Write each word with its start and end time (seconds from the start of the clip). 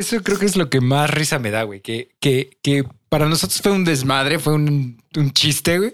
Eso 0.00 0.22
creo 0.22 0.38
que 0.38 0.46
es 0.46 0.56
lo 0.56 0.70
que 0.70 0.80
más 0.80 1.10
risa 1.10 1.38
me 1.38 1.50
da, 1.50 1.62
güey. 1.64 1.80
Que, 1.80 2.08
que, 2.20 2.56
que 2.62 2.84
para 3.08 3.28
nosotros 3.28 3.60
fue 3.62 3.72
un 3.72 3.84
desmadre, 3.84 4.38
fue 4.38 4.54
un, 4.54 5.02
un 5.16 5.30
chiste, 5.32 5.78
güey. 5.78 5.92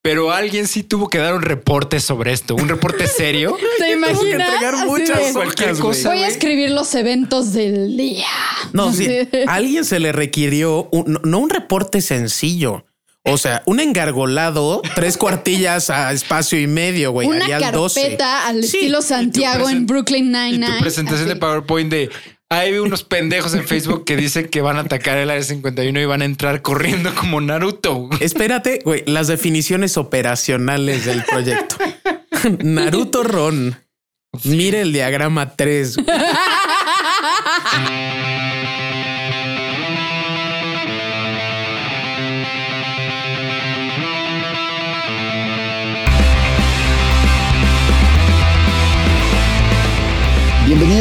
Pero 0.00 0.30
alguien 0.30 0.68
sí 0.68 0.84
tuvo 0.84 1.08
que 1.10 1.18
dar 1.18 1.34
un 1.34 1.42
reporte 1.42 1.98
sobre 1.98 2.32
esto, 2.32 2.54
un 2.54 2.68
reporte 2.68 3.06
serio. 3.08 3.56
¿Te 3.78 3.92
imaginas? 3.92 4.20
que 4.22 4.30
entregar 4.30 4.86
muchas 4.86 5.26
de, 5.26 5.32
cualquier 5.32 5.76
cosa. 5.76 6.10
Voy 6.10 6.22
a 6.22 6.28
escribir 6.28 6.70
los 6.70 6.94
eventos 6.94 7.52
del 7.52 7.96
día. 7.96 8.26
No, 8.72 8.92
sí. 8.92 9.08
A 9.46 9.54
alguien 9.54 9.84
se 9.84 9.98
le 9.98 10.12
requirió 10.12 10.88
un- 10.92 11.20
no- 11.24 11.38
un 11.40 11.50
reporte 11.50 12.00
sencillo. 12.00 12.84
O 13.24 13.36
sea, 13.36 13.62
un 13.66 13.78
engargolado, 13.80 14.80
tres 14.94 15.18
cuartillas 15.18 15.90
a 15.90 16.12
espacio 16.12 16.58
y 16.58 16.66
medio, 16.66 17.10
güey. 17.10 17.28
Una 17.28 17.44
el 17.44 17.72
12. 17.72 18.00
carpeta 18.00 18.46
al 18.46 18.60
estilo 18.60 19.02
Santiago 19.02 19.68
en 19.68 19.86
Brooklyn 19.86 20.26
Y 20.26 20.28
Nine-Nine. 20.30 20.74
tu 20.76 20.80
presentación 20.80 21.28
de. 21.28 21.36
PowerPoint 21.36 21.90
de 21.90 22.08
hay 22.50 22.78
unos 22.78 23.04
pendejos 23.04 23.54
en 23.54 23.66
Facebook 23.66 24.04
que 24.04 24.16
dicen 24.16 24.48
que 24.48 24.62
van 24.62 24.76
a 24.76 24.80
atacar 24.80 25.18
el 25.18 25.30
área 25.30 25.42
51 25.42 26.00
y 26.00 26.04
van 26.06 26.22
a 26.22 26.24
entrar 26.24 26.62
corriendo 26.62 27.14
como 27.14 27.40
Naruto. 27.40 28.08
Espérate, 28.20 28.80
güey, 28.84 29.02
las 29.06 29.26
definiciones 29.26 29.98
operacionales 29.98 31.04
del 31.04 31.24
proyecto. 31.24 31.76
Naruto 32.60 33.22
Ron. 33.22 33.76
Mire 34.44 34.82
el 34.82 34.92
diagrama 34.92 35.56
3. 35.56 35.96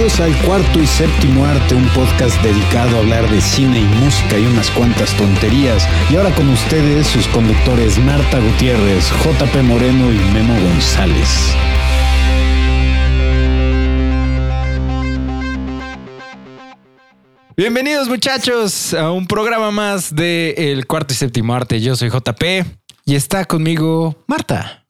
Bienvenidos 0.07 0.41
al 0.41 0.47
cuarto 0.47 0.81
y 0.81 0.88
séptimo 0.88 1.45
arte, 1.45 1.75
un 1.75 1.85
podcast 1.89 2.41
dedicado 2.41 2.95
a 2.95 2.99
hablar 2.99 3.29
de 3.29 3.41
cine 3.41 3.81
y 3.81 3.84
música 3.84 4.39
y 4.39 4.45
unas 4.45 4.71
cuantas 4.71 5.13
tonterías. 5.17 5.85
Y 6.09 6.16
ahora 6.16 6.33
con 6.33 6.47
ustedes 6.47 7.08
sus 7.08 7.27
conductores 7.27 7.97
Marta 8.00 8.39
Gutiérrez, 8.39 9.09
JP 9.09 9.63
Moreno 9.63 10.09
y 10.09 10.17
Memo 10.33 10.53
González. 10.61 11.53
Bienvenidos 17.58 18.08
muchachos 18.08 18.94
a 18.94 19.11
un 19.11 19.28
programa 19.28 19.72
más 19.72 20.16
de 20.16 20.72
El 20.72 20.88
Cuarto 20.88 21.13
y 21.13 21.17
Séptimo 21.17 21.53
Arte. 21.53 21.81
Yo 21.81 21.97
soy 21.97 22.09
JP 22.09 22.44
y 23.03 23.16
está 23.16 23.44
conmigo 23.44 24.23
Marta. 24.25 24.86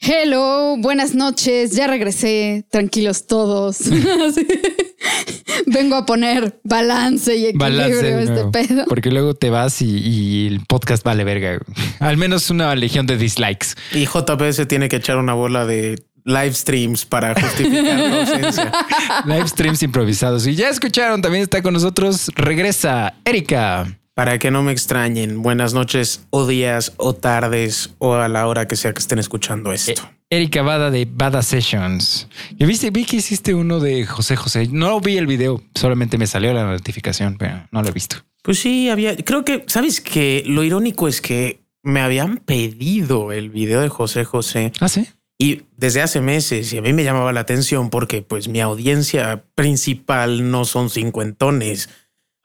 Hello, 0.00 0.76
buenas 0.78 1.14
noches. 1.14 1.72
Ya 1.72 1.86
regresé. 1.86 2.66
Tranquilos 2.70 3.26
todos. 3.26 3.78
Vengo 5.66 5.94
a 5.96 6.04
poner 6.04 6.60
balance 6.64 7.34
y 7.36 7.46
equilibrio 7.46 7.58
Balance 7.58 7.98
a 8.12 8.16
de 8.16 8.22
este 8.24 8.44
pedo. 8.50 8.84
porque 8.86 9.10
luego 9.10 9.34
te 9.34 9.50
vas 9.50 9.80
y, 9.80 9.96
y 9.98 10.46
el 10.46 10.60
podcast 10.66 11.04
vale 11.04 11.24
verga. 11.24 11.58
Al 12.00 12.16
menos 12.16 12.50
una 12.50 12.74
legión 12.74 13.06
de 13.06 13.16
dislikes. 13.16 13.68
Y 13.92 14.04
JP 14.06 14.42
se 14.52 14.66
tiene 14.66 14.88
que 14.88 14.96
echar 14.96 15.16
una 15.16 15.32
bola 15.34 15.64
de 15.64 16.02
live 16.24 16.52
streams 16.54 17.04
para 17.06 17.34
justificar 17.40 17.98
la 17.98 18.20
ausencia. 18.20 18.72
Live 19.26 19.48
streams 19.48 19.82
improvisados. 19.82 20.46
Y 20.46 20.54
ya 20.54 20.70
escucharon, 20.70 21.20
también 21.20 21.42
está 21.42 21.62
con 21.62 21.74
nosotros. 21.74 22.30
Regresa 22.34 23.14
Erika. 23.26 23.98
Para 24.14 24.38
que 24.38 24.52
no 24.52 24.62
me 24.62 24.70
extrañen, 24.70 25.42
buenas 25.42 25.74
noches 25.74 26.24
o 26.30 26.46
días 26.46 26.92
o 26.98 27.14
tardes 27.14 27.94
o 27.98 28.14
a 28.14 28.28
la 28.28 28.46
hora 28.46 28.68
que 28.68 28.76
sea 28.76 28.92
que 28.92 29.00
estén 29.00 29.18
escuchando 29.18 29.72
esto. 29.72 30.08
Erika 30.30 30.62
Bada 30.62 30.92
de 30.92 31.04
Bada 31.10 31.42
Sessions. 31.42 32.28
Yo 32.56 32.68
viste, 32.68 32.90
vi 32.90 33.04
que 33.06 33.16
hiciste 33.16 33.54
uno 33.54 33.80
de 33.80 34.06
José 34.06 34.36
José. 34.36 34.68
No 34.70 35.00
vi 35.00 35.16
el 35.18 35.26
video, 35.26 35.60
solamente 35.74 36.16
me 36.16 36.28
salió 36.28 36.54
la 36.54 36.64
notificación, 36.64 37.36
pero 37.38 37.66
no 37.72 37.82
lo 37.82 37.88
he 37.88 37.92
visto. 37.92 38.16
Pues 38.44 38.60
sí, 38.60 38.88
había, 38.88 39.16
creo 39.16 39.44
que, 39.44 39.64
¿sabes 39.66 40.00
que 40.00 40.44
Lo 40.46 40.62
irónico 40.62 41.08
es 41.08 41.20
que 41.20 41.64
me 41.82 42.00
habían 42.00 42.36
pedido 42.38 43.32
el 43.32 43.50
video 43.50 43.80
de 43.80 43.88
José 43.88 44.24
José 44.24 44.72
Ah, 44.78 44.88
sí. 44.88 45.08
y 45.40 45.62
desde 45.76 46.02
hace 46.02 46.20
meses 46.20 46.72
y 46.72 46.78
a 46.78 46.82
mí 46.82 46.92
me 46.92 47.02
llamaba 47.02 47.32
la 47.32 47.40
atención 47.40 47.90
porque 47.90 48.22
pues 48.22 48.46
mi 48.46 48.60
audiencia 48.60 49.44
principal 49.56 50.50
no 50.52 50.64
son 50.66 50.88
cincuentones, 50.88 51.88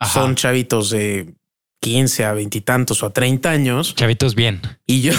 Ajá. 0.00 0.12
son 0.20 0.34
chavitos 0.34 0.90
de 0.90 1.34
15 1.80 2.24
a 2.24 2.32
veintitantos 2.34 3.02
o 3.02 3.06
a 3.06 3.12
30 3.12 3.50
años. 3.50 3.94
Chavitos, 3.94 4.34
bien. 4.34 4.60
Y 4.86 5.00
yo, 5.00 5.12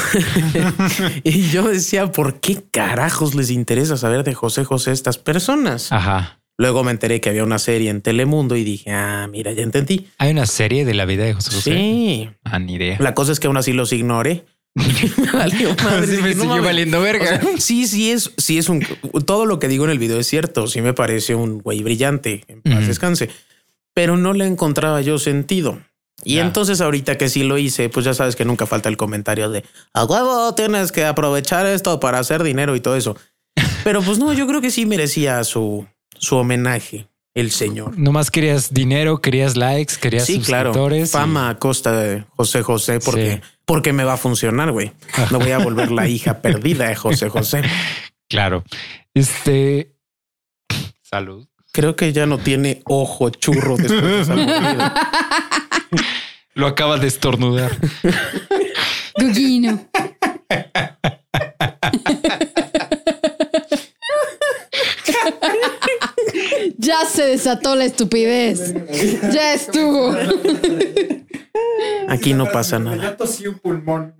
y 1.23 1.49
yo 1.49 1.67
decía, 1.67 2.11
¿por 2.11 2.39
qué 2.39 2.63
carajos 2.71 3.35
les 3.35 3.49
interesa 3.49 3.97
saber 3.97 4.23
de 4.23 4.33
José 4.33 4.63
José 4.63 4.91
a 4.91 4.93
estas 4.93 5.17
personas? 5.17 5.91
Ajá. 5.91 6.39
Luego 6.57 6.83
me 6.83 6.91
enteré 6.91 7.19
que 7.21 7.29
había 7.29 7.43
una 7.43 7.57
serie 7.57 7.89
en 7.89 8.01
Telemundo 8.01 8.55
y 8.55 8.63
dije, 8.63 8.91
ah, 8.91 9.27
mira, 9.31 9.51
ya 9.51 9.63
entendí. 9.63 10.07
Hay 10.19 10.29
una 10.29 10.45
serie 10.45 10.85
de 10.85 10.93
la 10.93 11.05
vida 11.05 11.23
de 11.23 11.33
José 11.33 11.51
José. 11.51 11.71
Sí. 11.71 12.29
Ah, 12.43 12.59
ni 12.59 12.75
idea. 12.75 12.97
La 12.99 13.15
cosa 13.15 13.31
es 13.31 13.39
que 13.39 13.47
aún 13.47 13.57
así 13.57 13.73
los 13.73 13.91
ignoré. 13.91 14.45
valió 15.33 15.75
madre. 15.83 16.15
Sí, 16.15 16.21
me 16.21 16.35
Dije, 16.35 16.59
valiendo 16.59 17.01
verga. 17.01 17.23
O 17.23 17.27
sea, 17.27 17.41
sí, 17.57 17.87
sí 17.87 18.11
es, 18.11 18.31
sí 18.37 18.59
es 18.59 18.69
un 18.69 18.85
todo 19.25 19.47
lo 19.47 19.57
que 19.57 19.67
digo 19.67 19.85
en 19.85 19.91
el 19.91 19.97
video 19.97 20.19
es 20.19 20.27
cierto. 20.27 20.67
Sí 20.67 20.81
me 20.81 20.93
parece 20.93 21.33
un 21.33 21.59
güey 21.59 21.81
brillante. 21.81 22.43
En 22.47 22.61
paz 22.61 22.85
descanse, 22.87 23.29
pero 23.95 24.15
no 24.15 24.33
le 24.33 24.45
encontraba 24.45 25.01
yo 25.01 25.17
sentido. 25.17 25.79
Y 26.23 26.37
entonces 26.39 26.81
ahorita 26.81 27.17
que 27.17 27.29
sí 27.29 27.43
lo 27.43 27.57
hice, 27.57 27.89
pues 27.89 28.05
ya 28.05 28.13
sabes 28.13 28.35
que 28.35 28.45
nunca 28.45 28.65
falta 28.67 28.89
el 28.89 28.97
comentario 28.97 29.49
de 29.49 29.63
a 29.93 30.05
huevo 30.05 30.53
tienes 30.55 30.91
que 30.91 31.05
aprovechar 31.05 31.65
esto 31.65 31.99
para 31.99 32.19
hacer 32.19 32.43
dinero 32.43 32.75
y 32.75 32.79
todo 32.81 32.95
eso. 32.95 33.15
Pero 33.83 34.01
pues 34.01 34.19
no, 34.19 34.31
yo 34.33 34.45
creo 34.47 34.61
que 34.61 34.71
sí 34.71 34.85
merecía 34.85 35.43
su, 35.43 35.87
su 36.17 36.35
homenaje 36.37 37.07
el 37.33 37.49
señor. 37.51 37.97
Nomás 37.97 38.29
querías 38.29 38.73
dinero, 38.73 39.21
querías 39.21 39.55
likes, 39.55 39.95
querías 40.01 40.25
Sí, 40.25 40.39
claro. 40.41 40.69
suscriptores. 40.73 41.09
y- 41.09 41.11
Fama 41.11 41.49
a 41.49 41.57
costa 41.59 41.93
de 41.93 42.25
José 42.35 42.61
José 42.61 42.99
porque, 42.99 43.35
Sí. 43.43 43.49
porque 43.65 43.93
me 43.93 44.03
va 44.03 44.13
a 44.13 44.17
funcionar, 44.17 44.71
güey. 44.71 44.91
No 45.31 45.39
voy 45.39 45.51
a 45.51 45.57
volver 45.59 45.91
la 45.91 46.07
hija 46.09 46.41
perdida 46.41 46.87
de 46.89 46.95
José 46.95 47.29
José. 47.29 47.61
Claro. 48.29 48.63
Este. 49.13 49.95
Salud. 51.01 51.47
Creo 51.71 51.95
que 51.95 52.11
ya 52.11 52.25
no 52.25 52.37
tiene 52.37 52.81
ojo 52.85 53.29
churro 53.29 53.77
después 53.77 54.01
de 54.01 54.21
esa 54.21 54.35
mordida. 54.35 54.93
Lo 56.53 56.67
acaba 56.67 56.97
de 56.97 57.07
estornudar. 57.07 57.71
Gugino. 59.17 59.87
ya 66.77 67.05
se 67.05 67.23
desató 67.23 67.77
la 67.77 67.85
estupidez. 67.85 68.73
Ya 69.31 69.53
estuvo. 69.53 70.13
Aquí 72.09 72.33
no 72.33 72.51
pasa 72.51 72.79
nada. 72.79 73.15
un 73.47 73.59
pulmón. 73.59 74.13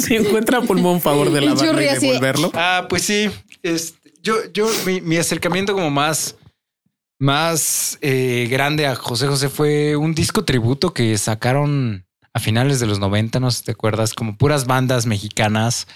Si 0.00 0.16
encuentra 0.16 0.62
pulmón, 0.62 1.00
favor 1.00 1.30
de 1.30 1.40
Churri 1.54 1.84
y 1.84 1.88
así. 1.88 2.06
devolverlo. 2.08 2.50
Ah, 2.54 2.86
pues 2.88 3.02
sí. 3.02 3.30
Este, 3.62 3.97
yo, 4.28 4.52
yo, 4.52 4.68
mi, 4.84 5.00
mi 5.00 5.16
acercamiento 5.16 5.72
como 5.72 5.90
más, 5.90 6.36
más 7.18 7.96
eh, 8.02 8.46
grande 8.50 8.86
a 8.86 8.94
José 8.94 9.26
José 9.26 9.48
fue 9.48 9.96
un 9.96 10.14
disco 10.14 10.44
tributo 10.44 10.92
que 10.92 11.16
sacaron 11.16 12.06
a 12.34 12.40
finales 12.40 12.78
de 12.78 12.86
los 12.86 12.98
90, 12.98 13.40
no 13.40 13.50
sé 13.50 13.58
si 13.58 13.64
te 13.64 13.72
acuerdas, 13.72 14.12
como 14.12 14.36
puras 14.36 14.66
bandas 14.66 15.06
mexicanas. 15.06 15.88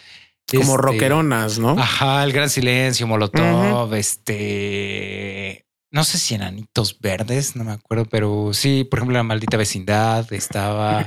Como 0.50 0.62
Este, 0.62 0.76
rockeronas, 0.76 1.59
¿no? 1.59 1.78
Ajá, 1.78 2.25
el 2.25 2.32
Gran 2.32 2.48
Silencio, 2.48 3.06
Molotov, 3.06 3.94
este. 3.94 5.66
No 5.91 6.04
sé 6.04 6.19
si 6.19 6.34
enanitos 6.34 6.99
verdes, 7.00 7.54
no 7.54 7.64
me 7.64 7.72
acuerdo, 7.72 8.06
pero 8.06 8.53
sí, 8.54 8.84
por 8.84 8.99
ejemplo, 8.99 9.19
la 9.19 9.25
maldita 9.25 9.59
vecindad 9.59 10.32
estaba. 10.32 11.04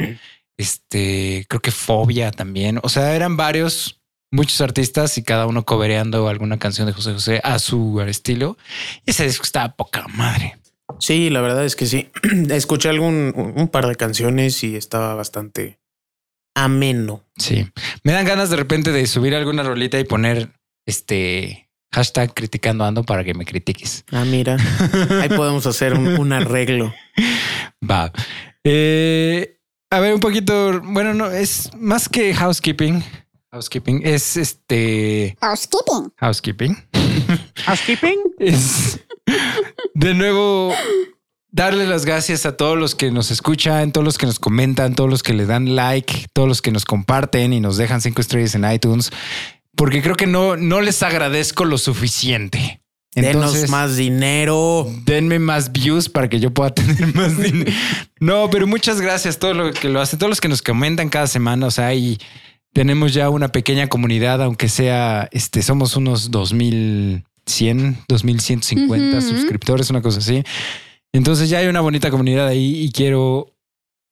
este, 0.58 1.46
creo 1.50 1.60
que 1.60 1.72
Fobia 1.72 2.32
también. 2.32 2.80
O 2.84 2.90
sea, 2.90 3.16
eran 3.16 3.36
varios, 3.36 4.00
muchos 4.36 4.62
artistas 4.62 5.18
y 5.18 5.24
cada 5.24 5.48
uno 5.48 5.64
cobereando 5.64 6.28
alguna 6.28 6.60
canción 6.60 6.88
de 6.88 6.94
José 6.94 7.14
José 7.14 7.42
a 7.44 7.58
su 7.60 8.02
estilo. 8.02 8.58
Y 9.06 9.12
ese 9.12 9.26
disco 9.26 9.44
estaba 9.44 9.76
poca 9.76 10.06
madre. 10.10 10.58
Sí, 11.00 11.30
la 11.30 11.42
verdad 11.42 11.66
es 11.66 11.76
que 11.76 11.86
sí. 11.86 12.10
Escuché 12.50 12.90
algún 12.90 13.34
un 13.56 13.68
par 13.70 13.88
de 13.88 13.96
canciones 13.96 14.64
y 14.64 14.76
estaba 14.76 15.16
bastante 15.16 15.80
ameno. 16.56 17.24
Sí. 17.38 17.68
Me 18.04 18.12
dan 18.12 18.26
ganas 18.26 18.50
de 18.50 18.58
repente 18.58 18.92
de 18.92 19.08
subir 19.08 19.36
alguna 19.36 19.64
rolita 19.64 20.00
y 20.00 20.04
poner 20.04 20.50
este 20.86 21.70
hashtag 21.92 22.34
criticando 22.34 22.84
ando 22.84 23.04
para 23.04 23.24
que 23.24 23.34
me 23.34 23.46
critiques. 23.46 24.04
Ah, 24.12 24.26
mira, 24.26 24.58
ahí 25.22 25.30
podemos 25.30 25.66
hacer 25.66 25.94
un, 25.94 26.08
un 26.20 26.34
arreglo. 26.34 26.94
Va. 27.90 28.12
Eh, 28.64 29.60
a 29.90 30.00
ver, 30.00 30.14
un 30.14 30.20
poquito. 30.20 30.82
Bueno, 30.82 31.14
no 31.14 31.30
es 31.32 31.72
más 31.78 32.10
que 32.10 32.34
housekeeping. 32.34 33.04
Housekeeping 33.56 34.02
es 34.04 34.36
este 34.36 35.38
Housekeeping. 35.40 36.12
housekeeping. 36.18 36.78
Housekeeping. 37.66 38.20
Es 38.38 39.00
de 39.94 40.14
nuevo 40.14 40.74
darle 41.52 41.88
las 41.88 42.04
gracias 42.04 42.46
a 42.46 42.58
todos 42.58 42.78
los 42.78 42.96
que 42.96 43.12
nos 43.12 43.32
escuchan, 43.32 43.94
todos 43.94 44.04
los 44.04 44.18
que 44.18 44.26
nos 44.26 44.40
comentan, 44.40 44.94
todos 44.94 45.10
los 45.10 45.24
que 45.24 45.32
le 45.32 45.46
dan 45.46 45.74
like, 45.74 46.26
todos 46.34 46.50
los 46.50 46.62
que 46.62 46.72
nos 46.72 46.84
comparten 46.84 47.54
y 47.54 47.62
nos 47.62 47.78
dejan 47.78 48.02
cinco 48.02 48.20
estrellas 48.20 48.56
en 48.56 48.70
iTunes, 48.70 49.12
porque 49.78 50.02
creo 50.02 50.18
que 50.18 50.28
no, 50.28 50.58
no 50.58 50.82
les 50.82 51.02
agradezco 51.02 51.64
lo 51.64 51.78
suficiente. 51.78 52.82
Denos 53.14 53.70
más 53.70 53.96
dinero. 53.96 54.86
denme 55.06 55.40
más 55.40 55.72
views 55.72 56.10
para 56.10 56.28
que 56.28 56.42
yo 56.42 56.54
pueda 56.54 56.72
tener 56.74 57.16
más 57.16 57.38
dinero. 57.38 57.72
No, 58.20 58.50
pero 58.50 58.68
muchas 58.68 59.00
gracias 59.00 59.38
a 59.38 59.40
todos 59.40 59.56
los 59.56 59.80
que 59.80 59.88
lo 59.88 60.02
hacen, 60.02 60.20
todos 60.20 60.30
los 60.30 60.42
que 60.42 60.50
nos 60.50 60.62
comentan 60.62 61.08
cada 61.08 61.28
semana. 61.28 61.68
O 61.68 61.72
sea, 61.72 61.94
y 61.94 62.18
tenemos 62.76 63.14
ya 63.14 63.30
una 63.30 63.54
pequeña 63.54 63.88
comunidad, 63.88 64.44
aunque 64.44 64.68
sea, 64.68 65.30
este, 65.32 65.62
somos 65.62 65.96
unos 65.96 66.30
2100, 66.30 68.00
2150 68.10 69.18
Ujú. 69.18 69.28
suscriptores, 69.30 69.90
una 69.90 70.02
cosa 70.02 70.20
así. 70.20 70.44
Entonces 71.14 71.50
ya 71.50 71.60
hay 71.60 71.68
una 71.68 71.80
bonita 71.80 72.12
comunidad 72.12 72.48
ahí 72.48 72.82
y 72.82 72.92
quiero 72.92 73.56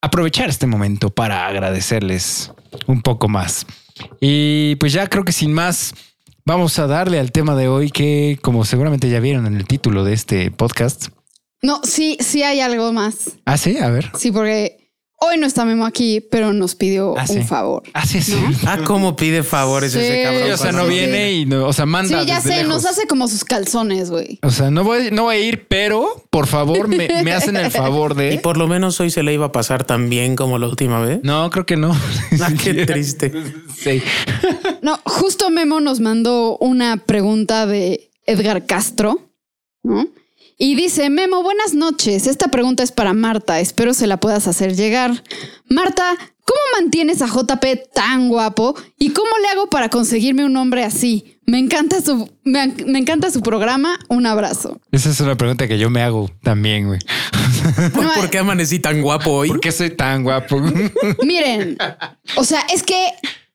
aprovechar 0.00 0.48
este 0.48 0.66
momento 0.66 1.10
para 1.10 1.46
agradecerles 1.46 2.52
un 2.86 3.02
poco 3.02 3.28
más. 3.28 3.66
Y 4.18 4.76
pues 4.76 4.94
ya 4.94 5.08
creo 5.08 5.26
que 5.26 5.32
sin 5.32 5.52
más, 5.52 5.92
vamos 6.46 6.78
a 6.78 6.86
darle 6.86 7.20
al 7.20 7.32
tema 7.32 7.54
de 7.56 7.68
hoy 7.68 7.90
que, 7.90 8.38
como 8.40 8.64
seguramente 8.64 9.10
ya 9.10 9.20
vieron 9.20 9.44
en 9.44 9.56
el 9.56 9.66
título 9.66 10.04
de 10.04 10.14
este 10.14 10.50
podcast. 10.50 11.08
No, 11.60 11.82
sí, 11.84 12.16
sí 12.18 12.42
hay 12.42 12.60
algo 12.60 12.94
más. 12.94 13.32
Ah, 13.44 13.58
sí, 13.58 13.76
a 13.76 13.90
ver. 13.90 14.10
Sí, 14.18 14.32
porque 14.32 14.83
hoy 15.26 15.38
no 15.38 15.46
está 15.46 15.64
Memo 15.64 15.86
aquí, 15.86 16.20
pero 16.20 16.52
nos 16.52 16.74
pidió 16.74 17.14
Ah, 17.18 17.26
sí. 17.26 17.38
un 17.38 17.46
favor. 17.46 17.82
Ah, 17.92 18.06
sí, 18.06 18.20
sí. 18.22 18.36
Ah, 18.66 18.78
cómo 18.84 19.16
pide 19.16 19.42
favores 19.42 19.92
Sí, 19.92 19.98
ese 19.98 20.22
cabrón. 20.22 20.52
O 20.52 20.56
sea, 20.56 20.72
no 20.72 20.86
viene 20.86 21.32
y 21.32 21.46
no, 21.46 21.66
o 21.66 21.72
sea, 21.72 21.86
manda. 21.86 22.20
Sí, 22.20 22.26
ya 22.26 22.36
desde 22.36 22.48
sé, 22.50 22.56
lejos. 22.62 22.68
nos 22.74 22.84
hace 22.86 23.06
como 23.06 23.28
sus 23.28 23.44
calzones, 23.44 24.10
güey. 24.10 24.38
O 24.42 24.50
sea, 24.50 24.70
no 24.70 24.84
voy, 24.84 25.10
no 25.12 25.24
voy 25.24 25.36
a 25.36 25.38
ir, 25.40 25.66
pero 25.68 26.24
por 26.30 26.46
favor 26.46 26.88
me, 26.88 27.08
me 27.22 27.32
hacen 27.34 27.56
el 27.56 27.70
favor 27.70 28.12
Y 28.12 28.14
de. 28.36 28.38
por 28.38 28.56
lo 28.56 28.66
menos 28.68 28.98
hoy 29.00 29.10
se 29.10 29.22
le 29.22 29.32
iba 29.34 29.46
a 29.46 29.52
pasar 29.52 29.84
tan 29.84 30.08
bien 30.08 30.36
como 30.36 30.58
la 30.58 30.66
última 30.68 31.00
vez. 31.00 31.20
No, 31.22 31.48
creo 31.50 31.66
que 31.66 31.76
no. 31.76 31.92
Ah, 32.42 32.50
qué 32.62 32.84
triste. 32.86 33.32
Sí. 33.76 34.02
No, 34.82 34.98
justo 35.04 35.48
Memo 35.50 35.80
nos 35.80 36.00
mandó 36.00 36.56
una 36.58 36.96
pregunta 36.98 37.66
de 37.66 38.10
Edgar 38.26 38.66
Castro, 38.66 39.20
¿no? 39.82 40.06
Y 40.58 40.76
dice, 40.76 41.10
Memo, 41.10 41.42
buenas 41.42 41.74
noches. 41.74 42.26
Esta 42.26 42.48
pregunta 42.48 42.82
es 42.82 42.92
para 42.92 43.12
Marta. 43.12 43.60
Espero 43.60 43.92
se 43.94 44.06
la 44.06 44.18
puedas 44.18 44.46
hacer 44.46 44.76
llegar. 44.76 45.24
Marta, 45.68 46.14
¿cómo 46.44 46.60
mantienes 46.80 47.22
a 47.22 47.26
JP 47.26 47.64
tan 47.92 48.28
guapo? 48.28 48.76
¿Y 48.98 49.10
cómo 49.10 49.30
le 49.42 49.48
hago 49.48 49.68
para 49.68 49.88
conseguirme 49.88 50.44
un 50.44 50.56
hombre 50.56 50.84
así? 50.84 51.38
Me 51.46 51.58
encanta 51.58 52.00
su, 52.00 52.30
me, 52.44 52.68
me 52.86 52.98
encanta 53.00 53.30
su 53.30 53.40
programa. 53.42 53.98
Un 54.08 54.26
abrazo. 54.26 54.80
Esa 54.92 55.10
es 55.10 55.20
una 55.20 55.36
pregunta 55.36 55.66
que 55.66 55.78
yo 55.78 55.90
me 55.90 56.02
hago 56.02 56.30
también, 56.42 56.86
güey. 56.86 57.00
¿Por, 57.92 58.04
No, 58.04 58.14
por 58.14 58.30
qué 58.30 58.38
amanecí 58.38 58.78
tan 58.78 59.02
guapo 59.02 59.30
hoy? 59.32 59.48
¿Por 59.48 59.60
qué 59.60 59.72
soy 59.72 59.90
tan 59.90 60.22
guapo? 60.22 60.60
Miren, 61.24 61.76
o 62.36 62.44
sea, 62.44 62.60
es 62.72 62.82
que 62.84 62.94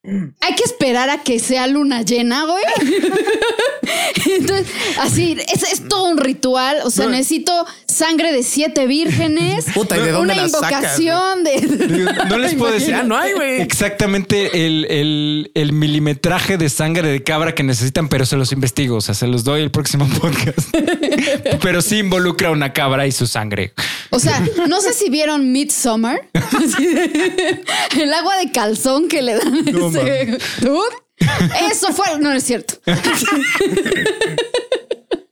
hay 0.03 0.55
que 0.55 0.63
esperar 0.63 1.09
a 1.09 1.23
que 1.23 1.39
sea 1.39 1.67
luna 1.67 2.03
llena, 2.03 2.45
güey. 2.45 2.63
Entonces, 4.37 4.67
así, 4.99 5.37
es, 5.53 5.63
es 5.63 5.87
todo 5.89 6.05
un 6.09 6.17
ritual. 6.17 6.77
O 6.83 6.89
sea, 6.89 7.07
necesito 7.07 7.65
sangre 7.85 8.31
de 8.31 8.43
siete 8.43 8.87
vírgenes. 8.87 9.65
Puta, 9.73 9.97
¿y 9.97 10.01
de 10.01 10.11
dónde 10.11 10.33
una 10.33 10.43
la 10.43 10.49
sacas, 10.49 10.99
invocación 10.99 11.43
de. 11.43 12.15
No 12.29 12.37
les 12.37 12.55
puedo 12.55 12.71
decir. 12.73 12.89
Ya 12.91 13.03
no 13.03 13.17
hay, 13.17 13.33
güey. 13.33 13.61
Exactamente 13.61 14.65
el, 14.65 14.85
el- 14.89 15.51
el 15.53 15.73
milimetraje 15.73 16.57
de 16.57 16.69
sangre 16.69 17.07
de 17.09 17.23
cabra 17.23 17.53
que 17.55 17.63
necesitan, 17.63 18.07
pero 18.07 18.25
se 18.25 18.35
los 18.37 18.51
investigo. 18.51 18.97
O 18.97 19.01
sea, 19.01 19.13
se 19.15 19.27
los 19.27 19.43
doy 19.43 19.61
el 19.61 19.71
próximo 19.71 20.07
podcast. 20.21 20.69
pero 21.61 21.81
sí 21.81 21.97
involucra 21.97 22.51
una 22.51 22.71
cabra 22.73 23.05
y 23.07 23.11
su 23.11 23.27
sangre. 23.27 23.73
O 24.11 24.19
sea, 24.19 24.41
no 24.67 24.81
sé 24.81 24.93
si 24.93 25.09
vieron 25.09 25.51
Midsummer. 25.51 26.29
El 27.97 28.13
agua 28.13 28.37
de 28.37 28.51
calzón 28.51 29.07
que 29.07 29.21
le 29.21 29.35
dan. 29.35 29.65
No, 29.65 29.88
Dude, 29.91 30.95
Eso 31.71 31.91
fue. 31.93 32.05
No, 32.19 32.29
no 32.29 32.33
es 32.33 32.43
cierto. 32.43 32.75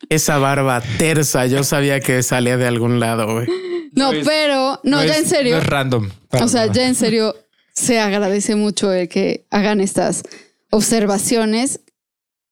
Esa 0.10 0.38
barba 0.38 0.82
tersa, 0.98 1.46
yo 1.48 1.64
sabía 1.64 2.00
que 2.00 2.24
salía 2.24 2.56
de 2.58 2.66
algún 2.68 3.00
lado, 3.00 3.34
güey. 3.34 3.48
No, 3.92 4.14
es- 4.14 4.26
pero 4.26 4.80
no, 4.84 5.04
ya 5.04 5.14
es- 5.14 5.20
en 5.20 5.26
serio. 5.28 5.56
No 5.56 5.62
es 5.62 5.68
random. 5.68 6.10
para 6.30 6.46
O 6.46 6.48
sea, 6.48 6.62
nada. 6.62 6.74
ya 6.74 6.88
en 6.88 6.96
serio 6.96 7.36
se 7.74 8.00
agradece 8.00 8.56
mucho 8.56 8.94
el 8.94 9.10
que 9.10 9.46
hagan 9.52 9.82
estas 9.82 10.24
observaciones, 10.72 11.82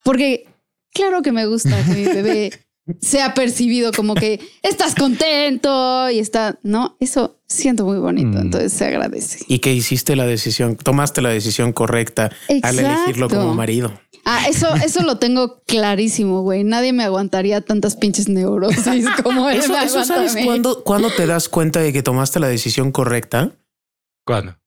porque 0.04 0.48
claro 0.94 1.22
que 1.22 1.32
me 1.32 1.46
gusta 1.46 1.82
que 1.86 1.92
mi 1.94 2.04
bebé 2.06 2.52
sea 3.02 3.34
percibido 3.34 3.92
como 3.92 4.14
que 4.14 4.40
estás 4.62 4.94
contento 4.96 6.10
y 6.10 6.20
está, 6.20 6.60
no, 6.64 6.96
eso 7.00 7.40
siento 7.48 7.86
muy 7.86 7.98
bonito, 7.98 8.38
Mm. 8.38 8.42
entonces 8.42 8.74
se 8.74 8.86
agradece. 8.86 9.40
Y 9.48 9.60
que 9.60 9.74
hiciste 9.74 10.16
la 10.16 10.26
decisión, 10.26 10.76
tomaste 10.76 11.22
la 11.22 11.30
decisión 11.30 11.74
correcta 11.74 12.32
al 12.62 12.80
elegirlo 12.80 13.28
como 13.30 13.54
marido. 13.56 13.92
Ah, 14.28 14.48
eso, 14.50 14.74
eso 14.76 15.04
lo 15.04 15.18
tengo 15.20 15.62
clarísimo, 15.68 16.42
güey. 16.42 16.64
Nadie 16.64 16.94
me 16.94 17.04
aguantaría 17.04 17.62
tantas 17.62 17.96
pinches 17.96 18.28
neurosis 18.28 19.06
como 19.24 19.50
él 19.50 19.60
Eso, 19.60 19.74
me 19.74 19.84
eso 19.84 20.04
¿sabes 20.04 20.36
cuándo 20.84 21.12
te 21.12 21.28
das 21.28 21.48
cuenta 21.48 21.80
de 21.80 21.94
que 21.94 22.02
tomaste 22.02 22.40
la 22.40 22.48
decisión 22.48 22.92
correcta? 22.92 23.52
¿Cuándo? 24.26 24.58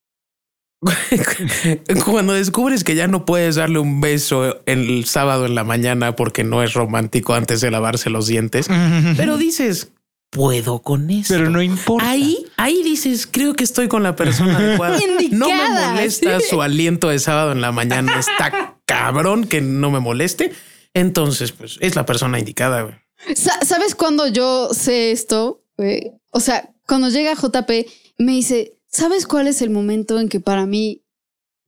Cuando 2.05 2.35
descubres 2.35 2.85
que 2.85 2.95
ya 2.95 3.09
no 3.09 3.25
puedes 3.25 3.57
darle 3.57 3.79
un 3.79 4.01
beso 4.01 4.61
el 4.67 5.05
sábado 5.07 5.47
en 5.47 5.55
la 5.55 5.65
mañana 5.65 6.15
porque 6.15 6.45
no 6.45 6.63
es 6.63 6.75
romántico 6.75 7.35
antes 7.35 7.61
de 7.61 7.71
lavarse 7.71 8.11
los 8.11 8.27
dientes, 8.27 8.69
pero 9.17 9.37
dices, 9.37 9.91
puedo 10.31 10.81
con 10.81 11.11
eso. 11.11 11.35
Pero 11.35 11.51
no 11.51 11.63
importa. 11.63 12.09
Ahí, 12.09 12.47
ahí 12.57 12.83
dices, 12.83 13.27
creo 13.31 13.55
que 13.55 13.65
estoy 13.65 13.89
con 13.89 14.03
la 14.03 14.15
persona 14.17 14.57
adecuada. 14.57 14.99
No 15.31 15.49
me 15.49 15.87
molesta 15.91 16.41
sí. 16.41 16.47
su 16.51 16.63
aliento 16.63 17.09
de 17.09 17.19
sábado 17.19 17.53
en 17.53 17.61
la 17.61 17.71
mañana. 17.73 18.19
Está 18.19 18.77
cabrón 18.87 19.45
que 19.47 19.61
no 19.61 19.91
me 19.91 20.01
moleste. 20.01 20.53
Entonces, 20.95 21.53
pues 21.53 21.77
es 21.81 21.97
la 21.97 22.07
persona 22.07 22.39
indicada. 22.39 22.83
güey. 22.83 22.95
¿Sabes 23.35 23.95
cuándo 23.95 24.27
yo 24.27 24.71
sé 24.73 25.13
esto? 25.13 25.63
güey? 25.77 26.13
O 26.31 26.41
sea, 26.41 26.71
cuando 26.87 27.09
llega 27.11 27.35
JP, 27.35 27.71
me 28.19 28.33
dice, 28.33 28.73
¿sabes 28.91 29.27
cuál 29.27 29.47
es 29.47 29.63
el 29.63 29.71
momento 29.71 30.19
en 30.19 30.29
que 30.29 30.41
para 30.41 30.67
mí 30.67 31.05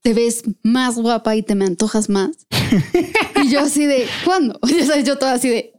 te 0.03 0.15
ves 0.15 0.43
más 0.63 0.97
guapa 0.97 1.37
y 1.37 1.43
te 1.43 1.55
me 1.55 1.67
antojas 1.67 2.09
más? 2.09 2.47
y 3.43 3.51
yo 3.51 3.61
así 3.61 3.87
de, 3.87 4.07
¿cuándo? 4.25 4.59
Sabes, 4.87 5.05
yo 5.05 5.19
toda 5.19 5.35
así 5.35 5.49
de, 5.49 5.73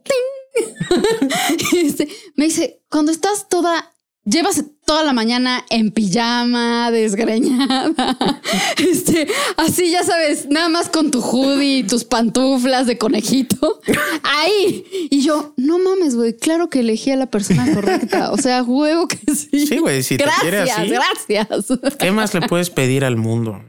este, 1.76 2.08
me 2.36 2.46
dice, 2.46 2.82
cuando 2.90 3.12
estás 3.12 3.48
toda, 3.48 3.94
llevas 4.24 4.64
toda 4.84 5.04
la 5.04 5.12
mañana 5.12 5.64
en 5.70 5.90
pijama, 5.90 6.90
desgreñada, 6.90 8.16
este, 8.76 9.26
así 9.56 9.90
ya 9.90 10.04
sabes, 10.04 10.48
nada 10.48 10.68
más 10.68 10.88
con 10.88 11.10
tu 11.10 11.20
hoodie 11.20 11.78
y 11.78 11.82
tus 11.84 12.04
pantuflas 12.04 12.86
de 12.86 12.98
conejito, 12.98 13.80
ahí. 14.22 14.84
Y 15.10 15.22
yo, 15.22 15.54
no 15.56 15.78
mames, 15.78 16.14
güey, 16.14 16.36
claro 16.36 16.68
que 16.68 16.80
elegí 16.80 17.10
a 17.10 17.16
la 17.16 17.26
persona 17.26 17.72
correcta. 17.74 18.32
O 18.32 18.36
sea, 18.36 18.62
huevo 18.62 19.08
que 19.08 19.18
sí. 19.34 19.66
Sí, 19.66 19.78
güey, 19.78 20.02
si 20.02 20.16
te 20.16 20.24
quiere 20.40 20.58
gracias, 20.58 20.78
así. 20.78 21.34
gracias. 21.34 21.96
¿Qué 21.98 22.10
más 22.10 22.34
le 22.34 22.42
puedes 22.42 22.70
pedir 22.70 23.04
al 23.04 23.16
mundo? 23.16 23.62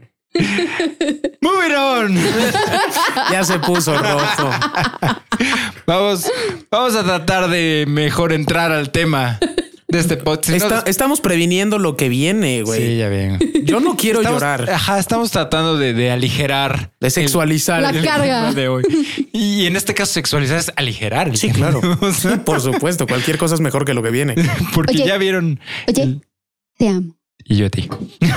Moving 1.40 1.74
on. 1.76 2.18
Ya 3.30 3.44
se 3.44 3.58
puso 3.60 3.96
rojo. 3.96 4.50
Vamos, 5.86 6.26
vamos 6.70 6.96
a 6.96 7.04
tratar 7.04 7.48
de 7.48 7.84
mejor 7.86 8.32
entrar 8.32 8.72
al 8.72 8.90
tema 8.90 9.38
de 9.94 10.00
este 10.00 10.16
podcast. 10.16 10.44
Si 10.44 10.50
no- 10.58 10.66
Está- 10.76 10.90
estamos 10.90 11.20
previniendo 11.20 11.78
lo 11.78 11.96
que 11.96 12.08
viene, 12.08 12.62
güey. 12.62 12.80
sí, 12.80 12.96
ya 12.98 13.08
ven. 13.08 13.38
Yo 13.64 13.80
no 13.80 13.96
quiero 13.96 14.20
Estamos- 14.20 14.40
llorar, 14.42 14.70
Ajá, 14.70 14.98
estamos 14.98 15.30
tratando 15.30 15.78
de, 15.78 15.94
de 15.94 16.10
aligerar. 16.10 16.92
de 17.00 17.10
sexualizar. 17.10 17.82
La 17.82 17.90
el- 17.90 18.04
carga. 18.04 18.50
tema 18.50 18.52
de 18.52 18.68
hoy. 18.68 18.84
Y 19.32 19.66
en 19.66 19.76
este 19.76 19.94
caso, 19.94 20.12
sexualizar 20.12 20.58
es 20.58 20.72
aligerar. 20.76 21.36
Sí, 21.36 21.50
tema. 21.52 21.70
claro. 21.70 21.80
O 22.00 22.12
sea, 22.12 22.44
Por 22.44 22.60
supuesto, 22.60 23.06
cualquier 23.06 23.38
cosa 23.38 23.54
es 23.54 23.60
mejor 23.60 23.84
que 23.84 23.94
lo 23.94 24.02
que 24.02 24.10
viene. 24.10 24.34
porque 24.74 24.94
Oye. 24.94 25.06
ya 25.06 25.16
vieron. 25.16 25.60
Oye, 25.88 26.20
te 26.78 26.88
amo. 26.88 27.16
Y 27.46 27.56
yo 27.56 27.66
a 27.66 27.70
ti. 27.70 27.88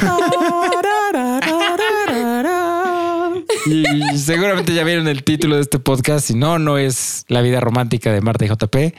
Y 3.66 4.18
seguramente 4.18 4.74
ya 4.74 4.84
vieron 4.84 5.08
el 5.08 5.24
título 5.24 5.56
de 5.56 5.62
este 5.62 5.80
podcast. 5.80 6.28
Si 6.28 6.34
no, 6.36 6.60
no 6.60 6.78
es 6.78 7.26
la 7.28 7.42
vida 7.42 7.60
romántica 7.60 8.12
de 8.12 8.22
Marta 8.22 8.46
y 8.46 8.50
JP. 8.50 8.94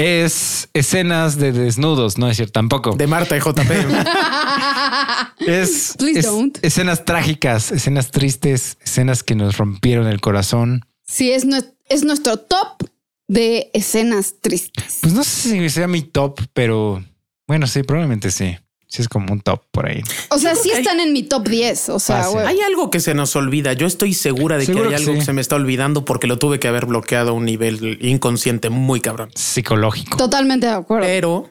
Es 0.00 0.70
escenas 0.72 1.36
de 1.36 1.52
desnudos, 1.52 2.16
no 2.16 2.30
es 2.30 2.36
cierto 2.36 2.52
tampoco. 2.52 2.92
De 2.96 3.06
Marta 3.06 3.36
y 3.36 3.40
JP. 3.40 3.70
Es, 5.46 5.94
Please 5.98 6.20
es 6.20 6.26
don't. 6.26 6.58
escenas 6.62 7.04
trágicas, 7.04 7.72
escenas 7.72 8.10
tristes, 8.10 8.76
escenas 8.82 9.22
que 9.22 9.34
nos 9.34 9.56
rompieron 9.56 10.06
el 10.06 10.20
corazón. 10.20 10.86
Sí, 11.06 11.32
es, 11.32 11.46
es 11.88 12.04
nuestro 12.04 12.36
top 12.36 12.88
de 13.26 13.70
escenas 13.72 14.34
tristes. 14.40 14.98
Pues 15.00 15.14
no 15.14 15.24
sé 15.24 15.50
si 15.50 15.70
sea 15.70 15.88
mi 15.88 16.02
top, 16.02 16.40
pero 16.52 17.02
bueno, 17.46 17.66
sí, 17.66 17.82
probablemente 17.82 18.30
sí. 18.30 18.56
Sí 18.90 19.02
es 19.02 19.08
como 19.08 19.32
un 19.32 19.40
top 19.40 19.62
por 19.70 19.86
ahí. 19.88 20.02
O 20.30 20.38
sea, 20.38 20.56
sí 20.56 20.68
que 20.70 20.74
hay- 20.74 20.80
están 20.82 20.98
en 20.98 21.12
mi 21.12 21.22
top 21.22 21.48
10. 21.48 21.88
O 21.90 22.00
sea, 22.00 22.26
güey. 22.26 22.44
Hay 22.44 22.60
algo 22.60 22.90
que 22.90 22.98
se 22.98 23.14
nos 23.14 23.36
olvida. 23.36 23.72
Yo 23.72 23.86
estoy 23.86 24.14
segura 24.14 24.58
de 24.58 24.66
Seguro 24.66 24.88
que 24.88 24.96
hay 24.96 24.96
que 24.96 25.02
algo 25.04 25.12
sí. 25.14 25.18
que 25.20 25.24
se 25.26 25.32
me 25.32 25.40
está 25.40 25.54
olvidando 25.54 26.04
porque 26.04 26.26
lo 26.26 26.38
tuve 26.38 26.58
que 26.58 26.66
haber 26.66 26.86
bloqueado 26.86 27.30
a 27.30 27.32
un 27.32 27.44
nivel 27.44 27.98
inconsciente 28.00 28.68
muy 28.68 29.00
cabrón. 29.00 29.30
Psicológico. 29.36 30.16
Totalmente 30.16 30.66
de 30.66 30.72
acuerdo. 30.72 31.06
Pero, 31.06 31.50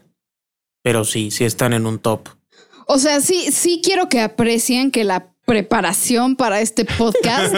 pero 0.84 1.06
sí, 1.06 1.32
sí 1.32 1.46
están 1.46 1.72
en 1.72 1.86
un 1.86 2.00
top. 2.00 2.28
O 2.88 2.98
sea, 3.00 3.22
sí, 3.22 3.52
sí 3.54 3.82
quiero 3.84 4.10
que 4.10 4.20
aprecien 4.20 4.92
que 4.92 5.06
la 5.06 5.29
preparación 5.50 6.36
para 6.36 6.62
este 6.62 6.86
podcast. 6.86 7.56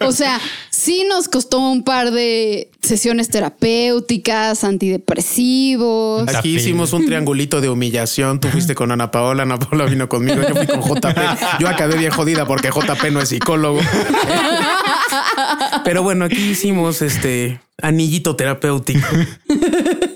o 0.00 0.10
sea, 0.10 0.40
sí 0.70 1.06
nos 1.08 1.28
costó 1.28 1.60
un 1.60 1.84
par 1.84 2.10
de 2.10 2.68
sesiones 2.82 3.28
terapéuticas, 3.28 4.64
antidepresivos. 4.64 6.28
Aquí 6.34 6.56
hicimos 6.56 6.92
un 6.92 7.06
triangulito 7.06 7.60
de 7.60 7.68
humillación. 7.68 8.40
Tú 8.40 8.48
fuiste 8.48 8.74
con 8.74 8.90
Ana 8.90 9.12
Paola, 9.12 9.44
Ana 9.44 9.56
Paola 9.56 9.84
vino 9.84 10.08
conmigo, 10.08 10.42
yo 10.42 10.56
fui 10.56 10.66
con 10.66 10.80
JP. 10.80 11.16
Yo 11.60 11.68
acabé 11.68 11.96
bien 11.96 12.10
jodida 12.10 12.44
porque 12.44 12.70
JP 12.70 13.12
no 13.12 13.20
es 13.20 13.28
psicólogo. 13.28 13.78
Pero 15.84 16.02
bueno, 16.02 16.24
aquí 16.24 16.42
hicimos 16.42 17.02
este 17.02 17.60
anillito 17.80 18.34
terapéutico. 18.34 19.06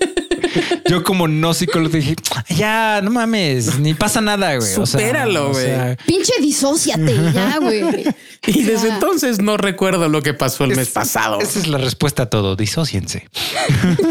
Yo 0.89 1.03
como 1.03 1.27
no 1.27 1.53
psicólogo 1.53 1.95
dije, 1.95 2.15
ya, 2.49 3.01
no 3.03 3.11
mames, 3.11 3.79
ni 3.79 3.93
pasa 3.93 4.21
nada, 4.21 4.55
güey. 4.57 4.69
O 4.75 4.85
sea, 4.85 4.99
Supéralo, 4.99 5.47
o 5.49 5.51
güey. 5.53 5.65
sea, 5.65 5.97
Pinche 6.05 6.33
disóciate 6.41 7.15
ya, 7.33 7.57
güey. 7.59 7.83
Y 8.47 8.63
desde 8.63 8.87
Ya. 8.87 8.95
entonces 8.95 9.39
no 9.39 9.55
recuerdo 9.57 10.09
lo 10.09 10.21
que 10.23 10.33
pasó 10.33 10.63
el 10.63 10.71
mes 10.71 10.87
es- 10.87 10.89
pasado. 10.89 11.39
Esa 11.41 11.59
es 11.59 11.67
la 11.67 11.77
respuesta 11.77 12.23
a 12.23 12.29
todo. 12.29 12.55
Disóciense. 12.55 13.27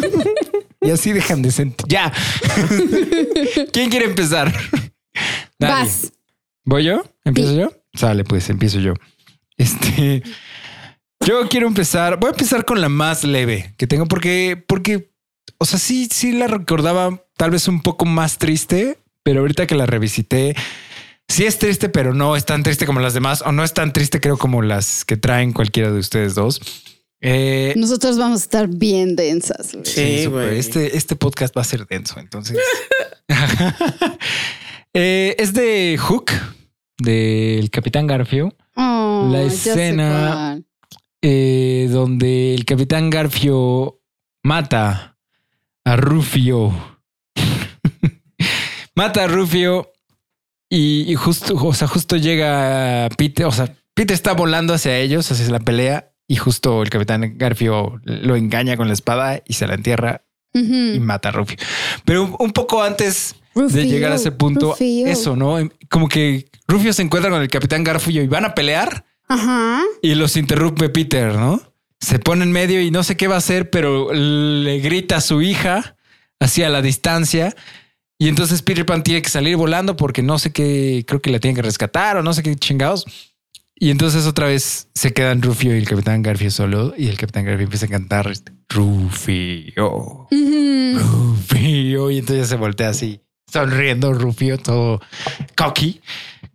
y 0.80 0.90
así 0.90 1.12
dejan 1.12 1.42
de 1.42 1.50
sentir. 1.50 1.87
Ya. 1.88 2.12
¿Quién 3.73 3.90
quiere 3.90 4.06
empezar? 4.06 4.52
Nadie. 5.59 5.75
Vas. 5.85 6.12
¿Voy 6.64 6.85
yo? 6.85 7.02
¿Empiezo 7.25 7.54
yo? 7.54 7.73
Sale, 7.94 8.25
pues 8.25 8.49
empiezo 8.50 8.78
yo. 8.78 8.94
Este. 9.56 10.23
Yo 11.26 11.49
quiero 11.49 11.66
empezar. 11.66 12.18
Voy 12.18 12.28
a 12.28 12.30
empezar 12.32 12.64
con 12.64 12.80
la 12.80 12.88
más 12.88 13.25
leve 13.25 13.75
que 13.76 13.87
tengo 13.87 14.06
porque, 14.06 14.62
porque, 14.66 15.10
o 15.61 15.64
sea, 15.67 15.79
sí, 15.79 16.09
sí 16.11 16.33
la 16.33 16.47
recordaba 16.49 17.23
tal 17.37 17.50
vez 17.52 17.69
un 17.69 17.81
poco 17.83 18.05
más 18.07 18.38
triste, 18.38 18.99
pero 19.23 19.40
ahorita 19.40 19.67
que 19.67 19.75
la 19.75 19.87
revisité, 19.87 20.57
sí 21.29 21.45
es 21.45 21.59
triste, 21.59 21.88
pero 21.88 22.14
no 22.14 22.35
es 22.37 22.45
tan 22.47 22.62
triste 22.62 22.87
como 22.87 23.00
las 23.00 23.14
demás, 23.14 23.43
o 23.47 23.52
no 23.52 23.62
es 23.62 23.73
tan 23.75 23.93
triste, 23.93 24.21
creo, 24.21 24.37
como 24.38 24.62
las 24.62 25.05
que 25.05 25.17
traen 25.17 25.52
cualquiera 25.52 25.90
de 25.93 25.99
ustedes 25.99 26.35
dos. 26.35 26.61
Eh, 27.23 27.75
Nosotros 27.76 28.17
vamos 28.17 28.40
a 28.40 28.45
estar 28.45 28.67
bien 28.69 29.14
densas. 29.14 29.76
Sí, 29.85 30.25
güey. 30.26 30.59
Este, 30.59 30.97
este 30.97 31.17
podcast 31.17 31.55
va 31.57 31.61
a 31.61 31.64
ser 31.64 31.87
denso, 31.87 32.19
entonces. 32.19 32.59
Eh, 34.93 35.37
es 35.38 35.52
de 35.52 35.97
Hook, 36.00 36.33
del 36.99 37.71
Capitán 37.71 38.07
Garfio, 38.09 38.52
Oh, 38.75 39.29
La 39.31 39.43
escena- 39.43 40.61
eh, 41.23 41.87
donde 41.90 42.55
el 42.55 42.64
Capitán 42.64 43.09
Garfio 43.11 44.00
mata 44.43 45.10
a 45.92 45.97
Rufio. 45.97 46.73
mata 48.94 49.25
a 49.25 49.28
Rufio 49.28 49.90
y, 50.68 51.11
y 51.11 51.14
justo, 51.14 51.54
o 51.54 51.75
sea, 51.75 51.88
justo 51.88 52.16
llega 52.16 53.09
Peter, 53.16 53.47
o 53.47 53.52
sea, 53.52 53.75
Peter 53.94 54.14
está 54.14 54.32
volando 54.35 54.73
hacia 54.75 54.97
ellos, 54.99 55.30
hacia 55.30 55.49
la 55.50 55.61
pelea 55.61 56.12
y 56.28 56.37
justo 56.37 56.82
el 56.82 56.90
Capitán 56.90 57.37
Garfio 57.37 58.00
lo 58.04 58.37
engaña 58.37 58.76
con 58.76 58.87
la 58.87 58.94
espada 58.94 59.42
y 59.47 59.54
se 59.54 59.66
la 59.66 59.75
entierra 59.75 60.25
y 60.52 60.99
mata 61.00 61.28
a 61.28 61.32
Rufio. 61.32 61.56
Pero 62.04 62.37
un- 62.38 62.52
poco 62.52 62.82
antes 62.82 63.37
de 63.54 63.87
llegar 63.87 64.12
a 64.12 64.16
ese 64.16 64.32
punto, 64.32 64.70
Rufio. 64.70 65.06
eso, 65.06 65.37
¿no? 65.37 65.56
Como 65.88 66.09
que 66.09 66.49
Rufio 66.68 66.92
se 66.92 67.02
encuentra 67.02 67.30
con 67.30 67.42
el 67.42 67.49
Capitán 67.49 67.82
Garfio 67.85 68.23
y 68.23 68.26
van 68.28 68.44
a 68.44 68.54
pelear 68.54 69.04
Ajá. 69.28 69.82
y 70.02 70.14
los 70.14 70.37
interrumpe 70.37 70.88
Peter, 70.88 71.35
¿no? 71.35 71.61
Se 72.00 72.19
pone 72.19 72.45
en 72.45 72.52
medio 72.52 72.80
y 72.80 72.90
no 72.90 73.02
sé 73.02 73.16
qué 73.16 73.28
va 73.28 73.37
a 73.37 73.38
hacer, 73.38 73.71
pero 73.71 74.12
le 74.12 74.78
grita 74.78 75.16
a 75.16 75.21
su 75.21 75.42
hija 75.42 75.97
hacia 76.40 76.71
la 76.71 76.83
distancia. 76.83 77.54
Y 78.19 78.28
entonces 78.28 78.62
Peter 78.62 78.85
Pan 78.85 79.02
tiene 79.02 79.23
que 79.23 79.30
salir 79.30 79.57
volando 79.57 79.97
porque 79.97 80.23
no 80.23 80.38
sé 80.38 80.52
qué, 80.52 81.04
creo 81.07 81.23
que 81.23 81.30
la 81.30 81.38
tienen 81.38 81.57
que 81.57 81.62
rescatar 81.62 82.16
o 82.16 82.23
no 82.23 82.33
sé 82.33 82.42
qué 82.42 82.54
chingados. 82.57 83.04
Y 83.83 83.90
entonces 83.90 84.26
otra 84.26 84.47
vez 84.47 84.88
se 84.95 85.14
quedan 85.14 85.40
Rufio 85.40 85.75
y 85.75 85.78
el 85.78 85.88
Capitán 85.88 86.21
Garfio 86.23 86.50
solo 86.50 86.92
y 86.99 87.09
el 87.09 87.16
Capitán 87.16 87.47
Garfio 87.47 87.64
empieza 87.64 87.87
a 87.87 87.88
cantar 87.88 88.30
este, 88.30 88.52
Rufio. 88.69 90.28
Rufio. 90.30 92.11
Y 92.11 92.19
entonces 92.19 92.49
se 92.49 92.57
voltea 92.57 92.90
así, 92.90 93.23
sonriendo 93.50 94.12
Rufio, 94.12 94.59
todo 94.59 95.00
cocky, 95.57 96.02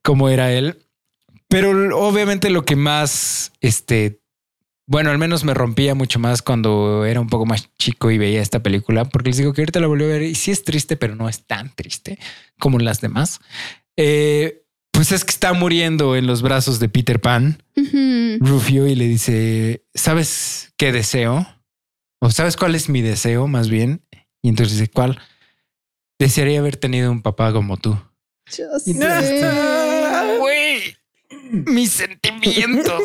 como 0.04 0.30
era 0.30 0.54
él. 0.54 0.78
Pero 1.48 1.98
obviamente 1.98 2.52
lo 2.52 2.64
que 2.64 2.76
más, 2.76 3.54
este, 3.60 4.20
bueno, 4.88 5.10
al 5.12 5.18
menos 5.18 5.44
me 5.44 5.54
rompía 5.54 5.96
mucho 5.96 6.20
más 6.20 6.42
cuando 6.42 7.06
era 7.06 7.20
un 7.20 7.28
poco 7.28 7.46
más 7.46 7.70
chico 7.78 8.12
y 8.12 8.18
veía 8.18 8.42
esta 8.42 8.62
película, 8.62 9.06
porque 9.06 9.30
les 9.30 9.38
digo 9.38 9.54
que 9.54 9.62
ahorita 9.62 9.80
la 9.80 9.88
volví 9.88 10.04
a 10.04 10.08
ver 10.08 10.22
y 10.24 10.36
sí 10.36 10.52
es 10.52 10.64
triste, 10.64 10.96
pero 10.98 11.16
no 11.16 11.28
es 11.30 11.46
tan 11.46 11.74
triste 11.76 12.20
como 12.60 12.78
las 12.80 13.02
demás. 13.02 13.40
Eh, 13.98 14.62
pues 14.92 15.12
es 15.12 15.26
que 15.26 15.32
está 15.32 15.54
muriendo 15.54 16.16
en 16.16 16.28
los 16.28 16.42
brazos 16.42 16.80
de 16.80 16.88
Peter 16.90 17.20
Pan, 17.20 17.62
Ujú. 17.76 18.38
Rufio, 18.40 18.88
y 18.88 18.96
le 18.96 19.08
dice, 19.08 19.84
¿sabes 19.94 20.74
qué 20.78 20.92
deseo? 20.92 21.48
¿O 22.22 22.32
sabes 22.32 22.56
cuál 22.56 22.76
es 22.76 22.88
mi 22.90 23.02
deseo 23.02 23.48
más 23.48 23.70
bien? 23.70 24.02
Y 24.42 24.50
entonces 24.50 24.78
dice, 24.78 24.92
¿cuál? 24.92 25.20
Desearía 26.20 26.60
haber 26.60 26.78
tenido 26.78 27.12
un 27.12 27.22
papá 27.22 27.52
como 27.52 27.76
tú. 27.78 27.98
Yo 28.56 28.66
Y 28.86 28.94
sé. 28.94 29.00
Güey, 30.40 30.65
mis 31.66 31.92
sentimientos, 31.92 33.02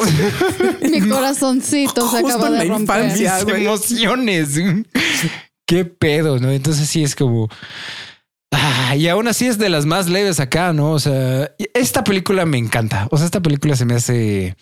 Mi 0.91 1.01
corazoncito 1.09 2.03
se 2.11 2.21
Justo 2.21 2.29
acaba 2.29 2.51
de 2.51 2.59
la 2.59 2.65
romper. 2.65 3.05
infancia. 3.05 3.35
mis 3.37 3.45
güey. 3.45 3.65
emociones. 3.67 4.49
Qué 5.67 5.85
pedo, 5.85 6.39
¿no? 6.39 6.51
Entonces 6.51 6.89
sí 6.89 7.03
es 7.03 7.15
como... 7.15 7.49
Ah, 8.53 8.97
y 8.97 9.07
aún 9.07 9.29
así 9.29 9.47
es 9.47 9.59
de 9.59 9.69
las 9.69 9.87
más 9.87 10.09
leves 10.09 10.41
acá, 10.41 10.73
¿no? 10.73 10.91
O 10.93 10.99
sea, 10.99 11.53
esta 11.75 12.03
película 12.03 12.45
me 12.47 12.59
encanta. 12.59 13.07
O 13.13 13.17
sea, 13.17 13.27
esta 13.27 13.41
película 13.41 13.77
se 13.77 13.85
me 13.85 13.95
hace 13.95 14.57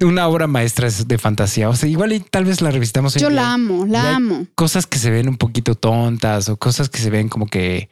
una 0.00 0.26
obra 0.28 0.46
maestra 0.46 0.88
de 0.88 1.18
fantasía. 1.18 1.68
O 1.68 1.76
sea, 1.76 1.88
igual 1.90 2.12
y 2.14 2.20
tal 2.20 2.46
vez 2.46 2.62
la 2.62 2.70
revisitamos. 2.70 3.14
Yo 3.16 3.28
la 3.28 3.52
amo, 3.52 3.84
la 3.84 4.16
amo. 4.16 4.46
Cosas 4.54 4.86
que 4.86 4.98
se 4.98 5.10
ven 5.10 5.28
un 5.28 5.36
poquito 5.36 5.74
tontas 5.74 6.48
o 6.48 6.56
cosas 6.56 6.88
que 6.88 6.98
se 6.98 7.10
ven 7.10 7.28
como 7.28 7.46
que 7.46 7.90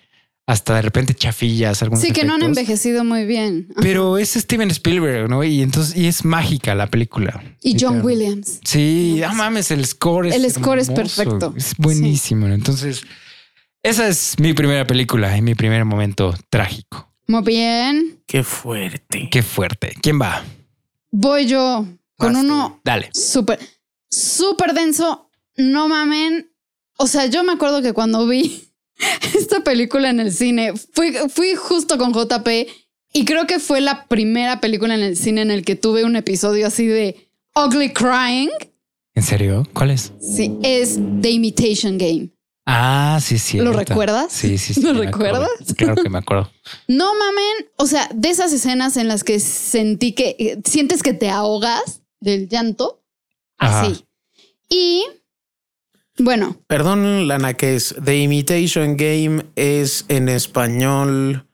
hasta 0.49 0.77
de 0.77 0.83
repente 0.83 1.13
chafillas. 1.15 1.83
algunos 1.83 2.03
Sí, 2.03 2.11
que 2.13 2.25
no 2.25 2.35
han 2.37 2.43
envejecido 2.43 3.05
muy 3.05 3.27
bien. 3.27 3.69
Pero 3.83 4.17
es 4.17 4.31
Steven 4.33 4.71
Spielberg, 4.71 5.29
¿no? 5.29 5.45
Y 5.45 5.61
entonces, 5.61 5.95
y 5.95 6.07
es 6.07 6.25
mágica 6.25 6.75
la 6.75 6.87
película. 6.87 7.45
Y 7.63 7.77
John. 7.79 8.01
Williams. 8.03 8.59
Sí, 8.65 9.19
no 9.21 9.35
mames, 9.35 9.71
el 9.71 9.85
score 9.85 10.29
es. 10.29 10.35
El 10.35 10.51
score 10.51 10.79
es 10.79 10.91
perfecto. 10.91 11.53
Es 11.55 11.75
buenísimo. 11.77 12.47
Entonces, 12.47 13.03
esa 13.83 14.09
es 14.09 14.37
mi 14.41 14.55
primera 14.55 14.87
película 14.87 15.37
y 15.37 15.43
mi 15.43 15.55
primer 15.55 15.85
momento 15.85 16.35
trágico. 16.49 17.13
Muy 17.27 17.43
bien. 17.43 18.23
Qué 18.27 18.43
fuerte. 18.43 19.29
Qué 19.31 19.43
fuerte. 19.43 19.95
¿Quién 20.01 20.19
va? 20.19 20.43
Voy 21.11 21.45
yo 21.47 21.85
con 22.17 22.33
Vas 22.33 22.41
tú. 22.41 22.47
uno 22.49 22.81
Dale. 22.83 23.11
súper, 23.13 23.59
súper 24.11 24.73
denso. 24.73 25.29
No 25.59 25.89
mamen. 25.89 26.51
O 26.97 27.07
sea, 27.07 27.27
yo 27.27 27.45
me 27.45 27.53
acuerdo 27.53 27.83
que 27.83 27.93
cuando 27.93 28.27
vi 28.27 28.68
esta 29.37 29.61
película 29.61 30.11
en 30.11 30.21
el 30.21 30.33
cine, 30.33 30.75
fui, 30.93 31.13
fui 31.29 31.55
justo 31.55 31.99
con 31.99 32.13
JP 32.13 32.49
y 33.13 33.25
creo 33.25 33.47
que 33.47 33.59
fue 33.59 33.81
la 33.81 34.07
primera 34.07 34.61
película 34.61 34.95
en 34.95 35.03
el 35.03 35.17
cine 35.17 35.43
en 35.43 35.51
el 35.51 35.65
que 35.65 35.77
tuve 35.77 36.05
un 36.05 36.17
episodio 36.17 36.67
así 36.67 36.87
de 36.87 37.31
ugly 37.55 37.93
crying. 37.93 38.51
¿En 39.15 39.23
serio? 39.23 39.67
¿Cuál 39.73 39.91
es? 39.91 40.13
Sí, 40.21 40.57
es 40.63 40.99
The 41.21 41.31
Imitation 41.31 41.99
Game. 41.99 42.31
Ah, 42.71 43.19
sí, 43.23 43.39
sí. 43.39 43.57
¿Lo 43.59 43.73
recuerdas? 43.73 44.31
Sí, 44.31 44.59
sí, 44.59 44.75
sí. 44.75 44.83
¿Lo 44.83 44.93
me 44.93 45.07
acuerdo. 45.09 45.41
recuerdas? 45.41 45.75
Claro 45.75 46.03
que 46.03 46.11
me 46.11 46.19
acuerdo. 46.19 46.51
No 46.87 47.15
mamen, 47.15 47.71
o 47.77 47.87
sea, 47.87 48.11
de 48.15 48.29
esas 48.29 48.53
escenas 48.53 48.99
en 48.99 49.09
las 49.09 49.25
que 49.25 49.41
sentí 49.41 50.13
que 50.13 50.37
eh, 50.39 50.61
sientes 50.67 51.03
que 51.03 51.15
te 51.15 51.31
ahogas 51.31 52.03
del 52.21 52.47
llanto, 52.47 53.03
así. 53.57 53.93
Ajá. 53.93 54.05
Y 54.69 55.03
bueno, 56.19 56.57
Perdón, 56.67 57.29
Lana, 57.29 57.55
que 57.55 57.75
es 57.75 57.95
The 58.05 58.17
Imitation 58.19 58.97
Game 58.97 59.45
es 59.57 60.05
en 60.09 60.29
español. 60.29 61.47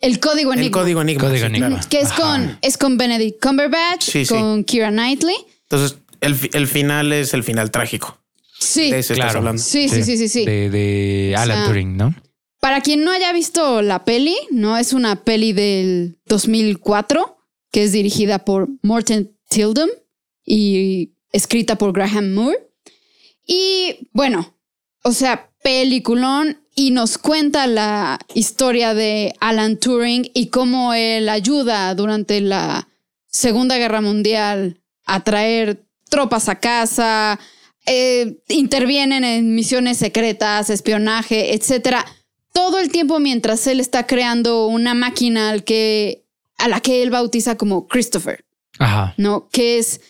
el 0.00 0.20
código 0.20 0.52
El 0.52 0.60
enigma. 0.60 0.80
código 0.80 1.00
Enigma. 1.02 1.20
Código 1.28 1.40
sí, 1.46 1.46
Enigma. 1.46 1.68
claro. 1.68 1.86
Que 1.88 2.00
es 2.00 2.10
Ajá. 2.10 2.22
con, 2.22 2.58
es 2.62 2.76
con 2.78 2.98
Benedict 2.98 3.42
Cumberbatch, 3.42 4.02
Sí, 4.02 4.24
sí. 4.26 4.34
con 4.34 4.64
Kira 4.64 4.90
Knightley. 4.90 5.36
Entonces, 5.62 5.98
el, 6.20 6.36
el 6.52 6.66
final 6.66 7.12
es 7.12 7.32
el 7.34 7.42
final 7.42 7.70
trágico. 7.70 8.18
Sí, 8.58 8.90
De 8.90 8.98
ese 9.00 9.14
estás 9.14 9.16
Claro. 9.26 9.38
hablando. 9.38 9.62
sí, 9.62 9.88
sí, 9.88 10.04
sí, 10.04 10.16
sí, 10.16 10.28
sí. 10.28 10.44
De, 10.44 10.70
de 10.70 11.34
O 11.36 11.40
Alan 11.40 11.56
sea, 11.58 11.66
Turing, 11.66 11.96
¿no? 11.96 12.14
Para 12.60 12.80
quien 12.80 13.02
no 13.02 13.10
haya 13.10 13.32
visto 13.32 13.82
la 13.82 14.04
peli, 14.04 14.36
no 14.52 14.76
es 14.78 14.92
una 14.92 15.24
peli 15.24 15.52
del 15.52 16.18
2004 16.26 17.38
que 17.72 17.82
es 17.84 17.92
dirigida 17.92 18.44
por 18.44 18.68
Morten 18.82 19.32
Tildum 19.48 19.88
y 20.44 21.12
escrita 21.32 21.76
por 21.76 21.92
Graham 21.92 22.34
Moore. 22.34 22.58
Y 23.46 24.08
bueno, 24.12 24.54
o 25.02 25.12
sea, 25.12 25.50
peliculón 25.62 26.58
y 26.74 26.90
nos 26.90 27.18
cuenta 27.18 27.66
la 27.66 28.18
historia 28.34 28.94
de 28.94 29.34
Alan 29.40 29.78
Turing 29.78 30.30
y 30.34 30.46
cómo 30.46 30.94
él 30.94 31.28
ayuda 31.28 31.94
durante 31.94 32.40
la 32.40 32.88
Segunda 33.26 33.78
Guerra 33.78 34.00
Mundial 34.00 34.80
a 35.04 35.24
traer 35.24 35.84
tropas 36.08 36.48
a 36.48 36.60
casa, 36.60 37.38
eh, 37.86 38.38
intervienen 38.48 39.24
en 39.24 39.54
misiones 39.54 39.98
secretas, 39.98 40.70
espionaje, 40.70 41.54
etcétera. 41.54 42.04
Todo 42.52 42.78
el 42.78 42.90
tiempo 42.90 43.18
mientras 43.18 43.66
él 43.66 43.80
está 43.80 44.06
creando 44.06 44.66
una 44.66 44.94
máquina 44.94 45.50
al 45.50 45.64
que 45.64 46.24
a 46.58 46.68
la 46.68 46.80
que 46.80 47.02
él 47.02 47.10
bautiza 47.10 47.56
como 47.56 47.88
Christopher, 47.88 48.44
Ajá. 48.78 49.14
¿no? 49.16 49.48
Que 49.50 49.78
es 49.78 50.00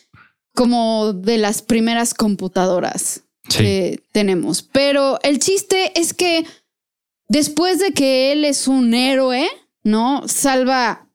como 0.54 1.12
de 1.12 1.38
las 1.38 1.62
primeras 1.62 2.14
computadoras 2.14 3.22
Sí. 3.48 3.58
que 3.58 4.02
tenemos. 4.12 4.62
Pero 4.62 5.18
el 5.22 5.38
chiste 5.38 5.98
es 6.00 6.14
que 6.14 6.44
después 7.28 7.78
de 7.78 7.92
que 7.92 8.32
él 8.32 8.44
es 8.44 8.68
un 8.68 8.94
héroe, 8.94 9.46
¿no? 9.82 10.26
Salva 10.28 11.08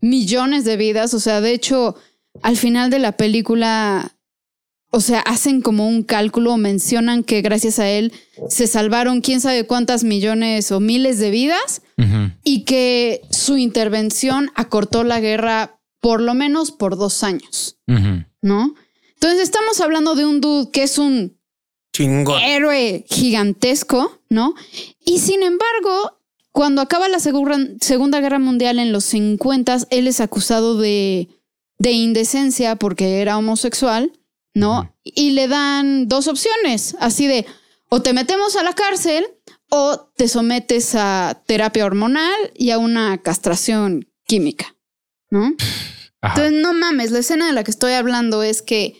millones 0.00 0.64
de 0.64 0.76
vidas. 0.76 1.14
O 1.14 1.20
sea, 1.20 1.40
de 1.40 1.52
hecho, 1.52 1.96
al 2.42 2.56
final 2.56 2.90
de 2.90 2.98
la 3.00 3.12
película, 3.12 4.12
o 4.90 5.00
sea, 5.00 5.20
hacen 5.20 5.62
como 5.62 5.88
un 5.88 6.02
cálculo, 6.04 6.56
mencionan 6.56 7.24
que 7.24 7.40
gracias 7.42 7.78
a 7.78 7.88
él 7.88 8.12
se 8.48 8.66
salvaron 8.66 9.20
quién 9.20 9.40
sabe 9.40 9.66
cuántas 9.66 10.04
millones 10.04 10.70
o 10.70 10.78
miles 10.78 11.18
de 11.18 11.30
vidas 11.30 11.82
y 12.44 12.64
que 12.64 13.22
su 13.30 13.56
intervención 13.56 14.50
acortó 14.54 15.02
la 15.04 15.20
guerra 15.20 15.80
por 16.00 16.20
lo 16.20 16.34
menos 16.34 16.70
por 16.70 16.96
dos 16.96 17.22
años, 17.24 17.78
Ujú. 17.88 18.24
¿No? 18.44 18.74
Entonces 19.14 19.40
estamos 19.40 19.80
hablando 19.80 20.14
de 20.14 20.26
un 20.26 20.40
dude 20.42 20.70
que 20.70 20.82
es 20.82 20.98
un 20.98 21.38
Chingón. 21.94 22.40
héroe 22.42 23.04
gigantesco, 23.08 24.20
¿no? 24.28 24.54
Y 25.04 25.18
sin 25.20 25.42
embargo, 25.42 26.18
cuando 26.52 26.82
acaba 26.82 27.08
la 27.08 27.20
Segura- 27.20 27.58
Segunda 27.80 28.20
Guerra 28.20 28.38
Mundial 28.38 28.78
en 28.78 28.92
los 28.92 29.04
50, 29.04 29.78
él 29.90 30.06
es 30.08 30.20
acusado 30.20 30.76
de, 30.76 31.28
de 31.78 31.92
indecencia 31.92 32.76
porque 32.76 33.20
era 33.22 33.38
homosexual, 33.38 34.12
¿no? 34.52 34.94
Y 35.04 35.30
le 35.30 35.48
dan 35.48 36.06
dos 36.06 36.28
opciones, 36.28 36.94
así 37.00 37.26
de, 37.26 37.46
o 37.88 38.02
te 38.02 38.12
metemos 38.12 38.56
a 38.56 38.62
la 38.62 38.74
cárcel 38.74 39.26
o 39.70 39.98
te 40.16 40.28
sometes 40.28 40.94
a 40.96 41.42
terapia 41.46 41.86
hormonal 41.86 42.34
y 42.54 42.70
a 42.70 42.78
una 42.78 43.16
castración 43.22 44.06
química, 44.26 44.76
¿no? 45.30 45.54
Entonces, 46.28 46.52
no 46.52 46.72
mames, 46.72 47.10
la 47.10 47.20
escena 47.20 47.46
de 47.46 47.52
la 47.52 47.64
que 47.64 47.70
estoy 47.70 47.92
hablando 47.92 48.42
es 48.42 48.62
que 48.62 48.96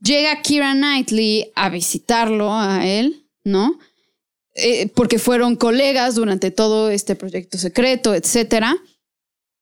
llega 0.00 0.42
Kira 0.42 0.74
Knightley 0.74 1.52
a 1.54 1.68
visitarlo 1.70 2.52
a 2.54 2.86
él, 2.86 3.26
¿no? 3.44 3.78
Eh, 4.54 4.88
porque 4.94 5.18
fueron 5.18 5.56
colegas 5.56 6.14
durante 6.14 6.50
todo 6.50 6.90
este 6.90 7.14
proyecto 7.14 7.58
secreto, 7.58 8.14
etcétera. 8.14 8.76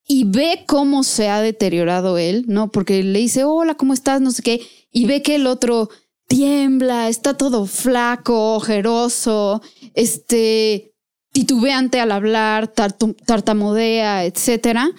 Y 0.09 0.25
ve 0.25 0.65
cómo 0.67 1.03
se 1.03 1.29
ha 1.29 1.41
deteriorado 1.41 2.17
él, 2.17 2.45
¿no? 2.47 2.71
Porque 2.71 3.03
le 3.03 3.19
dice, 3.19 3.45
hola, 3.45 3.75
¿cómo 3.75 3.93
estás? 3.93 4.21
No 4.21 4.31
sé 4.31 4.43
qué. 4.43 4.61
Y 4.93 5.07
ve 5.07 5.21
que 5.23 5.35
el 5.35 5.47
otro 5.47 5.91
tiembla, 6.29 7.09
está 7.09 7.37
todo 7.37 7.67
flaco, 7.67 8.55
ojeroso, 8.55 9.63
este, 9.95 10.95
titubeante 11.33 12.01
al 12.01 12.13
hablar, 12.13 12.69
tartamudea, 12.69 14.25
etcétera. 14.25 14.91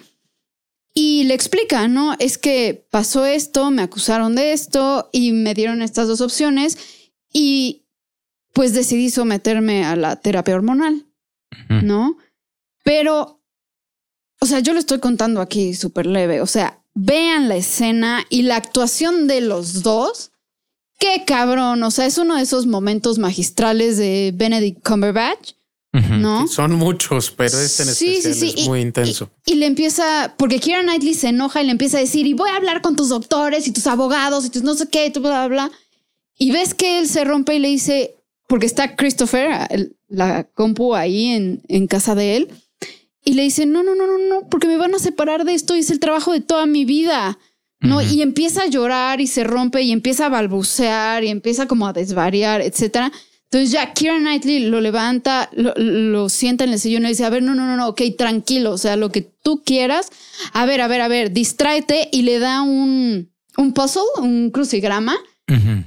Y 0.98 1.24
le 1.24 1.34
explica, 1.34 1.86
¿no? 1.86 2.16
Es 2.18 2.38
que 2.38 2.88
pasó 2.90 3.24
esto, 3.24 3.70
me 3.70 3.82
acusaron 3.82 4.34
de 4.34 4.52
esto 4.52 5.10
y 5.12 5.30
me 5.30 5.54
dieron 5.54 5.80
estas 5.80 6.08
dos 6.08 6.20
opciones 6.20 6.76
y 7.32 7.84
pues 8.52 8.72
decidí 8.72 9.08
someterme 9.08 9.84
a 9.84 9.94
la 9.94 10.16
terapia 10.16 10.56
hormonal. 10.56 11.04
¿no? 11.68 12.16
Pero, 12.84 13.42
o 14.40 14.46
sea, 14.46 14.60
yo 14.60 14.72
lo 14.72 14.78
estoy 14.78 14.98
contando 14.98 15.40
aquí 15.40 15.74
súper 15.74 16.06
leve, 16.06 16.40
o 16.40 16.46
sea, 16.46 16.82
vean 16.94 17.48
la 17.48 17.56
escena 17.56 18.24
y 18.30 18.42
la 18.42 18.56
actuación 18.56 19.26
de 19.26 19.40
los 19.40 19.82
dos. 19.82 20.32
Qué 20.98 21.24
cabrón, 21.24 21.82
o 21.82 21.90
sea, 21.90 22.06
es 22.06 22.18
uno 22.18 22.36
de 22.36 22.42
esos 22.42 22.66
momentos 22.66 23.18
magistrales 23.18 23.98
de 23.98 24.32
Benedict 24.34 24.86
Cumberbatch, 24.86 25.52
¿no? 25.92 26.46
Son 26.48 26.72
muchos, 26.74 27.30
pero 27.30 27.58
este 27.58 27.82
en 27.84 27.88
Sí, 27.94 28.16
especial 28.16 28.34
sí, 28.34 28.54
es 28.56 28.64
y- 28.64 28.68
muy 28.68 28.80
intenso. 28.80 29.30
Y 29.46 29.54
le 29.54 29.66
empieza, 29.66 30.34
porque 30.36 30.58
Kira 30.60 30.82
Knightley 30.82 31.14
se 31.14 31.28
enoja 31.28 31.62
y 31.62 31.66
le 31.66 31.72
empieza 31.72 31.96
a 31.96 32.00
decir, 32.00 32.26
y 32.26 32.34
voy 32.34 32.50
a 32.50 32.56
hablar 32.56 32.82
con 32.82 32.94
tus 32.96 33.08
doctores 33.08 33.66
y 33.66 33.72
tus 33.72 33.86
abogados 33.86 34.44
y 34.44 34.50
tus 34.50 34.62
no 34.62 34.74
sé 34.74 34.88
qué, 34.88 35.06
y 35.06 35.10
bla, 35.18 35.46
bla, 35.46 35.48
bla. 35.48 35.70
Y 36.36 36.50
ves 36.52 36.74
que 36.74 36.98
él 36.98 37.08
se 37.08 37.24
rompe 37.24 37.54
y 37.54 37.58
le 37.58 37.68
dice, 37.68 38.14
porque 38.46 38.66
está 38.66 38.96
Christopher, 38.96 39.92
la 40.08 40.44
compu 40.44 40.94
ahí 40.94 41.26
en, 41.28 41.62
en 41.68 41.86
casa 41.86 42.14
de 42.14 42.36
él, 42.36 42.48
y 43.24 43.34
le 43.34 43.42
dice, 43.42 43.66
no, 43.66 43.82
no, 43.82 43.94
no, 43.94 44.06
no, 44.06 44.18
no, 44.18 44.48
porque 44.48 44.68
me 44.68 44.76
van 44.76 44.94
a 44.94 44.98
separar 44.98 45.44
de 45.44 45.54
esto 45.54 45.74
y 45.74 45.80
es 45.80 45.90
el 45.90 46.00
trabajo 46.00 46.32
de 46.32 46.40
toda 46.40 46.66
mi 46.66 46.84
vida. 46.84 47.38
¿no? 47.80 48.02
Y 48.02 48.22
empieza 48.22 48.62
a 48.62 48.66
llorar 48.66 49.20
y 49.20 49.28
se 49.28 49.44
rompe 49.44 49.82
y 49.82 49.92
empieza 49.92 50.26
a 50.26 50.28
balbucear 50.30 51.22
y 51.22 51.28
empieza 51.28 51.68
como 51.68 51.86
a 51.86 51.92
desvariar, 51.92 52.60
etcétera. 52.60 53.12
Entonces 53.50 53.70
ya 53.70 53.94
Kira 53.94 54.18
Knightley 54.18 54.66
lo 54.66 54.80
levanta, 54.82 55.48
lo, 55.54 55.72
lo 55.76 56.28
sienta 56.28 56.64
en 56.64 56.70
el 56.74 56.78
sillón 56.78 57.06
y 57.06 57.08
dice, 57.08 57.24
a 57.24 57.30
ver, 57.30 57.42
no, 57.42 57.54
no, 57.54 57.64
no, 57.66 57.76
no, 57.78 57.88
ok, 57.88 58.02
tranquilo, 58.18 58.72
o 58.72 58.78
sea, 58.78 58.96
lo 58.96 59.10
que 59.10 59.22
tú 59.22 59.62
quieras. 59.64 60.10
A 60.52 60.66
ver, 60.66 60.82
a 60.82 60.88
ver, 60.88 61.00
a 61.00 61.08
ver, 61.08 61.32
distráete 61.32 62.08
y 62.12 62.22
le 62.22 62.38
da 62.40 62.60
un, 62.60 63.30
un 63.56 63.72
puzzle, 63.72 64.02
un 64.20 64.50
crucigrama, 64.50 65.16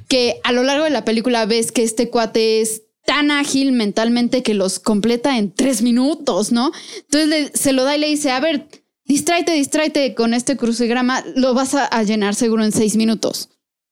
que 0.09 0.39
a 0.43 0.51
lo 0.53 0.63
largo 0.63 0.85
de 0.85 0.89
la 0.89 1.05
película 1.05 1.45
ves 1.45 1.71
que 1.71 1.83
este 1.83 2.09
cuate 2.09 2.61
es 2.61 2.81
tan 3.05 3.29
ágil 3.29 3.71
mentalmente 3.73 4.41
que 4.41 4.55
los 4.55 4.79
completa 4.79 5.37
en 5.37 5.53
tres 5.53 5.83
minutos, 5.83 6.51
¿no? 6.51 6.71
Entonces 7.01 7.29
le- 7.29 7.51
se 7.55 7.73
lo 7.73 7.83
da 7.83 7.95
y 7.95 7.99
le 7.99 8.07
dice, 8.07 8.31
a 8.31 8.39
ver, 8.39 8.67
distráete, 9.05 9.51
distráete 9.51 10.15
con 10.15 10.33
este 10.33 10.57
crucigrama, 10.57 11.23
lo 11.35 11.53
vas 11.53 11.75
a, 11.75 11.85
a 11.85 12.01
llenar 12.01 12.33
seguro 12.33 12.63
en 12.63 12.71
seis 12.71 12.95
minutos, 12.95 13.49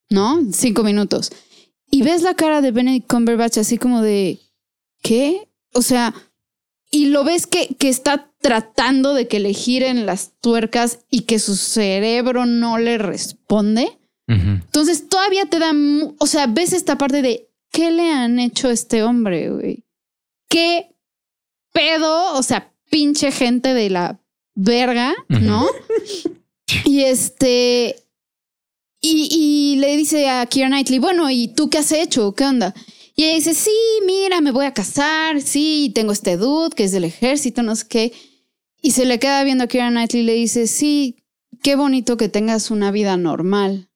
¿no? 0.10 0.40
Cinco 0.54 0.84
minutos. 0.84 1.32
Y 1.92 2.04
ves 2.04 2.22
la 2.22 2.36
cara 2.36 2.62
de 2.62 2.72
Benedict 2.72 3.08
Cumberbatch 3.08 3.58
así 3.58 3.78
como 3.78 4.02
de, 4.02 4.40
¿qué? 5.02 5.48
O 5.74 5.82
sea, 5.82 6.14
y 6.92 7.08
lo 7.08 7.24
ves 7.24 7.48
que, 7.48 7.76
que 7.76 7.90
está 7.90 8.32
tratando 8.42 9.14
de 9.14 9.28
que 9.28 9.40
le 9.40 9.54
giren 9.54 10.06
las 10.06 10.32
tuercas 10.40 11.00
y 11.10 11.22
que 11.22 11.40
su 11.40 11.56
cerebro 11.56 12.46
no 12.46 12.78
le 12.78 12.98
responde. 12.98 13.96
Entonces 14.28 15.10
todavía 15.10 15.48
te 15.48 15.58
da, 15.58 15.72
o 16.20 16.28
sea, 16.28 16.46
ves 16.46 16.74
esta 16.74 17.00
parte 17.00 17.24
de 17.24 17.50
qué 17.72 17.90
le 17.90 18.12
han 18.12 18.38
hecho 18.38 18.68
a 18.68 18.72
este 18.72 19.02
hombre, 19.02 19.50
güey. 19.50 19.86
Qué 20.48 20.96
pedo, 21.74 22.36
o 22.38 22.44
sea, 22.44 22.72
pinche 22.92 23.32
gente 23.32 23.74
de 23.74 23.90
la 23.90 24.20
verga, 24.54 25.16
¿no? 25.30 25.66
y 26.86 27.06
este, 27.06 27.96
y, 29.02 29.78
le 29.80 29.96
dice 29.96 30.30
a 30.30 30.46
Keira 30.46 30.68
Knightley, 30.68 31.00
bueno, 31.00 31.30
¿y 31.30 31.48
tú 31.48 31.70
qué 31.70 31.78
has 31.78 31.92
hecho? 31.92 32.34
¿Qué 32.34 32.44
onda? 32.46 32.74
Y 33.16 33.24
ella 33.24 33.36
dice, 33.36 33.54
sí, 33.54 33.72
mira, 34.06 34.42
me 34.42 34.52
voy 34.52 34.66
a 34.66 34.74
casar, 34.74 35.42
sí, 35.42 35.92
tengo 35.94 36.12
este 36.12 36.38
dude 36.38 36.76
que 36.76 36.84
es 36.84 36.92
del 36.92 37.06
ejército, 37.06 37.64
no 37.64 37.76
sé 37.76 37.88
qué. 37.88 38.14
Y 38.82 38.92
se 38.92 39.06
le 39.06 39.20
queda 39.20 39.44
viendo 39.44 39.64
a 39.64 39.68
Keira 39.68 39.90
Knightley 39.90 40.24
y 40.24 40.26
le 40.26 40.34
dice, 40.34 40.68
sí, 40.68 41.24
qué 41.62 41.76
bonito 41.76 42.18
que 42.18 42.30
tengas 42.30 42.72
una 42.72 42.92
vida 42.92 43.18
normal, 43.18 43.90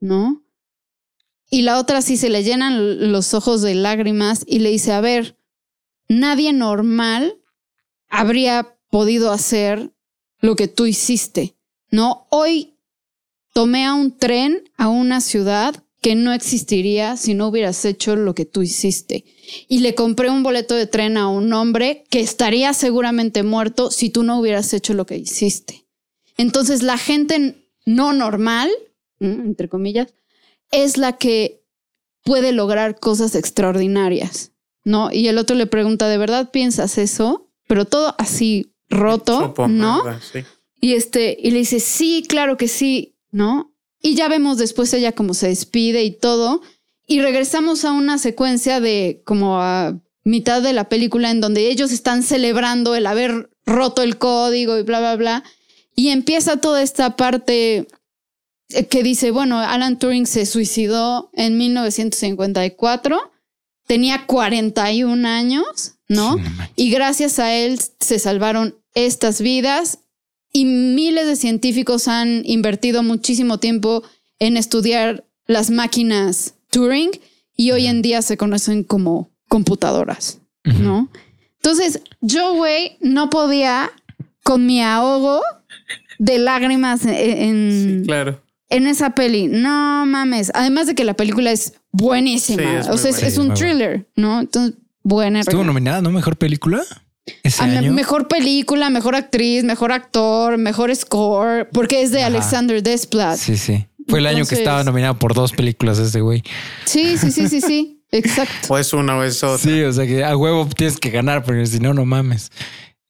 ¿no? 0.00 0.44
Y 1.50 1.62
la 1.62 1.78
otra 1.78 2.02
sí 2.02 2.16
se 2.16 2.28
le 2.28 2.42
llenan 2.42 3.10
los 3.10 3.34
ojos 3.34 3.62
de 3.62 3.74
lágrimas 3.74 4.44
y 4.46 4.58
le 4.58 4.70
dice, 4.70 4.92
a 4.92 5.00
ver, 5.00 5.38
nadie 6.08 6.52
normal 6.52 7.40
habría 8.08 8.76
podido 8.90 9.32
hacer 9.32 9.92
lo 10.40 10.56
que 10.56 10.68
tú 10.68 10.86
hiciste, 10.86 11.56
¿no? 11.90 12.26
Hoy 12.30 12.77
tomé 13.58 13.84
a 13.84 13.94
un 13.94 14.16
tren 14.16 14.70
a 14.76 14.86
una 14.86 15.20
ciudad 15.20 15.82
que 16.00 16.14
no 16.14 16.32
existiría 16.32 17.16
si 17.16 17.34
no 17.34 17.48
hubieras 17.48 17.84
hecho 17.84 18.14
lo 18.14 18.32
que 18.32 18.44
tú 18.44 18.62
hiciste. 18.62 19.24
Y 19.66 19.80
le 19.80 19.96
compré 19.96 20.30
un 20.30 20.44
boleto 20.44 20.76
de 20.76 20.86
tren 20.86 21.16
a 21.16 21.26
un 21.26 21.52
hombre 21.52 22.04
que 22.08 22.20
estaría 22.20 22.72
seguramente 22.72 23.42
muerto 23.42 23.90
si 23.90 24.10
tú 24.10 24.22
no 24.22 24.38
hubieras 24.38 24.72
hecho 24.74 24.94
lo 24.94 25.06
que 25.06 25.16
hiciste. 25.16 25.88
Entonces 26.36 26.84
la 26.84 26.98
gente 26.98 27.68
no 27.84 28.12
normal, 28.12 28.70
entre 29.18 29.68
comillas, 29.68 30.14
es 30.70 30.96
la 30.96 31.16
que 31.16 31.64
puede 32.22 32.52
lograr 32.52 33.00
cosas 33.00 33.34
extraordinarias, 33.34 34.52
¿no? 34.84 35.10
Y 35.10 35.26
el 35.26 35.36
otro 35.36 35.56
le 35.56 35.66
pregunta, 35.66 36.06
¿de 36.06 36.18
verdad 36.18 36.52
piensas 36.52 36.96
eso? 36.96 37.50
Pero 37.66 37.86
todo 37.86 38.14
así 38.18 38.72
roto, 38.88 39.40
Chopo, 39.40 39.66
¿no? 39.66 40.04
sí. 40.20 40.44
Y 40.80 40.92
este, 40.94 41.36
y 41.42 41.50
le 41.50 41.58
dice, 41.58 41.80
sí, 41.80 42.24
claro 42.28 42.56
que 42.56 42.68
sí, 42.68 43.17
¿no? 43.30 43.72
Y 44.00 44.14
ya 44.14 44.28
vemos 44.28 44.58
después 44.58 44.92
ella 44.94 45.12
como 45.12 45.34
se 45.34 45.48
despide 45.48 46.04
y 46.04 46.12
todo. 46.12 46.62
Y 47.06 47.20
regresamos 47.20 47.84
a 47.84 47.92
una 47.92 48.18
secuencia 48.18 48.80
de 48.80 49.22
como 49.24 49.60
a 49.60 49.98
mitad 50.24 50.62
de 50.62 50.72
la 50.72 50.88
película 50.88 51.30
en 51.30 51.40
donde 51.40 51.70
ellos 51.70 51.90
están 51.90 52.22
celebrando 52.22 52.94
el 52.94 53.06
haber 53.06 53.50
roto 53.64 54.02
el 54.02 54.18
código 54.18 54.78
y 54.78 54.82
bla, 54.82 55.00
bla, 55.00 55.16
bla. 55.16 55.44
Y 55.94 56.10
empieza 56.10 56.58
toda 56.58 56.82
esta 56.82 57.16
parte 57.16 57.88
que 58.90 59.02
dice, 59.02 59.30
bueno, 59.30 59.58
Alan 59.58 59.98
Turing 59.98 60.26
se 60.26 60.46
suicidó 60.46 61.30
en 61.32 61.56
1954, 61.56 63.18
tenía 63.86 64.26
41 64.26 65.26
años, 65.26 65.94
¿no? 66.08 66.36
Sí, 66.36 66.42
no. 66.42 66.68
Y 66.76 66.90
gracias 66.90 67.38
a 67.38 67.54
él 67.54 67.80
se 67.98 68.18
salvaron 68.18 68.76
estas 68.94 69.40
vidas 69.40 70.00
y 70.52 70.64
miles 70.64 71.26
de 71.26 71.36
científicos 71.36 72.08
han 72.08 72.42
invertido 72.44 73.02
muchísimo 73.02 73.58
tiempo 73.58 74.02
en 74.38 74.56
estudiar 74.56 75.24
las 75.46 75.70
máquinas 75.70 76.54
Turing 76.70 77.10
y 77.56 77.70
hoy 77.72 77.86
en 77.86 78.02
día 78.02 78.22
se 78.22 78.36
conocen 78.36 78.84
como 78.84 79.30
computadoras. 79.48 80.40
¿no? 80.64 81.08
Entonces, 81.56 82.02
yo, 82.20 82.54
güey, 82.54 82.98
no 83.00 83.30
podía 83.30 83.90
con 84.44 84.66
mi 84.66 84.82
ahogo 84.82 85.40
de 86.18 86.38
lágrimas 86.38 87.04
en, 87.04 87.14
en, 87.14 88.04
Claro. 88.04 88.42
en 88.68 88.86
esa 88.86 89.14
peli. 89.14 89.48
No 89.48 90.04
mames. 90.06 90.50
Además 90.54 90.86
de 90.86 90.94
que 90.94 91.04
la 91.04 91.14
película 91.14 91.50
es 91.50 91.74
buenísima. 91.90 92.62
Sí, 92.62 92.68
es 92.68 92.88
o 92.88 92.98
sea, 92.98 93.10
es, 93.26 93.38
un 93.38 93.54
thriller, 93.54 94.06
¿no? 94.14 94.40
Entonces, 94.40 94.78
buena. 95.02 95.40
Estuvo 95.40 95.64
nominada, 95.64 96.02
¿no? 96.02 96.10
Mejor 96.10 96.36
película 96.36 96.84
ese 97.42 97.62
A 97.62 97.66
me- 97.66 97.78
año. 97.78 97.92
mejor 97.92 98.28
película, 98.28 98.90
mejor 98.90 99.14
actriz, 99.16 99.64
mejor 99.64 99.92
actor, 99.92 100.58
mejor 100.58 100.94
score, 100.94 101.68
porque 101.72 102.02
es 102.02 102.10
de 102.12 102.18
Ajá. 102.20 102.26
Alexander 102.28 102.82
Desplat. 102.82 103.36
Sí, 103.38 103.56
sí. 103.56 103.86
Fue 104.08 104.20
el 104.20 104.26
año 104.26 104.46
que 104.46 104.54
estaba 104.54 104.82
nominado 104.84 105.18
por 105.18 105.34
dos 105.34 105.52
películas 105.52 105.98
ese 105.98 106.20
güey. 106.22 106.42
Sí, 106.86 107.18
sí, 107.18 107.30
sí, 107.30 107.48
sí, 107.48 107.60
sí. 107.60 107.94
Exacto. 108.10 108.72
O 108.72 108.78
es 108.78 108.92
una 108.94 109.16
o 109.18 109.22
es 109.22 109.44
otra. 109.44 109.58
Sí, 109.58 109.82
o 109.82 109.92
sea 109.92 110.06
que 110.06 110.24
a 110.24 110.34
huevo 110.36 110.66
tienes 110.74 110.96
que 110.98 111.10
ganar, 111.10 111.44
porque 111.44 111.66
si 111.66 111.78
no, 111.78 111.92
no 111.92 112.04
mames. 112.06 112.50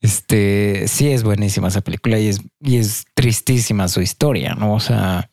Este 0.01 0.87
sí 0.89 1.09
es 1.09 1.23
buenísima 1.25 1.69
esa 1.69 1.81
película 1.81 2.19
y 2.19 2.29
es, 2.29 2.41
y 2.61 2.77
es 2.77 3.05
tristísima 3.15 3.89
su 3.89 4.01
historia, 4.01 4.55
¿no? 4.55 4.75
O 4.75 4.81
sea, 4.81 5.31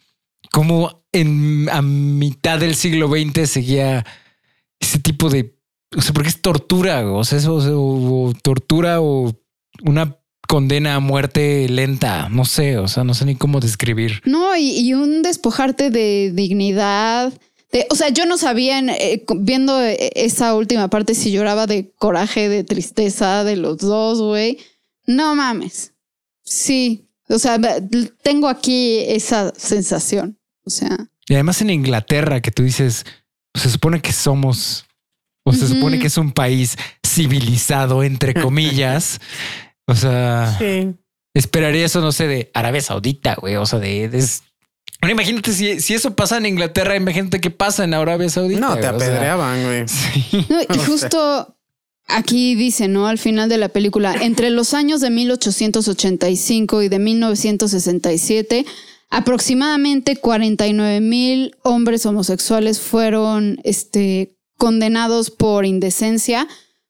como 0.51 1.03
en 1.11 1.69
a 1.71 1.81
mitad 1.81 2.59
del 2.59 2.75
siglo 2.75 3.07
XX 3.07 3.49
seguía 3.49 4.05
ese 4.79 4.99
tipo 4.99 5.29
de, 5.29 5.54
o 5.95 6.01
sea, 6.01 6.13
porque 6.13 6.29
es 6.29 6.41
tortura, 6.41 7.09
o 7.11 7.23
sea, 7.23 7.37
eso, 7.37 7.55
o 7.55 8.33
tortura 8.41 9.01
o 9.01 9.33
una 9.83 10.17
condena 10.47 10.95
a 10.95 10.99
muerte 10.99 11.67
lenta, 11.69 12.29
no 12.29 12.45
sé, 12.45 12.77
o 12.77 12.87
sea, 12.87 13.03
no 13.03 13.13
sé 13.13 13.25
ni 13.25 13.35
cómo 13.35 13.59
describir. 13.59 14.21
No, 14.25 14.55
y, 14.55 14.71
y 14.79 14.93
un 14.93 15.21
despojarte 15.23 15.89
de 15.89 16.31
dignidad. 16.33 17.33
de- 17.71 17.87
o 17.89 17.95
sea, 17.95 18.09
yo 18.09 18.25
no 18.25 18.37
sabía 18.37 18.79
eh, 18.79 19.25
viendo 19.37 19.81
eh, 19.81 20.11
esa 20.15 20.53
última 20.55 20.87
parte 20.89 21.15
si 21.15 21.31
lloraba 21.31 21.65
de 21.67 21.91
coraje, 21.97 22.47
de 22.49 22.63
tristeza 22.63 23.43
de 23.43 23.55
los 23.55 23.77
dos, 23.79 24.21
güey. 24.21 24.59
No 25.07 25.33
mames. 25.35 25.93
Sí. 26.43 27.01
O 27.27 27.39
sea, 27.39 27.59
tengo 28.21 28.47
aquí 28.47 28.99
esa 29.07 29.51
sensación. 29.57 30.37
O 30.63 30.69
sea, 30.69 30.95
Y 31.27 31.33
además 31.33 31.59
en 31.61 31.71
Inglaterra, 31.71 32.39
que 32.41 32.51
tú 32.51 32.61
dices, 32.63 33.03
se 33.55 33.69
supone 33.69 33.99
que 34.01 34.11
somos, 34.13 34.85
o 35.45 35.53
se 35.53 35.67
supone 35.67 35.99
que 35.99 36.07
es 36.07 36.17
un 36.17 36.31
país 36.31 36.75
civilizado, 37.05 38.03
entre 38.03 38.33
comillas. 38.33 39.19
o 39.87 39.95
sea, 39.95 40.55
Sí. 40.59 40.93
esperaría 41.35 41.85
eso, 41.85 42.01
no 42.01 42.11
sé, 42.11 42.27
de 42.27 42.51
Arabia 42.53 42.81
Saudita, 42.81 43.35
güey. 43.35 43.55
O 43.55 43.65
sea, 43.65 43.79
de... 43.79 44.09
de- 44.09 44.17
es- 44.17 44.41
Bueno, 45.01 45.13
imagínate 45.13 45.53
si, 45.53 45.79
si 45.79 45.93
eso 45.93 46.15
pasa 46.15 46.37
en 46.37 46.47
Inglaterra, 46.47 46.95
imagínate 46.95 47.39
qué 47.39 47.51
pasa 47.51 47.83
en 47.83 47.93
Arabia 47.93 48.27
Saudita. 48.29 48.59
No, 48.59 48.75
te 48.77 48.87
apedreaban, 48.87 49.63
güey. 49.63 49.87
sí. 49.87 50.45
No, 50.49 50.61
y 50.61 50.77
justo 50.87 51.55
aquí 52.07 52.55
dice, 52.55 52.87
¿no? 52.87 53.07
Al 53.07 53.19
final 53.19 53.47
de 53.49 53.57
la 53.59 53.69
película, 53.69 54.15
entre 54.21 54.49
los 54.49 54.73
años 54.73 55.01
de 55.01 55.09
1885 55.11 56.81
y 56.81 56.89
de 56.89 56.99
1967, 56.99 58.65
aproximadamente 59.11 60.15
49 60.15 61.01
mil 61.01 61.55
hombres 61.63 62.05
homosexuales 62.05 62.79
fueron 62.79 63.59
este, 63.63 64.34
condenados 64.57 65.31
por 65.31 65.65
indecencia 65.65 66.47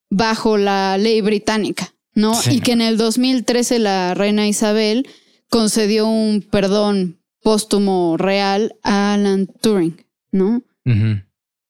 bajo 0.09 0.57
la 0.57 0.97
ley 0.97 1.21
británica, 1.21 1.93
¿no? 2.13 2.33
Sí. 2.35 2.55
Y 2.55 2.59
que 2.61 2.71
en 2.73 2.81
el 2.81 2.97
2013 2.97 3.79
la 3.79 4.13
reina 4.13 4.47
Isabel 4.47 5.07
concedió 5.49 6.07
un 6.07 6.41
perdón 6.41 7.19
póstumo 7.41 8.17
real 8.17 8.75
a 8.83 9.13
Alan 9.13 9.47
Turing, 9.61 10.03
¿no? 10.31 10.63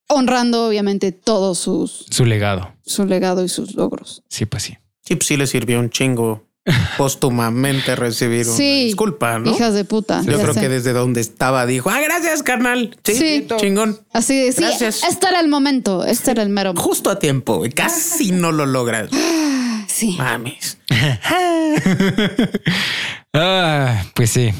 Honrando 0.07 0.67
obviamente 0.67 1.11
todos 1.11 1.57
sus 1.59 2.05
Su 2.11 2.25
legado. 2.25 2.73
su 2.85 3.05
legado 3.05 3.43
y 3.43 3.49
sus 3.49 3.75
logros. 3.75 4.23
Sí, 4.29 4.45
pues 4.45 4.63
sí. 4.63 4.77
Sí, 5.01 5.15
pues 5.15 5.27
sí 5.27 5.37
le 5.37 5.47
sirvió 5.47 5.79
un 5.79 5.89
chingo 5.89 6.47
póstumamente 6.97 7.95
recibir 7.95 8.47
una 8.47 8.55
Sí, 8.57 8.85
disculpa, 8.85 9.39
¿no? 9.39 9.51
Hijas 9.51 9.73
de 9.73 9.85
puta. 9.85 10.21
Yo 10.23 10.31
ya 10.33 10.41
creo 10.41 10.53
sé. 10.53 10.59
que 10.61 10.69
desde 10.69 10.93
donde 10.93 11.21
estaba 11.21 11.65
dijo, 11.65 11.89
ah, 11.89 11.99
gracias, 11.99 12.43
carnal. 12.43 12.97
Sí, 13.03 13.15
Sí. 13.15 13.47
chingón. 13.57 13.99
Así 14.13 14.39
de, 14.45 14.51
sí, 14.51 14.61
Gracias. 14.61 15.03
este 15.03 15.27
era 15.27 15.39
el 15.39 15.47
momento, 15.47 16.05
este 16.05 16.31
era 16.31 16.43
el 16.43 16.49
mero. 16.49 16.69
momento. 16.69 16.87
Justo 16.89 17.09
a 17.11 17.19
tiempo, 17.19 17.57
güey. 17.57 17.71
Casi 17.71 18.31
no 18.31 18.51
lo 18.51 18.65
logras. 18.65 19.09
Sí. 19.87 20.15
Mames. 20.17 20.77
ah, 23.33 24.03
pues 24.13 24.29
sí. 24.31 24.51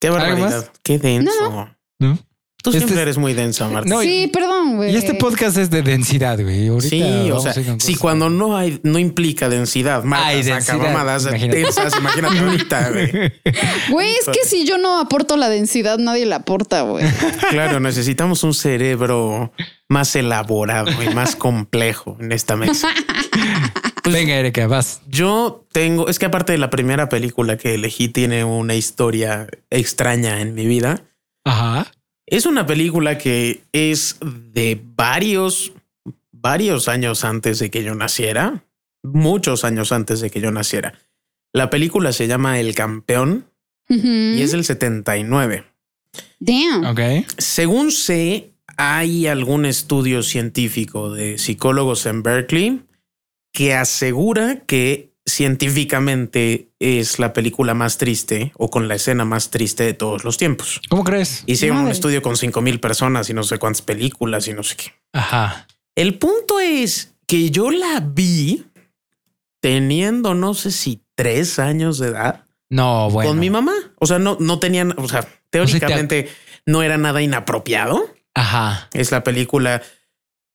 Qué 0.00 0.08
¿Algo 0.08 0.18
barbaridad. 0.20 0.70
Qué 0.82 0.98
denso. 0.98 1.68
¿No? 1.98 2.18
Tú 2.62 2.70
Este 2.70 2.78
siempre 2.80 2.96
es- 2.96 3.02
eres 3.02 3.18
muy 3.18 3.34
densa, 3.34 3.68
Marta. 3.68 3.88
No, 3.88 4.00
Sí, 4.02 4.30
perdón, 4.32 4.76
güey. 4.76 4.92
Y 4.92 4.96
este 4.96 5.14
podcast 5.14 5.56
es 5.56 5.68
de 5.70 5.82
densidad, 5.82 6.40
güey. 6.40 6.68
Ahorita 6.68 6.88
Sí, 6.88 7.30
o 7.32 7.40
sea, 7.40 7.52
si 7.78 7.96
cuando 7.96 8.30
no 8.30 8.56
hay, 8.56 8.78
no 8.84 8.98
implica 9.00 9.48
densidad, 9.48 10.04
Marta 10.04 10.28
Hay 10.28 10.44
saca 10.44 10.54
densidad, 10.56 10.78
mamadas 10.78 11.22
imagínate. 11.26 11.58
densas, 11.58 11.96
imagínate 11.98 12.38
ahorita, 12.38 12.90
güey. 12.90 13.10
Güey, 13.90 14.12
es 14.12 14.26
que 14.32 14.44
si 14.48 14.64
yo 14.64 14.78
no 14.78 15.00
aporto 15.00 15.36
la 15.36 15.48
densidad, 15.48 15.98
nadie 15.98 16.24
la 16.24 16.36
aporta, 16.36 16.82
güey. 16.82 17.04
Claro, 17.50 17.80
necesitamos 17.80 18.44
un 18.44 18.54
cerebro 18.54 19.52
más 19.88 20.14
elaborado 20.16 20.90
y 21.02 21.12
más 21.14 21.34
complejo 21.36 22.16
en 22.20 22.32
esta 22.32 22.54
mesa. 22.56 22.88
Pues- 24.02 24.14
Venga, 24.16 24.34
Erika, 24.34 24.66
vas. 24.66 25.00
Yo 25.08 25.64
tengo, 25.72 26.08
es 26.08 26.18
que 26.18 26.26
aparte 26.26 26.50
de 26.52 26.58
la 26.58 26.70
primera 26.70 27.08
película 27.08 27.56
que 27.56 27.74
elegí 27.74 28.08
tiene 28.08 28.42
una 28.42 28.74
historia 28.74 29.46
extraña 29.70 30.40
en 30.40 30.54
mi 30.54 30.66
vida. 30.66 31.04
Ajá. 31.44 31.86
Es 32.26 32.46
una 32.46 32.66
película 32.66 33.18
que 33.18 33.62
es 33.72 34.16
de 34.22 34.80
varios, 34.82 35.72
varios 36.30 36.88
años 36.88 37.24
antes 37.24 37.58
de 37.58 37.70
que 37.70 37.82
yo 37.82 37.94
naciera, 37.94 38.64
muchos 39.02 39.64
años 39.64 39.92
antes 39.92 40.20
de 40.20 40.30
que 40.30 40.40
yo 40.40 40.52
naciera. 40.52 40.94
La 41.52 41.68
película 41.68 42.12
se 42.12 42.28
llama 42.28 42.58
El 42.60 42.74
Campeón 42.74 43.46
y 43.88 44.40
es 44.40 44.52
del 44.52 44.64
79. 44.64 45.64
Damn. 46.38 46.84
Ok. 46.86 47.00
Según 47.36 47.90
sé, 47.90 48.52
hay 48.76 49.26
algún 49.26 49.66
estudio 49.66 50.22
científico 50.22 51.12
de 51.12 51.38
psicólogos 51.38 52.06
en 52.06 52.22
Berkeley 52.22 52.82
que 53.52 53.74
asegura 53.74 54.60
que 54.66 55.11
científicamente 55.24 56.70
es 56.80 57.18
la 57.18 57.32
película 57.32 57.74
más 57.74 57.98
triste 57.98 58.52
o 58.56 58.70
con 58.70 58.88
la 58.88 58.94
escena 58.96 59.24
más 59.24 59.50
triste 59.50 59.84
de 59.84 59.94
todos 59.94 60.24
los 60.24 60.36
tiempos. 60.36 60.80
¿Cómo 60.88 61.04
crees? 61.04 61.44
Hicieron 61.46 61.78
un 61.78 61.82
Madre. 61.84 61.94
estudio 61.94 62.22
con 62.22 62.36
cinco 62.36 62.60
mil 62.60 62.80
personas 62.80 63.28
y 63.30 63.34
no 63.34 63.42
sé 63.42 63.58
cuántas 63.58 63.82
películas 63.82 64.48
y 64.48 64.54
no 64.54 64.62
sé 64.62 64.76
qué. 64.76 64.92
Ajá. 65.12 65.66
El 65.94 66.18
punto 66.18 66.58
es 66.60 67.14
que 67.26 67.50
yo 67.50 67.70
la 67.70 68.00
vi 68.00 68.64
teniendo 69.60 70.34
no 70.34 70.54
sé 70.54 70.70
si 70.70 71.02
tres 71.14 71.58
años 71.58 71.98
de 71.98 72.08
edad 72.08 72.44
No, 72.68 73.10
bueno. 73.10 73.30
con 73.30 73.38
mi 73.38 73.50
mamá. 73.50 73.74
O 73.98 74.06
sea, 74.06 74.18
no, 74.18 74.36
no 74.40 74.58
tenían, 74.58 74.94
o 74.98 75.08
sea, 75.08 75.26
teóricamente 75.50 76.28
no 76.66 76.82
era 76.82 76.98
nada 76.98 77.22
inapropiado. 77.22 78.08
Ajá. 78.34 78.88
Es 78.92 79.10
la 79.12 79.22
película. 79.22 79.82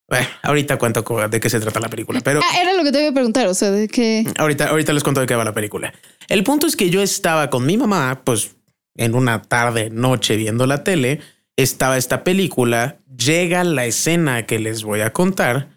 Bueno, 0.09 0.25
ahorita 0.41 0.77
cuento 0.77 1.03
de 1.29 1.39
qué 1.39 1.49
se 1.49 1.59
trata 1.59 1.79
la 1.81 1.89
película, 1.89 2.21
pero 2.23 2.39
Ah, 2.41 2.61
era 2.61 2.73
lo 2.73 2.83
que 2.83 2.91
te 2.93 3.01
iba 3.01 3.09
a 3.09 3.13
preguntar, 3.13 3.47
o 3.47 3.53
sea, 3.53 3.71
de 3.71 3.87
que 3.89 4.25
ahorita, 4.37 4.69
ahorita 4.69 4.93
les 4.93 5.03
cuento 5.03 5.19
de 5.19 5.27
qué 5.27 5.35
va 5.35 5.43
la 5.43 5.53
película. 5.53 5.93
El 6.29 6.43
punto 6.43 6.65
es 6.65 6.75
que 6.77 6.89
yo 6.89 7.01
estaba 7.01 7.49
con 7.49 7.65
mi 7.65 7.77
mamá, 7.77 8.21
pues 8.23 8.55
en 8.95 9.15
una 9.15 9.41
tarde, 9.41 9.89
noche 9.89 10.37
viendo 10.37 10.65
la 10.65 10.83
tele, 10.83 11.19
estaba 11.57 11.97
esta 11.97 12.23
película, 12.23 12.99
llega 13.17 13.63
la 13.63 13.85
escena 13.85 14.45
que 14.45 14.59
les 14.59 14.83
voy 14.83 15.01
a 15.01 15.11
contar 15.11 15.69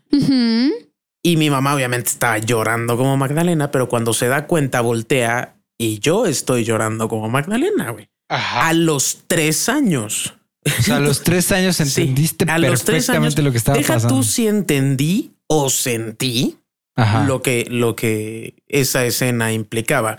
y 1.23 1.37
mi 1.37 1.51
mamá 1.51 1.75
obviamente 1.75 2.09
estaba 2.11 2.39
llorando 2.39 2.97
como 2.97 3.17
Magdalena, 3.17 3.71
pero 3.71 3.89
cuando 3.89 4.13
se 4.13 4.29
da 4.29 4.47
cuenta 4.47 4.81
voltea 4.81 5.57
y 5.79 5.99
yo 5.99 6.27
estoy 6.27 6.65
llorando 6.65 7.09
como 7.09 7.29
Magdalena, 7.29 7.91
güey. 7.91 8.09
Ajá. 8.29 8.69
A 8.69 8.73
los 8.75 9.25
tres 9.27 9.69
años. 9.69 10.35
O 10.67 10.83
sea, 10.83 10.97
a 10.97 11.01
los 11.01 11.23
tres 11.23 11.51
años 11.53 11.77
Sí, 11.77 11.83
entendiste 11.85 12.45
a 12.49 12.59
los 12.59 12.85
tres 12.85 13.07
perfectamente 13.07 13.41
años, 13.41 13.45
lo 13.47 13.53
que 13.53 13.59
estaba 13.59 13.79
Deja 13.79 13.95
pasando. 13.95 14.17
tú 14.17 14.23
si 14.23 14.47
entendí 14.47 15.33
o 15.47 15.71
sentí 15.71 16.59
Ajá. 16.97 17.25
lo 17.25 17.41
que, 17.43 17.67
lo 17.71 17.97
que 17.97 18.63
esa 18.69 19.05
escena 19.07 19.53
implicaba. 19.53 20.19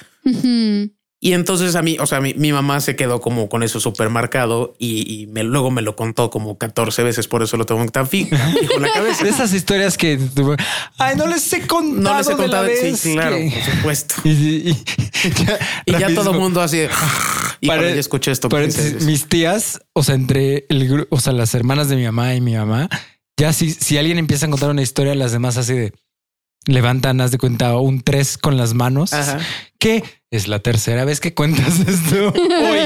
Y 1.23 1.33
entonces 1.33 1.75
a 1.75 1.83
mí, 1.83 1.97
o 1.99 2.07
sea, 2.07 2.19
mi, 2.19 2.33
mi 2.33 2.51
mamá 2.51 2.79
se 2.81 2.95
quedó 2.95 3.21
como 3.21 3.47
con 3.47 3.61
eso 3.61 3.79
súper 3.79 4.09
marcado 4.09 4.73
y, 4.79 5.21
y 5.21 5.27
me, 5.27 5.43
luego 5.43 5.69
me 5.69 5.83
lo 5.83 5.95
contó 5.95 6.31
como 6.31 6.57
14 6.57 7.03
veces, 7.03 7.27
por 7.27 7.43
eso 7.43 7.57
lo 7.57 7.65
tengo 7.67 7.85
tan 7.91 8.07
fijo 8.07 8.35
la 8.79 8.91
cabeza. 8.91 9.23
De 9.23 9.29
esas 9.29 9.53
historias 9.53 9.99
que 9.99 10.19
ay, 10.97 11.15
no 11.15 11.27
les 11.27 11.53
he 11.53 11.67
contado. 11.67 12.01
No 12.01 12.17
les 12.17 12.25
he 12.27 12.31
de 12.31 12.35
la 12.37 12.41
contado. 12.43 12.63
vez 12.65 12.99
Sí, 12.99 13.13
claro, 13.13 13.35
que- 13.37 13.51
por 13.65 13.75
supuesto. 13.75 14.15
Y, 14.23 14.29
y- 14.31 14.73
ya, 15.45 15.59
Y 15.85 15.91
ya 15.91 15.99
rapidísimo. 15.99 16.21
todo 16.23 16.31
el 16.33 16.39
mundo 16.39 16.59
así. 16.61 16.77
de, 16.77 16.89
Y 17.61 17.67
Pare- 17.67 17.93
ya 17.93 17.99
escuché 17.99 18.31
esto. 18.31 18.49
15 18.49 18.65
veces. 18.81 19.03
mis 19.05 19.27
tías, 19.29 19.79
o 19.93 20.01
sea, 20.01 20.15
entre 20.15 20.65
el 20.69 21.05
o 21.11 21.19
sea, 21.19 21.33
las 21.33 21.53
hermanas 21.53 21.87
de 21.87 21.97
mi 21.97 22.03
mamá 22.05 22.33
y 22.33 22.41
mi 22.41 22.55
mamá, 22.55 22.89
ya 23.37 23.53
si, 23.53 23.69
si 23.69 23.99
alguien 23.99 24.17
empieza 24.17 24.47
a 24.47 24.49
contar 24.49 24.71
una 24.71 24.81
historia, 24.81 25.13
las 25.13 25.31
demás 25.31 25.57
así 25.57 25.73
de 25.75 25.93
levantan, 26.65 27.21
haz 27.21 27.29
de 27.29 27.37
cuenta, 27.37 27.77
un 27.77 28.01
tres 28.01 28.39
con 28.39 28.57
las 28.57 28.73
manos. 28.73 29.13
Ajá. 29.13 29.37
Que 29.77 30.03
Es 30.31 30.47
la 30.47 30.59
tercera 30.59 31.03
vez 31.03 31.19
que 31.19 31.33
cuentas 31.33 31.79
esto. 31.87 32.31
Hoy. 32.33 32.79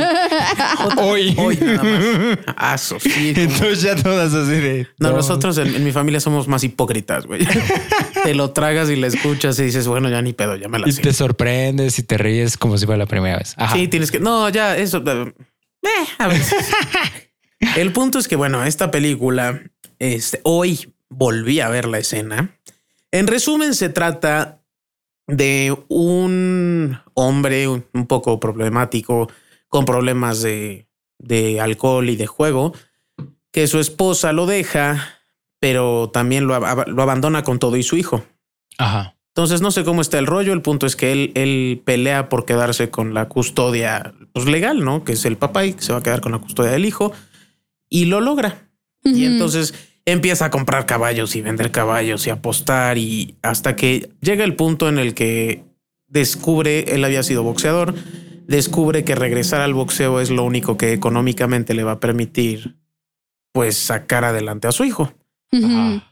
Hoy. 0.98 1.36
Hoy 1.38 1.58
nada 1.62 1.84
más. 1.84 2.40
Ah, 2.48 2.76
como- 2.90 3.00
Entonces 3.16 3.82
ya 3.84 3.96
todas 3.96 4.34
así 4.34 4.50
de. 4.60 4.88
No, 4.98 5.12
nosotros 5.12 5.56
en, 5.60 5.76
en 5.76 5.84
mi 5.84 5.92
familia 5.92 6.20
somos 6.20 6.48
más 6.48 6.64
hipócritas, 6.64 7.28
güey. 7.28 7.46
Te 8.24 8.34
lo 8.34 8.50
tragas 8.50 8.90
y 8.90 8.96
le 8.96 9.06
escuchas 9.06 9.60
y 9.60 9.64
dices, 9.66 9.88
bueno, 9.88 10.10
ya 10.10 10.24
ni 10.24 10.34
pedo, 10.34 10.56
ya 10.56 10.68
me 10.70 10.80
la 10.80 10.90
Y 10.90 10.94
te 10.94 11.14
sorprendes 11.14 12.00
y 12.00 12.04
te 12.04 12.18
ríes 12.18 12.58
como 12.58 12.80
si 12.80 12.88
fuera 12.88 12.98
la 12.98 13.06
primera 13.06 13.38
vez. 13.38 13.54
Ajá. 13.58 13.76
Sí, 13.76 13.88
tienes 13.88 14.10
que. 14.12 14.20
No, 14.20 14.50
ya, 14.50 14.76
eso. 14.76 15.04
eh, 15.06 15.34
eh, 15.84 15.90
a 16.18 16.28
veces. 16.28 16.66
El 17.76 17.92
punto 17.94 18.18
es 18.18 18.28
que, 18.28 18.36
bueno, 18.36 18.64
esta 18.66 18.90
película, 18.90 19.62
este, 20.00 20.40
hoy 20.44 20.96
volví 21.10 21.60
a 21.60 21.70
ver 21.70 21.86
la 21.86 22.00
escena. 22.00 22.58
En 23.12 23.28
resumen, 23.28 23.76
se 23.76 23.90
trata 23.90 24.64
de 25.28 25.76
un 25.88 27.00
hombre 27.14 27.68
un 27.68 28.08
poco 28.08 28.40
problemático, 28.40 29.30
con 29.68 29.86
problemas 29.86 30.42
de, 30.42 30.88
de 31.18 31.60
alcohol 31.60 32.10
y 32.10 32.16
de 32.16 32.28
juego, 32.28 32.74
que 33.52 33.68
su 33.68 33.80
esposa 33.80 34.34
lo 34.34 34.46
deja, 34.46 35.20
pero 35.60 36.10
también 36.14 36.48
lo, 36.48 36.56
ab- 36.56 36.88
lo 36.88 37.02
abandona 37.02 37.44
con 37.44 37.60
todo 37.60 37.76
y 37.78 37.84
su 37.84 37.98
hijo. 37.98 38.24
Ajá. 38.78 39.16
Entonces 39.30 39.62
no 39.62 39.72
sé 39.72 39.84
cómo 39.84 40.02
está 40.02 40.18
el 40.18 40.28
rollo. 40.28 40.54
El 40.54 40.62
punto 40.62 40.86
es 40.86 40.96
que 40.96 41.12
él, 41.12 41.32
él 41.36 41.82
pelea 41.84 42.30
por 42.30 42.46
quedarse 42.46 42.90
con 42.90 43.14
la 43.14 43.28
custodia 43.28 44.14
pues, 44.32 44.46
legal, 44.46 44.84
¿no? 44.86 45.04
Que 45.04 45.14
es 45.14 45.26
el 45.26 45.36
papá 45.38 45.66
y 45.66 45.74
que 45.74 45.82
se 45.82 45.92
va 45.92 46.00
a 46.00 46.04
quedar 46.04 46.22
con 46.22 46.32
la 46.32 46.40
custodia 46.40 46.72
del 46.72 46.86
hijo 46.86 47.12
y 47.90 48.06
lo 48.06 48.22
logra. 48.22 48.70
Y 49.04 49.26
entonces 49.26 49.74
empieza 50.06 50.46
a 50.46 50.52
comprar 50.52 50.86
caballos 50.86 51.36
y 51.36 51.42
vender 51.42 51.72
caballos 51.72 52.26
y 52.28 52.30
apostar 52.30 52.98
y 52.98 53.36
hasta 53.42 53.76
que 53.76 54.10
llega 54.22 54.44
el 54.44 54.56
punto 54.56 54.88
en 54.88 55.00
el 55.00 55.14
que 55.14 55.64
descubre, 56.08 56.96
él 56.96 57.04
había 57.04 57.24
sido 57.24 57.44
boxeador, 57.44 57.96
descubre 58.48 59.04
que 59.04 59.16
regresar 59.16 59.62
al 59.62 59.74
boxeo 59.74 60.22
es 60.22 60.30
lo 60.30 60.44
único 60.44 60.78
que 60.78 60.94
económicamente 60.94 61.74
le 61.74 61.84
va 61.84 61.94
a 61.94 62.00
permitir 62.00 62.78
pues 63.52 63.78
sacar 63.78 64.24
adelante 64.24 64.68
a 64.68 64.72
su 64.72 64.84
hijo. 64.84 65.14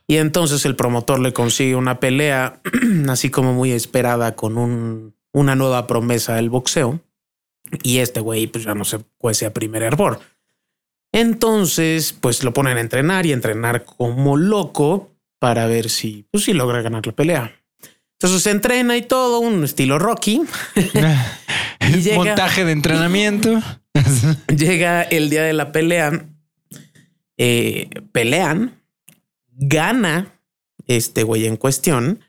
Y 0.08 0.18
entonces 0.18 0.66
el 0.66 0.78
promotor 0.78 1.20
le 1.20 1.34
consigue 1.34 1.76
una 1.76 2.00
pelea 2.00 2.62
así 3.10 3.30
como 3.30 3.52
muy 3.54 3.72
esperada 3.72 4.36
con 4.36 4.58
un, 4.58 5.16
una 5.34 5.56
nueva 5.56 5.86
promesa 5.86 6.36
del 6.36 6.50
boxeo. 6.50 7.02
Y 7.82 7.98
este 7.98 8.22
güey 8.22 8.48
pues 8.48 8.64
ya 8.64 8.74
no 8.74 8.86
se 8.86 9.00
cuece 9.18 9.46
a 9.46 9.54
primer 9.54 9.84
hervor. 9.84 10.22
Entonces 11.13 12.12
pues 12.19 12.43
lo 12.43 12.54
ponen 12.54 12.76
a 12.78 12.82
entrenar 12.82 13.26
y 13.26 13.32
entrenar 13.32 13.86
como 13.86 14.36
loco 14.36 15.12
para 15.39 15.67
ver 15.67 15.89
si, 15.89 16.26
pues, 16.32 16.43
si 16.45 16.54
logra 16.54 16.82
ganar 16.82 17.06
la 17.08 17.13
pelea. 17.13 17.56
Entonces 18.19 18.41
se 18.43 18.52
entrena 18.52 18.97
y 18.97 19.02
todo, 19.04 19.39
un 19.39 19.63
estilo 19.63 19.99
Rocky. 19.99 20.41
Y 21.86 22.02
llega- 22.02 22.15
Montaje 22.15 22.63
de 22.63 22.71
entrenamiento. 22.71 23.62
Llega 24.47 25.02
el 25.04 25.30
día 25.30 25.43
de 25.43 25.52
la 25.52 25.73
pelea, 25.73 26.28
eh, 27.38 27.89
pelean, 28.13 28.82
gana 29.49 30.39
este 30.88 31.23
güey 31.23 31.45
en 31.45 31.58
cuestión, 31.58 32.21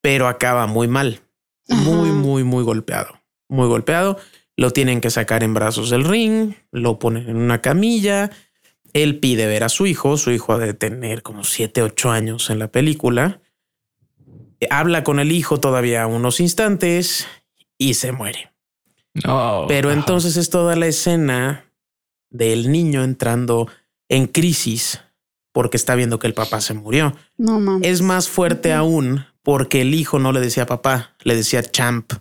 pero 0.00 0.26
acaba 0.26 0.66
muy 0.66 0.88
mal, 0.88 1.20
muy, 1.68 2.08
muy, 2.10 2.44
muy 2.44 2.64
golpeado, 2.64 3.20
muy 3.48 3.68
golpeado. 3.68 4.18
Lo 4.56 4.70
tienen 4.70 5.00
que 5.00 5.10
sacar 5.10 5.42
en 5.42 5.54
brazos 5.54 5.90
del 5.90 6.04
ring, 6.04 6.54
lo 6.72 6.98
ponen 6.98 7.28
en 7.28 7.36
una 7.36 7.60
camilla. 7.60 8.30
Él 8.92 9.18
pide 9.18 9.46
ver 9.46 9.64
a 9.64 9.68
su 9.68 9.86
hijo, 9.86 10.16
su 10.16 10.30
hijo 10.30 10.54
ha 10.54 10.58
de 10.58 10.72
tener 10.72 11.22
como 11.22 11.44
7, 11.44 11.82
8 11.82 12.10
años 12.10 12.48
en 12.48 12.58
la 12.58 12.68
película. 12.68 13.40
Habla 14.70 15.04
con 15.04 15.20
el 15.20 15.32
hijo 15.32 15.60
todavía 15.60 16.06
unos 16.06 16.40
instantes 16.40 17.26
y 17.76 17.94
se 17.94 18.12
muere. 18.12 18.52
No. 19.24 19.66
Pero 19.68 19.92
entonces 19.92 20.36
es 20.36 20.48
toda 20.48 20.76
la 20.76 20.86
escena 20.86 21.66
del 22.30 22.70
niño 22.70 23.04
entrando 23.04 23.68
en 24.08 24.26
crisis 24.26 25.00
porque 25.52 25.76
está 25.76 25.94
viendo 25.94 26.18
que 26.18 26.26
el 26.26 26.34
papá 26.34 26.60
se 26.60 26.74
murió. 26.74 27.14
No 27.38 27.58
mames. 27.60 27.88
Es 27.88 28.02
más 28.02 28.28
fuerte 28.28 28.72
aún 28.72 29.24
porque 29.42 29.80
el 29.80 29.94
hijo 29.94 30.18
no 30.18 30.32
le 30.32 30.40
decía 30.40 30.66
papá, 30.66 31.14
le 31.22 31.34
decía 31.34 31.62
champ. 31.62 32.12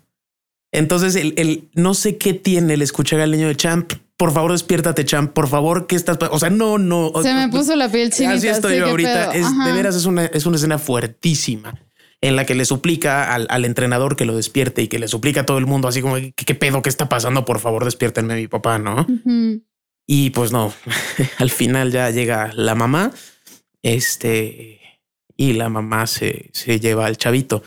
Entonces 0.78 1.16
el, 1.16 1.34
el- 1.38 1.70
no 1.74 1.94
sé 1.94 2.18
qué 2.18 2.34
tiene 2.34 2.74
el 2.76 2.82
escuchar 2.82 3.20
al 3.22 3.32
niño 3.32 3.48
de 3.48 3.56
champ. 3.56 3.92
Por 4.18 4.32
favor, 4.32 4.52
despiértate, 4.54 5.04
champ. 5.06 5.34
Por 5.34 5.48
favor, 5.50 5.88
¿qué 5.88 5.96
estás? 5.96 6.18
pa-?" 6.18 6.30
O 6.32 6.40
sea, 6.40 6.50
no, 6.50 6.78
no. 6.78 7.12
Se 7.22 7.34
me 7.34 7.50
puso 7.50 7.76
la 7.76 7.90
piel 7.90 8.12
chinita. 8.12 8.36
Así 8.36 8.48
estoy 8.48 8.74
sí, 8.74 8.80
yo 8.80 8.88
ahorita. 8.88 9.32
Es, 9.34 9.46
de 9.66 9.72
veras 9.74 9.96
es 9.96 10.06
una, 10.06 10.26
es 10.26 10.46
una 10.46 10.56
escena 10.56 10.78
fuertísima 10.78 11.82
en 12.22 12.36
la 12.38 12.46
que 12.46 12.56
le 12.56 12.64
suplica 12.66 13.34
al, 13.34 13.46
al 13.50 13.66
entrenador 13.66 14.16
que 14.16 14.26
lo 14.26 14.36
despierte 14.36 14.82
y 14.82 14.88
que 14.88 15.00
le 15.00 15.08
suplica 15.08 15.42
a 15.42 15.46
todo 15.46 15.58
el 15.58 15.66
mundo 15.68 15.88
así 15.88 16.02
como 16.02 16.16
¿qué, 16.16 16.32
qué 16.34 16.56
pedo 16.56 16.82
qué 16.82 16.90
está 16.90 17.10
pasando? 17.10 17.44
Por 17.46 17.60
favor, 17.60 17.84
despiértenme 17.86 18.34
a 18.34 18.38
mi 18.38 18.48
papá, 18.48 18.80
¿no? 18.80 19.06
Y 20.08 20.30
pues 20.32 20.52
no, 20.52 20.74
al 21.38 21.50
final 21.52 21.92
ya 21.92 22.10
llega 22.12 22.52
la 22.54 22.74
mamá, 22.74 23.12
este, 23.84 24.80
y 25.38 25.54
la 25.54 25.70
mamá 25.70 26.08
se, 26.08 26.50
se 26.54 26.80
lleva 26.80 27.06
al 27.06 27.18
chavito. 27.18 27.64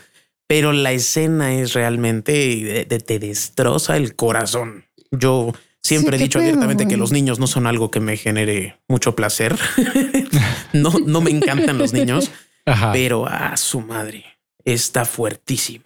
Pero 0.49 0.73
la 0.73 0.91
escena 0.93 1.53
es 1.53 1.73
realmente, 1.73 2.31
de- 2.33 2.85
de- 2.85 2.99
te 2.99 3.19
destroza 3.19 3.95
el 3.97 4.15
corazón. 4.15 4.85
Yo 5.11 5.53
siempre 5.83 6.15
he 6.15 6.19
Sí, 6.19 6.23
dicho 6.25 6.39
pedo, 6.39 6.47
abiertamente 6.49 6.87
que 6.87 6.97
los 6.97 7.11
niños 7.11 7.37
no 7.39 7.45
son 7.45 7.67
algo 7.67 7.91
que 7.91 7.99
me 7.99 8.17
genere 8.17 8.79
mucho 8.87 9.15
placer. 9.15 9.55
no, 10.73 10.91
no 11.05 11.21
me 11.21 11.29
encantan 11.29 11.77
los 11.77 11.93
niños, 11.93 12.31
Ajá. 12.65 12.91
pero 12.91 13.27
a 13.27 13.55
su 13.57 13.81
madre 13.81 14.25
está 14.65 15.05
fuertísima. 15.05 15.85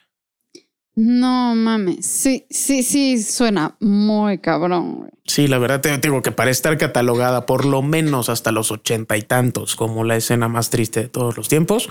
No 0.95 1.56
mames. 1.56 2.06
Sí, 2.06 2.45
sí, 2.49 2.84
sí, 2.84 3.21
suena 3.21 3.76
muy 3.82 4.38
cabrón. 4.38 5.10
Sí, 5.26 5.47
la 5.47 5.58
verdad 5.58 5.82
te 5.82 5.97
digo 5.97 6.21
que 6.21 6.32
para 6.32 6.52
estar 6.52 6.78
catalogada 6.78 7.45
por 7.47 7.65
lo 7.65 7.82
menos 7.82 8.30
hasta 8.30 8.52
los 8.54 8.71
ochenta 8.71 9.17
y 9.17 9.23
tantos 9.23 9.76
como 9.76 10.04
la 10.06 10.15
escena 10.15 10.47
más 10.47 10.69
triste 10.69 11.02
de 11.02 11.10
todos 11.10 11.36
los 11.36 11.49
tiempos. 11.49 11.89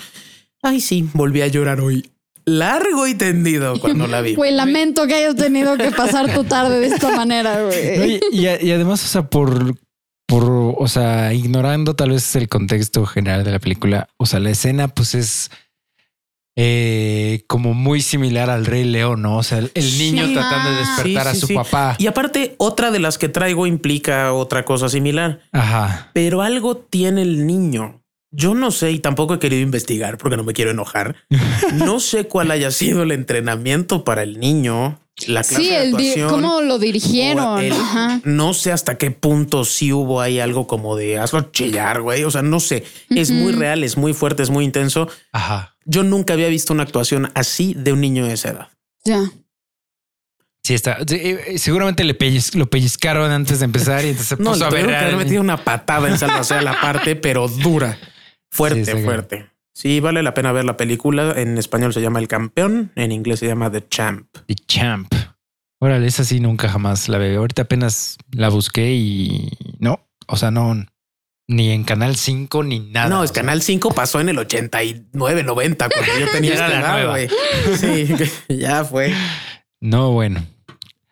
Ay, 0.63 0.81
sí, 0.81 1.07
volví 1.15 1.43
a 1.43 1.49
llorar 1.49 1.81
hoy. 1.81 2.09
Largo 2.45 3.07
y 3.07 3.15
tendido 3.15 3.79
cuando 3.81 4.07
la 4.07 4.21
vi. 4.21 4.35
Güey, 4.35 4.53
lamento 4.53 5.07
que 5.07 5.15
hayas 5.15 5.37
tenido 5.37 5.77
que 5.77 5.91
pasar 5.93 6.33
tu 6.35 6.45
tarde 6.45 6.81
de 6.81 6.87
esta 6.89 7.15
manera, 7.17 7.63
güey. 7.63 8.21
Y, 8.33 8.47
además, 8.47 9.05
o 9.05 9.09
sea, 9.09 9.29
por, 9.29 9.75
por, 10.27 10.45
o 10.79 10.89
sea, 10.89 11.33
ignorando 11.35 11.95
tal 11.95 12.11
vez 12.11 12.35
el 12.37 12.49
contexto 12.49 13.07
general 13.07 13.45
de 13.45 13.53
la 13.53 13.59
película, 13.59 14.09
o 14.17 14.27
sea, 14.27 14.41
la 14.41 14.51
escena, 14.51 14.89
pues 14.89 15.15
es 15.15 15.51
eh, 16.57 17.45
como 17.47 17.73
muy 17.73 18.03
similar 18.03 18.51
al 18.51 18.67
Rey 18.67 18.85
León, 18.85 19.23
¿no? 19.23 19.39
O 19.39 19.43
sea, 19.43 19.59
el, 19.59 19.71
el 19.75 19.99
niño 19.99 20.27
Sí. 20.27 20.35
tratando 20.35 20.71
de 20.71 20.77
despertar 20.77 21.23
Sí, 21.23 21.29
a 21.29 21.35
su 21.41 21.47
sí. 21.47 21.55
papá. 21.55 21.97
Y 21.99 22.07
aparte, 22.09 22.55
otra 22.59 22.91
de 22.91 22.99
las 22.99 23.17
que 23.17 23.29
traigo 23.31 23.67
implica 23.67 24.33
otra 24.35 24.65
cosa 24.65 24.89
similar, 24.91 25.41
Ajá. 25.53 26.11
pero 26.13 26.43
algo 26.43 26.77
tiene 26.77 27.23
el 27.23 27.47
niño. 27.47 28.02
Yo 28.35 28.55
no 28.55 28.71
sé 28.71 28.91
y 28.93 28.99
tampoco 28.99 29.35
he 29.35 29.39
querido 29.39 29.61
investigar 29.63 30.17
porque 30.19 30.37
no 30.37 30.43
me 30.45 30.53
quiero 30.55 30.71
enojar. 30.71 31.17
No 31.75 32.01
sé 32.01 32.25
cuál 32.25 32.51
haya 32.51 32.71
sido 32.71 33.03
el 33.03 33.13
entrenamiento 33.13 34.05
para 34.05 34.23
el 34.23 34.39
niño, 34.41 35.01
la 35.27 35.43
clase 35.43 35.63
Sí, 35.63 35.69
de 35.71 35.83
el 35.83 35.89
actuación. 35.95 36.31
cómo 36.31 36.61
lo 36.63 36.79
dirigieron. 36.79 37.45
O 37.45 37.59
el- 37.59 37.73
Ajá. 37.73 38.21
No 38.25 38.53
sé 38.55 38.73
hasta 38.73 38.97
qué 38.99 39.11
punto 39.11 39.65
sí 39.65 39.93
hubo 39.93 40.21
ahí 40.21 40.41
algo 40.41 40.67
como 40.67 40.97
de 40.97 41.19
hazlo 41.19 41.51
chillar, 41.53 42.01
güey. 42.03 42.25
O 42.25 42.31
sea, 42.31 42.43
no 42.43 42.61
sé. 42.61 42.85
Es 43.11 43.31
muy 43.31 43.53
real, 43.53 43.85
es 43.85 43.97
muy 43.97 44.13
fuerte, 44.15 44.43
es 44.43 44.51
muy 44.51 44.65
intenso. 44.65 45.09
Ajá. 45.33 45.77
Yo 45.85 46.03
nunca 46.03 46.33
había 46.35 46.49
visto 46.49 46.73
una 46.73 46.83
actuación 46.85 47.31
así 47.35 47.75
de 47.77 47.93
un 47.93 48.01
niño 48.01 48.27
de 48.27 48.35
esa 48.35 48.51
edad. 48.51 48.69
Ya. 49.05 49.31
Sí, 50.65 50.75
está. 50.75 50.99
Sí, 51.07 51.17
eh, 51.17 51.59
seguramente 51.59 52.05
le 52.05 52.17
pellizc- 52.17 52.55
lo 52.55 52.67
pellizcaron 52.71 53.31
antes 53.33 53.59
de 53.59 53.65
empezar 53.65 54.05
y 54.05 54.09
entonces 54.11 54.29
se 54.39 54.43
No, 54.43 54.53
puso 54.53 54.71
le 54.71 54.95
a 54.95 55.09
el 55.09 55.17
metido 55.17 55.41
una 55.41 55.63
patada 55.65 56.09
en 56.09 56.19
Salvador 56.19 56.63
la 56.63 56.81
parte, 56.81 57.17
pero 57.17 57.49
dura. 57.49 57.99
Fuerte, 58.53 58.85
Sí, 58.85 59.03
fuerte. 59.03 59.47
Sí, 59.75 60.01
vale 60.01 60.23
la 60.23 60.35
pena 60.35 60.53
ver 60.53 60.65
la 60.67 60.77
película. 60.77 61.33
En 61.37 61.57
español 61.57 61.95
se 61.95 62.01
llama 62.03 62.19
El 62.19 62.29
Campeón, 62.29 62.93
en 62.95 63.11
inglés 63.11 63.39
se 63.41 63.47
llama 63.47 63.71
The 63.73 63.89
Champ. 63.89 64.27
The 64.47 64.55
Champ. 64.55 65.13
Órale, 65.81 66.07
esa 66.07 66.23
sí 66.25 66.39
nunca 66.39 66.69
jamás 66.69 67.09
la 67.09 67.19
veo. 67.19 67.41
Ahorita 67.41 67.63
apenas 67.63 68.19
la 68.31 68.51
busqué 68.51 68.93
y 68.93 69.49
no, 69.79 70.07
o 70.29 70.37
sea, 70.37 70.51
no, 70.51 70.85
ni 71.49 71.71
en 71.71 71.85
Canal 71.85 72.17
5 72.17 72.63
ni 72.65 72.81
nada. 72.81 73.09
no, 73.09 73.25
es 73.25 73.33
Canal 73.33 73.63
5 73.63 73.93
pasó 73.93 74.21
en 74.21 74.29
el 74.29 74.39
89, 74.39 75.43
90, 75.43 75.89
cuando 75.89 76.19
yo 76.21 76.31
tenía 76.31 76.55
Ya 76.55 76.67
esta 76.69 77.01
edad. 77.01 77.29
Sí, 77.77 78.15
ya 78.55 78.85
fue. 78.85 79.13
No, 79.81 80.13
bueno. 80.13 80.45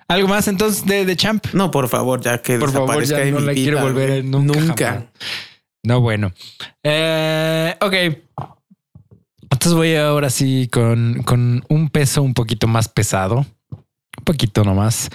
¿Algo 0.07 0.29
más 0.29 0.47
entonces 0.49 0.85
de, 0.87 1.05
de 1.07 1.17
Champ? 1.17 1.47
No, 1.53 1.71
por 1.71 1.89
favor, 1.89 2.21
ya 2.21 2.43
que 2.43 2.59
Por 2.59 2.73
favor, 2.73 2.89
desaparezca 3.01 3.19
ya 3.19 3.25
de 3.25 3.31
no 3.33 3.41
mi 3.41 3.47
la 3.47 3.53
quiero 3.55 3.71
vida, 3.79 3.83
volver 3.83 4.09
güey. 4.09 4.21
a- 4.21 4.23
nunca, 4.23 4.87
jamás. 4.87 5.05
No, 5.83 6.01
bueno. 6.01 6.33
Eh, 6.83 7.75
ok. 7.81 7.95
Entonces 9.43 9.73
voy 9.75 9.97
ahora 9.97 10.31
sí 10.31 10.69
con, 10.71 11.23
con 11.25 11.65
un 11.69 11.89
peso 11.91 12.23
un 12.23 12.35
poquito 12.35 12.67
más 12.67 12.89
pesado. 12.89 13.47
Un 13.71 14.25
poquito 14.25 14.65
nomás. 14.65 15.11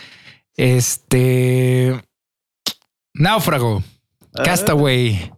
Este. 0.56 2.00
Náufrago. 3.14 3.84
Ah. 4.36 4.44
Castaway 4.44 5.32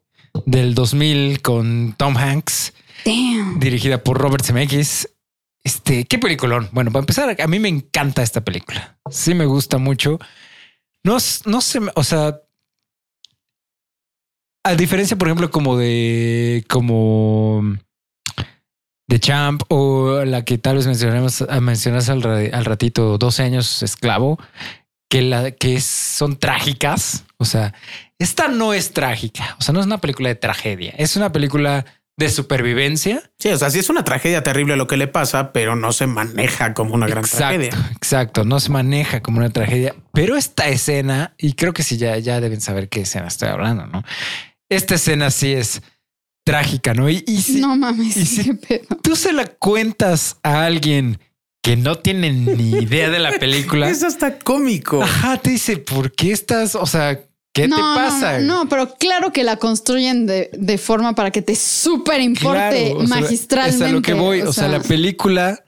del 0.45 0.75
2000 0.75 1.41
con 1.41 1.93
Tom 1.97 2.17
Hanks, 2.17 2.73
Damn. 3.05 3.59
dirigida 3.59 4.03
por 4.03 4.17
Robert 4.17 4.43
Zemeckis. 4.43 5.09
Este, 5.63 6.05
qué 6.05 6.17
peliculón. 6.17 6.69
Bueno, 6.71 6.91
para 6.91 7.01
empezar, 7.01 7.35
a 7.39 7.47
mí 7.47 7.59
me 7.59 7.67
encanta 7.69 8.23
esta 8.23 8.41
película. 8.41 8.97
Sí, 9.09 9.33
me 9.33 9.45
gusta 9.45 9.77
mucho. 9.77 10.19
No, 11.03 11.17
no 11.45 11.61
sé, 11.61 11.79
o 11.95 12.03
sea, 12.03 12.39
a 14.67 14.75
diferencia, 14.75 15.17
por 15.17 15.27
ejemplo, 15.27 15.49
como 15.51 15.77
de, 15.77 16.63
como 16.67 17.77
de 19.08 19.19
Champ 19.19 19.63
o 19.69 20.23
la 20.25 20.43
que 20.43 20.58
tal 20.58 20.77
vez 20.77 20.88
mencionamos, 20.88 21.45
mencionas 21.62 22.10
al, 22.10 22.25
al 22.53 22.65
ratito, 22.65 23.17
12 23.17 23.43
años 23.43 23.84
esclavo, 23.84 24.39
que, 25.10 25.21
la, 25.21 25.51
que 25.51 25.80
son 25.82 26.38
trágicas. 26.38 27.23
O 27.38 27.45
sea, 27.45 27.73
esta 28.19 28.47
no 28.47 28.73
es 28.73 28.91
trágica. 28.91 29.56
O 29.60 29.62
sea, 29.62 29.73
no 29.73 29.80
es 29.80 29.86
una 29.86 29.99
película 29.99 30.30
de 30.30 30.36
tragedia. 30.36 30.93
Es 30.97 31.15
una 31.15 31.32
película 31.32 31.86
de 32.17 32.30
supervivencia. 32.30 33.21
Sí, 33.38 33.49
o 33.49 33.58
sea, 33.58 33.69
sí 33.69 33.77
es 33.77 33.89
una 33.89 34.03
tragedia 34.03 34.41
terrible 34.41 34.75
lo 34.75 34.88
que 34.88 34.97
le 34.97 35.08
pasa, 35.08 35.53
pero 35.53 35.75
no 35.75 35.93
se 35.93 36.08
maneja 36.08 36.73
como 36.73 36.95
una 36.95 37.08
gran 37.08 37.23
tragedia. 37.23 37.69
Exacto, 37.95 38.43
no 38.43 38.60
se 38.60 38.71
maneja 38.71 39.21
como 39.21 39.38
una 39.38 39.51
tragedia. 39.51 39.95
Pero 40.13 40.36
esta 40.36 40.67
escena, 40.67 41.36
y 41.38 41.53
creo 41.53 41.73
que 41.73 41.84
sí, 41.84 41.97
ya, 41.97 42.17
ya 42.17 42.41
deben 42.41 42.60
saber 42.60 42.89
qué 42.89 43.01
escena 43.01 43.27
estoy 43.27 43.49
hablando, 43.49 43.86
¿no? 43.86 44.03
Esta 44.69 44.95
escena 44.95 45.32
sí 45.32 45.53
es 45.53 45.82
trágica, 46.47 46.93
¿no? 46.93 47.10
Y, 47.10 47.21
si, 47.41 47.60
no 47.60 47.75
mames, 47.75 48.15
y 48.17 48.53
tú 49.03 49.15
se 49.15 49.34
la 49.34 49.45
cuentas 49.45 50.38
a 50.43 50.65
alguien 50.65 51.19
que 51.62 51.75
no 51.75 51.97
tiene 51.97 52.32
ni 52.32 52.69
idea 52.69 53.10
de 53.10 53.19
la 53.19 53.32
película. 53.39 53.89
es 53.89 54.01
hasta 54.01 54.39
cómico. 54.39 55.03
Ajá, 55.03 55.38
te 55.38 55.49
dice, 55.49 55.75
¿por 55.75 56.13
qué 56.13 56.32
estás? 56.32 56.75
O 56.75 56.86
sea, 56.86 57.19
¿qué 57.53 57.63
te 57.63 57.75
pasa? 57.75 58.39
No, 58.39 58.69
pero 58.69 58.95
claro 58.95 59.34
que 59.34 59.43
la 59.43 59.58
construyen 59.58 60.25
de, 60.25 60.77
forma 60.77 61.15
para 61.15 61.32
que 61.32 61.41
te 61.41 61.56
súper 61.56 62.21
importe 62.21 62.95
magistralmente. 63.08 63.84
es 63.84 63.91
a 63.91 63.93
lo 63.93 64.01
que 64.01 64.13
voy. 64.13 64.41
O, 64.43 64.53
sea, 64.53 64.69
la 64.69 64.82
película 64.82 65.65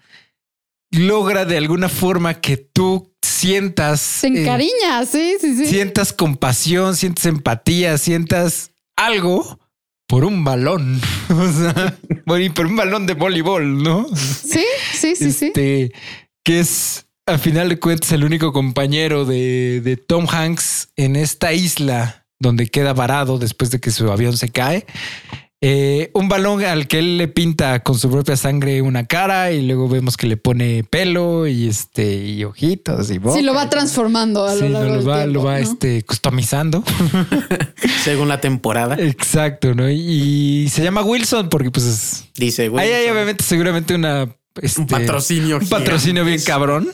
logra 0.92 1.44
de 1.44 1.58
alguna 1.58 1.90
forma 1.90 2.40
que 2.40 2.56
tú 2.56 3.12
sientas. 3.22 4.20
Te 4.22 4.28
eh, 4.28 4.42
encariñas, 4.42 5.10
sí, 5.10 5.36
sí, 5.42 5.58
sí. 5.58 5.66
Sientas 5.66 6.14
compasión, 6.14 6.96
sientes 6.96 7.26
empatía, 7.26 7.98
sientas 7.98 8.72
algo 9.00 9.60
por 10.08 10.26
un 10.26 10.44
balón. 10.44 11.00
o 11.30 11.52
sea, 11.52 11.98
por 12.56 12.66
un 12.66 12.76
balón 12.76 13.06
de 13.06 13.14
voleibol, 13.14 13.82
¿no? 13.82 14.08
Sí, 14.16 14.66
sí, 14.94 15.16
sí, 15.16 15.32
sí. 15.32 15.46
Este, 15.48 15.92
que 16.44 16.60
es, 16.60 17.06
al 17.26 17.40
final 17.40 17.70
de 17.70 17.80
cuentas, 17.80 18.12
el 18.12 18.24
único 18.24 18.52
compañero 18.52 19.26
de, 19.26 19.82
de 19.82 19.98
Tom 19.98 20.26
Hanks 20.30 20.90
en 20.96 21.16
esta 21.16 21.54
isla 21.54 22.26
donde 22.40 22.68
queda 22.68 22.94
varado 22.94 23.38
después 23.38 23.70
de 23.70 23.80
que 23.80 23.92
su 23.92 24.12
avión 24.12 24.38
se 24.38 24.50
cae. 24.50 24.86
Eh, 25.62 26.10
un 26.14 26.30
balón 26.30 26.64
al 26.64 26.88
que 26.88 27.00
él 27.00 27.18
le 27.18 27.28
pinta 27.28 27.84
con 27.84 28.00
su 28.00 28.10
propia 28.10 28.38
sangre 28.38 28.82
una 28.82 29.08
cara 29.08 29.52
y 29.52 29.62
luego 29.68 29.90
vemos 29.90 30.16
que 30.16 30.26
le 30.26 30.38
pone 30.38 30.86
pelo 30.86 31.48
y 31.48 31.68
este 31.68 32.16
y 32.16 32.46
ojitos 32.46 33.12
y 33.12 33.18
boca. 33.18 33.38
Sí, 33.38 33.44
lo 33.44 33.54
va 33.54 33.70
transformando 33.70 34.48
a 34.48 34.56
lo 34.56 34.70
largo 34.70 34.96
lo 34.96 35.06
va, 35.06 35.26
lo 35.26 35.44
va 35.44 35.60
este, 35.60 36.04
customizando 36.04 36.82
según 38.06 38.30
la 38.30 38.40
temporada. 38.40 38.96
Exacto, 38.98 39.76
¿no? 39.76 39.90
Y 39.90 40.70
se 40.72 40.82
llama 40.82 41.02
Wilson 41.02 41.50
porque 41.50 41.72
pues 41.72 42.30
dice 42.38 42.70
Wilson. 42.70 42.80
Ahí 42.80 42.94
hay 42.94 43.10
obviamente 43.10 43.44
seguramente 43.44 43.94
una 43.94 44.34
este, 44.62 44.80
un 44.80 44.88
patrocinio, 44.88 45.58
un 45.58 45.68
patrocinio 45.68 46.24
bien 46.24 46.42
cabrón. 46.42 46.90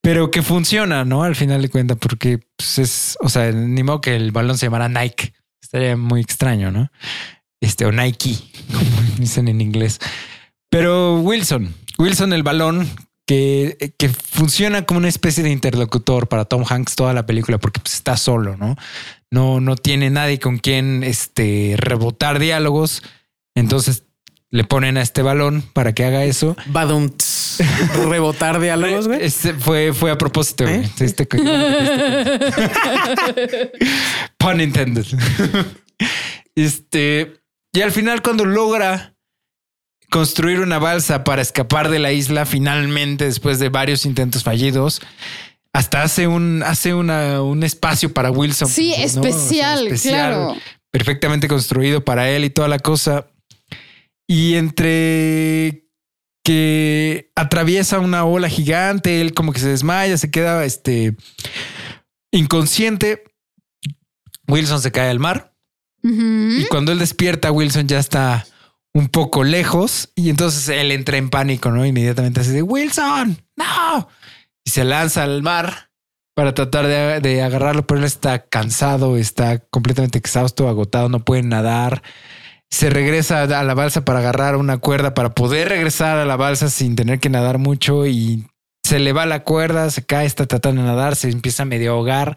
Pero 0.00 0.30
que 0.30 0.42
funciona, 0.42 1.04
¿no? 1.04 1.24
Al 1.24 1.34
final 1.34 1.60
de 1.60 1.68
cuentas, 1.68 1.98
porque 2.00 2.38
pues, 2.56 2.78
es, 2.78 3.18
o 3.20 3.28
sea, 3.28 3.50
ni 3.50 3.82
modo 3.82 4.00
que 4.00 4.14
el 4.14 4.30
balón 4.30 4.56
se 4.56 4.66
llamara 4.66 4.88
Nike. 4.88 5.32
Estaría 5.60 5.96
muy 5.96 6.20
extraño, 6.20 6.70
¿no? 6.70 6.90
Este, 7.60 7.84
o 7.86 7.92
Nike, 7.92 8.36
como 8.72 9.02
dicen 9.18 9.48
en 9.48 9.60
inglés. 9.60 9.98
Pero 10.70 11.20
Wilson, 11.20 11.74
Wilson 11.98 12.32
el 12.32 12.42
balón 12.42 12.88
que, 13.26 13.94
que, 13.98 14.08
funciona 14.08 14.86
como 14.86 14.98
una 14.98 15.08
especie 15.08 15.44
de 15.44 15.50
interlocutor 15.50 16.28
para 16.28 16.46
Tom 16.46 16.64
Hanks 16.66 16.96
toda 16.96 17.12
la 17.12 17.26
película 17.26 17.58
porque 17.58 17.80
pues, 17.80 17.94
está 17.94 18.16
solo, 18.16 18.56
¿no? 18.56 18.76
No, 19.30 19.60
no 19.60 19.76
tiene 19.76 20.08
nadie 20.08 20.38
con 20.38 20.58
quien 20.58 21.04
este, 21.04 21.74
rebotar 21.76 22.38
diálogos. 22.38 23.02
Entonces 23.54 24.04
le 24.50 24.64
ponen 24.64 24.96
a 24.96 25.02
este 25.02 25.20
balón 25.20 25.62
para 25.74 25.92
que 25.94 26.04
haga 26.04 26.24
eso. 26.24 26.56
Va 26.74 26.86
un 26.94 27.14
rebotar 28.08 28.60
diálogos, 28.60 29.08
güey. 29.08 29.22
Este 29.22 29.52
fue, 29.52 29.92
fue 29.92 30.10
a 30.10 30.16
propósito. 30.16 30.66
¿Eh? 30.66 30.88
Este, 31.00 31.26
Pun 34.38 34.60
intended. 34.60 35.04
Este 36.54 37.37
y 37.72 37.80
al 37.80 37.92
final, 37.92 38.22
cuando 38.22 38.44
logra 38.44 39.14
construir 40.10 40.60
una 40.60 40.78
balsa 40.78 41.24
para 41.24 41.42
escapar 41.42 41.90
de 41.90 41.98
la 41.98 42.12
isla, 42.12 42.46
finalmente, 42.46 43.24
después 43.24 43.58
de 43.58 43.68
varios 43.68 44.06
intentos 44.06 44.42
fallidos, 44.42 45.00
hasta 45.72 46.02
hace 46.02 46.26
un, 46.26 46.62
hace 46.62 46.94
una, 46.94 47.42
un 47.42 47.62
espacio 47.62 48.12
para 48.12 48.30
Wilson. 48.30 48.68
Sí, 48.68 48.94
especial, 48.94 49.88
claro. 50.00 50.56
Perfectamente 50.90 51.48
construido 51.48 52.04
para 52.04 52.30
él 52.30 52.44
y 52.44 52.50
toda 52.50 52.68
la 52.68 52.78
cosa. 52.78 53.30
Y 54.26 54.54
entre 54.54 55.88
que 56.42 57.30
atraviesa 57.34 57.98
una 57.98 58.24
ola 58.24 58.48
gigante, 58.48 59.20
él 59.20 59.34
como 59.34 59.52
que 59.52 59.60
se 59.60 59.68
desmaya, 59.68 60.16
se 60.16 60.30
queda 60.30 60.64
este 60.64 61.14
inconsciente. 62.32 63.24
Wilson 64.46 64.80
se 64.80 64.90
cae 64.90 65.10
al 65.10 65.18
mar. 65.18 65.47
Y 66.10 66.66
cuando 66.66 66.92
él 66.92 66.98
despierta, 66.98 67.52
Wilson 67.52 67.86
ya 67.86 67.98
está 67.98 68.46
un 68.94 69.08
poco 69.08 69.44
lejos 69.44 70.10
y 70.14 70.30
entonces 70.30 70.68
él 70.68 70.90
entra 70.90 71.18
en 71.18 71.30
pánico, 71.30 71.70
¿no? 71.70 71.84
Inmediatamente 71.84 72.40
así 72.40 72.50
de 72.50 72.62
Wilson, 72.62 73.42
no. 73.56 74.08
Y 74.64 74.70
se 74.70 74.84
lanza 74.84 75.22
al 75.22 75.42
mar 75.42 75.90
para 76.34 76.54
tratar 76.54 76.86
de, 76.86 77.42
agarrarlo, 77.42 77.86
pero 77.86 77.98
él 77.98 78.06
está 78.06 78.44
cansado, 78.44 79.16
está 79.16 79.58
completamente 79.58 80.18
exhausto, 80.18 80.68
agotado, 80.68 81.08
no 81.08 81.24
puede 81.24 81.42
nadar. 81.42 82.02
Se 82.70 82.90
regresa 82.90 83.42
a 83.42 83.64
la 83.64 83.74
balsa 83.74 84.04
para 84.04 84.20
agarrar 84.20 84.56
una 84.56 84.78
cuerda 84.78 85.14
para 85.14 85.34
poder 85.34 85.68
regresar 85.68 86.18
a 86.18 86.24
la 86.24 86.36
balsa 86.36 86.68
sin 86.68 86.96
tener 86.96 87.18
que 87.18 87.30
nadar 87.30 87.58
mucho 87.58 88.06
y 88.06 88.46
se 88.84 88.98
le 88.98 89.12
va 89.12 89.26
la 89.26 89.42
cuerda, 89.42 89.90
se 89.90 90.04
cae, 90.04 90.26
está 90.26 90.46
tratando 90.46 90.82
de 90.82 90.88
nadar, 90.88 91.16
se 91.16 91.30
empieza 91.30 91.64
a 91.64 91.66
medio 91.66 91.92
ahogar 91.92 92.36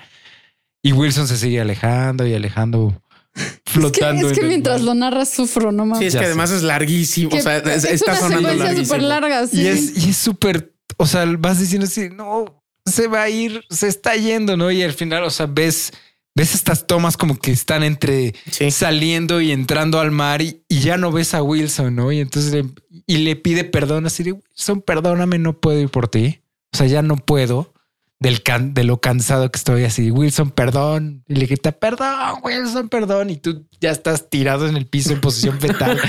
y 0.82 0.94
Wilson 0.94 1.28
se 1.28 1.38
sigue 1.38 1.62
alejando 1.62 2.26
y 2.26 2.34
alejando 2.34 3.02
flotando. 3.66 4.30
Es 4.30 4.38
que, 4.38 4.46
mientras 4.46 4.82
lo 4.82 4.94
narras 4.94 5.30
sufro, 5.30 5.72
no 5.72 5.86
mames. 5.86 6.00
Sí, 6.00 6.06
es 6.06 6.16
que 6.16 6.26
además 6.26 6.52
es 6.52 6.64
larguísimo. 6.64 7.36
o 7.36 7.42
sea, 7.42 7.58
está 7.58 8.16
sonando 8.16 8.54
larguísimo. 8.54 8.98
larga. 8.98 9.46
Y 9.52 9.68
es 9.68 9.98
y 9.98 10.10
es 10.10 10.18
súper, 10.18 10.74
o 10.98 11.08
sea, 11.08 11.26
vas 11.38 11.60
diciendo 11.60 11.88
así, 11.88 12.10
no, 12.10 12.64
se 12.86 13.08
va 13.08 13.24
a 13.24 13.30
ir, 13.30 13.64
se 13.70 13.88
está 13.88 14.16
yendo, 14.16 14.58
¿no? 14.58 14.72
Y 14.72 14.84
al 14.84 14.94
final, 14.94 15.24
o 15.24 15.30
sea, 15.30 15.46
ves, 15.46 15.94
ves 16.36 16.56
estas 16.56 16.88
tomas 16.88 17.18
como 17.18 17.38
que 17.38 17.52
están 17.52 17.84
entre 17.84 18.36
saliendo 18.70 19.42
y 19.42 19.52
entrando 19.52 20.00
al 20.00 20.12
mar 20.12 20.42
y, 20.42 20.64
ya 20.70 20.98
no 20.98 21.12
ves 21.12 21.34
a 21.34 21.44
Wilson, 21.44 21.96
¿no? 21.96 22.12
Y 22.12 22.20
entonces 22.20 22.54
le, 22.54 22.66
y 23.06 23.18
le 23.18 23.36
pide 23.36 23.64
perdón 23.64 24.06
así 24.06 24.24
de 24.24 24.34
Wilson, 24.34 24.82
perdóname, 24.82 25.40
no 25.40 25.60
puedo 25.60 25.80
ir 25.80 25.90
por 25.90 26.08
ti. 26.08 26.42
O 26.74 26.78
sea, 26.78 26.88
ya 26.88 27.02
no 27.02 27.18
puedo 27.18 27.74
del 28.22 28.44
de 28.74 28.84
lo 28.84 29.02
cansado 29.02 29.52
que 29.52 29.58
estoy 29.58 29.84
así. 29.84 30.12
Wilson, 30.12 30.52
perdón. 30.52 31.24
Y 31.28 31.36
le 31.36 31.48
grita, 31.48 31.72
perdón, 31.72 32.40
Wilson, 32.44 32.88
perdón. 32.88 33.32
Y 33.32 33.38
tú 33.38 33.68
ya 33.82 33.90
estás 33.90 34.30
tirado 34.30 34.68
en 34.68 34.78
el 34.78 34.86
piso 34.86 35.12
en 35.12 35.20
posición 35.20 35.60
fetal, 35.60 36.00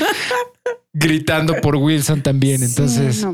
gritando 0.93 1.55
por 1.63 1.77
Wilson 1.77 2.23
también. 2.23 2.63
Entonces, 2.63 3.27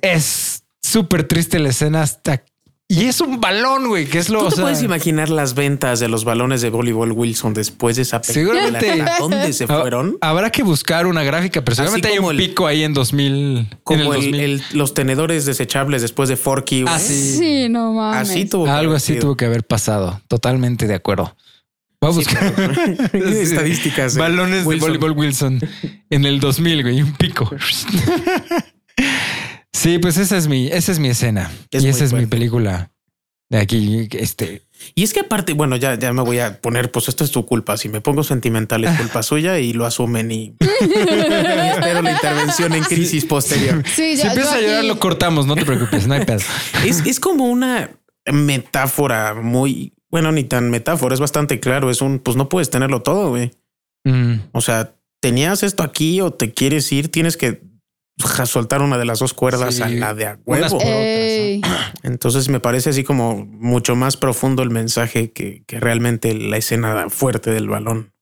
es 0.00 0.64
súper 0.80 1.28
triste 1.28 1.58
la 1.58 1.68
escena 1.68 2.00
hasta 2.00 2.42
y 2.90 3.04
es 3.04 3.20
un 3.20 3.38
balón, 3.38 3.88
güey, 3.88 4.06
que 4.06 4.18
es 4.18 4.30
lo. 4.30 4.48
¿Tú 4.48 4.56
te 4.56 4.62
puedes 4.62 4.82
imaginar 4.82 5.28
las 5.28 5.54
ventas 5.54 6.00
de 6.00 6.08
los 6.08 6.24
balones 6.24 6.62
de 6.62 6.70
voleibol 6.70 7.12
Wilson 7.12 7.52
después 7.52 7.96
de 7.96 8.02
esa 8.02 8.22
película? 8.22 8.62
Seguramente. 8.62 9.04
¿Dónde 9.18 9.52
se 9.52 9.66
fueron? 9.66 10.16
Habrá 10.22 10.50
que 10.50 10.62
buscar 10.62 11.06
una 11.06 11.22
gráfica, 11.22 11.62
pero 11.62 11.74
seguramente 11.74 12.08
hay 12.08 12.18
un 12.18 12.34
pico 12.34 12.66
ahí 12.66 12.84
en 12.84 12.94
2000. 12.94 13.68
Como 13.84 14.14
el, 14.14 14.62
los 14.72 14.94
tenedores 14.94 15.44
desechables 15.44 16.00
después 16.00 16.30
de 16.30 16.36
Forky. 16.36 16.86
Ah, 16.88 16.98
sí. 16.98 17.66
no 17.68 17.92
mames. 17.92 18.30
Así 18.30 18.46
tuvo 18.46 18.66
Algo 18.66 18.94
así 18.94 19.18
tuvo 19.18 19.36
que 19.36 19.44
haber 19.44 19.64
pasado. 19.64 20.22
Totalmente 20.26 20.86
de 20.86 20.94
acuerdo. 20.94 21.36
Vamos 22.00 22.16
a 22.16 22.20
buscar 22.20 23.10
estadísticas. 23.12 24.16
Balones 24.16 24.66
de 24.66 24.76
voleibol 24.76 25.12
Wilson 25.12 25.60
en 26.08 26.24
el 26.24 26.40
2000, 26.40 26.82
güey, 26.82 27.02
un 27.02 27.12
pico. 27.12 27.50
Sí, 29.72 29.98
pues 29.98 30.16
esa 30.16 30.36
es 30.36 30.48
mi, 30.48 30.68
esa 30.68 30.92
es 30.92 30.98
mi 30.98 31.08
escena. 31.08 31.50
y 31.70 31.86
esa 31.86 32.04
es 32.04 32.12
mi 32.12 32.26
película 32.26 32.90
de 33.50 33.58
aquí. 33.58 34.08
Este. 34.12 34.62
Y 34.94 35.02
es 35.02 35.12
que 35.12 35.20
aparte, 35.20 35.54
bueno, 35.54 35.76
ya, 35.76 35.98
ya 35.98 36.12
me 36.12 36.22
voy 36.22 36.38
a 36.38 36.60
poner, 36.60 36.90
pues 36.90 37.08
esto 37.08 37.24
es 37.24 37.30
tu 37.30 37.44
culpa. 37.46 37.76
Si 37.76 37.88
me 37.88 38.00
pongo 38.00 38.22
sentimental 38.22 38.84
es 38.84 38.96
culpa 38.96 39.22
suya 39.22 39.58
y 39.58 39.72
lo 39.72 39.86
asumen 39.86 40.30
y, 40.30 40.54
espero 40.60 42.02
la 42.02 42.12
intervención 42.12 42.74
en 42.74 42.84
crisis 42.84 43.24
posterior. 43.24 43.82
si 43.94 44.20
empiezas 44.20 44.52
a 44.52 44.60
llorar, 44.60 44.84
lo 44.84 44.98
cortamos, 44.98 45.46
no 45.46 45.56
te 45.56 45.64
preocupes, 45.64 46.06
no 46.06 46.14
hay 46.14 46.24
pedo. 46.24 46.40
Es, 46.84 47.04
es 47.06 47.18
como 47.18 47.46
una 47.46 47.90
metáfora 48.26 49.34
muy, 49.34 49.94
bueno, 50.10 50.30
ni 50.32 50.44
tan 50.44 50.70
metáfora, 50.70 51.14
es 51.14 51.20
bastante 51.20 51.60
claro. 51.60 51.90
Es 51.90 52.00
un, 52.00 52.20
pues 52.20 52.36
no 52.36 52.48
puedes 52.48 52.70
tenerlo 52.70 53.02
todo, 53.02 53.30
güey. 53.30 53.50
Mm. 54.04 54.34
O 54.52 54.60
sea, 54.60 54.94
tenías 55.20 55.62
esto 55.62 55.82
aquí 55.82 56.20
o 56.20 56.32
te 56.32 56.52
quieres 56.52 56.90
ir, 56.92 57.10
tienes 57.10 57.36
que 57.36 57.67
soltar 58.46 58.82
una 58.82 58.98
de 58.98 59.04
las 59.04 59.18
dos 59.20 59.32
cuerdas 59.34 59.76
Sí. 59.76 59.82
a 59.82 59.88
la 59.88 60.14
de 60.14 60.26
a 60.26 60.38
huevo. 60.44 60.78
Ey. 60.80 61.60
Entonces 62.02 62.48
me 62.48 62.60
parece 62.60 62.90
así 62.90 63.04
como 63.04 63.44
mucho 63.46 63.94
más 63.96 64.16
profundo 64.16 64.62
el 64.62 64.70
mensaje 64.70 65.30
que, 65.32 65.62
que 65.66 65.80
realmente 65.80 66.34
la 66.34 66.56
escena 66.56 67.08
fuerte 67.10 67.50
del 67.50 67.68
balón. 67.68 68.12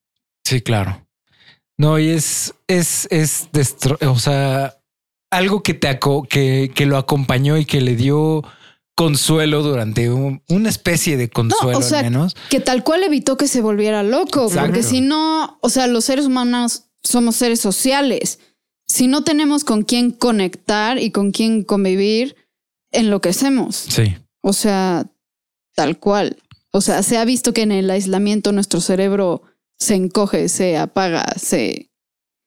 Sí, 0.45 0.61
claro. 0.61 1.07
No, 1.79 1.99
y 1.99 2.09
es, 2.09 2.55
es, 2.69 3.07
es, 3.11 3.49
destro- 3.53 3.99
o 4.09 4.19
sea, 4.19 4.77
algo 5.31 5.63
que 5.63 5.75
te 5.75 5.89
aco- 5.89 6.27
que, 6.29 6.71
que 6.75 6.87
lo 6.87 6.97
acompañó 6.97 7.59
y 7.59 7.65
que 7.67 7.81
le 7.81 7.97
dio 7.97 8.43
consuelo 8.95 9.63
durante 9.63 10.11
un- 10.11 10.43
una 10.49 10.69
especie 10.71 11.17
de 11.19 11.29
consuelo 11.29 11.79
o 11.79 11.83
sea, 11.83 11.99
al 11.99 12.05
menos. 12.07 12.35
que 12.49 12.61
tal 12.61 12.83
cual 12.83 13.03
evitó 13.05 13.37
que 13.37 13.47
se 13.49 13.61
volviera 13.61 14.03
loco, 14.03 14.45
Exacto. 14.47 14.67
porque 14.69 14.83
si 14.83 15.03
no, 15.03 15.59
o 15.61 15.69
sea, 15.69 15.87
los 15.87 16.05
seres 16.07 16.27
humanos 16.27 16.85
somos 17.03 17.37
seres 17.37 17.61
sociales. 17.61 18.39
Si 18.87 19.09
no 19.09 19.25
tenemos 19.25 19.65
con 19.65 19.83
quién 19.83 20.11
conectar 20.11 20.99
y 20.99 21.11
con 21.11 21.33
quién 21.33 21.65
convivir, 21.65 22.37
enloquecemos. 22.93 23.75
Sí. 23.77 24.17
O 24.43 24.53
sea, 24.53 25.07
tal 25.75 25.99
cual. 25.99 26.37
O 26.71 26.81
sea, 26.81 27.03
se 27.03 27.19
ha 27.19 27.25
visto 27.25 27.53
que 27.53 27.63
en 27.63 27.73
el 27.73 27.91
aislamiento 27.91 28.53
nuestro 28.53 28.81
cerebro 28.81 29.43
se 29.79 29.95
encoge, 29.95 30.49
se 30.49 30.77
apaga, 30.77 31.25
se... 31.37 31.91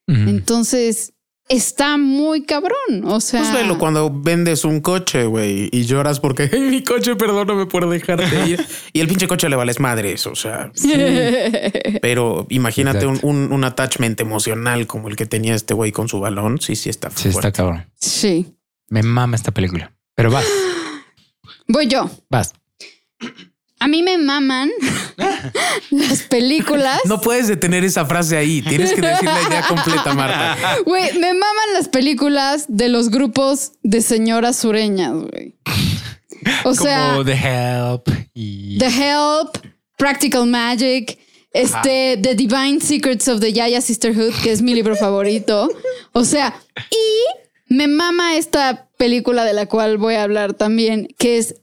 Entonces, 0.08 1.14
está 1.50 1.98
muy 1.98 2.44
cabrón. 2.44 3.04
O 3.06 3.20
sea... 3.20 3.42
Pues 3.42 3.52
velo 3.54 3.78
cuando 3.78 4.10
vendes 4.14 4.64
un 4.64 4.80
coche, 4.80 5.26
güey, 5.26 5.68
y 5.72 5.84
lloras 5.84 6.20
porque 6.20 6.50
"Ay, 6.52 6.60
mi 6.62 6.84
coche, 6.84 7.16
perdóname 7.16 7.66
por 7.66 7.90
dejarte 7.90 8.48
ir. 8.48 8.66
y 8.94 9.00
el 9.02 9.08
pinche 9.08 9.28
coche 9.28 9.50
le 9.50 9.56
vales 9.56 9.80
madres. 9.80 10.26
O 10.28 10.36
sea, 10.36 10.72
pero 12.02 12.46
imagínate 12.50 13.06
un, 13.06 13.20
un- 13.24 13.52
un 13.52 13.64
attachment 13.64 14.20
emocional 14.22 14.88
como 14.88 15.10
el 15.10 15.16
que 15.16 15.26
tenía 15.26 15.56
este 15.56 15.74
güey 15.74 15.92
con 15.92 16.08
su 16.08 16.20
balón. 16.20 16.60
Sí, 16.62 16.76
sí, 16.76 16.90
está 16.90 17.10
Sí, 17.10 17.30
está 17.30 17.52
cabrón. 17.52 17.92
sí. 17.96 18.56
Me 18.88 19.04
mama 19.04 19.36
esta 19.36 19.52
película. 19.52 19.94
Pero 20.16 20.32
vas, 20.32 20.46
Voy 21.68 21.88
yo. 21.88 22.10
vas. 22.30 22.54
A 23.80 23.88
mí 23.88 24.04
me 24.04 24.18
maman 24.18 24.70
las 25.90 26.24
películas. 26.24 27.00
No 27.06 27.22
puedes 27.22 27.48
detener 27.48 27.84
esa 27.84 28.06
frase 28.06 28.36
ahí. 28.36 28.62
Tienes 28.62 28.94
que 28.94 29.02
decir 29.02 29.26
la 29.26 29.42
idea 29.42 29.66
completa, 29.68 30.14
Marta. 30.14 30.58
Güey, 30.86 31.18
me 31.18 31.34
maman 31.34 31.74
las 31.74 31.88
películas 31.88 32.66
de 32.68 32.90
los 32.90 33.10
grupos 33.10 33.74
de 33.84 34.02
señoras 34.02 34.58
sureñas, 34.58 35.14
güey. 35.14 35.56
O 36.66 36.74
sea, 36.74 37.12
Como 37.12 37.26
The 37.26 37.34
Help 37.34 38.10
y 38.34 38.78
The 38.80 38.88
Help, 38.88 39.58
Practical 39.98 40.46
Magic, 40.48 41.18
este, 41.52 42.18
The 42.22 42.36
Divine 42.36 42.80
Secrets 42.82 43.28
of 43.28 43.40
the 43.40 43.52
Yaya 43.54 43.82
Sisterhood, 43.82 44.34
que 44.44 44.52
es 44.52 44.62
mi 44.62 44.74
libro 44.74 44.96
favorito. 44.96 45.70
O 46.14 46.24
sea, 46.26 46.54
y 46.92 47.74
me 47.74 47.88
mama 47.88 48.36
esta 48.36 48.88
película 48.98 49.44
de 49.46 49.54
la 49.54 49.68
cual 49.68 49.98
voy 49.98 50.16
a 50.16 50.24
hablar 50.24 50.54
también, 50.54 51.08
que 51.18 51.38
es 51.38 51.56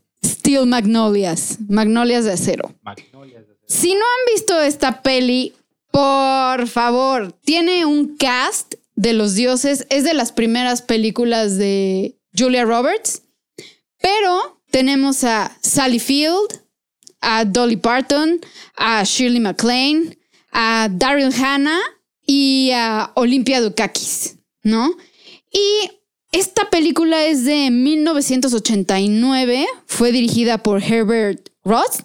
Steel 0.47 0.67
Magnolias, 0.67 1.59
Magnolias 1.69 2.25
de 2.25 2.35
Acero. 2.35 2.73
Si 3.67 3.93
no 3.93 3.99
han 3.99 4.33
visto 4.33 4.61
esta 4.61 5.03
peli, 5.03 5.53
por 5.91 6.69
favor, 6.69 7.33
tiene 7.33 7.85
un 7.85 8.17
cast 8.17 8.75
de 8.95 9.13
los 9.13 9.35
dioses. 9.35 9.89
Es 9.91 10.05
de 10.05 10.15
las 10.15 10.31
primeras 10.31 10.83
películas 10.83 11.59
de 11.59 12.17
Julia 12.33 12.65
Roberts. 12.65 13.23
Pero 14.01 14.61
tenemos 14.71 15.25
a 15.25 15.51
Sally 15.63 15.99
Field, 15.99 16.63
a 17.21 17.45
Dolly 17.45 17.77
Parton, 17.77 18.41
a 18.77 19.03
Shirley 19.03 19.41
MacLaine, 19.41 20.17
a 20.53 20.89
Daryl 20.89 21.35
Hannah 21.35 21.81
y 22.25 22.71
a 22.73 23.11
Olympia 23.17 23.61
Dukakis, 23.61 24.37
¿no? 24.63 24.97
Y 25.51 25.91
esta 26.33 26.69
película 26.71 27.25
es 27.25 27.45
de 27.45 27.71
1989, 27.71 29.67
fue 29.87 30.13
dirigida 30.13 30.59
por 30.59 30.83
Herbert 30.83 31.49
Ross 31.65 32.05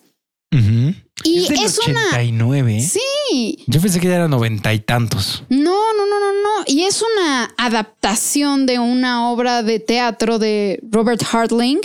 Ujú. 0.52 0.94
y 1.24 1.48
del 1.48 1.60
es 1.64 1.80
una 1.88 2.00
89. 2.08 2.82
Sí, 2.82 3.64
Yo 3.68 3.82
pensé 3.82 4.00
que 4.00 4.08
ya 4.08 4.16
era 4.16 4.28
noventa 4.28 4.74
y 4.74 4.80
tantos. 4.80 5.44
no, 5.50 5.60
no, 5.94 6.06
no, 6.06 6.20
no, 6.20 6.34
no. 6.34 6.64
Y 6.68 6.84
es 6.84 7.02
una 7.02 7.54
adaptación 7.58 8.66
de 8.66 8.80
una 8.80 9.30
obra 9.32 9.64
de 9.64 9.80
teatro 9.80 10.40
de 10.40 10.80
Robert 10.90 11.22
Hartling 11.32 11.80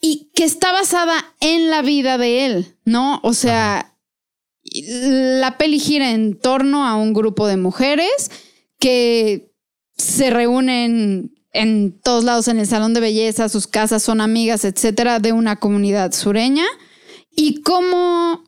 y 0.00 0.30
que 0.34 0.44
está 0.44 0.72
basada 0.72 1.34
en 1.40 1.70
la 1.70 1.82
vida 1.82 2.16
de 2.18 2.46
él, 2.46 2.76
¿no? 2.84 3.20
O 3.22 3.34
sea, 3.34 3.96
la 4.62 5.58
peli 5.58 5.78
gira 5.78 6.10
en 6.12 6.38
torno 6.38 6.86
a 6.86 6.96
un 6.96 7.12
grupo 7.12 7.46
de 7.46 7.56
mujeres 7.56 8.30
que 8.78 9.52
se 9.96 10.30
reúnen 10.30 11.34
en 11.52 11.98
todos 12.00 12.24
lados 12.24 12.48
en 12.48 12.58
el 12.58 12.66
salón 12.66 12.94
de 12.94 13.00
belleza, 13.00 13.48
sus 13.48 13.66
casas 13.66 14.02
son 14.02 14.20
amigas, 14.20 14.64
etcétera, 14.64 15.18
de 15.18 15.32
una 15.32 15.56
comunidad 15.56 16.12
sureña 16.12 16.64
y 17.30 17.62
cómo 17.62 18.44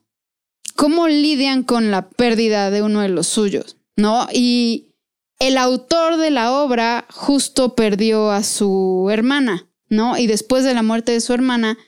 cómo 0.76 1.09
lidian 1.09 1.62
con 1.62 1.90
la 1.90 2.09
pérdida 2.09 2.70
de 2.70 2.82
uno 2.82 3.00
de 3.00 3.09
los 3.09 3.26
suyos, 3.26 3.76
¿no? 3.96 4.26
Y 4.32 4.94
el 5.38 5.59
autor 5.59 6.16
de 6.16 6.30
la 6.30 6.53
obra 6.53 7.07
justo 7.11 7.74
perdió 7.74 8.30
a 8.30 8.42
su 8.42 9.09
hermana, 9.11 9.68
¿no? 9.88 10.16
Y 10.16 10.26
después 10.26 10.64
de 10.64 10.74
la 10.74 10.82
muerte 10.82 11.12
de 11.12 11.20
su 11.20 11.32
hermana, 11.32 11.78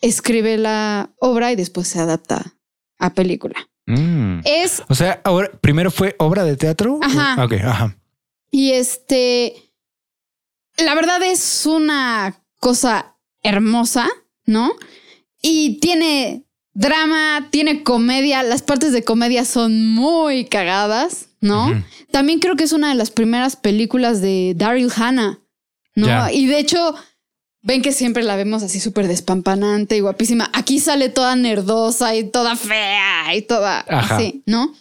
escribe 0.00 0.58
la 0.58 1.10
obra 1.18 1.52
y 1.52 1.56
después 1.56 1.88
se 1.88 2.00
adapta 2.00 2.54
a 2.98 3.14
película. 3.14 3.68
Mm. 3.86 4.40
Es, 4.44 4.82
O 4.88 4.94
sea, 4.94 5.20
ahora 5.24 5.50
primero 5.60 5.90
fue 5.90 6.14
obra 6.18 6.44
de 6.44 6.56
teatro. 6.56 7.00
Ajá. 7.02 7.42
Ok, 7.44 7.52
ajá. 7.64 7.96
y 8.50 8.72
este, 8.72 9.67
la 10.78 10.94
verdad 10.94 11.22
es 11.22 11.66
una 11.66 12.42
cosa 12.60 13.16
hermosa, 13.42 14.08
¿no? 14.46 14.72
Y 15.42 15.78
tiene 15.80 16.44
drama, 16.72 17.48
tiene 17.50 17.82
comedia, 17.82 18.42
las 18.42 18.62
partes 18.62 18.92
de 18.92 19.04
comedia 19.04 19.44
son 19.44 19.86
muy 19.86 20.44
cagadas, 20.44 21.28
¿no? 21.40 21.84
También 22.10 22.38
creo 22.38 22.56
que 22.56 22.64
es 22.64 22.72
una 22.72 22.88
de 22.88 22.94
las 22.94 23.10
primeras 23.10 23.56
películas 23.56 24.20
de 24.20 24.54
Daryl 24.56 24.90
Hannah, 24.94 25.40
¿no? 25.94 26.30
Y 26.30 26.46
de 26.46 26.58
hecho, 26.58 26.94
ven 27.62 27.82
que 27.82 27.92
siempre 27.92 28.22
la 28.22 28.36
vemos 28.36 28.62
así 28.62 28.80
súper 28.80 29.08
despampanante 29.08 29.96
y 29.96 30.00
guapísima. 30.00 30.50
Aquí 30.52 30.78
sale 30.78 31.08
toda 31.08 31.36
nerdosa 31.36 32.14
y 32.14 32.24
toda 32.30 32.56
fea 32.56 33.34
y 33.34 33.42
toda 33.42 33.84
Ajá. 33.88 34.16
así, 34.16 34.42
¿no? 34.46 34.72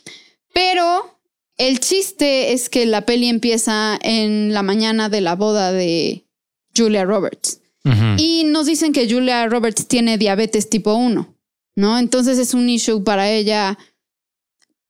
Pero 0.53 1.16
el 1.57 1.79
chiste 1.79 2.53
es 2.53 2.69
que 2.69 2.85
la 2.85 3.05
peli 3.05 3.27
empieza 3.29 3.97
en 4.01 4.53
la 4.53 4.63
mañana 4.63 5.09
de 5.09 5.21
la 5.21 5.35
boda 5.35 5.71
de 5.71 6.25
Julia 6.75 7.03
Roberts. 7.05 7.61
Y 8.17 8.43
nos 8.43 8.65
dicen 8.65 8.91
que 8.91 9.09
Julia 9.09 9.47
Roberts 9.47 9.87
tiene 9.87 10.17
diabetes 10.17 10.69
tipo 10.69 10.93
1, 10.95 11.33
¿no? 11.77 11.97
Entonces 11.99 12.37
es 12.37 12.53
un 12.53 12.67
issue 12.69 13.01
para 13.03 13.31
ella 13.31 13.77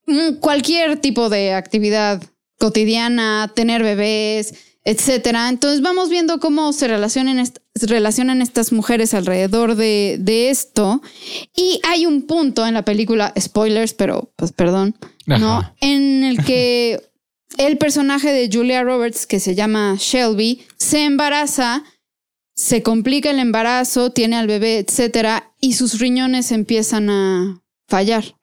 mm, 0.07 0.36
cualquier 0.39 0.97
tipo 0.99 1.30
de 1.30 1.53
actividad 1.53 2.24
cotidiana, 2.59 3.51
tener 3.55 3.84
bebés, 3.84 4.55
etcétera. 4.84 5.49
Entonces 5.49 5.82
vamos 5.82 6.09
viendo 6.09 6.39
cómo 6.39 6.74
se 6.74 6.88
relacionan, 6.88 7.39
est- 7.39 7.59
se 7.76 7.86
relacionan 7.88 8.41
estas 8.41 8.72
mujeres 8.72 9.13
alrededor 9.13 9.76
de, 9.76 10.18
de 10.20 10.49
esto. 10.49 11.01
Y 11.55 11.80
hay 11.84 12.05
un 12.05 12.24
punto 12.24 12.65
en 12.65 12.74
la 12.74 12.84
película, 12.84 13.34
spoilers, 13.39 13.93
pero 13.93 14.32
pues 14.38 14.51
perdón, 14.53 14.95
¿no? 15.28 15.74
En 15.82 16.24
el 16.24 16.44
que 16.44 17.00
el 17.58 17.78
personaje 17.78 18.32
de 18.32 18.50
Julia 18.52 18.84
Roberts, 18.84 19.28
que 19.28 19.40
se 19.40 19.56
llama 19.56 19.96
Shelby, 20.00 20.66
se 20.78 21.04
embaraza, 21.04 21.84
se 22.56 22.82
complica 22.82 23.30
el 23.30 23.40
embarazo, 23.40 24.12
tiene 24.12 24.38
al 24.38 24.48
bebé, 24.48 24.80
etcétera, 24.80 25.54
y 25.62 25.74
sus 25.74 26.00
riñones 26.00 26.52
empiezan 26.52 27.10
a 27.10 27.62
fallar. 27.88 28.36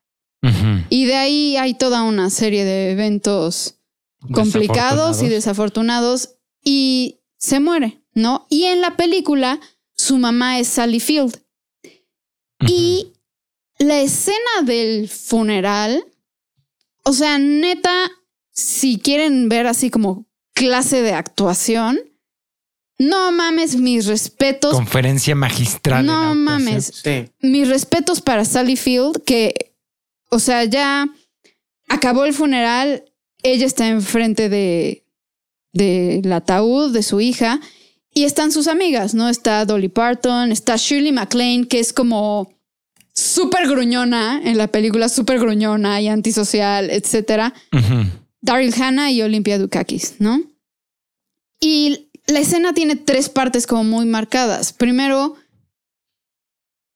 Y 0.90 1.06
de 1.06 1.16
ahí 1.16 1.56
hay 1.56 1.72
toda 1.72 2.02
una 2.02 2.28
serie 2.28 2.66
de 2.66 2.90
eventos 2.90 3.76
complicados 4.30 5.22
y 5.22 5.28
desafortunados 5.28 6.34
y 6.62 7.20
se 7.38 7.60
muere, 7.60 8.02
¿no? 8.12 8.46
Y 8.50 8.64
en 8.64 8.82
la 8.82 8.94
película 8.94 9.58
su 9.96 10.18
mamá 10.18 10.58
es 10.58 10.68
Sally 10.68 11.00
Field 11.00 11.40
y 12.60 13.12
la 13.78 14.00
escena 14.00 14.62
del 14.64 15.08
funeral, 15.08 16.04
o 17.04 17.12
sea, 17.12 17.38
neta, 17.38 18.10
si 18.50 18.98
quieren 18.98 19.48
ver 19.48 19.66
así 19.66 19.90
como 19.90 20.26
clase 20.54 21.02
de 21.02 21.12
actuación, 21.12 21.98
no 22.98 23.32
mames, 23.32 23.76
mis 23.76 24.06
respetos, 24.06 24.72
Conferencia 24.72 25.34
magistral. 25.34 26.06
no 26.06 26.34
mames, 26.34 26.92
Sí. 27.02 27.28
mis 27.40 27.68
respetos 27.68 28.20
para 28.20 28.44
Sally 28.44 28.76
Field, 28.76 29.22
que, 29.24 29.74
o 30.30 30.38
sea, 30.38 30.64
ya 30.64 31.08
acabó 31.88 32.24
el 32.24 32.32
funeral, 32.34 33.04
ella 33.42 33.66
está 33.66 33.88
enfrente 33.88 34.48
de 34.48 35.00
del 35.72 36.32
ataúd 36.32 36.92
de 36.92 37.02
su 37.02 37.20
hija 37.20 37.60
y 38.12 38.22
están 38.24 38.52
sus 38.52 38.68
amigas, 38.68 39.12
¿no? 39.12 39.28
Está 39.28 39.64
Dolly 39.64 39.88
Parton, 39.88 40.52
está 40.52 40.76
Shirley 40.76 41.10
MacLaine, 41.10 41.66
que 41.66 41.80
es 41.80 41.92
como 41.92 42.54
súper 43.14 43.68
gruñona 43.68 44.40
en 44.44 44.58
la 44.58 44.66
película, 44.68 45.08
súper 45.08 45.38
gruñona 45.38 46.00
y 46.00 46.08
antisocial, 46.08 46.90
etcétera. 46.90 47.54
Ujú. 47.72 48.10
Daryl 48.40 48.74
Hannah 48.74 49.10
y 49.10 49.22
Olympia 49.22 49.58
Dukakis, 49.58 50.16
¿no? 50.18 50.42
Y 51.60 52.08
la 52.26 52.40
escena 52.40 52.74
tiene 52.74 52.96
tres 52.96 53.28
partes 53.28 53.66
como 53.66 53.84
muy 53.84 54.04
marcadas. 54.06 54.72
Primero, 54.72 55.36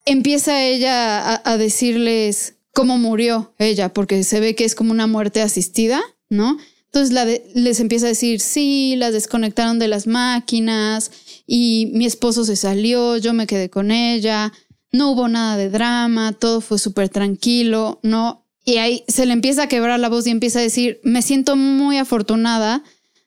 empieza 0.04 0.62
ella 0.64 1.20
a, 1.34 1.52
a 1.52 1.56
decirles 1.58 2.54
cómo 2.72 2.98
murió 2.98 3.54
ella, 3.58 3.92
porque 3.92 4.22
se 4.24 4.40
ve 4.40 4.54
que 4.54 4.64
es 4.64 4.74
como 4.74 4.92
una 4.92 5.06
muerte 5.06 5.40
asistida, 5.42 6.00
¿no? 6.28 6.58
Entonces 6.86 7.12
la 7.12 7.24
de- 7.24 7.44
les 7.54 7.80
empieza 7.80 8.06
a 8.06 8.10
decir, 8.10 8.40
sí, 8.40 8.94
las 8.96 9.12
desconectaron 9.12 9.78
de 9.78 9.88
las 9.88 10.06
máquinas 10.06 11.10
y 11.46 11.90
mi 11.94 12.06
esposo 12.06 12.44
se 12.44 12.56
salió, 12.56 13.16
yo 13.18 13.34
me 13.34 13.46
quedé 13.46 13.68
con 13.68 13.90
ella, 13.90 14.52
no 14.92 15.10
hubo 15.12 15.28
nada 15.28 15.56
de 15.56 15.70
drama, 15.70 16.32
todo 16.32 16.60
fue 16.60 16.78
súper 16.78 17.08
tranquilo, 17.08 18.00
¿no? 18.02 18.44
Y 18.64 18.76
ahí 18.78 19.04
se 19.08 19.26
le 19.26 19.32
empieza 19.32 19.64
a 19.64 19.68
quebrar 19.68 19.98
la 20.00 20.08
voz 20.08 20.26
y 20.26 20.30
empieza 20.30 20.58
a 20.58 20.62
decir, 20.62 21.00
me 21.02 21.22
siento 21.22 21.56
muy 21.56 21.96
afortunada 21.98 22.82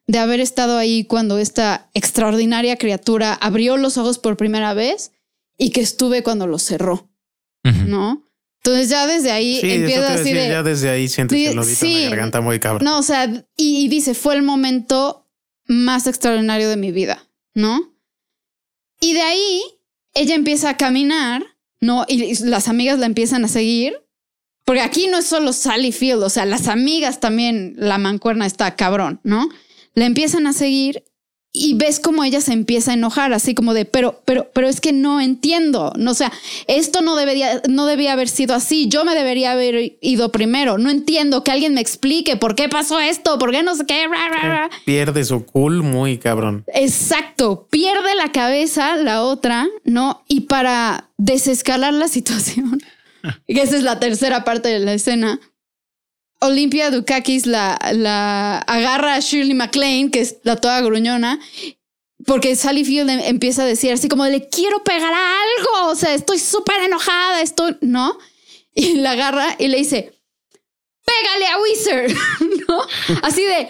de 0.07 0.19
haber 0.19 0.39
estado 0.39 0.77
ahí 0.77 1.05
cuando 1.05 1.37
esta 1.37 1.89
extraordinaria 1.93 2.75
criatura 2.77 3.33
abrió 3.33 3.77
los 3.77 3.97
ojos 3.97 4.19
por 4.19 4.37
primera 4.37 4.73
vez 4.73 5.11
y 5.57 5.69
que 5.71 5.81
estuve 5.81 6.21
cuando 6.23 6.47
los 6.47 6.63
cerró. 6.63 7.07
¿no? 7.63 8.27
Entonces 8.63 8.89
ya 8.89 9.05
desde 9.07 9.31
ahí 9.31 9.59
Sí, 9.61 9.71
empieza 9.71 10.07
así 10.13 10.17
decir, 10.23 10.35
de... 10.35 10.49
ya 10.49 10.63
desde 10.63 10.89
ahí 10.89 11.07
sientes 11.07 11.37
Sí, 11.37 11.45
el 11.47 11.55
lobito 11.55 11.85
en 11.85 11.91
sí. 11.91 12.03
la 12.03 12.09
garganta 12.09 12.41
muy 12.41 12.59
cabrón. 12.59 12.83
No, 12.85 12.99
o 12.99 13.03
sea, 13.03 13.25
y, 13.55 13.85
y 13.85 13.87
dice, 13.87 14.13
fue 14.15 14.35
el 14.35 14.41
momento 14.41 15.27
más 15.65 16.07
extraordinario 16.07 16.69
de 16.69 16.77
mi 16.77 16.91
vida, 16.91 17.27
¿no? 17.53 17.95
Y 18.99 19.13
de 19.13 19.21
ahí 19.21 19.61
ella 20.13 20.35
empieza 20.35 20.69
a 20.69 20.77
caminar, 20.77 21.43
¿no? 21.79 22.05
Y 22.07 22.35
las 22.45 22.67
amigas 22.67 22.99
la 22.99 23.05
empiezan 23.05 23.45
a 23.45 23.47
seguir. 23.47 23.93
Porque 24.65 24.81
aquí 24.81 25.07
no 25.07 25.17
es 25.17 25.25
solo 25.25 25.53
Sally 25.53 25.91
Field, 25.91 26.23
o 26.23 26.29
sea, 26.29 26.45
las 26.45 26.67
amigas 26.67 27.19
también, 27.19 27.73
la 27.77 27.97
mancuerna 27.97 28.45
está 28.45 28.75
cabrón, 28.75 29.19
¿no? 29.23 29.49
La 29.95 30.05
empiezan 30.05 30.45
a 30.45 30.53
seguir 30.53 31.03
y 31.53 31.73
ves 31.73 31.99
como 31.99 32.23
ella 32.23 32.39
se 32.39 32.53
empieza 32.53 32.91
a 32.91 32.93
enojar, 32.93 33.33
así 33.33 33.53
como 33.53 33.73
de, 33.73 33.83
pero, 33.83 34.21
pero, 34.23 34.49
pero 34.53 34.69
es 34.69 34.79
que 34.79 34.93
no 34.93 35.19
entiendo, 35.19 35.91
no, 35.97 36.11
o 36.11 36.13
sea, 36.13 36.31
esto 36.67 37.01
no 37.01 37.17
debería, 37.17 37.61
no 37.67 37.85
debía 37.85 38.13
haber 38.13 38.29
sido 38.29 38.55
así, 38.55 38.87
yo 38.87 39.03
me 39.03 39.15
debería 39.15 39.51
haber 39.51 39.97
ido 39.99 40.31
primero, 40.31 40.77
no 40.77 40.89
entiendo, 40.89 41.43
que 41.43 41.51
alguien 41.51 41.73
me 41.73 41.81
explique 41.81 42.37
por 42.37 42.55
qué 42.55 42.69
pasó 42.69 42.99
esto, 43.01 43.37
por 43.37 43.51
qué 43.51 43.63
no 43.63 43.75
sé 43.75 43.85
qué, 43.85 44.07
ra, 44.07 44.29
ra, 44.29 44.49
ra. 44.49 44.69
Pierde 44.85 45.25
su 45.25 45.45
cool 45.45 45.83
muy 45.83 46.17
cabrón. 46.17 46.63
Exacto, 46.73 47.67
pierde 47.69 48.15
la 48.15 48.31
cabeza 48.31 48.95
la 48.95 49.21
otra, 49.21 49.67
¿no? 49.83 50.23
Y 50.29 50.41
para 50.41 51.09
desescalar 51.17 51.93
la 51.93 52.07
situación, 52.07 52.81
que 53.47 53.61
esa 53.61 53.75
es 53.75 53.83
la 53.83 53.99
tercera 53.99 54.45
parte 54.45 54.69
de 54.69 54.79
la 54.79 54.93
escena, 54.93 55.39
Olympia 56.41 56.89
Dukakis 56.91 57.45
la, 57.45 57.77
la 57.93 58.57
agarra 58.59 59.15
a 59.15 59.19
Shirley 59.19 59.53
MacLaine, 59.53 60.09
que 60.11 60.21
es 60.21 60.37
la 60.43 60.55
toda 60.55 60.81
gruñona, 60.81 61.39
porque 62.25 62.55
Sally 62.55 62.83
Field 62.83 63.09
em- 63.09 63.19
empieza 63.23 63.63
a 63.63 63.65
decir 63.65 63.91
así 63.93 64.07
como 64.07 64.25
le 64.25 64.49
quiero 64.49 64.83
pegar 64.83 65.13
a 65.13 65.35
algo, 65.41 65.91
o 65.91 65.95
sea, 65.95 66.13
estoy 66.13 66.39
súper 66.39 66.81
enojada, 66.83 67.41
estoy, 67.41 67.77
¿no? 67.81 68.17
Y 68.73 68.95
la 68.95 69.11
agarra 69.11 69.55
y 69.59 69.67
le 69.67 69.77
dice, 69.77 70.13
pégale 71.05 71.47
a 71.47 71.59
Wizard, 71.59 72.11
¿no? 72.67 72.81
Así 73.21 73.43
de, 73.43 73.69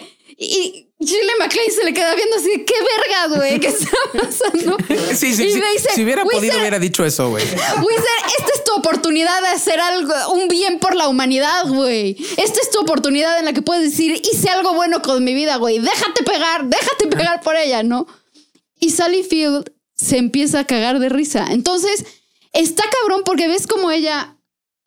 Shirley 1.04 1.34
MacLaine 1.38 1.72
se 1.72 1.84
le 1.84 1.92
queda 1.94 2.14
viendo 2.14 2.36
así 2.36 2.48
de, 2.48 2.64
qué 2.64 2.74
verga, 2.74 3.36
güey, 3.36 3.60
¿qué 3.60 3.68
está 3.68 3.90
pasando? 4.12 4.76
Sí, 5.16 5.34
sí, 5.34 5.44
Y 5.44 5.52
sí. 5.52 5.60
le 5.60 5.72
dice, 5.72 5.88
si 5.94 6.02
hubiera 6.04 6.24
podido, 6.24 6.40
"Wizard, 6.42 6.58
hubiera 6.60 6.78
dicho 6.78 7.04
eso, 7.04 7.28
güey. 7.30 7.44
Wizard, 7.44 8.30
esta 8.38 8.52
es 8.54 8.64
tu 8.64 8.72
oportunidad 8.74 9.40
de 9.42 9.48
hacer 9.48 9.78
algo, 9.80 10.14
un 10.32 10.48
bien 10.48 10.78
por 10.78 10.94
la 10.94 11.08
humanidad, 11.08 11.66
güey. 11.68 12.16
Esta 12.36 12.60
es 12.60 12.70
tu 12.70 12.80
oportunidad 12.80 13.38
en 13.38 13.44
la 13.44 13.52
que 13.52 13.62
puedes 13.62 13.90
decir, 13.90 14.20
hice 14.32 14.48
algo 14.48 14.74
bueno 14.74 15.02
con 15.02 15.22
mi 15.24 15.34
vida, 15.34 15.56
güey. 15.56 15.78
Déjate 15.78 16.22
pegar, 16.24 16.64
déjate 16.66 17.06
pegar 17.08 17.40
por 17.42 17.56
ella, 17.56 17.82
¿no? 17.82 18.06
Y 18.80 18.90
Sally 18.90 19.22
Field 19.22 19.70
se 19.94 20.16
empieza 20.18 20.60
a 20.60 20.66
cagar 20.66 20.98
de 20.98 21.08
risa. 21.08 21.46
Entonces, 21.50 22.04
está 22.52 22.82
cabrón 23.00 23.22
porque 23.24 23.48
ves 23.48 23.66
como 23.66 23.90
ella 23.90 24.36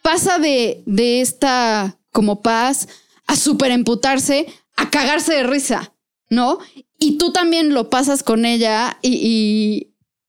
pasa 0.01 0.38
de, 0.39 0.84
de 0.86 1.22
esta 1.22 1.97
como 2.11 2.41
paz 2.41 2.88
a 3.28 3.36
súper 3.36 3.72
emputarse, 3.72 4.45
a 4.76 4.89
cagarse 4.89 5.34
de 5.34 5.43
risa, 5.43 5.93
¿no? 6.36 6.59
Y 6.99 7.17
tú 7.17 7.31
también 7.31 7.73
lo 7.73 7.89
pasas 7.89 8.21
con 8.21 8.45
ella 8.45 8.97
y, 9.01 9.13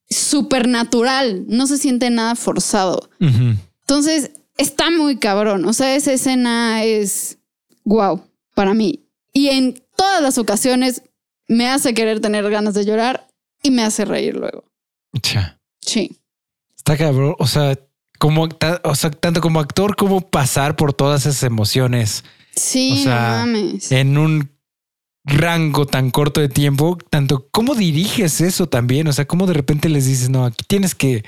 y 0.09 0.14
súper 0.14 0.68
natural, 0.68 1.44
no 1.48 1.66
se 1.66 1.76
siente 1.76 2.09
nada 2.11 2.34
forzado. 2.34 3.11
Entonces, 3.20 4.30
está 4.57 4.90
muy 4.90 5.18
cabrón. 5.18 5.64
O 5.66 5.72
sea, 5.72 5.94
esa 5.94 6.12
escena 6.12 6.82
es 6.84 7.38
wow 7.84 8.22
para 8.54 8.72
mí. 8.72 9.04
Y 9.32 9.48
en 9.48 9.82
todas 9.96 10.22
las 10.22 10.38
ocasiones 10.38 11.02
me 11.48 11.68
hace 11.68 11.92
querer 11.94 12.20
tener 12.20 12.48
ganas 12.50 12.74
de 12.74 12.84
llorar 12.84 13.28
y 13.62 13.70
me 13.70 13.82
hace 13.82 14.04
reír 14.04 14.34
luego. 14.36 14.64
Cha. 15.20 15.59
Sí. 15.80 16.16
Está 16.76 16.96
cabrón. 16.96 17.34
O 17.38 17.46
sea, 17.46 17.78
como, 18.18 18.48
o 18.84 18.94
sea, 18.94 19.11
tanto 19.11 19.40
como 19.40 19.61
actor, 19.61 19.94
como 19.96 20.20
pasar 20.22 20.74
por 20.76 20.94
todas 20.94 21.26
esas 21.26 21.42
emociones 21.42 22.24
Sí, 22.57 22.92
O 22.92 22.96
sea, 23.02 23.20
no 23.44 23.52
mames. 23.52 23.92
en 23.92 24.16
un 24.16 24.50
rango 25.27 25.87
tan 25.87 26.11
corto 26.11 26.41
de 26.41 26.49
tiempo, 26.49 26.97
tanto 27.11 27.49
cómo 27.51 27.74
diriges 27.74 28.41
eso 28.41 28.68
también. 28.68 29.09
O 29.09 29.12
sea, 29.12 29.27
cómo 29.27 29.47
de 29.47 29.55
repente 29.55 29.89
les 29.89 30.07
dices, 30.07 30.31
no, 30.31 30.45
aquí 30.45 30.64
tienes 30.66 30.95
que, 30.95 31.24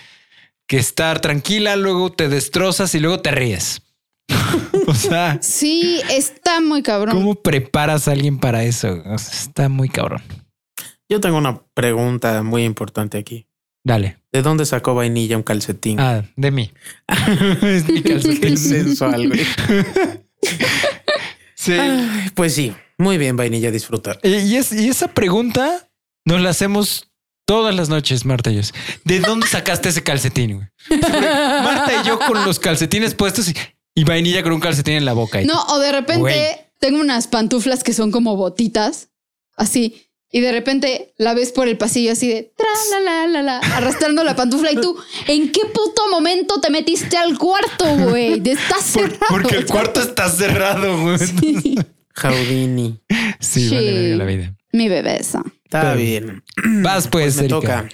que 0.66 0.78
estar 0.78 1.20
tranquila, 1.20 1.76
luego 1.76 2.12
te 2.12 2.28
destrozas 2.28 2.94
y 2.94 3.00
luego 3.00 3.20
te 3.20 3.32
ríes. 3.32 3.82
o 4.86 4.94
sea, 4.94 5.38
Sí, 5.42 6.00
está 6.10 6.60
muy 6.60 6.82
cabrón. 6.82 7.16
¿cómo 7.16 7.34
preparas 7.42 8.08
a 8.08 8.12
alguien 8.12 8.38
para 8.38 8.64
eso? 8.64 9.02
O 9.04 9.18
sea, 9.18 9.38
está 9.38 9.68
muy 9.68 9.88
cabrón. 9.88 10.22
Yo 11.08 11.20
tengo 11.20 11.38
una 11.38 11.62
pregunta 11.74 12.42
muy 12.42 12.64
importante 12.64 13.18
aquí. 13.18 13.46
Dale. 13.82 14.18
¿De 14.30 14.42
dónde 14.42 14.66
sacó 14.66 14.94
vainilla 14.94 15.36
un 15.36 15.42
calcetín? 15.42 15.98
Ah, 15.98 16.22
de 16.36 16.50
mí. 16.50 16.70
es 17.62 17.88
mi 17.88 18.02
calcetín. 18.02 18.56
sensual, 18.56 19.28
güey. 19.28 19.40
Sí. 21.54 21.72
Ay, 21.72 22.30
Pues 22.36 22.54
sí, 22.54 22.72
muy 22.98 23.16
bien, 23.18 23.36
vainilla, 23.36 23.70
disfrutar. 23.70 24.18
Eh, 24.22 24.44
Y, 24.46 24.56
es, 24.56 24.72
y 24.72 24.88
esa 24.88 25.08
pregunta 25.08 25.88
nos 26.24 26.40
la 26.40 26.50
hacemos 26.50 27.08
todas 27.46 27.74
las 27.74 27.88
noches, 27.88 28.24
Marta 28.26 28.50
y 28.50 28.56
yo. 28.56 28.62
¿De 29.04 29.20
dónde 29.20 29.46
sacaste 29.46 29.88
ese 29.88 30.02
calcetín? 30.02 30.56
güey? 30.56 31.00
Marta 31.00 32.02
y 32.02 32.06
yo 32.06 32.18
con 32.18 32.44
los 32.44 32.58
calcetines 32.58 33.14
puestos 33.14 33.48
y, 33.48 33.54
y 33.94 34.04
vainilla 34.04 34.42
con 34.42 34.52
un 34.52 34.60
calcetín 34.60 34.94
en 34.94 35.04
la 35.04 35.12
boca. 35.14 35.40
Y- 35.40 35.46
No, 35.46 35.62
o 35.68 35.78
de 35.78 35.92
repente 35.92 36.20
Güey. 36.20 36.46
tengo 36.78 37.00
unas 37.00 37.26
pantuflas 37.28 37.82
que 37.84 37.92
son 37.94 38.10
como 38.10 38.36
botitas, 38.36 39.08
así. 39.56 40.04
Y 40.30 40.40
de 40.42 40.52
repente 40.52 41.14
la 41.16 41.32
ves 41.32 41.52
por 41.52 41.68
el 41.68 41.78
pasillo 41.78 42.12
así 42.12 42.28
de 42.28 42.52
tra 42.54 42.66
la 42.90 43.00
la 43.00 43.26
la 43.28 43.42
la 43.42 43.58
arrastrando 43.76 44.22
la 44.24 44.36
pantufla 44.36 44.70
y 44.70 44.76
tú 44.76 44.94
¿en 45.26 45.50
qué 45.50 45.62
puto 45.72 46.02
momento 46.10 46.60
te 46.60 46.68
metiste 46.68 47.16
al 47.16 47.38
cuarto, 47.38 47.86
güey? 47.96 48.38
Por- 48.42 48.82
cerrado. 48.82 49.16
porque 49.30 49.56
el 49.56 49.64
cuarto 49.64 50.02
está 50.02 50.28
cerrado. 50.28 51.00
güey. 51.00 51.16
Sí. 51.18 51.78
Jaudini. 52.18 53.00
Sí, 53.40 53.68
Sí. 53.68 53.74
vale 53.74 54.16
la 54.16 54.24
vida. 54.24 54.54
Mi 54.72 54.88
bebesa. 54.88 55.42
Está 55.64 55.82
Pero- 55.82 55.96
bien. 55.96 56.42
Vas 56.82 57.08
pues, 57.08 57.36
me 57.36 57.42
Erika. 57.42 57.56
toca. 57.60 57.88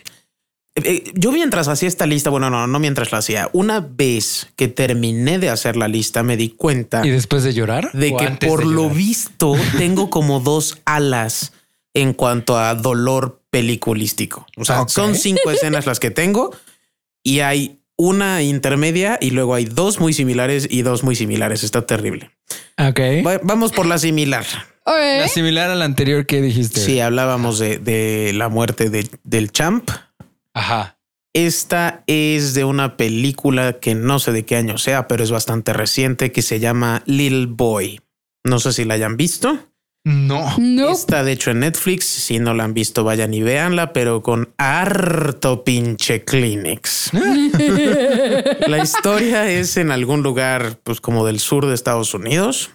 Eh, 0.77 0.83
eh, 0.85 1.13
Yo 1.15 1.31
mientras 1.31 1.69
hacía 1.69 1.87
esta 1.89 2.07
lista, 2.07 2.31
bueno, 2.31 2.51
no, 2.51 2.67
no 2.67 2.79
mientras 2.81 3.13
la 3.13 3.19
hacía, 3.19 3.49
una 3.53 3.79
vez 3.81 4.49
que 4.57 4.67
terminé 4.69 5.39
de 5.39 5.49
hacer 5.51 5.77
la 5.77 5.87
lista, 5.87 6.23
me 6.25 6.37
di 6.37 6.49
cuenta 6.51 7.07
¿Y 7.07 7.11
después 7.11 7.45
de 7.45 7.53
llorar? 7.55 7.93
de 7.93 8.13
¿O 8.13 8.17
que 8.17 8.29
por 8.47 8.61
de 8.67 8.75
lo 8.75 8.91
visto 8.91 9.55
tengo 9.79 10.11
como 10.11 10.41
dos 10.41 10.79
alas 10.85 11.53
en 11.95 12.13
cuanto 12.13 12.59
a 12.59 12.75
dolor 12.75 13.41
peliculístico. 13.51 14.47
O 14.57 14.65
sea, 14.65 14.89
son 14.89 15.15
cinco 15.15 15.51
escenas 15.53 15.87
las 15.87 16.01
que 16.01 16.11
tengo 16.11 16.51
y 17.23 17.39
hay 17.41 17.79
una 17.97 18.43
intermedia 18.43 19.19
y 19.21 19.31
luego 19.31 19.55
hay 19.55 19.65
dos 19.67 20.01
muy 20.01 20.13
similares 20.13 20.67
y 20.71 20.83
dos 20.83 21.03
muy 21.05 21.15
similares. 21.17 21.63
Está 21.65 21.87
terrible. 21.87 22.31
Ok. 22.79 23.01
Va- 23.27 23.41
Vamos 23.43 23.73
por 23.73 23.87
la 23.87 23.99
similar. 23.99 24.45
La 24.87 25.29
similar 25.29 25.71
a 25.71 25.75
la 25.75 25.85
anterior 25.87 26.27
que 26.27 26.43
dijiste. 26.43 26.81
Sí, 26.81 27.01
hablábamos 27.01 27.59
de, 27.59 27.79
de 27.79 28.33
la 28.35 28.49
muerte 28.49 28.91
de- 28.91 29.09
del 29.23 29.51
champ. 29.51 29.89
Ajá. 30.53 30.99
Esta 31.33 32.05
es 32.07 32.55
de 32.55 32.65
una 32.65 32.97
película 32.97 33.75
que 33.81 33.95
no 33.95 34.19
sé 34.19 34.31
de 34.33 34.45
qué 34.45 34.57
año 34.57 34.79
sea, 34.79 35.09
pero 35.09 35.25
es 35.25 35.31
bastante 35.31 35.73
reciente 35.73 36.31
que 36.33 36.43
se 36.43 36.61
llama 36.61 37.03
Little 37.07 37.47
Boy. 37.47 38.01
No 38.45 38.61
sé 38.61 38.73
si 38.73 38.85
la 38.85 38.95
hayan 38.95 39.17
visto. 39.17 39.59
No. 40.05 40.59
No. 40.59 40.91
Está 40.91 41.25
de 41.25 41.33
hecho 41.33 41.51
en 41.51 41.61
Netflix. 41.61 42.05
Si 42.05 42.39
no 42.39 42.53
la 42.53 42.65
han 42.65 42.75
visto, 42.75 43.05
vayan 43.05 43.33
y 43.33 43.43
véanla, 43.43 43.95
pero 43.95 44.23
con 44.23 44.53
harto 44.59 45.65
pinche 45.65 46.25
Kleenex. 46.25 47.13
La 48.69 48.79
historia 48.79 49.51
es 49.51 49.79
en 49.79 49.91
algún 49.91 50.23
lugar, 50.23 50.79
pues 50.83 51.01
como 51.01 51.25
del 51.25 51.41
sur 51.41 51.67
de 51.67 51.75
Estados 51.75 52.13
Unidos. 52.13 52.71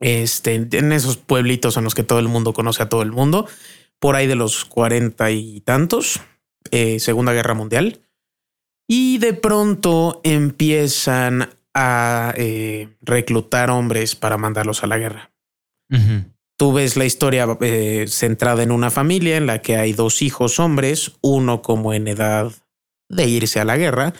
Este, 0.00 0.54
en 0.54 0.92
esos 0.92 1.16
pueblitos 1.16 1.76
en 1.76 1.82
los 1.82 1.96
que 1.96 2.04
todo 2.04 2.20
el 2.20 2.28
mundo 2.28 2.52
conoce 2.52 2.84
a 2.84 2.88
todo 2.88 3.02
el 3.02 3.10
mundo, 3.10 3.48
por 3.98 4.14
ahí 4.14 4.28
de 4.28 4.36
los 4.36 4.64
cuarenta 4.64 5.32
y 5.32 5.60
tantos, 5.62 6.20
eh, 6.70 7.00
Segunda 7.00 7.32
Guerra 7.32 7.54
Mundial. 7.54 8.00
Y 8.86 9.18
de 9.18 9.34
pronto 9.34 10.20
empiezan 10.22 11.50
a 11.74 12.32
eh, 12.36 12.88
reclutar 13.02 13.70
hombres 13.70 14.14
para 14.14 14.38
mandarlos 14.38 14.84
a 14.84 14.86
la 14.86 14.98
guerra. 14.98 15.32
Tú 16.56 16.72
ves 16.72 16.96
la 16.96 17.04
historia 17.04 17.46
eh, 17.60 18.06
centrada 18.08 18.62
en 18.62 18.72
una 18.72 18.90
familia 18.90 19.36
en 19.36 19.46
la 19.46 19.62
que 19.62 19.76
hay 19.76 19.92
dos 19.92 20.22
hijos 20.22 20.58
hombres, 20.58 21.12
uno 21.20 21.62
como 21.62 21.94
en 21.94 22.08
edad 22.08 22.52
de 23.08 23.26
irse 23.26 23.60
a 23.60 23.64
la 23.64 23.76
guerra 23.76 24.12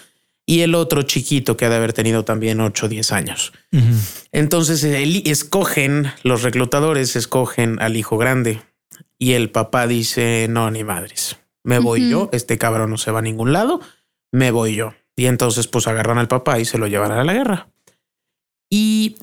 y 0.49 0.63
el 0.63 0.75
otro 0.75 1.03
chiquito 1.03 1.59
que 1.59 1.67
ha 1.67 1.69
de 1.69 1.77
haber 1.77 1.93
tenido 1.93 2.25
también 2.25 2.61
8 2.61 2.87
o 2.87 2.89
10 2.89 3.13
años. 3.13 3.53
Entonces 4.33 4.83
escogen, 4.83 6.11
los 6.23 6.43
reclutadores 6.43 7.17
escogen 7.17 7.79
al 7.83 7.97
hijo 7.97 8.17
grande 8.17 8.63
y 9.19 9.33
el 9.33 9.51
papá 9.51 9.87
dice, 9.87 10.47
no, 10.49 10.71
ni 10.71 10.85
madres, 10.85 11.37
me 11.65 11.79
voy 11.79 12.09
yo, 12.09 12.31
este 12.33 12.57
cabrón 12.57 12.89
no 12.89 12.97
se 12.97 13.11
va 13.11 13.19
a 13.19 13.23
ningún 13.23 13.53
lado, 13.53 13.81
me 14.33 14.51
voy 14.51 14.75
yo. 14.75 14.95
Y 15.17 15.27
entonces 15.27 15.67
pues 15.67 15.87
agarran 15.87 16.17
al 16.17 16.29
papá 16.29 16.59
y 16.59 16.65
se 16.65 16.79
lo 16.79 16.87
llevan 16.87 17.13
a 17.13 17.25
la 17.25 17.35
guerra. 17.35 17.69
Y 18.71 19.17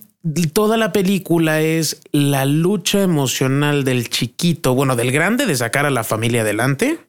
toda 0.54 0.78
la 0.78 0.92
película 0.92 1.62
es 1.62 2.02
la 2.12 2.46
lucha 2.46 3.02
emocional 3.04 3.84
del 3.84 4.10
chiquito, 4.10 4.74
bueno, 4.74 4.96
del 4.96 5.12
grande 5.12 5.46
de 5.46 5.56
sacar 5.56 5.86
a 5.86 5.92
la 5.92 6.04
familia 6.04 6.42
adelante. 6.42 7.00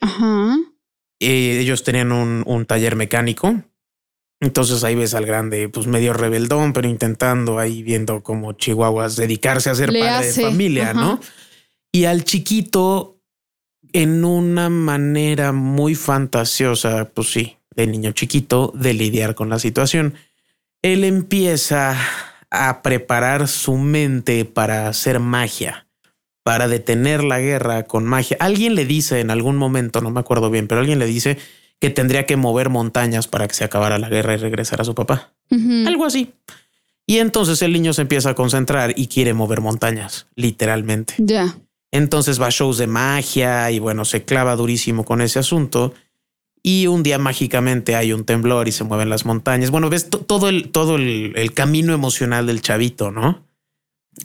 Eh, 1.21 1.59
ellos 1.61 1.83
tenían 1.83 2.13
un, 2.13 2.43
un, 2.47 2.67
taller 2.67 2.95
mecánico. 2.95 3.63
Entonces 4.41 4.85
ahí 4.85 4.95
ves 4.95 5.15
al 5.15 5.25
grande, 5.25 5.71
pues 5.71 5.87
medio 5.87 6.13
rebeldón, 6.13 6.75
pero 6.75 6.89
intentando 6.89 7.59
ahí 7.59 7.83
viendo 7.83 8.23
como 8.23 8.53
Chihuahuas 8.53 9.17
dedicarse 9.17 9.71
a 9.71 9.75
ser 9.75 9.99
padre 9.99 10.27
de 10.27 10.43
familia, 10.43 10.93
¿no? 10.93 11.19
Y 11.91 12.05
al 12.05 12.25
chiquito 12.25 13.17
en 13.95 14.27
una 14.27 14.69
manera 14.69 15.53
muy 15.53 15.95
fantasiosa, 15.95 17.11
pues 17.15 17.29
sí, 17.29 17.57
de 17.75 17.87
niño 17.87 18.13
chiquito, 18.13 18.73
de 18.75 18.93
lidiar 18.93 19.35
con 19.35 19.49
la 19.49 19.59
situación. 19.59 20.15
Él 20.83 21.03
empieza 21.03 21.97
a 22.57 22.83
preparar 22.83 23.49
su 23.49 23.77
mente 23.77 24.45
para 24.45 24.89
hacer 24.89 25.21
magia, 25.21 25.87
para 26.43 26.69
detener 26.69 27.25
la 27.25 27.41
guerra 27.41 27.85
con 27.85 28.05
magia. 28.05 28.37
Alguien 28.41 28.75
le 28.75 28.85
dice 28.85 29.21
en 29.21 29.31
algún 29.31 29.57
momento, 29.57 30.01
no 30.01 30.11
me 30.11 30.21
acuerdo 30.21 30.51
bien, 30.51 30.69
pero 30.69 30.81
alguien 30.81 30.99
le 30.99 31.07
dice 31.07 31.39
que 31.81 31.91
tendría 31.91 32.27
que 32.27 32.37
mover 32.37 32.71
montañas 32.71 33.29
para 33.29 33.47
que 33.49 33.55
se 33.55 33.65
acabara 33.65 33.99
la 33.99 34.09
guerra 34.09 34.35
y 34.35 34.39
regresara 34.39 34.83
a 34.83 34.85
su 34.87 34.95
papá. 34.95 35.33
Algo 35.87 36.05
así. 36.05 36.33
Y 37.07 37.19
entonces 37.19 37.63
el 37.63 37.73
niño 37.73 37.93
se 37.93 38.03
empieza 38.03 38.31
a 38.31 38.35
concentrar 38.35 38.93
y 38.97 39.07
quiere 39.07 39.33
mover 39.33 39.61
montañas, 39.61 40.27
literalmente. 40.35 41.15
Ya. 41.19 41.57
Entonces 41.93 42.41
va 42.41 42.49
a 42.49 42.51
shows 42.51 42.79
de 42.79 42.89
magia 42.89 43.71
y 43.71 43.79
bueno, 43.79 44.05
se 44.05 44.25
clava 44.25 44.57
durísimo 44.57 45.05
con 45.05 45.21
ese 45.21 45.39
asunto. 45.39 45.95
Y 46.69 46.89
un 46.89 47.05
día 47.05 47.17
mágicamente 47.21 47.95
hay 47.95 48.13
un 48.13 48.25
temblor 48.25 48.67
y 48.67 48.73
se 48.73 48.83
mueven 48.83 49.09
las 49.09 49.25
montañas. 49.25 49.71
Bueno, 49.71 49.89
ves 49.89 50.11
todo 50.11 50.49
el, 50.49 50.71
todo 50.71 50.97
el, 50.97 51.53
camino 51.55 51.95
emocional 51.95 52.49
del 52.49 52.61
chavito, 52.61 53.13
¿no? 53.13 53.47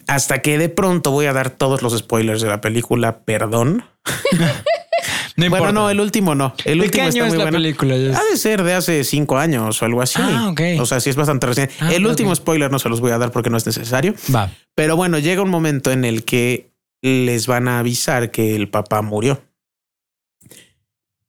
Hasta 0.08 0.42
que 0.42 0.58
de 0.58 0.68
pronto 0.68 1.12
voy 1.12 1.28
a 1.28 1.34
dar 1.34 1.52
todos 1.52 1.84
los 1.84 1.96
spoilers 1.96 2.42
de 2.42 2.48
la 2.48 2.60
película, 2.60 3.20
perdón. 3.20 3.86
no 5.36 5.50
bueno, 5.52 5.72
no, 5.72 5.92
el 5.92 6.00
último 6.00 6.34
no. 6.34 6.56
El 6.66 6.80
¿De 6.80 6.86
último 6.86 7.04
qué 7.04 7.20
año 7.20 7.26
es 7.28 7.36
la 7.36 7.52
película? 7.52 7.94
Ha 7.94 8.24
de 8.32 8.38
ser 8.38 8.64
de 8.64 8.74
hace 8.74 9.04
cinco 9.04 9.38
años 9.38 9.80
o 9.80 9.86
algo 9.86 10.02
así. 10.02 10.20
Ah, 10.20 10.50
ok. 10.50 10.62
O 10.80 10.88
sea, 10.88 11.00
sí 11.00 11.12
es 11.12 11.16
bastante 11.16 11.46
reciente. 11.46 11.76
Ah, 11.80 11.94
el 11.94 12.08
último 12.08 12.34
spoiler 12.34 12.72
no 12.72 12.80
se 12.80 12.90
los 12.90 13.02
voy 13.02 13.12
a 13.12 13.20
dar 13.20 13.32
porque 13.32 13.52
no 13.52 13.58
es 13.58 13.68
necesario. 13.68 14.16
Va. 14.34 14.50
Pero 14.74 14.96
bueno, 14.96 15.20
llega 15.20 15.44
un 15.44 15.52
momento 15.52 15.92
en 15.92 16.06
el 16.06 16.24
que 16.24 16.72
les 17.04 17.46
van 17.46 17.68
a 17.68 17.78
avisar 17.78 18.32
que 18.32 18.56
el 18.56 18.68
papá 18.68 19.04
murió. 19.04 19.44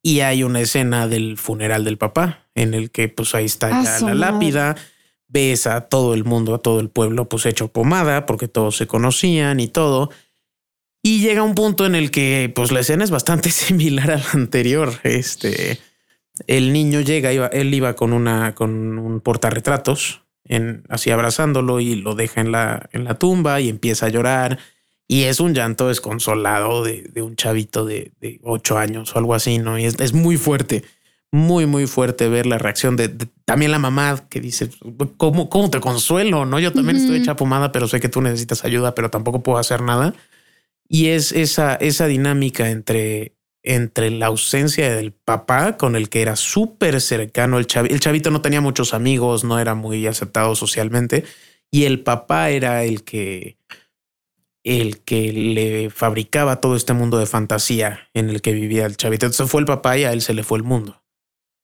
Y 0.03 0.21
hay 0.21 0.43
una 0.43 0.61
escena 0.61 1.07
del 1.07 1.39
funeral 1.39 1.85
del 1.85 1.97
papá 1.97 2.47
en 2.55 2.75
el 2.75 2.91
que 2.91 3.09
pues 3.09 3.35
ahí 3.35 3.45
está 3.45 3.69
Ah, 3.73 3.85
ya 3.85 4.07
la 4.07 4.15
lápida. 4.15 4.77
Ves 5.29 5.67
a 5.67 5.83
todo 5.83 6.13
el 6.13 6.25
mundo, 6.25 6.55
a 6.55 6.59
todo 6.59 6.81
el 6.81 6.91
pueblo 6.91 7.29
pues 7.29 7.47
hecho 7.47 7.69
pomada 7.69 8.27
porque 8.27 8.49
todos 8.49 8.77
se 8.77 8.87
conocían 8.87 9.61
y 9.61 9.69
todo. 9.69 10.11
Y 11.03 11.21
llega 11.21 11.43
un 11.43 11.55
punto 11.55 11.85
en 11.85 11.95
el 11.95 12.11
que 12.11 12.53
pues 12.55 12.71
la 12.71 12.81
escena 12.81 13.05
es 13.05 13.11
bastante 13.11 13.51
similar 13.53 14.11
a 14.11 14.17
la 14.19 14.31
anterior. 14.33 14.93
Este, 15.03 15.81
el 16.47 16.73
niño 16.73 17.01
llega, 17.01 17.33
iba, 17.33 17.47
él 17.49 17.73
iba 17.75 17.95
con 17.95 18.13
una, 18.13 18.55
con 18.55 18.99
un 18.99 19.21
portarretratos, 19.21 20.23
en, 20.45 20.85
así 20.89 21.11
abrazándolo 21.11 21.81
y 21.81 21.97
lo 21.97 22.15
deja 22.15 22.41
en 22.41 22.53
la, 22.53 22.89
en 22.93 23.05
la 23.05 23.15
tumba 23.15 23.61
y 23.61 23.69
empieza 23.69 24.07
a 24.07 24.11
llorar. 24.11 24.59
Y 25.13 25.25
es 25.25 25.41
un 25.41 25.53
llanto 25.53 25.89
desconsolado 25.89 26.83
de, 26.83 27.03
de 27.03 27.21
un 27.21 27.37
chavito 27.37 27.85
de, 27.85 28.13
de 28.23 28.41
ocho 28.43 28.79
años 28.79 29.15
o 29.15 29.19
algo 29.19 29.35
así, 29.35 29.59
¿no? 29.59 29.79
Y 29.79 29.85
es, 29.85 30.01
es 30.01 30.15
muy 30.15 30.39
fuerte, 30.39 30.85
muy, 31.31 31.67
muy 31.67 31.87
fuerte 31.87 32.29
ver 32.31 32.47
la 32.47 32.57
reacción 32.57 32.97
de, 32.97 33.09
de- 33.09 33.29
también 33.45 33.73
la 33.73 33.79
mamá 33.79 34.25
que 34.31 34.41
dice, 34.41 34.71
¿cómo, 35.19 35.51
¿cómo 35.51 35.69
te 35.69 35.81
consuelo? 35.81 36.47
No, 36.47 36.59
yo 36.59 36.73
también 36.73 36.97
estoy 36.97 37.17
hecha 37.17 37.37
pomada, 37.37 37.73
pero 37.73 37.89
sé 37.89 38.01
que 38.01 38.09
tú 38.09 38.23
necesitas 38.23 38.65
ayuda, 38.65 38.95
pero 38.95 39.11
tampoco 39.11 39.43
puedo 39.43 39.59
hacer 39.59 39.83
nada. 39.83 40.15
Y 40.89 41.09
es 41.09 41.33
esa, 41.33 41.75
esa 41.75 42.07
dinámica 42.07 42.71
entre, 42.71 43.35
entre 43.63 44.11
la 44.11 44.27
ausencia 44.27 44.95
del 44.97 45.13
papá 45.13 45.77
con 45.77 45.95
el 45.95 46.09
que 46.09 46.23
era 46.23 46.37
súper 46.37 47.01
cercano 47.03 47.59
el 47.59 47.67
chavito. 47.67 47.95
El 47.95 48.01
chavito 48.01 48.31
no 48.31 48.41
tenía 48.41 48.63
muchos 48.63 48.95
amigos, 48.95 49.45
no 49.45 49.59
era 49.59 49.75
muy 49.75 50.07
aceptado 50.07 50.55
socialmente. 50.55 51.25
Y 51.71 51.85
el 51.85 52.01
papá 52.01 52.49
era 52.51 52.85
el 52.85 53.03
que, 53.05 53.57
el 54.65 55.01
que 55.01 55.33
le 55.33 55.91
fabricaba 55.91 56.61
todo 56.61 56.77
este 56.77 56.93
mundo 56.93 57.19
de 57.19 57.27
fantasía 57.27 58.09
en 58.15 58.31
el 58.31 58.41
que 58.43 58.53
vivía 58.53 58.87
el 58.87 58.97
chavito. 58.97 59.27
Entonces 59.27 59.51
fue 59.51 59.61
el 59.61 59.67
papá 59.67 59.99
y 59.99 60.05
a 60.05 60.13
él 60.13 60.23
se 60.23 60.35
le 60.35 60.45
fue 60.45 60.59
el 60.59 60.65
mundo. 60.65 61.03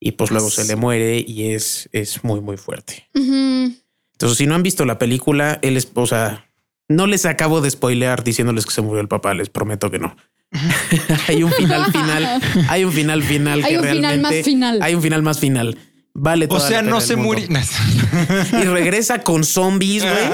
Y 0.01 0.13
pues 0.13 0.31
luego 0.31 0.51
se 0.51 0.65
le 0.65 0.77
muere 0.77 1.25
y 1.27 1.53
es, 1.53 1.89
es 1.93 2.23
muy, 2.25 2.41
muy 2.41 2.57
fuerte. 2.57 3.09
Entonces, 3.15 4.39
si 4.39 4.47
no 4.47 4.55
han 4.55 4.63
visto 4.63 4.85
la 4.85 4.99
película, 4.99 5.59
él 5.63 5.77
es, 5.77 5.89
o 5.95 6.07
sea, 6.07 6.51
no 6.89 7.07
les 7.07 7.27
acabo 7.27 7.61
de 7.61 7.71
spoilear 7.71 8.23
diciéndoles 8.25 8.65
que 8.65 8.73
se 8.73 8.81
murió 8.83 9.01
el 9.01 9.09
papá, 9.09 9.35
les 9.35 9.49
prometo 9.49 9.91
que 9.91 9.99
no. 9.99 10.17
hay 11.29 11.43
un 11.43 11.53
final 11.53 11.93
final, 11.93 12.41
hay 12.69 12.85
un 12.85 12.93
final 12.93 13.23
final 13.23 13.63
Hay 13.65 13.73
que 13.75 13.79
un 13.81 13.87
final 13.87 14.21
más 14.21 14.35
final. 14.45 14.83
hay 14.83 14.95
un 14.95 15.03
final 15.03 15.23
más 15.23 15.39
final. 15.41 15.79
Vale, 16.15 16.47
O 16.47 16.49
toda 16.49 16.61
la 16.63 16.69
sea, 16.69 16.79
pena 16.81 16.91
no 16.91 17.01
se 17.01 17.17
murió. 17.17 17.47
y 18.63 18.65
regresa 18.65 19.21
con 19.23 19.45
zombies, 19.45 20.03
güey, 20.03 20.29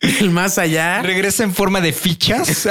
del 0.20 0.30
más 0.30 0.58
allá, 0.58 1.02
Regresa 1.02 1.44
en 1.44 1.54
forma 1.54 1.80
de 1.80 1.92
fichas. 1.92 2.68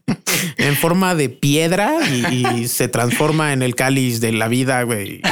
en 0.56 0.76
forma 0.76 1.14
de 1.14 1.28
piedra 1.28 1.92
y, 2.08 2.46
y 2.62 2.68
se 2.68 2.88
transforma 2.88 3.52
en 3.52 3.62
el 3.62 3.74
cáliz 3.74 4.20
de 4.20 4.32
la 4.32 4.48
vida, 4.48 4.82
güey. 4.82 5.22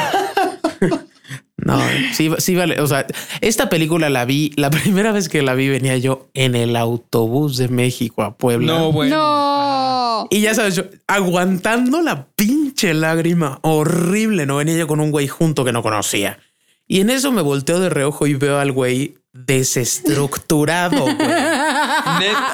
No, 1.68 1.78
sí, 2.14 2.30
sí 2.38 2.54
vale. 2.54 2.80
O 2.80 2.86
sea, 2.86 3.06
esta 3.42 3.68
película 3.68 4.08
la 4.08 4.24
vi, 4.24 4.52
la 4.56 4.70
primera 4.70 5.12
vez 5.12 5.28
que 5.28 5.42
la 5.42 5.54
vi 5.54 5.68
venía 5.68 5.98
yo 5.98 6.30
en 6.32 6.54
el 6.54 6.74
autobús 6.76 7.58
de 7.58 7.68
México 7.68 8.22
a 8.22 8.38
Puebla. 8.38 8.72
no, 8.72 8.92
bueno. 8.92 9.16
No. 9.16 10.28
Y 10.30 10.40
ya 10.40 10.54
sabes, 10.54 10.76
yo 10.76 10.84
aguantando 11.06 12.00
la 12.00 12.26
pinche 12.28 12.94
lágrima 12.94 13.58
horrible, 13.62 14.46
no 14.46 14.56
venía 14.56 14.78
yo 14.78 14.86
con 14.86 15.00
un 15.00 15.10
güey 15.10 15.28
junto 15.28 15.64
que 15.64 15.72
no 15.72 15.82
conocía. 15.82 16.38
Y 16.86 17.00
en 17.00 17.10
eso 17.10 17.32
me 17.32 17.42
volteo 17.42 17.80
de 17.80 17.90
reojo 17.90 18.26
y 18.26 18.32
veo 18.32 18.58
al 18.58 18.72
güey 18.72 19.17
desestructurado. 19.32 21.02
güey. 21.02 21.16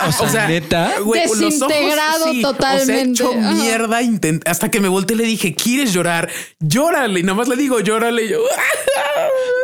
O 0.07 0.13
sea, 0.13 0.27
O 0.27 0.29
sea, 0.31 0.49
neta. 0.49 0.93
güey, 1.01 1.23
los 1.23 1.31
ojos, 1.33 1.41
Desintegrado 1.69 2.25
O 2.27 2.33
sea, 2.33 2.43
totalmente. 2.43 3.11
hecho 3.23 3.31
Ajá. 3.33 3.53
mierda. 3.53 4.03
intent- 4.03 4.43
hasta 4.47 4.71
que 4.71 4.81
me 4.81 4.89
volteé 4.89 5.15
y 5.17 5.19
le 5.19 5.25
dije, 5.25 5.55
¿quieres 5.55 5.93
llorar? 5.95 6.31
Llórale. 6.61 7.21
Y 7.21 7.23
nada 7.23 7.35
más 7.35 7.49
le 7.49 7.57
digo, 7.57 7.81
llórale. 7.81 8.25
Y 8.27 8.29
yo, 8.31 8.39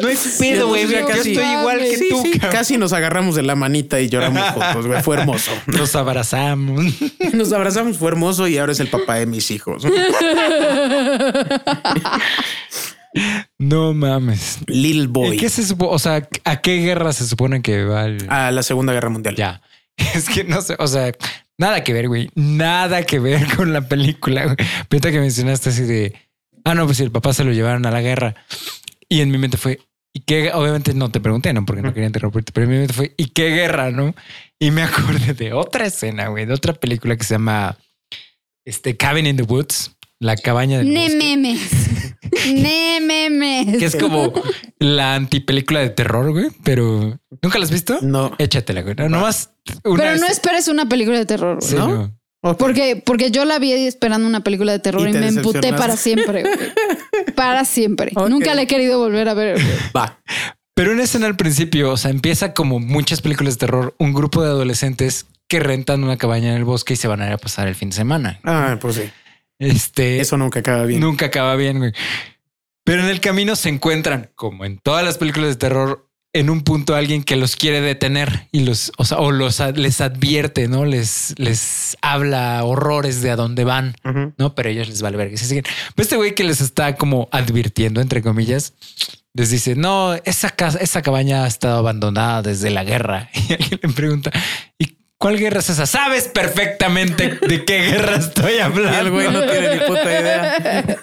No 0.00 0.08
hay 0.08 0.16
pedo, 0.38 0.68
güey. 0.68 0.86
Yo 0.88 1.06
casi- 1.06 1.32
estoy 1.32 1.52
igual 1.52 1.78
que 1.80 1.96
Sí, 1.96 2.08
tú. 2.10 2.22
sí, 2.22 2.38
casi 2.38 2.78
nos 2.78 2.92
agarramos 2.94 3.34
de 3.34 3.42
la 3.42 3.54
manita 3.54 4.00
y 4.00 4.08
lloramos 4.08 4.42
juntos. 4.54 4.86
güey. 4.86 5.02
Fue 5.02 5.16
hermoso. 5.18 5.50
Nos 5.66 5.94
abrazamos. 5.94 6.84
Nos 7.32 7.52
abrazamos, 7.52 7.98
fue 7.98 8.08
hermoso 8.08 8.48
y 8.48 8.56
ahora 8.56 8.72
es 8.72 8.80
el 8.80 8.88
papá 8.88 9.16
de 9.16 9.26
mis 9.26 9.50
hijos. 9.50 9.82
No 13.58 13.92
mames. 13.92 14.58
Little 14.66 15.08
Boy. 15.08 15.36
¿Y 15.36 15.38
qué 15.38 15.48
se 15.48 15.64
supone? 15.64 15.92
O 15.92 15.98
sea, 15.98 16.28
¿a 16.44 16.60
qué 16.60 16.76
guerra 16.78 17.12
se 17.12 17.26
supone 17.26 17.62
que 17.62 17.84
va 17.84 18.04
el... 18.04 18.26
A 18.28 18.50
la 18.50 18.62
Segunda 18.62 18.92
Guerra 18.92 19.10
Mundial. 19.10 19.34
Ya. 19.36 19.62
Es 20.14 20.28
que 20.28 20.44
no 20.44 20.62
sé, 20.62 20.76
o 20.78 20.86
sea, 20.86 21.12
nada 21.58 21.84
que 21.84 21.92
ver, 21.92 22.08
güey. 22.08 22.30
Nada 22.34 23.02
que 23.04 23.18
ver 23.18 23.46
con 23.56 23.72
la 23.72 23.86
película. 23.88 24.44
güey. 24.44 24.56
Pero 24.88 25.10
que 25.10 25.20
mencionaste 25.20 25.70
así 25.70 25.82
de, 25.82 26.14
ah, 26.64 26.74
no, 26.74 26.86
pues 26.86 26.98
si 26.98 27.02
el 27.02 27.10
papá 27.10 27.32
se 27.32 27.44
lo 27.44 27.52
llevaron 27.52 27.84
a 27.86 27.90
la 27.90 28.00
guerra. 28.00 28.34
Y 29.08 29.20
en 29.20 29.30
mi 29.30 29.38
mente 29.38 29.56
fue, 29.56 29.80
¿y 30.14 30.20
qué? 30.20 30.52
Obviamente 30.52 30.94
no 30.94 31.10
te 31.10 31.20
pregunté, 31.20 31.52
¿no? 31.52 31.66
Porque 31.66 31.82
no 31.82 31.92
quería 31.92 32.06
interrumpirte, 32.06 32.52
pero 32.52 32.64
en 32.64 32.70
mi 32.70 32.78
mente 32.78 32.94
fue, 32.94 33.14
¿y 33.16 33.26
qué 33.26 33.50
guerra, 33.50 33.90
no? 33.90 34.14
Y 34.58 34.70
me 34.70 34.82
acordé 34.82 35.34
de 35.34 35.52
otra 35.52 35.86
escena, 35.86 36.28
güey, 36.28 36.46
de 36.46 36.54
otra 36.54 36.74
película 36.74 37.16
que 37.16 37.24
se 37.24 37.34
llama 37.34 37.76
este 38.64 38.96
Cabin 38.96 39.26
in 39.26 39.36
the 39.36 39.42
Woods, 39.42 39.96
la 40.20 40.36
cabaña 40.36 40.78
del 40.78 40.92
Ne 40.92 41.04
bosque, 41.04 41.16
memes. 41.16 41.60
Ne 42.54 43.00
memes. 43.00 43.78
que 43.78 43.84
es 43.86 43.96
como 43.96 44.32
la 44.78 45.14
antipelícula 45.16 45.80
de 45.80 45.90
terror, 45.90 46.30
güey, 46.30 46.48
pero 46.62 47.18
¿nunca 47.42 47.58
la 47.58 47.64
has 47.64 47.70
visto? 47.72 47.98
No. 48.02 48.32
Échatela, 48.38 48.82
güey. 48.82 48.94
No, 48.96 49.08
nomás 49.08 49.50
una 49.84 49.96
Pero 50.04 50.14
no 50.16 50.22
vez- 50.22 50.30
esperes 50.32 50.68
una 50.68 50.88
película 50.88 51.18
de 51.18 51.26
terror. 51.26 51.56
güey. 51.58 51.68
Sí, 51.68 51.76
¿no? 51.76 52.14
Porque, 52.56 53.02
porque 53.04 53.30
yo 53.30 53.44
la 53.44 53.58
vi 53.58 53.72
esperando 53.72 54.26
una 54.26 54.40
película 54.42 54.72
de 54.72 54.78
terror 54.78 55.06
Y 55.06 55.10
y, 55.10 55.12
te 55.12 55.20
me 55.20 55.26
emputé 55.28 55.72
para 55.74 55.96
siempre. 55.96 56.42
güey. 56.42 56.54
Para 57.34 57.64
siempre. 57.64 58.12
Nunca 58.28 58.54
la 58.54 58.62
he 58.62 58.66
querido 58.66 58.98
volver 58.98 59.28
a 59.28 59.34
ver. 59.34 59.54
güey. 59.60 59.66
Va. 59.96 60.20
Pero 60.74 60.92
una 60.92 61.02
escena 61.02 61.26
al 61.26 61.36
principio, 61.36 61.90
o 61.92 61.96
sea, 61.96 62.10
empieza 62.10 62.54
como 62.54 62.78
muchas 62.80 63.20
películas 63.20 63.54
de 63.54 63.58
terror, 63.60 63.94
un 63.98 64.14
grupo 64.14 64.42
de 64.42 64.48
adolescentes 64.48 65.26
que 65.48 65.60
rentan 65.60 66.02
una 66.04 66.16
cabaña 66.16 66.50
en 66.50 66.54
el 66.56 66.64
bosque 66.64 66.94
y 66.94 66.96
se 66.96 67.08
van 67.08 67.20
a 67.22 67.26
ir 67.26 67.32
a 67.32 67.38
pasar 67.38 67.66
el 67.68 67.74
fin 67.74 67.90
de 67.90 67.96
semana. 67.96 68.40
Ah, 68.44 68.78
pues 68.80 68.96
sí. 68.96 69.02
Este 69.60 70.20
Eso 70.20 70.36
nunca 70.36 70.60
acaba 70.60 70.84
bien. 70.84 71.00
nunca 71.00 71.26
acaba 71.26 71.54
bien, 71.54 71.78
güey. 71.78 71.92
Pero 72.82 73.02
en 73.02 73.08
el 73.08 73.20
camino 73.20 73.54
se 73.54 73.68
encuentran, 73.68 74.30
como 74.34 74.64
en 74.64 74.78
todas 74.78 75.04
las 75.04 75.18
películas 75.18 75.50
de 75.50 75.56
terror, 75.56 76.08
en 76.32 76.48
un 76.48 76.62
punto 76.62 76.94
alguien 76.94 77.24
que 77.24 77.36
los 77.36 77.56
quiere 77.56 77.80
detener 77.80 78.48
y 78.52 78.60
los, 78.60 78.92
o 78.98 79.04
sea, 79.04 79.18
o 79.18 79.32
los 79.32 79.60
les 79.74 80.00
advierte, 80.00 80.66
no 80.68 80.84
les, 80.84 81.34
les 81.38 81.96
habla 82.02 82.64
horrores 82.64 83.20
de 83.20 83.30
a 83.30 83.36
dónde 83.36 83.64
van, 83.64 83.94
no? 84.38 84.54
Pero 84.54 84.68
ellos 84.70 84.88
les 84.88 85.02
vale 85.02 85.16
ver 85.16 85.30
que 85.30 85.36
se 85.36 85.46
siguen. 85.46 85.64
Pero 85.94 86.02
este 86.04 86.16
güey 86.16 86.34
que 86.34 86.44
les 86.44 86.60
está 86.60 86.96
como 86.96 87.28
advirtiendo, 87.32 88.00
entre 88.00 88.22
comillas, 88.22 88.74
les 89.34 89.50
dice: 89.50 89.74
No, 89.76 90.14
esa 90.24 90.50
casa, 90.50 90.78
esa 90.78 91.02
cabaña 91.02 91.44
ha 91.44 91.48
estado 91.48 91.78
abandonada 91.78 92.42
desde 92.42 92.70
la 92.70 92.84
guerra. 92.84 93.28
Y 93.48 93.52
alguien 93.52 93.80
le 93.82 93.88
pregunta: 93.90 94.30
¿Y 94.78 94.96
cuál 95.20 95.36
guerra 95.38 95.60
es 95.60 95.68
esa? 95.70 95.86
Sabes 95.86 96.24
perfectamente 96.28 97.38
de 97.46 97.64
qué 97.64 97.82
guerra 97.82 98.16
estoy 98.16 98.54
Y 98.56 98.58
hablando. 98.58 98.98
el 98.98 99.10
güey 99.10 99.30
no 99.30 99.42
tiene 99.46 99.74
ni 99.76 99.80
puta 99.86 100.02
idea. 100.20 100.96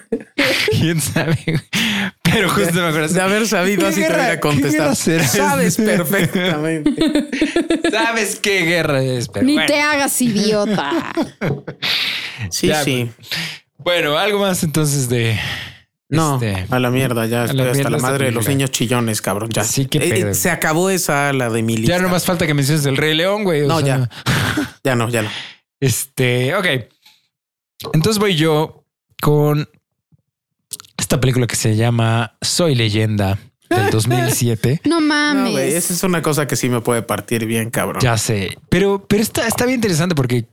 ¿Quién 0.72 1.00
sabe? 1.00 1.38
güey? 1.46 1.60
Pero 2.24 2.50
justo 2.50 2.74
me 2.74 2.88
acuerdo. 2.88 3.08
De 3.14 3.22
haber 3.22 3.48
sabido 3.48 3.82
¿Qué 3.84 3.88
así 3.88 3.96
te 4.02 4.08
guerra- 4.08 4.18
hubiera 4.24 4.40
contestado. 4.40 4.96
Sabes 4.96 5.78
perfectamente. 5.78 6.92
¿Sabes 7.92 8.36
qué 8.40 8.62
guerra 8.64 9.02
es? 9.02 9.30
Pero 9.30 9.46
Ni 9.46 9.54
bueno. 9.54 9.68
te 9.68 9.80
hagas 9.80 10.22
idiota. 10.22 11.14
Sí, 12.50 12.68
Ya, 12.68 12.84
sí. 12.84 13.10
Bueno, 13.78 14.18
algo 14.18 14.40
más 14.40 14.64
entonces 14.64 15.08
de. 15.08 15.40
No, 16.10 16.36
este, 16.42 16.66
a 16.74 16.80
la 16.80 16.90
mierda, 16.90 17.26
ya 17.26 17.44
estoy 17.46 17.58
la 17.58 17.64
hasta 17.66 17.74
mierda 17.76 17.90
la 17.90 17.98
madre 17.98 18.26
de 18.28 18.32
los 18.32 18.48
niños 18.48 18.72
chillones, 18.72 19.22
cabrón. 19.22 19.50
Ya. 19.52 19.64
Sí, 19.66 19.88
qué 19.88 19.98
Eh, 19.98 20.10
pedo. 20.10 20.34
se 20.34 20.50
acabó 20.50 20.90
esa 20.90 21.34
la 21.34 21.50
de 21.50 21.62
mi 21.64 21.76
lista. 21.76 21.98
Ya 21.98 22.02
no 22.02 22.08
más 22.10 22.24
falta 22.26 22.48
que 22.48 22.54
menciones 22.54 22.86
el 22.86 22.96
Rey 22.96 23.14
León, 23.14 23.44
güey. 23.44 23.64
o 23.64 23.68
No, 23.68 23.80
sea, 23.82 23.86
ya. 23.88 24.10
Ya 24.84 24.96
no, 24.96 25.10
ya 25.10 25.24
no. 25.24 25.30
Este, 25.80 26.56
ok. 26.56 26.66
Entonces 27.94 28.20
voy 28.20 28.36
yo 28.36 28.84
con 29.22 29.70
esta 30.98 31.20
película 31.20 31.46
que 31.46 31.56
se 31.56 31.76
llama 31.76 32.36
Soy 32.42 32.74
Leyenda 32.74 33.38
del 33.70 33.90
2007. 33.92 34.82
No 34.86 35.00
No, 35.02 35.06
mames. 35.08 35.52
güey, 35.52 35.74
esa 35.74 35.94
es 35.94 36.04
una 36.04 36.22
cosa 36.22 36.48
que 36.48 36.56
sí 36.56 36.70
me 36.70 36.82
puede 36.82 37.02
partir 37.04 37.46
bien, 37.46 37.70
cabrón. 37.70 38.02
Ya 38.02 38.18
sé, 38.18 38.58
pero, 38.70 39.06
pero 39.08 39.22
está, 39.22 39.46
está 39.46 39.66
bien 39.66 39.76
interesante 39.76 40.16
porque 40.16 40.46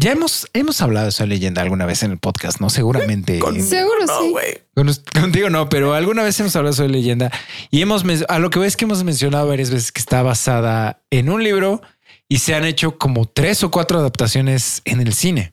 ya 0.00 0.12
hemos, 0.12 0.46
hemos 0.52 0.80
hablado 0.80 1.06
de 1.06 1.12
Soy 1.12 1.26
Leyenda 1.26 1.60
alguna 1.60 1.84
vez 1.84 2.04
en 2.04 2.12
el 2.12 2.18
podcast, 2.18 2.60
¿no? 2.60 2.70
Seguramente. 2.70 3.40
Con- 3.40 3.60
Seguro 3.60 4.06
no, 4.06 4.20
sí. 4.20 4.32
Con 4.74 4.90
contigo 5.22 5.50
no, 5.50 5.68
pero 5.68 5.94
alguna 5.94 6.22
vez 6.22 6.38
hemos 6.38 6.54
hablado 6.54 6.72
sobre 6.74 6.90
leyenda 6.90 7.32
y 7.70 7.82
hemos 7.82 8.04
a 8.28 8.38
lo 8.38 8.50
que 8.50 8.60
ves 8.60 8.76
que 8.76 8.84
hemos 8.84 9.02
mencionado 9.02 9.48
varias 9.48 9.70
veces 9.70 9.90
que 9.90 10.00
está 10.00 10.22
basada 10.22 11.02
en 11.10 11.28
un 11.28 11.42
libro 11.42 11.82
y 12.28 12.38
se 12.38 12.54
han 12.54 12.64
hecho 12.64 12.96
como 12.96 13.24
tres 13.26 13.64
o 13.64 13.70
cuatro 13.72 13.98
adaptaciones 13.98 14.82
en 14.84 15.00
el 15.00 15.14
cine, 15.14 15.52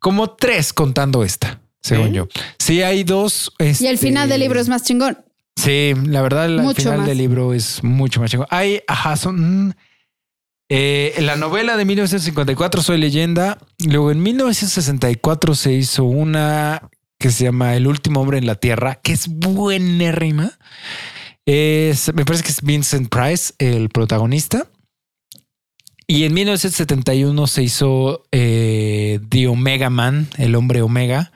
como 0.00 0.30
tres 0.30 0.72
contando 0.72 1.22
esta, 1.22 1.60
según 1.80 2.08
¿Eh? 2.08 2.12
yo. 2.12 2.28
Sí, 2.58 2.82
hay 2.82 3.04
dos. 3.04 3.52
Y 3.60 3.64
el 3.64 3.68
este, 3.94 3.96
final 3.98 4.28
del 4.28 4.40
libro 4.40 4.58
es 4.58 4.68
más 4.68 4.82
chingón. 4.82 5.18
Sí, 5.54 5.92
la 6.06 6.22
verdad, 6.22 6.46
el 6.46 6.60
Mucho 6.60 6.82
final 6.82 6.98
más. 6.98 7.06
del 7.06 7.18
libro 7.18 7.54
es 7.54 7.84
mucho 7.84 8.20
más 8.20 8.30
chingón. 8.30 8.48
Hay, 8.50 8.80
ajá, 8.88 9.16
son. 9.16 9.76
Eh, 10.68 11.14
la 11.20 11.36
novela 11.36 11.76
de 11.76 11.84
1954, 11.84 12.82
Soy 12.82 12.98
leyenda. 12.98 13.58
Luego 13.78 14.10
en 14.10 14.22
1964 14.22 15.54
se 15.54 15.72
hizo 15.72 16.04
una 16.04 16.88
que 17.18 17.30
se 17.30 17.44
llama 17.44 17.76
El 17.76 17.86
último 17.86 18.20
hombre 18.20 18.38
en 18.38 18.46
la 18.46 18.56
tierra, 18.56 18.96
que 18.96 19.12
es 19.12 19.28
buenérrima. 19.28 20.52
Es, 21.46 22.12
me 22.14 22.24
parece 22.24 22.44
que 22.44 22.50
es 22.50 22.62
Vincent 22.62 23.08
Price, 23.08 23.54
el 23.58 23.88
protagonista. 23.88 24.66
Y 26.08 26.24
en 26.24 26.34
1971 26.34 27.46
se 27.46 27.62
hizo 27.62 28.24
eh, 28.30 29.18
The 29.28 29.48
Omega 29.48 29.90
Man, 29.90 30.28
el 30.36 30.54
hombre 30.54 30.82
Omega, 30.82 31.32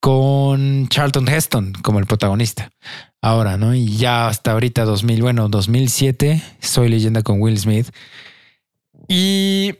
con 0.00 0.88
Charlton 0.88 1.26
Heston 1.28 1.72
como 1.82 1.98
el 1.98 2.06
protagonista. 2.06 2.70
Ahora, 3.22 3.56
¿no? 3.56 3.74
Y 3.74 3.96
ya 3.96 4.28
hasta 4.28 4.52
ahorita 4.52 4.84
2000, 4.84 5.22
bueno, 5.22 5.48
2007, 5.48 6.42
Soy 6.60 6.88
leyenda 6.90 7.22
con 7.22 7.40
Will 7.40 7.58
Smith. 7.58 7.88
Y, 9.08 9.74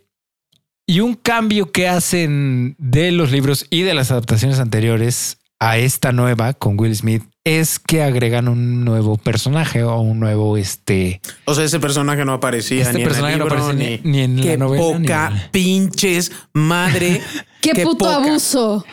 y 0.87 1.01
un 1.01 1.14
cambio 1.14 1.70
que 1.72 1.89
hacen 1.89 2.77
de 2.79 3.12
los 3.12 3.31
libros 3.31 3.66
y 3.70 3.83
de 3.83 3.95
las 3.95 4.11
adaptaciones 4.11 4.59
anteriores 4.61 5.39
a 5.61 5.79
esta 5.79 6.12
nueva 6.12 6.53
con 6.53 6.79
Will 6.79 6.95
Smith 6.95 7.22
es 7.45 7.79
que 7.79 8.03
agregan 8.03 8.49
un 8.49 8.85
nuevo 8.85 9.16
personaje 9.16 9.83
o 9.83 9.99
un 10.01 10.18
nuevo 10.18 10.57
este. 10.57 11.20
O 11.45 11.55
sea, 11.55 11.64
ese 11.64 11.79
personaje 11.79 12.25
no 12.25 12.33
aparecía 12.33 12.83
Este 12.83 12.95
ni 12.95 13.03
en 13.03 13.09
personaje 13.09 13.35
el 13.35 13.39
no 13.39 13.45
libro, 13.47 13.62
aparece 13.64 14.01
ni, 14.03 14.11
ni, 14.11 14.29
ni 14.29 14.39
en 14.39 14.43
Qué 14.43 14.51
la 14.53 14.57
novela. 14.57 14.83
ni 14.99 15.05
poca 15.07 15.27
en 15.29 15.37
el- 15.37 15.51
pinches 15.51 16.33
madre. 16.53 17.20
Qué, 17.61 17.70
Qué 17.72 17.83
puto 17.85 18.05
poca. 18.07 18.16
abuso. 18.16 18.85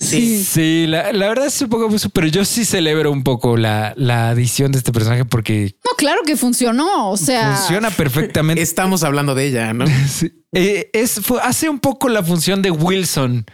Sí. 0.00 0.42
Sí, 0.42 0.86
la, 0.88 1.12
la 1.12 1.28
verdad 1.28 1.46
es 1.46 1.60
un 1.60 1.68
poco 1.68 1.84
abuso, 1.84 2.08
pero 2.10 2.26
yo 2.26 2.44
sí 2.46 2.64
celebro 2.64 3.12
un 3.12 3.22
poco 3.22 3.56
la, 3.58 3.92
la 3.96 4.30
adición 4.30 4.72
de 4.72 4.78
este 4.78 4.92
personaje 4.92 5.24
porque 5.26 5.76
No, 5.84 5.90
claro 5.96 6.22
que 6.24 6.36
funcionó. 6.36 7.10
O 7.10 7.16
sea, 7.18 7.54
funciona 7.54 7.90
perfectamente. 7.90 8.62
Estamos 8.62 9.02
hablando 9.04 9.34
de 9.34 9.46
ella, 9.46 9.72
¿no? 9.74 9.84
Sí. 10.08 10.32
Eh, 10.52 10.90
es, 10.94 11.20
fue- 11.20 11.40
hace 11.42 11.68
un 11.68 11.78
poco 11.78 12.08
la 12.08 12.22
función 12.24 12.62
de 12.62 12.70
Wilson 12.70 13.44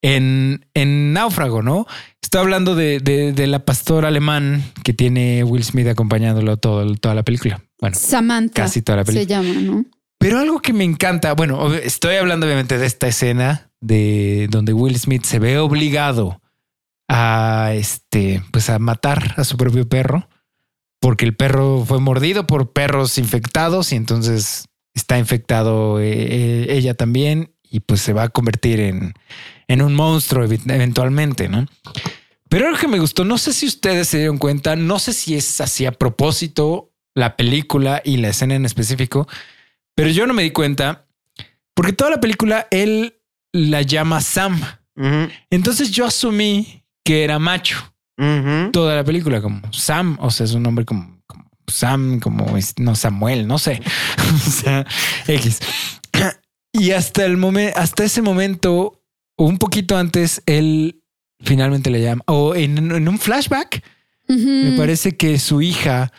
en, 0.00 0.64
en 0.74 1.12
Náufrago, 1.12 1.62
¿no? 1.62 1.86
Estoy 2.22 2.40
hablando 2.42 2.74
de, 2.76 3.00
de- 3.00 3.32
de 3.32 3.46
la 3.48 3.64
pastora 3.64 4.08
alemán 4.08 4.62
que 4.84 4.92
tiene 4.92 5.42
Will 5.44 5.64
Smith 5.64 5.88
acompañándolo 5.88 6.56
todo, 6.58 6.94
toda 6.94 7.14
la 7.14 7.22
película. 7.24 7.60
Bueno, 7.80 7.96
Samantha 7.98 8.62
casi 8.62 8.82
toda 8.82 8.98
la 8.98 9.04
se 9.04 9.12
película. 9.12 9.42
llama, 9.42 9.60
¿no? 9.60 9.84
Pero 10.18 10.38
algo 10.38 10.60
que 10.60 10.72
me 10.72 10.84
encanta, 10.84 11.32
bueno, 11.34 11.72
estoy 11.74 12.16
hablando 12.16 12.46
obviamente 12.46 12.76
de 12.78 12.86
esta 12.86 13.06
escena 13.08 13.67
de 13.80 14.48
donde 14.50 14.72
Will 14.72 14.98
Smith 14.98 15.24
se 15.24 15.38
ve 15.38 15.58
obligado 15.58 16.40
a 17.08 17.72
este, 17.74 18.42
pues 18.52 18.70
a 18.70 18.78
matar 18.78 19.34
a 19.36 19.44
su 19.44 19.56
propio 19.56 19.88
perro 19.88 20.28
porque 21.00 21.24
el 21.24 21.34
perro 21.34 21.84
fue 21.86 22.00
mordido 22.00 22.46
por 22.46 22.72
perros 22.72 23.18
infectados 23.18 23.92
y 23.92 23.96
entonces 23.96 24.66
está 24.94 25.18
infectado 25.18 26.00
eh, 26.00 26.10
eh, 26.10 26.66
ella 26.70 26.94
también 26.94 27.54
y 27.62 27.80
pues 27.80 28.00
se 28.00 28.12
va 28.12 28.24
a 28.24 28.28
convertir 28.28 28.80
en, 28.80 29.14
en 29.68 29.82
un 29.82 29.94
monstruo 29.94 30.44
eventualmente, 30.44 31.48
¿no? 31.48 31.66
Pero 32.48 32.66
algo 32.66 32.78
que 32.78 32.88
me 32.88 32.98
gustó, 32.98 33.24
no 33.24 33.36
sé 33.36 33.52
si 33.52 33.66
ustedes 33.66 34.08
se 34.08 34.18
dieron 34.18 34.38
cuenta, 34.38 34.74
no 34.74 34.98
sé 34.98 35.12
si 35.12 35.36
es 35.36 35.60
así 35.60 35.84
a 35.84 35.92
propósito 35.92 36.90
la 37.14 37.36
película 37.36 38.00
y 38.04 38.16
la 38.16 38.28
escena 38.28 38.54
en 38.54 38.64
específico, 38.64 39.28
pero 39.94 40.08
yo 40.08 40.26
no 40.26 40.32
me 40.32 40.42
di 40.42 40.50
cuenta 40.50 41.06
porque 41.74 41.92
toda 41.92 42.10
la 42.10 42.20
película 42.20 42.66
él 42.70 43.17
la 43.52 43.82
llama 43.82 44.20
Sam. 44.20 44.60
Entonces 45.50 45.90
yo 45.92 46.06
asumí 46.06 46.82
que 47.04 47.22
era 47.24 47.38
macho 47.38 47.76
toda 48.72 48.96
la 48.96 49.04
película 49.04 49.40
como 49.40 49.60
Sam, 49.72 50.16
o 50.20 50.30
sea, 50.30 50.44
es 50.44 50.52
un 50.54 50.64
nombre 50.64 50.84
como, 50.84 51.22
como 51.26 51.44
Sam, 51.68 52.18
como 52.18 52.46
no 52.78 52.94
Samuel, 52.96 53.46
no 53.46 53.58
sé, 53.58 53.80
o 54.34 54.50
sea, 54.50 54.84
X. 55.26 55.60
Y 56.72 56.90
hasta 56.90 57.24
el 57.24 57.36
momento, 57.36 57.78
hasta 57.78 58.02
ese 58.04 58.20
momento, 58.22 59.00
o 59.36 59.44
un 59.46 59.58
poquito 59.58 59.96
antes, 59.96 60.42
él 60.46 61.00
finalmente 61.40 61.90
le 61.90 62.02
llama, 62.02 62.24
o 62.26 62.56
en, 62.56 62.76
en 62.90 63.08
un 63.08 63.18
flashback, 63.20 63.84
me 64.26 64.76
parece 64.76 65.16
que 65.16 65.38
su 65.38 65.62
hija 65.62 66.12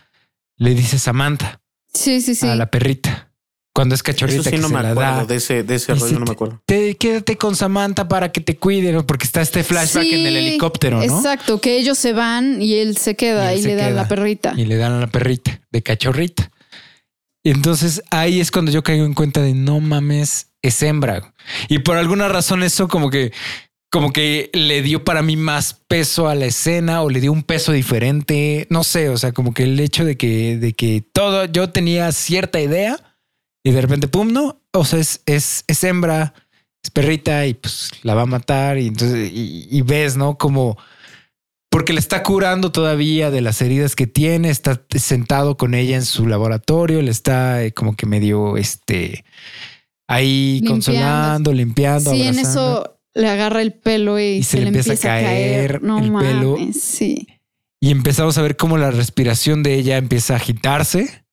le 0.56 0.74
dice 0.74 0.98
Samantha 0.98 1.62
Sí, 1.94 2.22
sí, 2.22 2.34
sí. 2.34 2.48
a 2.48 2.56
la 2.56 2.72
perrita 2.72 3.29
cuando 3.80 3.96
es 3.96 4.00
Eso 4.02 4.04
cachorrita 4.04 4.44
sí 4.44 4.50
que 4.52 4.58
no 4.58 4.68
se 4.68 4.74
me 4.74 4.84
la 4.84 4.90
acuerdo 4.92 5.16
da. 5.16 5.26
de 5.26 5.36
ese, 5.38 5.64
de 5.64 5.76
ese 5.76 5.94
Y 5.94 5.96
rollo, 5.96 6.14
no 6.16 6.20
me 6.20 6.26
te- 6.26 6.32
acuerdo. 6.34 6.62
Te, 6.66 6.98
quédate 6.98 7.38
con 7.38 7.56
Samantha 7.56 8.10
para 8.10 8.30
que 8.34 8.42
te 8.42 8.58
cuide, 8.58 8.92
¿no? 8.92 9.08
porque 9.08 9.26
está 9.26 9.42
este 9.42 9.64
flashback 9.64 10.04
en 10.12 10.26
el 10.26 10.34
Sí, 10.34 10.48
helicóptero, 10.48 10.98
¿no? 10.98 11.04
Exacto, 11.18 11.62
que 11.62 11.78
ellos 11.78 11.98
se 11.98 12.12
van 12.12 12.62
y 12.62 12.74
él 12.76 12.98
se 12.98 13.16
queda 13.16 13.52
Y 13.52 13.56
él 13.56 13.60
y, 13.60 13.64
se 13.64 13.68
le 13.70 13.76
da 13.76 13.86
queda. 13.88 13.96
la 14.02 14.08
perrita. 14.10 14.54
y 14.58 14.66
le 14.66 14.76
dan 14.76 14.92
a 14.92 15.00
la 15.00 15.08
perrita 15.08 15.62
de 15.72 15.82
cachorrita. 15.82 16.52
Y 17.42 17.52
entonces 17.52 18.04
ahí 18.12 18.42
es 18.42 18.52
cuando 18.52 18.70
yo 18.72 18.84
caigo 18.84 19.06
en 19.06 19.14
cuenta 19.14 19.42
de 19.42 19.54
no 19.54 19.80
mames, 19.80 20.48
es 20.62 20.84
hembra. 20.84 21.34
Y 21.70 21.80
por 21.80 21.96
alguna 21.96 22.28
razón 22.28 22.64
eso 22.64 22.90
como 22.90 23.10
que 23.10 23.32
como 23.92 24.14
que 24.14 24.52
le 24.54 24.82
dio 24.84 25.04
para 25.04 25.24
mí 25.24 25.36
más 25.36 25.74
peso 25.88 26.28
a 26.28 26.36
la 26.36 26.46
escena 26.46 27.02
o 27.02 27.10
le 27.10 27.22
dio 27.22 27.32
un 27.32 27.42
peso 27.42 27.72
diferente, 27.72 28.68
no 28.70 28.84
sé, 28.84 29.10
o 29.10 29.18
sea, 29.18 29.32
como 29.32 29.52
que 29.54 29.64
el 29.64 29.80
hecho 29.80 30.06
de 30.06 30.16
que 30.16 30.58
de 30.58 30.74
que 30.74 31.02
todo 31.12 31.46
yo 31.46 31.70
tenía 31.72 32.12
cierta 32.12 32.60
idea 32.60 33.09
y 33.64 33.72
de 33.72 33.82
repente 33.82 34.08
pum, 34.08 34.32
no, 34.32 34.62
o 34.74 34.86
sea, 34.86 35.00
es 35.00 35.22
es, 35.26 35.64
es 35.68 35.84
hembra, 35.84 36.34
es 36.84 36.92
perrita 36.92 37.46
y 37.46 37.54
pues 37.54 37.92
la 38.04 38.16
va 38.16 38.24
a 38.24 38.28
matar 38.28 38.78
y 38.78 38.88
entonces 38.88 39.32
y, 39.32 39.68
y 39.70 39.82
ves, 39.82 40.18
¿no? 40.18 40.38
Como 40.38 40.78
porque 41.70 41.94
le 41.94 42.00
está 42.00 42.24
curando 42.24 42.72
todavía 42.72 43.30
de 43.30 43.42
las 43.42 43.62
heridas 43.62 43.96
que 43.96 44.08
tiene, 44.08 44.50
está 44.50 44.82
sentado 44.96 45.56
con 45.56 45.76
ella 45.76 45.96
en 45.96 46.06
su 46.06 46.26
laboratorio, 46.26 47.02
le 47.02 47.12
está 47.12 47.64
eh, 47.64 47.74
como 47.74 47.96
que 47.96 48.08
medio 48.08 48.58
este 48.58 49.24
ahí 50.08 50.56
Limpiando. 50.56 50.72
consolando, 50.74 51.54
limpiando, 51.54 52.12
Sí, 52.12 52.24
en 52.24 52.40
eso 52.40 53.00
le 53.14 53.30
agarra 53.30 53.62
el 53.62 53.74
pelo 53.74 54.20
y, 54.20 54.42
se, 54.44 54.62
le 54.62 54.68
empieza, 54.68 54.94
a 54.94 54.98
caer. 54.98 55.84
No 55.84 56.00
el 56.00 56.12
pelo. 56.12 56.58
mames, 56.58 56.82
sí. 56.82 57.28
y 57.80 57.92
empezamos 57.92 58.38
a 58.38 58.42
ver 58.42 58.58
cómo 58.58 58.78
la 58.78 58.90
respiración 58.90 59.62
de 59.62 59.76
ella 59.76 59.98
empieza 59.98 60.34
a 60.34 60.38
agitarse 60.38 61.24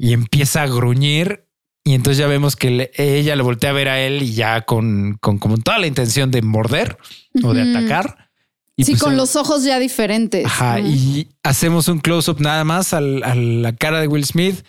y 0.00 0.12
empieza 0.14 0.62
a 0.62 0.66
gruñir. 0.66 1.44
Y 1.84 1.94
entonces 1.94 2.18
ya 2.18 2.26
vemos 2.26 2.56
que 2.56 2.70
le- 2.70 2.90
ella 2.96 3.36
le 3.36 3.42
voltea 3.42 3.70
a 3.70 3.72
ver 3.72 3.88
a 3.88 4.00
él 4.00 4.22
y 4.22 4.34
ya 4.34 4.62
con, 4.62 5.16
con 5.20 5.38
como 5.38 5.56
toda 5.58 5.78
la 5.78 5.86
intención 5.86 6.30
de 6.30 6.42
morder 6.42 6.98
o 7.42 7.54
de 7.54 7.62
atacar. 7.62 8.28
Y 8.76 8.84
sí, 8.84 8.92
pues, 8.92 9.02
con 9.02 9.16
los 9.16 9.34
ojos 9.36 9.64
ya 9.64 9.78
diferentes. 9.78 10.44
Ajá, 10.46 10.78
¿no? 10.78 10.86
y 10.88 11.28
hacemos 11.42 11.88
un 11.88 11.98
close-up 11.98 12.40
nada 12.40 12.64
más 12.64 12.92
al- 12.94 13.22
a 13.24 13.34
la 13.34 13.74
cara 13.74 14.00
de 14.00 14.08
Will 14.08 14.24
Smith 14.24 14.64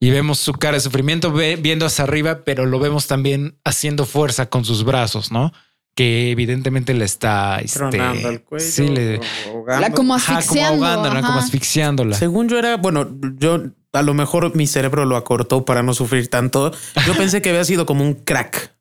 y 0.00 0.10
vemos 0.10 0.38
su 0.38 0.52
cara 0.52 0.74
de 0.76 0.80
sufrimiento 0.80 1.32
ve- 1.32 1.56
viendo 1.56 1.86
hacia 1.86 2.04
arriba, 2.04 2.42
pero 2.44 2.66
lo 2.66 2.78
vemos 2.78 3.06
también 3.08 3.56
haciendo 3.64 4.04
fuerza 4.04 4.46
con 4.46 4.64
sus 4.64 4.84
brazos, 4.84 5.32
¿no? 5.32 5.52
Que 5.96 6.30
evidentemente 6.30 6.94
le 6.94 7.04
está 7.04 7.58
este, 7.58 7.78
Tronando 7.78 8.28
el 8.30 8.42
cuello. 8.42 8.64
Sí, 8.64 8.86
le, 8.88 9.20
ahogando. 9.48 9.80
La 9.80 9.92
como 9.92 10.14
ajá, 10.14 10.26
como 10.26 10.38
asfixiando. 10.38 10.84
ahogándola, 10.86 11.18
ajá. 11.20 11.26
como 11.28 11.38
asfixiándola. 11.40 12.16
Según 12.16 12.48
yo 12.48 12.58
era, 12.58 12.76
bueno, 12.76 13.08
yo 13.38 13.62
a 13.92 14.02
lo 14.02 14.14
mejor 14.14 14.54
mi 14.56 14.66
cerebro 14.66 15.04
lo 15.04 15.16
acortó 15.16 15.64
para 15.64 15.82
no 15.82 15.94
sufrir 15.94 16.28
tanto. 16.28 16.72
Yo 17.06 17.14
pensé 17.16 17.42
que 17.42 17.50
había 17.50 17.64
sido 17.64 17.86
como 17.86 18.04
un 18.04 18.14
crack. 18.14 18.74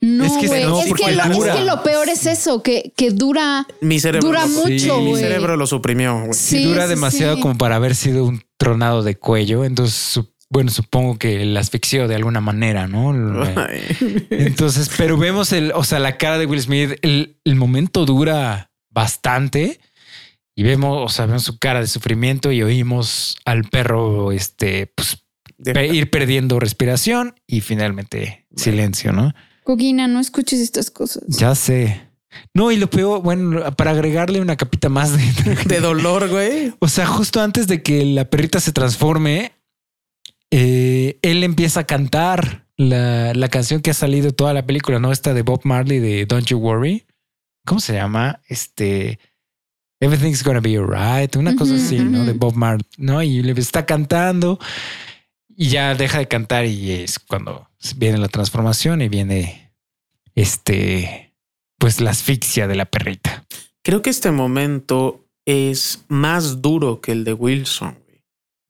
No, 0.00 0.24
Es 0.24 0.32
que 0.32 0.48
güey. 0.48 0.64
no, 0.64 0.80
Es, 0.82 0.88
porque 0.88 1.04
que 1.06 1.12
lo, 1.12 1.22
es 1.24 1.30
dura. 1.38 1.54
que 1.54 1.64
lo 1.64 1.82
peor 1.82 2.08
es 2.10 2.26
eso, 2.26 2.62
que, 2.62 2.92
que 2.94 3.10
dura, 3.10 3.66
Mi 3.80 3.98
cerebro 4.00 4.28
dura 4.28 4.42
lo- 4.46 4.48
mucho, 4.48 5.00
mi 5.00 5.16
cerebro 5.16 5.56
lo 5.56 5.66
suprimió. 5.66 6.24
Sí, 6.32 6.58
Sí, 6.58 6.64
dura 6.64 6.82
sí, 6.84 6.90
demasiado 6.90 7.36
sí. 7.36 7.40
como 7.40 7.56
para 7.56 7.76
haber 7.76 7.94
sido 7.94 8.24
un 8.26 8.42
tronado 8.58 9.02
de 9.02 9.16
cuello. 9.16 9.64
Entonces, 9.64 9.94
su- 9.96 10.28
bueno, 10.50 10.70
supongo 10.70 11.18
que 11.18 11.42
la 11.46 11.60
asfixió 11.60 12.06
de 12.06 12.16
alguna 12.16 12.42
manera, 12.42 12.86
¿no? 12.86 13.12
Ay. 13.56 14.26
Entonces, 14.30 14.90
pero 14.96 15.16
vemos 15.16 15.52
el, 15.52 15.72
o 15.74 15.84
sea, 15.84 15.98
la 16.00 16.18
cara 16.18 16.36
de 16.38 16.44
Will 16.46 16.60
Smith, 16.60 16.98
el, 17.00 17.38
el 17.44 17.56
momento 17.56 18.04
dura 18.04 18.70
bastante 18.90 19.80
y 20.56 20.62
vemos, 20.62 21.04
o 21.04 21.08
sea, 21.14 21.26
vemos 21.26 21.42
su 21.44 21.58
cara 21.58 21.80
de 21.80 21.86
sufrimiento 21.86 22.52
y 22.52 22.62
oímos 22.62 23.36
al 23.44 23.64
perro, 23.64 24.32
este, 24.32 24.86
pues, 24.94 25.24
pe- 25.62 25.86
ir 25.88 26.10
perdiendo 26.10 26.60
respiración 26.60 27.34
y 27.46 27.60
finalmente 27.60 28.46
silencio, 28.56 29.12
¿no? 29.12 29.34
Coquina, 29.64 30.06
no 30.08 30.20
escuches 30.20 30.60
estas 30.60 30.90
cosas. 30.90 31.24
Ya 31.28 31.54
sé. 31.54 32.08
No, 32.52 32.70
y 32.72 32.76
lo 32.76 32.90
peor, 32.90 33.22
bueno, 33.22 33.74
para 33.76 33.92
agregarle 33.92 34.40
una 34.40 34.56
capita 34.56 34.88
más 34.88 35.16
de, 35.16 35.54
De 35.66 35.80
dolor, 35.80 36.28
güey. 36.28 36.74
o 36.80 36.88
sea, 36.88 37.06
justo 37.06 37.40
antes 37.40 37.66
de 37.66 37.82
que 37.82 38.04
la 38.04 38.24
perrita 38.28 38.60
se 38.60 38.72
transforme, 38.72 39.52
eh, 40.50 41.18
él 41.22 41.42
empieza 41.44 41.80
a 41.80 41.84
cantar 41.86 42.66
la, 42.76 43.32
la 43.34 43.48
canción 43.48 43.80
que 43.80 43.90
ha 43.90 43.94
salido 43.94 44.32
toda 44.32 44.52
la 44.52 44.66
película, 44.66 44.98
¿no? 44.98 45.12
Esta 45.12 45.32
de 45.34 45.42
Bob 45.42 45.60
Marley 45.64 45.98
de 46.00 46.26
Don't 46.26 46.46
You 46.48 46.58
Worry. 46.58 47.06
¿Cómo 47.66 47.80
se 47.80 47.94
llama? 47.94 48.40
Este... 48.48 49.18
Everything's 50.00 50.42
gonna 50.42 50.60
be 50.60 50.76
alright. 50.76 51.34
Una 51.36 51.54
cosa 51.56 51.74
así, 51.76 51.98
¿no? 51.98 52.24
De 52.24 52.32
Bob 52.32 52.54
Marley, 52.54 52.84
¿no? 52.98 53.22
Y 53.22 53.42
le 53.42 53.52
está 53.52 53.86
cantando 53.86 54.58
y 55.56 55.68
ya 55.68 55.94
deja 55.94 56.18
de 56.18 56.28
cantar 56.28 56.66
y 56.66 56.90
es 56.90 57.18
cuando 57.18 57.68
viene 57.96 58.18
la 58.18 58.28
transformación 58.28 59.02
y 59.02 59.08
viene 59.08 59.72
este... 60.34 61.32
Pues 61.78 62.00
la 62.00 62.10
asfixia 62.12 62.66
de 62.66 62.76
la 62.76 62.86
perrita. 62.86 63.44
Creo 63.82 64.00
que 64.00 64.08
este 64.08 64.30
momento 64.30 65.26
es 65.44 66.04
más 66.08 66.62
duro 66.62 67.00
que 67.00 67.12
el 67.12 67.24
de 67.24 67.32
Wilson. 67.34 67.98
güey. 68.06 68.22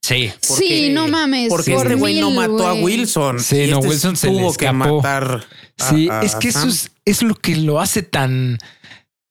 Sí. 0.02 0.32
porque- 0.48 0.64
sí, 0.66 0.90
no 0.90 1.06
mames. 1.06 1.48
Porque 1.48 1.74
por 1.74 1.86
este 1.86 1.98
güey 1.98 2.18
no 2.18 2.30
mató 2.32 2.66
a. 2.66 2.74
Wilson. 2.74 3.38
Sí, 3.40 3.60
y 3.62 3.70
no, 3.70 3.76
este 3.76 3.88
Wilson 3.88 4.16
se 4.16 4.30
le 4.32 4.38
tuvo 4.40 4.54
que 4.54 4.72
matar. 4.72 5.44
a- 5.78 5.90
Sí, 5.90 6.08
a- 6.10 6.22
es 6.22 6.34
que 6.36 6.48
a 6.48 6.50
eso 6.50 6.66
es, 6.66 6.90
es 7.04 7.22
lo 7.22 7.34
que 7.36 7.54
lo 7.56 7.78
hace 7.80 8.02
tan, 8.02 8.58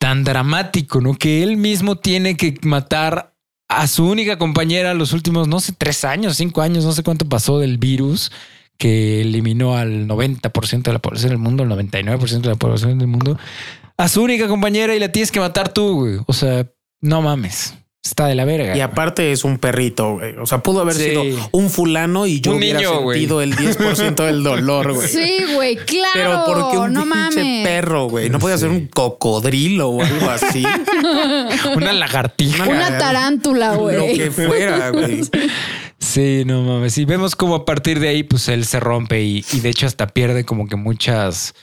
tan 0.04 0.26
dramático, 0.26 1.00
¿no? 1.00 1.14
Que 1.14 1.44
él 1.44 1.56
mismo 1.56 1.96
tiene 1.96 2.36
que 2.36 2.56
matar 2.64 3.34
a 3.70 3.88
su 3.88 4.06
única 4.06 4.38
compañera 4.38 4.94
los 4.94 5.14
últimos, 5.14 5.48
no 5.48 5.62
sé, 5.62 5.72
tres 5.72 6.04
años, 6.04 6.36
cinco 6.36 6.62
años, 6.62 6.84
no 6.84 6.92
sé 6.92 7.04
cuánto 7.04 7.24
pasó 7.24 7.58
del 7.58 7.78
virus 7.78 8.30
que 8.78 9.22
eliminó 9.22 9.78
al 9.78 10.06
90% 10.06 10.82
de 10.82 10.92
la 10.92 11.00
población 11.00 11.30
del 11.30 11.38
mundo, 11.38 11.64
el 11.64 11.70
99% 11.70 12.42
de 12.42 12.50
la 12.50 12.56
población 12.56 13.00
del 13.00 13.08
mundo, 13.08 13.40
a 13.96 14.10
su 14.10 14.22
única 14.22 14.50
compañera 14.50 14.94
y 14.94 15.00
la 15.00 15.10
tienes 15.10 15.32
que 15.32 15.40
matar 15.40 15.72
tú, 15.72 15.94
güey. 15.94 16.18
O 16.28 16.34
sea, 16.34 16.70
no 17.00 17.22
mames. 17.22 17.74
Está 18.06 18.28
de 18.28 18.36
la 18.36 18.44
verga. 18.44 18.76
Y 18.76 18.82
aparte 18.82 19.32
es 19.32 19.46
un 19.46 19.58
perrito, 19.60 20.16
güey. 20.18 20.36
O 20.38 20.46
sea, 20.46 20.58
pudo 20.62 20.82
haber 20.82 20.94
Sí. 20.96 21.04
sido 21.12 21.24
un 21.54 21.70
fulano 21.70 22.28
y 22.28 22.42
yo 22.42 22.52
Un 22.52 22.58
hubiera 22.58 22.80
niño, 22.80 23.00
güey. 23.02 23.20
sentido 23.20 23.42
el 23.42 23.56
10% 23.56 24.26
del 24.26 24.44
dolor, 24.44 24.92
güey. 24.94 25.08
Sí, 25.08 25.38
güey, 25.56 25.78
claro. 25.78 26.12
Pero 26.14 26.44
porque 26.46 26.78
un 26.80 26.92
no 26.94 27.04
pinche 27.04 27.16
mames. 27.16 27.66
perro, 27.66 28.10
güey. 28.10 28.30
No 28.30 28.40
podía 28.40 28.58
ser 28.58 28.70
un 28.72 28.88
cocodrilo 28.88 29.88
o 29.88 30.04
algo 30.04 30.30
así. 30.30 30.66
Una 31.78 31.94
lagartija. 31.94 32.66
Una 32.68 32.98
tarántula, 32.98 33.74
Lo 33.76 33.82
güey. 33.84 34.18
que 34.18 34.32
fuera, 34.32 34.90
güey. 34.90 35.22
Sí, 35.98 36.44
no 36.46 36.62
mames. 36.64 36.98
Y 36.98 37.06
vemos 37.06 37.38
como 37.38 37.56
a 37.56 37.64
partir 37.66 38.02
de 38.02 38.10
ahí, 38.10 38.24
pues 38.24 38.50
él 38.50 38.66
se 38.66 38.82
rompe 38.82 39.22
y, 39.24 39.46
y 39.54 39.60
de 39.62 39.70
hecho 39.70 39.88
hasta 39.88 40.08
pierde 40.08 40.44
como 40.44 40.68
que 40.68 40.76
muchas, 40.76 41.56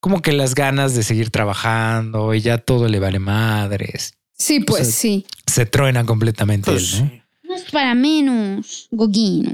como 0.00 0.22
que 0.22 0.32
las 0.32 0.54
ganas 0.54 0.94
de 0.94 1.02
seguir 1.02 1.28
trabajando 1.28 2.32
y 2.32 2.40
ya 2.40 2.56
todo 2.56 2.88
le 2.88 2.98
vale 3.00 3.18
madres. 3.18 4.14
Sí, 4.36 4.60
pues 4.60 4.82
O 4.82 4.84
sea, 4.84 4.92
sí. 4.92 5.26
Se 5.46 5.66
truena 5.66 6.04
completamente 6.04 6.70
Pues, 6.70 6.94
él, 6.94 7.04
¿no? 7.04 7.24
No 7.50 7.54
es 7.56 7.70
para 7.70 7.94
menos, 7.94 8.88
Goguino. 8.90 9.52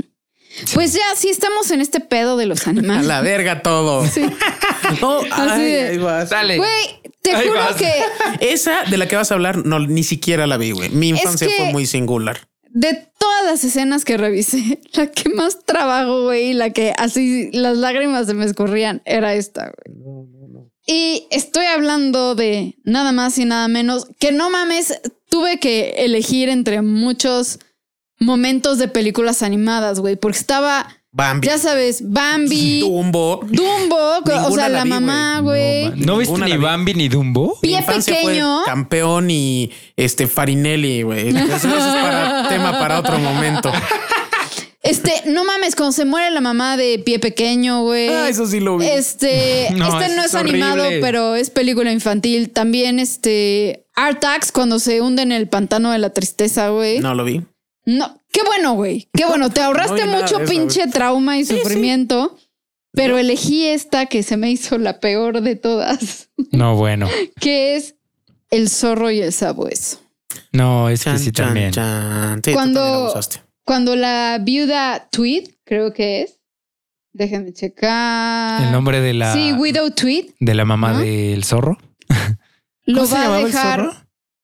Pues 0.75 0.93
ya, 0.95 1.01
sí 1.17 1.29
estamos 1.29 1.71
en 1.71 1.81
este 1.81 2.01
pedo 2.01 2.37
de 2.37 2.47
los 2.47 2.67
A 2.67 2.71
animales. 2.71 3.07
la 3.07 3.21
verga 3.21 3.63
todo. 3.63 4.05
No, 5.01 5.21
ay, 5.31 5.63
de- 5.63 5.81
ahí 5.91 5.99
vas. 5.99 6.31
Dale. 6.31 6.57
Güey, 6.57 6.71
te 7.23 7.33
Ahí 7.33 7.47
juro 7.47 7.61
vas. 7.61 7.77
que 7.77 7.93
Esa 8.53 8.83
de 8.85 8.97
la 8.97 9.07
que 9.07 9.15
vas 9.15 9.31
a 9.31 9.35
hablar, 9.35 9.65
no, 9.65 9.79
ni 9.79 10.03
siquiera 10.03 10.47
la 10.49 10.57
vi, 10.57 10.73
güey. 10.73 10.89
Mi 10.91 11.11
infancia 11.11 11.47
que- 11.47 11.55
fue 11.57 11.73
muy 11.73 11.87
singular. 11.87 12.49
de 12.71 13.07
todas 13.19 13.45
las 13.45 13.63
escenas 13.65 14.05
que 14.05 14.17
revisé, 14.17 14.81
la 14.95 15.07
que 15.09 15.29
más 15.29 15.65
trabajo, 15.65 16.23
güey, 16.25 16.51
y 16.51 16.53
la 16.55 16.71
que 16.71 16.93
así 16.97 17.51
las 17.53 17.77
lágrimas 17.77 18.27
se 18.27 18.35
me 18.35 18.45
escurrían, 18.47 19.03
era 19.05 19.35
esta, 19.35 19.71
güey. 19.87 19.97
Y 20.87 21.27
estoy 21.31 21.67
hablando 21.67 22.35
de 22.35 22.77
nada 22.85 23.13
más 23.13 23.39
y 23.39 23.45
nada 23.45 23.69
menos 23.69 24.09
que 24.19 24.33
no 24.33 24.51
mames, 24.51 25.01
tuve 25.29 25.59
que 25.61 26.05
elegir 26.05 26.49
entre 26.49 26.83
muchos 26.83 27.59
momentos 28.19 28.79
de 28.79 28.89
películas 28.89 29.43
animadas, 29.43 30.01
güey, 30.01 30.17
porque 30.17 30.39
estaba, 30.39 30.89
Bambi. 31.13 31.47
ya 31.47 31.59
sabes, 31.59 32.03
Bambi, 32.11 32.81
Dumbo. 32.83 33.41
Dumbo, 33.45 33.97
o 33.97 34.23
Ninguna 34.25 34.51
sea, 34.55 34.69
la 34.69 34.79
la 34.79 34.85
vi, 34.85 34.91
mamá, 34.91 35.41
güey. 35.41 35.91
¿No 35.97 36.19
viste 36.19 36.39
ni. 36.39 36.57
Bambi 36.57 36.95
ni 36.95 37.09
Dumbo? 37.09 37.59
Mi 37.63 37.71
Pie 37.71 37.83
pequeño. 37.83 38.63
campeón 38.65 39.31
y 39.31 39.71
este 39.97 40.27
Farinelli, 40.27 41.03
güey. 41.03 41.29
Eso 41.29 41.55
es 41.55 41.63
para 41.65 42.49
tema 42.49 42.79
para 42.79 42.99
otro 43.01 43.19
momento. 43.19 43.71
Este, 44.83 45.13
no 45.27 45.45
mames, 45.45 45.77
cuando 45.77 45.93
se 45.93 46.05
muere 46.07 46.31
la 46.31 46.41
mamá 46.41 46.77
de 46.79 46.99
pie 46.99 47.19
pequeño, 47.19 47.83
güey. 47.83 48.09
Ah, 48.09 48.29
eso 48.31 48.47
sí 48.47 48.61
lo 48.61 48.79
vi. 48.79 48.87
Este, 48.87 49.69
No, 49.77 50.01
este 50.01 50.15
no 50.17 50.23
es 50.23 50.29
es 50.29 50.35
animado, 50.35 50.83
horrible. 50.85 51.01
pero 51.01 51.35
es 51.35 51.51
película 51.51 51.93
infantil. 51.93 52.51
También 52.51 52.99
este 52.99 53.85
Artax 53.95 54.53
cuando 54.53 54.79
se 54.79 55.03
hunde 55.03 55.23
en 55.23 55.33
el 55.33 55.49
pantano 55.49 55.91
de 55.93 55.99
la 55.99 56.11
tristeza, 56.11 56.71
güey. 56.71 56.99
No 57.01 57.15
lo 57.15 57.25
vi. 57.25 57.43
No, 57.85 58.19
qué 58.33 58.41
bueno, 58.43 58.73
güey. 58.75 59.09
Qué 59.13 59.27
bueno, 59.27 59.51
te 59.51 59.61
ahorraste 59.63 60.07
mucho 60.07 60.41
eso, 60.41 60.51
pinche 60.51 60.87
trauma 60.87 61.37
y 61.39 61.45
sufrimiento, 61.45 62.39
pero 62.93 63.19
elegí 63.19 63.67
esta 63.67 64.07
que 64.07 64.23
se 64.23 64.37
me 64.39 64.51
hizo 64.51 64.79
la 64.79 64.99
peor 65.01 65.43
de 65.43 65.57
todas, 65.57 66.31
No, 66.53 66.77
bueno. 66.77 67.07
que 67.39 67.77
es 67.77 67.97
El 68.51 68.71
zorro 68.71 69.11
y 69.11 69.21
el 69.21 69.33
sabueso. 69.35 70.01
No, 70.53 70.89
es 70.89 71.01
que 71.01 71.11
Chan, 71.11 71.19
sí 71.19 71.33
chan, 71.33 71.47
también. 71.49 71.71
chan. 71.73 72.41
Sí, 72.45 72.53
Cuando- 72.55 73.13
también. 73.13 73.45
Cuando 73.71 73.95
la 73.95 74.41
viuda 74.43 75.07
Tweed, 75.13 75.49
creo 75.63 75.93
que 75.93 76.23
es. 76.23 76.41
Déjenme 77.13 77.53
checar. 77.53 78.65
El 78.65 78.73
nombre 78.73 79.01
de 79.01 79.15
la, 79.15 79.33
Sí, 79.33 79.53
Widow 79.53 79.93
Tweed 79.93 80.31
de 80.41 80.55
la 80.57 80.65
mamá 80.65 80.95
¿No? 80.95 80.99
del 80.99 81.45
zorro. 81.45 81.79
lo 82.87 82.95
¿Cómo 82.97 83.07
se 83.07 83.15
va 83.15 83.21
a 83.21 83.23
llamaba 83.23 83.41
el 83.43 83.47
dejar 83.47 83.81
zorro? 83.81 83.97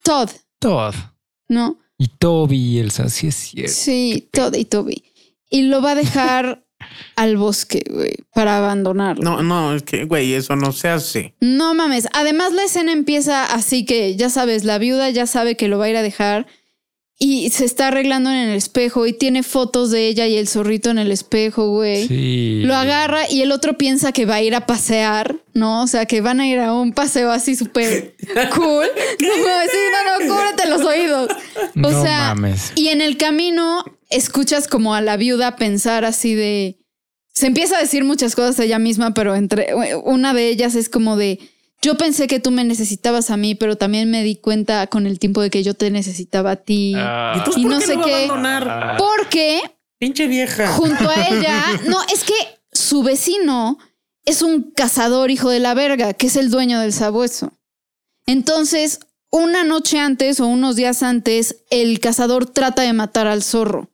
Todd, 0.04 0.30
Todd. 0.60 0.94
¿no? 1.48 1.80
Y 1.98 2.06
Toby 2.06 2.56
y 2.56 2.78
Elsa, 2.78 3.08
sí 3.08 3.26
es 3.26 3.34
cierto. 3.34 3.72
Sí, 3.72 4.28
Todd 4.30 4.54
y 4.54 4.64
Toby. 4.64 5.02
Y 5.50 5.62
lo 5.62 5.82
va 5.82 5.90
a 5.90 5.94
dejar 5.96 6.64
al 7.16 7.36
bosque, 7.36 7.82
güey, 7.90 8.14
para 8.32 8.58
abandonarlo. 8.58 9.24
No, 9.24 9.42
no, 9.42 9.74
es 9.74 9.82
que, 9.82 10.04
güey, 10.04 10.34
eso 10.34 10.54
no 10.54 10.70
se 10.70 10.88
hace. 10.88 11.34
No 11.40 11.74
mames. 11.74 12.06
Además, 12.12 12.52
la 12.52 12.62
escena 12.62 12.92
empieza 12.92 13.44
así 13.44 13.84
que, 13.84 14.14
ya 14.14 14.30
sabes, 14.30 14.62
la 14.62 14.78
viuda 14.78 15.10
ya 15.10 15.26
sabe 15.26 15.56
que 15.56 15.66
lo 15.66 15.78
va 15.78 15.86
a 15.86 15.90
ir 15.90 15.96
a 15.96 16.02
dejar 16.02 16.46
y 17.18 17.48
se 17.50 17.64
está 17.64 17.88
arreglando 17.88 18.28
en 18.30 18.36
el 18.36 18.54
espejo 18.56 19.06
y 19.06 19.14
tiene 19.14 19.42
fotos 19.42 19.90
de 19.90 20.06
ella 20.06 20.26
y 20.26 20.36
el 20.36 20.48
zorrito 20.48 20.90
en 20.90 20.98
el 20.98 21.10
espejo, 21.10 21.70
güey. 21.70 22.06
Sí. 22.08 22.60
Lo 22.64 22.74
agarra 22.76 23.30
y 23.30 23.40
el 23.40 23.52
otro 23.52 23.78
piensa 23.78 24.12
que 24.12 24.26
va 24.26 24.34
a 24.34 24.42
ir 24.42 24.54
a 24.54 24.66
pasear, 24.66 25.36
¿no? 25.54 25.82
O 25.82 25.86
sea, 25.86 26.04
que 26.04 26.20
van 26.20 26.40
a 26.40 26.46
ir 26.46 26.58
a 26.58 26.74
un 26.74 26.92
paseo 26.92 27.30
así 27.30 27.56
súper 27.56 28.14
cool. 28.54 28.86
No, 29.20 29.28
sí, 29.70 29.78
no, 29.92 30.26
no, 30.26 30.34
cúbrete 30.34 30.68
los 30.68 30.82
oídos. 30.82 31.30
O 31.74 31.78
No 31.80 32.02
sea, 32.02 32.34
mames. 32.34 32.72
y 32.74 32.88
en 32.88 33.00
el 33.00 33.16
camino 33.16 33.82
escuchas 34.10 34.68
como 34.68 34.94
a 34.94 35.00
la 35.00 35.16
viuda 35.16 35.56
pensar 35.56 36.04
así 36.04 36.34
de... 36.34 36.78
Se 37.32 37.46
empieza 37.46 37.76
a 37.78 37.80
decir 37.80 38.04
muchas 38.04 38.34
cosas 38.34 38.58
ella 38.60 38.78
misma, 38.78 39.12
pero 39.14 39.34
entre 39.36 39.68
una 40.04 40.34
de 40.34 40.48
ellas 40.48 40.74
es 40.74 40.88
como 40.90 41.16
de... 41.16 41.38
yo 41.87 41.97
pensé 41.97 42.26
que 42.26 42.41
tú 42.41 42.51
me 42.51 42.64
necesitabas 42.64 43.30
a 43.30 43.37
mí, 43.37 43.55
pero 43.55 43.76
también 43.76 44.11
me 44.11 44.24
di 44.24 44.34
cuenta 44.34 44.89
con 44.89 45.07
el 45.07 45.20
tiempo 45.20 45.41
de 45.41 45.51
que 45.51 45.62
yo 45.62 45.74
te 45.74 45.89
necesitaba 45.93 46.51
a 46.51 46.57
ti. 46.57 46.95
Ah. 46.97 47.34
¿Y 47.39 47.45
tú 47.45 47.53
Y 47.57 47.62
por 47.62 47.70
no 47.70 47.78
qué 47.78 47.87
sé 47.87 47.97
qué. 48.05 48.14
abandonar? 48.24 48.97
Porque 48.99 49.61
Pinche 50.01 50.26
vieja. 50.26 50.66
junto 50.72 51.09
a 51.09 51.14
ella, 51.28 51.62
no, 51.87 51.99
es 52.12 52.24
que 52.24 52.34
su 52.72 53.05
vecino 53.05 53.78
es 54.24 54.43
un 54.43 54.72
cazador 54.72 55.30
hijo 55.30 55.49
de 55.49 55.61
la 55.61 55.74
verga, 55.74 56.12
que 56.12 56.26
es 56.26 56.34
el 56.34 56.51
dueño 56.51 56.80
del 56.80 56.93
sabueso. 56.93 57.53
Entonces, 58.26 58.99
una 59.30 59.62
noche 59.62 60.01
antes 60.01 60.41
o 60.41 60.47
unos 60.49 60.74
días 60.74 61.05
antes, 61.05 61.62
el 61.70 62.01
cazador 62.01 62.47
trata 62.47 62.82
de 62.82 62.95
matar 62.95 63.28
al 63.28 63.45
zorro. 63.45 63.91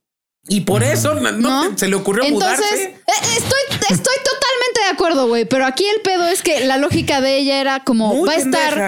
Y 0.49 0.62
por 0.62 0.82
eso 0.82 1.14
no, 1.14 1.76
se 1.76 1.88
le 1.88 1.95
ocurrió 1.97 2.24
Entonces, 2.24 2.59
mudarse. 2.59 2.84
eh, 2.84 3.36
estoy, 3.36 3.61
estoy 3.90 4.14
acuerdo, 5.03 5.28
güey, 5.28 5.44
pero 5.44 5.66
aquí 5.66 5.84
el 5.84 6.00
pedo 6.03 6.26
es 6.28 6.42
que 6.42 6.64
la 6.66 6.76
lógica 6.78 7.20
de 7.20 7.38
ella 7.38 7.61
era 7.61 7.80
como, 7.84 8.14
Muy 8.14 8.28
va 8.28 8.34
a 8.34 8.36
estar, 8.36 8.78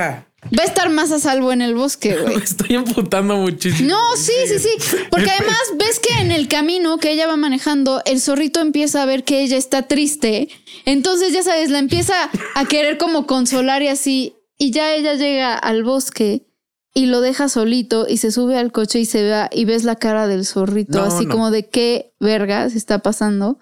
va 0.57 0.63
a 0.63 0.67
estar 0.67 0.91
más 0.91 1.11
a 1.11 1.19
salvo 1.19 1.53
en 1.53 1.61
el 1.63 1.75
bosque, 1.75 2.17
güey. 2.23 2.37
Me 2.37 2.45
estoy 2.45 2.77
emputando 2.77 3.37
muchísimo. 3.37 3.89
No, 3.91 4.17
sí, 4.17 4.33
sí, 4.47 4.59
sí. 4.59 4.71
Porque 5.11 5.31
además 5.39 5.59
ves 5.77 5.99
que 5.99 6.21
en 6.21 6.31
el 6.31 6.47
camino 6.49 6.99
que 6.99 7.11
ella 7.11 7.27
va 7.27 7.37
manejando, 7.37 8.01
el 8.05 8.21
zorrito 8.21 8.61
empieza 8.61 9.03
a 9.03 9.07
ver 9.07 9.25
que 9.25 9.43
ella 9.43 9.57
está 9.57 9.83
triste. 9.83 10.49
Entonces, 10.85 11.33
ya 11.33 11.43
sabes, 11.43 11.71
la 11.71 11.79
empieza 11.79 12.15
a 12.55 12.65
querer 12.67 12.97
como 12.99 13.27
consolar 13.27 13.83
y 13.83 13.89
así. 13.89 14.37
Y 14.57 14.71
ya 14.71 14.95
ella 14.95 15.15
llega 15.15 15.55
al 15.55 15.83
bosque 15.83 16.47
y 16.95 17.07
lo 17.07 17.21
deja 17.21 17.49
solito 17.49 18.07
y 18.09 18.19
se 18.19 18.31
sube 18.31 18.57
al 18.57 18.71
coche 18.71 19.01
y 19.01 19.05
se 19.05 19.29
va 19.29 19.51
y 19.53 19.65
ves 19.65 19.83
la 19.83 19.97
cara 19.97 20.29
del 20.29 20.47
zorrito, 20.47 20.99
No, 20.99 21.05
así 21.05 21.27
no. 21.27 21.33
como 21.33 21.51
de 21.51 21.69
qué 21.69 22.15
vergas 22.21 22.77
está 22.77 23.01
pasando. 23.01 23.59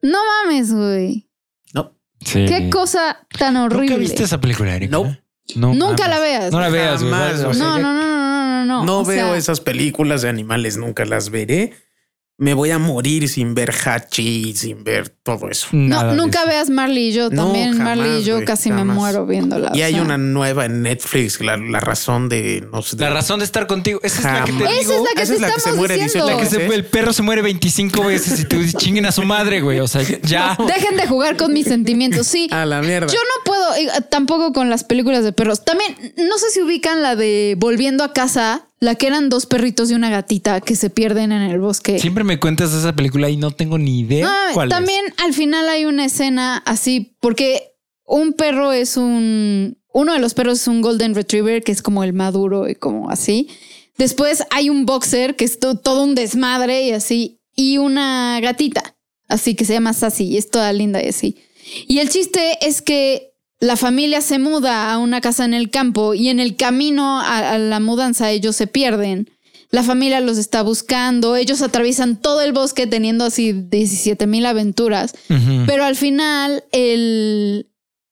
No 0.00 0.18
mames, 0.44 0.72
güey. 0.72 1.28
Sí. 2.24 2.46
Qué 2.46 2.70
cosa 2.70 3.26
tan 3.38 3.56
horrible. 3.56 3.86
¿Nunca 3.86 4.00
viste 4.00 4.24
esa 4.24 4.40
película, 4.40 4.74
Erika? 4.74 4.92
No. 4.92 5.16
No 5.56 5.74
Nunca 5.74 6.08
la 6.08 6.18
veas. 6.18 6.52
No 6.52 6.60
la 6.60 6.68
veas, 6.68 7.02
güey. 7.02 7.12
No, 7.12 7.78
no, 7.78 7.78
no, 7.78 7.92
no, 7.94 8.04
no, 8.04 8.64
no. 8.64 8.84
no 8.84 8.98
O 9.00 9.04
veo 9.04 9.28
sea, 9.28 9.36
esas 9.36 9.60
películas 9.60 10.22
de 10.22 10.28
animales, 10.28 10.76
nunca 10.76 11.04
las 11.04 11.30
veré. 11.30 11.72
Me 12.38 12.54
voy 12.54 12.70
a 12.70 12.78
morir 12.78 13.28
sin 13.28 13.54
ver 13.54 13.70
Hachi, 13.84 14.54
sin 14.56 14.82
ver 14.82 15.10
todo 15.10 15.48
eso. 15.50 15.68
nada 15.72 16.12
No, 16.14 16.22
nunca 16.24 16.40
eso. 16.40 16.48
veas 16.48 16.70
Marley 16.70 17.08
y 17.10 17.12
yo. 17.12 17.30
No, 17.30 17.44
También 17.44 17.72
jamás, 17.76 17.96
Marley 17.98 18.20
y 18.20 18.24
yo 18.24 18.44
casi 18.44 18.72
me 18.72 18.84
muero 18.84 19.26
viéndola. 19.26 19.70
Y 19.74 19.82
hay 19.82 19.92
sea. 19.94 20.02
una 20.02 20.18
nueva 20.18 20.64
en 20.64 20.82
Netflix, 20.82 21.40
la, 21.40 21.56
la 21.56 21.78
razón 21.78 22.28
de 22.28 22.66
no 22.72 22.82
sé. 22.82 22.96
de- 22.96 23.04
La 23.04 23.10
razón 23.10 23.38
de 23.38 23.44
estar 23.44 23.66
contigo. 23.68 24.00
Esa 24.02 24.18
es 24.18 24.24
la 24.24 24.44
que 24.44 24.52
te 24.52 24.58
Jamás. 24.58 24.72
Esa 24.72 24.80
digo. 24.80 24.92
es 24.94 25.00
la 25.02 25.14
que 25.14 25.22
Esa 25.22 25.30
te 25.32 25.34
es 25.36 25.40
la 25.40 25.46
que 25.48 25.52
se 25.52 25.58
estamos 25.58 25.78
muere 25.78 25.94
diciendo. 25.94 26.26
18 26.28 26.42
Que 26.50 26.56
se- 26.70 26.74
el 26.74 26.84
perro 26.86 27.12
se 27.12 27.22
muere 27.22 27.42
25 27.42 28.04
veces 28.04 28.40
y 28.40 28.44
tú 28.46 28.56
chinguen 28.76 29.06
a 29.06 29.12
su 29.12 29.22
madre, 29.22 29.60
güey. 29.60 29.78
O 29.80 29.86
sea, 29.86 30.02
ya. 30.22 30.56
Dejen 30.66 30.96
de 30.96 31.06
jugar 31.06 31.36
con 31.36 31.52
mis 31.52 31.66
sentimientos. 31.66 32.26
Sí. 32.26 32.48
A 32.50 32.64
la 32.64 32.80
mierda. 32.82 33.06
Yo 33.12 33.20
no 33.20 33.44
puedo, 33.44 33.74
eh, 33.76 33.88
tampoco 34.10 34.52
con 34.52 34.68
las 34.70 34.82
películas 34.84 35.22
de 35.22 35.32
perros. 35.32 35.64
También, 35.64 35.94
no 36.16 36.38
sé 36.38 36.50
si 36.50 36.62
ubican 36.62 37.02
la 37.02 37.14
de 37.14 37.54
Volviendo 37.58 38.02
a 38.02 38.12
casa, 38.12 38.68
la 38.82 38.96
que 38.96 39.06
eran 39.06 39.28
dos 39.28 39.46
perritos 39.46 39.90
y 39.90 39.94
una 39.94 40.10
gatita 40.10 40.60
que 40.60 40.74
se 40.74 40.90
pierden 40.90 41.30
en 41.30 41.42
el 41.42 41.60
bosque. 41.60 42.00
Siempre 42.00 42.24
me 42.24 42.40
cuentas 42.40 42.72
de 42.72 42.78
esa 42.80 42.96
película 42.96 43.30
y 43.30 43.36
no 43.36 43.52
tengo 43.52 43.78
ni 43.78 44.00
idea 44.00 44.26
Ah, 44.28 44.50
cuál 44.54 44.68
es. 44.68 44.74
también 44.76 45.04
al 45.18 45.32
final 45.32 45.68
hay 45.68 45.84
una 45.84 46.04
escena 46.04 46.56
así, 46.66 47.14
porque 47.20 47.74
un 48.04 48.32
perro 48.32 48.72
es 48.72 48.96
un. 48.96 49.78
Uno 49.94 50.14
de 50.14 50.18
los 50.18 50.34
perros 50.34 50.60
es 50.62 50.66
un 50.68 50.80
Golden 50.82 51.14
Retriever, 51.14 51.62
que 51.62 51.70
es 51.70 51.80
como 51.80 52.02
el 52.02 52.12
maduro 52.12 52.68
y 52.68 52.74
como 52.74 53.08
así. 53.08 53.48
Después 53.98 54.42
hay 54.50 54.68
un 54.68 54.84
boxer, 54.84 55.36
que 55.36 55.44
es 55.44 55.60
to- 55.60 55.76
todo 55.76 56.02
un 56.02 56.14
desmadre 56.14 56.82
y 56.86 56.90
así. 56.92 57.38
Y 57.54 57.78
una 57.78 58.40
gatita, 58.40 58.96
así 59.28 59.54
que 59.54 59.64
se 59.64 59.74
llama 59.74 59.92
Sassy 59.92 60.24
y 60.24 60.38
es 60.38 60.50
toda 60.50 60.72
linda 60.72 61.00
y 61.04 61.08
así. 61.08 61.36
Y 61.86 61.98
el 62.00 62.08
chiste 62.08 62.58
es 62.62 62.82
que 62.82 63.31
la 63.62 63.76
familia 63.76 64.22
se 64.22 64.40
muda 64.40 64.92
a 64.92 64.98
una 64.98 65.20
casa 65.20 65.44
en 65.44 65.54
el 65.54 65.70
campo 65.70 66.14
y 66.14 66.30
en 66.30 66.40
el 66.40 66.56
camino 66.56 67.20
a, 67.20 67.52
a 67.52 67.58
la 67.58 67.78
mudanza 67.78 68.32
ellos 68.32 68.56
se 68.56 68.66
pierden. 68.66 69.30
La 69.70 69.84
familia 69.84 70.20
los 70.20 70.36
está 70.36 70.62
buscando, 70.62 71.36
ellos 71.36 71.62
atraviesan 71.62 72.20
todo 72.20 72.40
el 72.40 72.52
bosque 72.52 72.88
teniendo 72.88 73.24
así 73.24 73.52
17 73.52 74.26
mil 74.26 74.46
aventuras, 74.46 75.14
pero 75.68 75.84
al 75.84 75.94
final 75.94 76.64
el, 76.72 77.68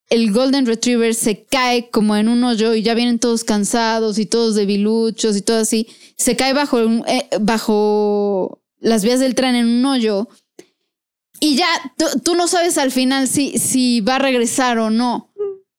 el 0.08 0.32
Golden 0.32 0.66
Retriever 0.66 1.16
se 1.16 1.42
cae 1.42 1.90
como 1.90 2.14
en 2.14 2.28
un 2.28 2.44
hoyo 2.44 2.72
y 2.72 2.82
ya 2.82 2.94
vienen 2.94 3.18
todos 3.18 3.42
cansados 3.42 4.20
y 4.20 4.26
todos 4.26 4.54
debiluchos 4.54 5.36
y 5.36 5.42
todo 5.42 5.58
así. 5.58 5.88
Se 6.16 6.36
cae 6.36 6.52
bajo, 6.52 6.78
eh, 6.78 7.28
bajo 7.40 8.62
las 8.78 9.02
vías 9.02 9.18
del 9.18 9.34
tren 9.34 9.56
en 9.56 9.66
un 9.66 9.84
hoyo 9.84 10.28
y 11.40 11.56
ya 11.56 11.66
tú, 11.96 12.04
tú 12.22 12.34
no 12.34 12.46
sabes 12.46 12.76
al 12.76 12.92
final 12.92 13.26
si, 13.26 13.58
si 13.58 14.02
va 14.02 14.16
a 14.16 14.18
regresar 14.18 14.78
o 14.78 14.90
no. 14.90 15.29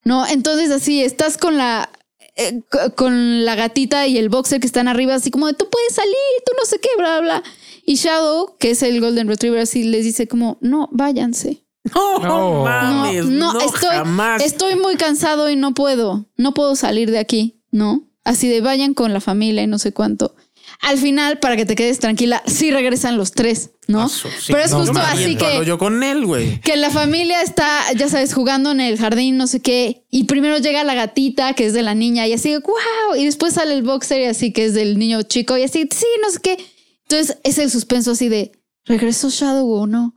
No, 0.03 0.25
entonces 0.27 0.71
así 0.71 1.03
estás 1.03 1.37
con 1.37 1.57
la 1.57 1.89
eh, 2.35 2.61
co- 2.69 2.95
con 2.95 3.45
la 3.45 3.55
gatita 3.55 4.07
y 4.07 4.17
el 4.17 4.29
boxer 4.29 4.59
que 4.59 4.67
están 4.67 4.87
arriba, 4.87 5.15
así 5.15 5.31
como 5.31 5.47
de 5.47 5.53
tú 5.53 5.67
puedes 5.69 5.93
salir, 5.93 6.13
tú 6.45 6.53
no 6.59 6.65
sé 6.65 6.79
qué, 6.79 6.89
bla, 6.97 7.19
bla. 7.19 7.43
Y 7.85 7.95
Shadow, 7.95 8.55
que 8.57 8.71
es 8.71 8.81
el 8.83 9.01
Golden 9.01 9.27
Retriever, 9.27 9.59
así 9.61 9.83
les 9.83 10.03
dice 10.05 10.27
como, 10.27 10.57
no, 10.61 10.87
váyanse. 10.91 11.63
No, 11.93 12.19
No. 12.19 12.27
No, 12.59 12.63
mames. 12.63 13.25
no, 13.25 13.53
No, 13.53 13.59
estoy, 13.61 13.89
jamás. 13.89 14.43
estoy 14.43 14.75
muy 14.75 14.95
cansado 14.95 15.49
y 15.49 15.55
no 15.55 15.73
puedo, 15.73 16.25
no 16.37 16.53
puedo 16.53 16.75
salir 16.75 17.11
de 17.11 17.19
aquí, 17.19 17.61
¿no? 17.71 18.03
Así 18.23 18.47
de 18.47 18.61
vayan 18.61 18.93
con 18.93 19.13
la 19.13 19.19
familia 19.19 19.63
y 19.63 19.67
no 19.67 19.79
sé 19.79 19.91
cuánto. 19.93 20.35
Al 20.81 20.97
final, 20.97 21.37
para 21.37 21.55
que 21.55 21.65
te 21.65 21.75
quedes 21.75 21.99
tranquila, 21.99 22.41
sí 22.47 22.71
regresan 22.71 23.15
los 23.15 23.33
tres, 23.33 23.69
¿no? 23.87 24.07
Eso, 24.07 24.27
sí. 24.39 24.51
Pero 24.51 24.63
es 24.63 24.71
No, 24.71 24.79
justo 24.79 24.99
así 24.99 25.35
que... 25.35 25.63
Yo 25.63 25.77
con 25.77 26.01
él, 26.01 26.25
güey. 26.25 26.59
Que 26.61 26.75
la 26.75 26.89
familia 26.89 27.43
está, 27.43 27.93
ya 27.95 28.09
sabes, 28.09 28.33
jugando 28.33 28.71
en 28.71 28.81
el 28.81 28.97
jardín, 28.97 29.37
no 29.37 29.45
sé 29.45 29.59
qué, 29.59 30.05
y 30.09 30.23
primero 30.23 30.57
llega 30.57 30.83
la 30.83 30.95
gatita, 30.95 31.53
que 31.53 31.67
es 31.67 31.73
de 31.73 31.83
la 31.83 31.93
niña, 31.93 32.25
y 32.25 32.33
así, 32.33 32.55
wow, 32.55 33.15
y 33.15 33.25
después 33.25 33.53
sale 33.53 33.75
el 33.75 33.83
boxer, 33.83 34.21
y 34.21 34.25
así, 34.25 34.51
que 34.53 34.65
es 34.65 34.73
del 34.73 34.97
niño 34.97 35.21
chico, 35.21 35.55
y 35.55 35.63
así, 35.63 35.87
sí, 35.91 36.07
no 36.23 36.31
sé 36.31 36.39
qué. 36.41 36.57
Entonces 37.03 37.37
es 37.43 37.59
el 37.59 37.69
suspenso 37.69 38.11
así 38.11 38.27
de, 38.27 38.51
¿regresó 38.85 39.29
Shadow 39.29 39.69
o 39.71 39.85
no? 39.85 40.15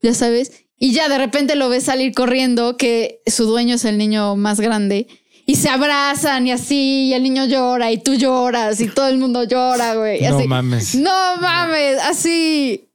Ya 0.00 0.14
sabes, 0.14 0.52
y 0.78 0.92
ya 0.92 1.08
de 1.08 1.18
repente 1.18 1.56
lo 1.56 1.68
ves 1.68 1.84
salir 1.84 2.14
corriendo, 2.14 2.76
que 2.76 3.20
su 3.26 3.46
dueño 3.46 3.74
es 3.74 3.84
el 3.84 3.98
niño 3.98 4.36
más 4.36 4.60
grande, 4.60 5.08
y 5.46 5.56
se 5.56 5.68
abrazan 5.68 6.46
y 6.46 6.52
así, 6.52 7.08
y 7.08 7.14
el 7.14 7.22
niño 7.22 7.46
llora, 7.46 7.90
y 7.92 7.98
tú 7.98 8.14
lloras, 8.14 8.80
y 8.80 8.88
todo 8.88 9.08
el 9.08 9.18
mundo 9.18 9.44
llora, 9.44 9.94
güey. 9.94 10.20
No 10.22 10.38
así. 10.38 10.48
mames. 10.48 10.94
No 10.94 11.36
mames, 11.40 11.98
así. 12.02 12.88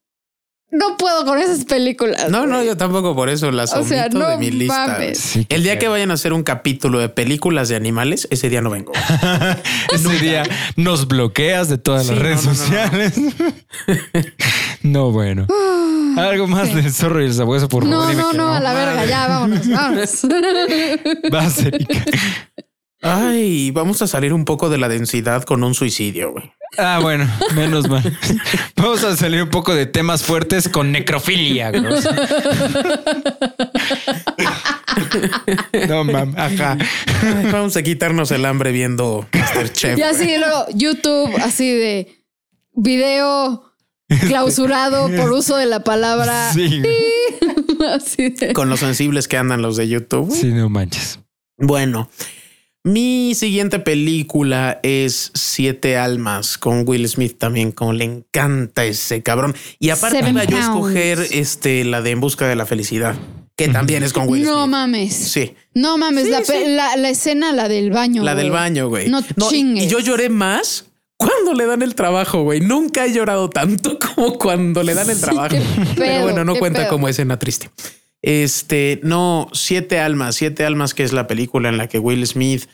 No 0.72 0.98
puedo 0.98 1.26
con 1.26 1.40
esas 1.40 1.66
películas. 1.66 2.30
No, 2.30 2.46
no, 2.46 2.64
yo 2.64 2.78
tampoco 2.78 3.16
por 3.16 3.28
eso 3.30 3.50
las 3.50 3.74
O 3.74 3.78
omito 3.78 3.90
sea, 3.90 4.08
no 4.10 4.30
de 4.30 4.38
mi 4.38 4.52
lista. 4.52 4.86
mames. 4.88 4.98
güey. 5.00 5.16
Sí, 5.16 5.46
el 5.50 5.64
día 5.64 5.80
que 5.80 5.88
vayan 5.88 6.12
a 6.12 6.14
hacer 6.14 6.32
un 6.32 6.44
capítulo 6.44 7.00
de 7.00 7.10
películas 7.10 7.70
de 7.70 7.76
animales, 7.76 8.28
ese 8.30 8.50
día 8.50 8.62
no 8.62 8.70
vengo. 8.70 8.92
Ese 9.92 10.20
día 10.20 10.44
nos 10.76 11.08
bloqueas 11.08 11.70
de 11.70 11.80
todas 11.80 12.06
Sí, 12.06 12.14
las 12.14 12.20
redes 12.22 12.46
no, 12.46 12.54
no, 12.54 12.58
no, 12.60 12.60
no. 12.60 12.66
sociales. 12.66 13.14
No, 14.84 15.12
bueno. 15.12 15.48
Algo 16.18 16.48
más 16.48 16.74
del 16.74 16.92
zorro 16.92 17.22
y 17.22 17.26
el 17.26 17.34
sabueso, 17.34 17.70
por 17.70 17.84
favor. 17.84 17.98
No, 17.98 18.08
dime 18.10 18.22
no, 18.22 18.32
que 18.32 18.38
no, 18.38 18.54
a 18.54 18.60
la 18.60 18.74
verga, 18.74 19.06
ya, 19.06 19.28
vámonos, 19.28 19.68
vámonos. 19.68 20.22
Vas, 21.32 21.60
Erika. 21.60 22.04
Ay, 23.02 23.72
vamos 23.72 24.02
a 24.02 24.08
salir 24.08 24.34
un 24.34 24.44
poco 24.44 24.70
de 24.70 24.78
la 24.78 24.90
densidad 24.90 25.44
con 25.44 25.64
un 25.64 25.74
suicidio, 25.74 26.34
güey. 26.34 26.52
Ah, 26.78 27.00
bueno, 27.02 27.28
menos 27.56 27.88
mal. 27.90 28.18
Vamos 28.76 29.04
a 29.04 29.16
salir 29.16 29.42
un 29.42 29.50
poco 29.50 29.74
de 29.74 29.86
temas 29.86 30.24
fuertes 30.24 30.68
con 30.68 30.92
necrofilia. 30.92 31.72
güey. 31.72 31.84
No 35.88 36.04
mames, 36.04 36.36
ajá. 36.38 36.78
Ay, 37.24 37.50
vamos 37.52 37.76
a 37.78 37.84
quitarnos 37.84 38.32
el 38.32 38.46
hambre 38.46 38.72
viendo 38.72 39.26
Masterchef. 39.34 39.98
Y 39.98 40.02
así 40.02 40.38
luego 40.38 40.66
YouTube, 40.74 41.34
así 41.42 41.72
de 41.72 42.24
video 42.74 43.69
clausurado 44.28 45.10
por 45.16 45.32
uso 45.32 45.58
de 45.58 45.66
la 45.66 45.84
palabra. 45.84 46.52
Sí, 46.54 46.80
güey. 46.82 47.90
Así 47.94 48.30
de. 48.30 48.54
Con 48.54 48.70
los 48.70 48.80
sensibles 48.82 49.28
que 49.28 49.38
andan 49.38 49.62
los 49.62 49.78
de 49.78 49.88
YouTube. 49.88 50.32
sí, 50.34 50.48
no 50.48 50.70
manches. 50.70 51.20
Bueno, 51.58 52.10
mi 52.84 53.36
siguiente 53.36 53.80
película 53.80 54.80
es 54.84 55.32
Siete 55.34 55.98
Almas 55.98 56.58
con 56.58 56.84
Will 56.88 57.08
Smith 57.08 57.38
también, 57.38 57.72
como 57.72 57.94
le 57.94 58.06
encanta 58.06 58.86
ese 58.86 59.22
cabrón. 59.22 59.56
Y 59.80 59.90
aparte 59.90 60.18
Seven 60.20 60.34
iba 60.36 60.44
yo 60.46 60.58
a 60.58 60.62
escoger 60.62 61.20
este, 61.32 61.84
la 61.84 62.02
de 62.02 62.12
En 62.12 62.22
Busca 62.22 62.48
de 62.48 62.56
la 62.56 62.66
Felicidad, 62.66 63.16
que 63.58 63.68
también 63.68 64.04
es 64.04 64.14
con 64.14 64.28
Will 64.30 64.44
No 64.44 64.64
Smith. 64.64 64.72
mames. 64.72 65.14
Sí, 65.14 65.54
No 65.74 65.98
mames, 65.98 66.26
Sí, 66.26 66.30
la, 66.32 66.44
sí. 66.46 66.54
La, 66.68 66.96
la 66.96 67.10
escena, 67.10 67.52
la 67.52 67.68
del 67.68 67.92
baño. 67.92 68.24
la 68.24 68.36
del 68.36 68.52
baño, 68.52 68.88
güey. 68.88 69.10
No 69.10 69.20
y- 69.20 69.50
chingues. 69.50 69.84
y 69.84 69.88
yo 69.88 70.00
lloré 70.00 70.30
más 70.30 70.86
cuando 71.20 71.54
le 71.54 71.66
dan 71.66 71.82
el 71.82 71.96
trabajo, 71.96 72.44
güey. 72.44 72.62
Nunca 72.62 73.06
he 73.06 73.14
llorado 73.14 73.50
tanto 73.50 74.00
como 74.16 74.40
cuando 74.40 74.82
le 74.84 74.94
dan 74.96 75.10
el 75.10 75.18
Sí, 75.18 75.22
trabajo. 75.22 75.56
Pero 75.98 76.24
bueno, 76.24 76.46
no 76.46 76.56
cuenta 76.56 76.80
pedo. 76.82 76.90
como 76.90 77.08
escena 77.10 77.38
triste. 77.38 77.70
Este, 78.22 79.00
no, 79.04 79.50
Siete 79.54 80.00
Almas, 80.00 80.36
Siete 80.36 80.66
Almas, 80.66 80.94
que 80.94 81.04
es 81.04 81.12
la 81.14 81.28
película 81.28 81.70
en 81.70 81.78
la 81.78 81.88
que 81.88 82.00
Will 82.00 82.26
Smith 82.26 82.66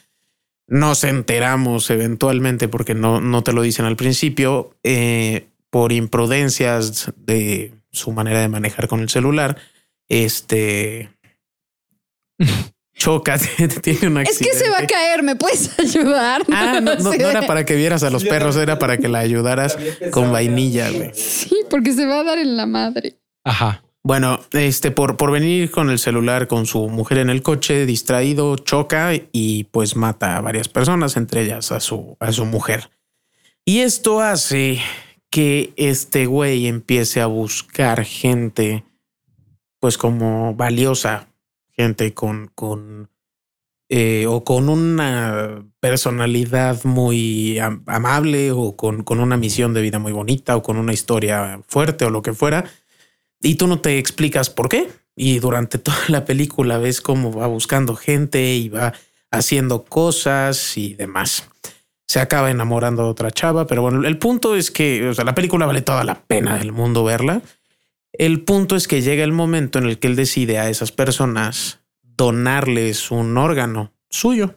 nos 0.67 1.03
enteramos 1.03 1.89
eventualmente, 1.89 2.67
porque 2.67 2.93
no, 2.95 3.19
no 3.19 3.43
te 3.43 3.53
lo 3.53 3.61
dicen 3.63 3.85
al 3.85 3.95
principio, 3.95 4.75
eh, 4.83 5.47
por 5.69 5.91
imprudencias 5.91 7.11
de 7.17 7.73
su 7.91 8.11
manera 8.11 8.41
de 8.41 8.47
manejar 8.47 8.87
con 8.87 9.01
el 9.01 9.09
celular. 9.09 9.57
Este 10.07 11.09
choca, 12.95 13.37
tiene 13.81 14.07
un 14.07 14.17
Es 14.19 14.29
accidente. 14.29 14.57
que 14.57 14.63
se 14.65 14.69
va 14.69 14.79
a 14.79 14.87
caer, 14.87 15.21
¿me 15.23 15.35
puedes 15.35 15.77
ayudar? 15.79 16.43
Ah, 16.51 16.79
no, 16.81 16.95
no, 16.95 17.03
no 17.03 17.13
era 17.13 17.45
para 17.45 17.65
que 17.65 17.75
vieras 17.75 18.03
a 18.03 18.09
los 18.09 18.23
perros, 18.23 18.55
era 18.55 18.79
para 18.79 18.97
que 18.97 19.07
la 19.07 19.19
ayudaras 19.19 19.77
con 20.11 20.31
vainilla, 20.31 20.89
güey. 20.89 21.11
Sí, 21.13 21.55
porque 21.69 21.93
se 21.93 22.05
va 22.05 22.21
a 22.21 22.23
dar 22.23 22.37
en 22.37 22.57
la 22.57 22.65
madre. 22.65 23.17
Ajá. 23.43 23.83
Bueno, 24.03 24.39
este 24.51 24.91
por, 24.91 25.17
por 25.17 25.31
venir 25.31 25.71
con 25.71 25.89
el 25.89 25.97
celular 25.97 26.47
con 26.47 26.67
su 26.67 26.89
mujer 26.89 27.17
en 27.17 27.29
el 27.31 27.41
coche, 27.41 27.87
distraído, 27.87 28.55
choca 28.55 29.11
y 29.31 29.63
pues 29.65 29.95
mata 29.95 30.37
a 30.37 30.41
varias 30.41 30.67
personas, 30.67 31.17
entre 31.17 31.41
ellas 31.41 31.71
a 31.71 31.79
su, 31.79 32.15
a 32.19 32.31
su 32.31 32.45
mujer. 32.45 32.91
Y 33.65 33.79
esto 33.79 34.21
hace 34.21 34.79
que 35.31 35.73
este 35.75 36.27
güey 36.27 36.67
empiece 36.67 37.19
a 37.19 37.25
buscar 37.25 38.05
gente, 38.05 38.83
pues 39.79 39.97
como 39.97 40.53
valiosa, 40.53 41.27
gente 41.77 42.13
con, 42.13 42.51
con 42.55 43.09
eh, 43.89 44.25
o 44.27 44.43
con 44.43 44.69
una 44.69 45.63
personalidad 45.79 46.83
muy 46.85 47.59
am- 47.59 47.83
amable 47.85 48.51
o 48.51 48.75
con, 48.75 49.03
con 49.03 49.19
una 49.19 49.37
misión 49.37 49.73
de 49.73 49.81
vida 49.81 49.99
muy 49.99 50.11
bonita 50.11 50.55
o 50.55 50.63
con 50.63 50.77
una 50.77 50.93
historia 50.93 51.61
fuerte 51.67 52.05
o 52.05 52.09
lo 52.09 52.21
que 52.21 52.33
fuera 52.33 52.65
y 53.41 53.55
tú 53.55 53.67
no 53.67 53.79
te 53.79 53.97
explicas 53.99 54.49
por 54.49 54.69
qué. 54.69 54.89
Y 55.15 55.39
durante 55.39 55.77
toda 55.79 55.97
la 56.07 56.25
película 56.25 56.77
ves 56.77 57.01
cómo 57.01 57.31
va 57.31 57.47
buscando 57.47 57.95
gente 57.95 58.55
y 58.55 58.69
va 58.69 58.93
haciendo 59.31 59.83
cosas 59.85 60.77
y 60.77 60.93
demás. 60.95 61.47
Se 62.07 62.19
acaba 62.19 62.51
enamorando 62.51 63.03
de 63.03 63.09
otra 63.09 63.31
chava, 63.31 63.65
pero 63.67 63.81
bueno, 63.81 64.05
el 64.05 64.17
punto 64.17 64.55
es 64.55 64.71
que 64.71 65.07
o 65.09 65.13
sea, 65.13 65.25
la 65.25 65.35
película 65.35 65.65
vale 65.65 65.81
toda 65.81 66.03
la 66.03 66.15
pena 66.21 66.57
del 66.57 66.71
mundo 66.71 67.03
verla. 67.03 67.41
El 68.19 68.41
punto 68.41 68.75
es 68.75 68.87
que 68.87 69.01
llega 69.01 69.23
el 69.23 69.31
momento 69.31 69.79
en 69.79 69.85
el 69.85 69.99
que 69.99 70.07
él 70.07 70.15
decide 70.15 70.59
a 70.59 70.69
esas 70.69 70.91
personas 70.91 71.79
donarles 72.01 73.11
un 73.11 73.37
órgano 73.37 73.93
suyo. 74.09 74.55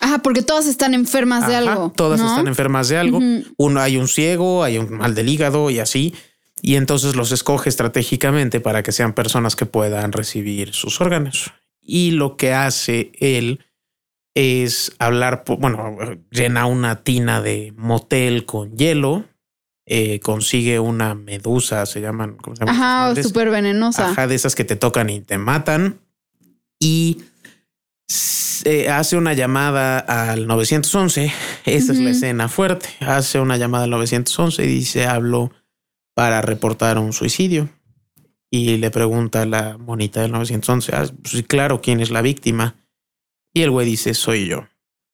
Ah, 0.00 0.20
porque 0.22 0.42
todas 0.42 0.66
están 0.66 0.94
enfermas 0.94 1.46
de 1.46 1.56
Ajá, 1.56 1.72
algo. 1.72 1.92
Todas 1.94 2.20
¿no? 2.20 2.28
están 2.28 2.46
enfermas 2.46 2.88
de 2.88 2.98
algo. 2.98 3.20
Uno 3.56 3.80
hay 3.80 3.96
un 3.96 4.08
ciego, 4.08 4.62
hay 4.62 4.78
un 4.78 4.98
mal 4.98 5.14
del 5.14 5.28
hígado 5.28 5.70
y 5.70 5.80
así. 5.80 6.14
Y 6.62 6.76
entonces 6.76 7.16
los 7.16 7.32
escoge 7.32 7.68
estratégicamente 7.68 8.60
para 8.60 8.82
que 8.82 8.92
sean 8.92 9.12
personas 9.12 9.56
que 9.56 9.66
puedan 9.66 10.12
recibir 10.12 10.72
sus 10.72 11.00
órganos. 11.00 11.52
Y 11.80 12.12
lo 12.12 12.36
que 12.36 12.52
hace 12.52 13.12
él 13.18 13.60
es 14.34 14.92
hablar, 14.98 15.44
bueno, 15.58 15.96
llena 16.30 16.66
una 16.66 17.02
tina 17.02 17.40
de 17.40 17.72
motel 17.76 18.44
con 18.44 18.76
hielo, 18.76 19.24
eh, 19.90 20.20
consigue 20.20 20.78
una 20.78 21.14
medusa, 21.14 21.86
se 21.86 22.00
llaman, 22.00 22.36
¿cómo 22.36 22.54
se 22.54 22.64
llaman? 22.64 22.74
Ajá, 23.14 23.22
súper 23.22 23.50
venenosa. 23.50 24.10
Ajá, 24.10 24.26
de 24.26 24.34
esas 24.34 24.54
que 24.54 24.64
te 24.64 24.76
tocan 24.76 25.08
y 25.10 25.20
te 25.20 25.38
matan. 25.38 25.98
Y 26.78 27.22
se 28.06 28.88
hace 28.90 29.16
una 29.16 29.32
llamada 29.32 29.98
al 29.98 30.46
911. 30.46 31.32
Esa 31.64 31.92
es 31.92 31.98
la 31.98 32.10
escena 32.10 32.48
fuerte. 32.48 32.88
Hace 33.00 33.40
una 33.40 33.56
llamada 33.56 33.84
al 33.84 33.90
911 33.90 34.64
y 34.64 34.68
dice, 34.68 35.06
hablo 35.06 35.50
para 36.14 36.42
reportar 36.42 36.98
un 36.98 37.12
suicidio. 37.12 37.68
Y 38.50 38.76
le 38.78 38.90
pregunta 38.90 39.42
a 39.42 39.46
la 39.46 39.76
monita 39.78 40.22
del 40.22 40.32
911, 40.32 40.92
"Ah, 40.94 41.06
pues 41.22 41.42
claro, 41.46 41.80
¿quién 41.80 42.00
es 42.00 42.10
la 42.10 42.22
víctima? 42.22 42.76
Y 43.54 43.62
el 43.62 43.70
güey 43.70 43.86
dice, 43.86 44.14
soy 44.14 44.46
yo. 44.48 44.68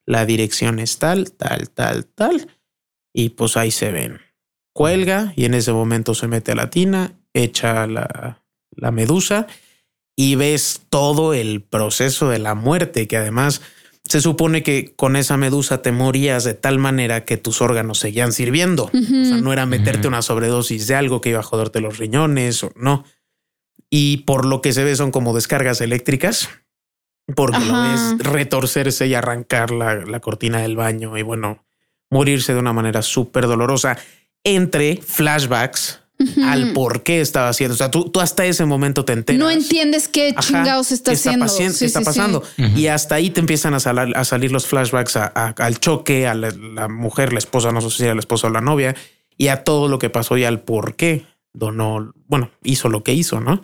La 0.07 0.27
dirección 0.27 0.79
es 0.79 0.99
tal, 0.99 1.33
tal, 1.33 1.71
tal, 1.71 2.07
tal. 2.07 2.49
Y 3.13 3.31
pues 3.31 3.57
ahí 3.57 3.71
se 3.71 3.91
ven. 3.91 4.21
Cuelga 4.75 5.33
y 5.37 5.47
en 5.47 5.55
ese 5.55 5.73
momento 5.73 6.15
se 6.15 6.29
mete 6.29 6.53
a 6.53 6.57
la 6.57 6.69
tina, 6.69 7.13
echa 7.33 7.87
la, 7.87 8.43
la 8.73 8.91
medusa 8.91 9.47
y 10.17 10.35
ves 10.35 10.83
todo 10.91 11.33
el 11.33 11.63
proceso 11.63 12.29
de 12.29 12.41
la 12.41 12.55
muerte, 12.55 13.07
que 13.09 13.17
además 13.17 13.63
se 14.05 14.21
supone 14.21 14.63
que 14.63 14.93
con 14.97 15.17
esa 15.17 15.37
medusa 15.37 15.81
te 15.81 15.93
morías 15.93 16.45
de 16.45 16.55
tal 16.55 16.79
manera 16.79 17.25
que 17.25 17.37
tus 17.37 17.63
órganos 17.63 17.99
seguían 17.99 18.33
sirviendo. 18.33 18.91
O 18.93 19.25
sea, 19.25 19.39
no 19.39 19.53
era 19.53 19.65
meterte 19.65 20.09
una 20.09 20.23
sobredosis 20.23 20.87
de 20.89 20.95
algo 20.95 21.21
que 21.21 21.31
iba 21.31 21.41
a 21.41 21.45
joderte 21.45 21.81
los 21.81 21.99
riñones 21.99 22.63
o 22.65 22.73
no. 22.77 23.05
Y 23.89 24.19
por 24.19 24.45
lo 24.45 24.61
que 24.61 24.73
se 24.73 24.85
ve 24.85 24.95
son 24.97 25.11
como 25.11 25.35
descargas 25.35 25.81
eléctricas, 25.81 26.51
porque 27.35 27.61
lo 27.61 27.75
Ajá. 27.77 27.93
ves 27.93 28.19
retorcerse 28.19 29.07
y 29.07 29.15
arrancar 29.15 29.71
la, 29.71 29.95
la 29.95 30.21
cortina 30.21 30.59
del 30.59 30.77
baño 30.77 31.17
y 31.17 31.23
bueno, 31.23 31.65
morirse 32.11 32.53
de 32.53 32.59
una 32.59 32.73
manera 32.73 33.03
súper 33.03 33.47
dolorosa 33.47 33.97
entre 34.45 34.99
flashbacks 35.03 36.01
al 36.45 36.73
por 36.73 37.03
qué 37.03 37.21
estaba 37.21 37.49
haciendo. 37.49 37.75
O 37.75 37.77
sea, 37.77 37.91
tú, 37.91 38.09
tú 38.09 38.21
hasta 38.21 38.47
ese 38.47 38.65
momento 38.65 39.05
te 39.05 39.13
enteras. 39.13 39.39
No 39.39 39.51
entiendes 39.51 40.07
qué 40.09 40.33
Ajá, 40.37 40.41
chingados 40.47 40.93
está 40.93 41.13
haciendo. 41.13 41.49
Sí, 41.49 41.65
está 41.65 41.79
sí, 41.79 41.89
sí. 41.99 42.05
pasando. 42.05 42.39
Ujú. 42.59 42.79
Y 42.79 42.87
hasta 42.87 43.17
ahí 43.17 43.31
te 43.31 43.41
empiezan 43.41 43.75
a, 43.75 43.81
salar- 43.81 44.17
a 44.17 44.25
salir 44.25 44.53
los 44.53 44.67
flashbacks 44.67 45.17
a- 45.17 45.33
a- 45.35 45.55
al 45.59 45.81
choque, 45.81 46.27
a 46.29 46.35
la, 46.35 46.51
la 46.51 46.89
mujer, 46.89 47.33
la 47.33 47.41
esposa, 47.41 47.73
no 47.73 47.81
sé 47.81 47.91
si 47.91 48.05
era 48.05 48.15
la 48.15 48.21
esposa 48.21 48.47
o 48.47 48.51
la 48.51 48.61
novia, 48.61 48.95
y 49.37 49.49
a 49.49 49.65
todo 49.65 49.89
lo 49.89 49.99
que 49.99 50.09
pasó 50.09 50.37
y 50.39 50.45
al 50.45 50.61
por 50.61 50.95
qué 50.95 51.27
donó, 51.53 52.15
bueno, 52.29 52.51
hizo 52.63 52.89
lo 52.89 53.03
que 53.03 53.13
hizo, 53.13 53.41
¿no? 53.41 53.61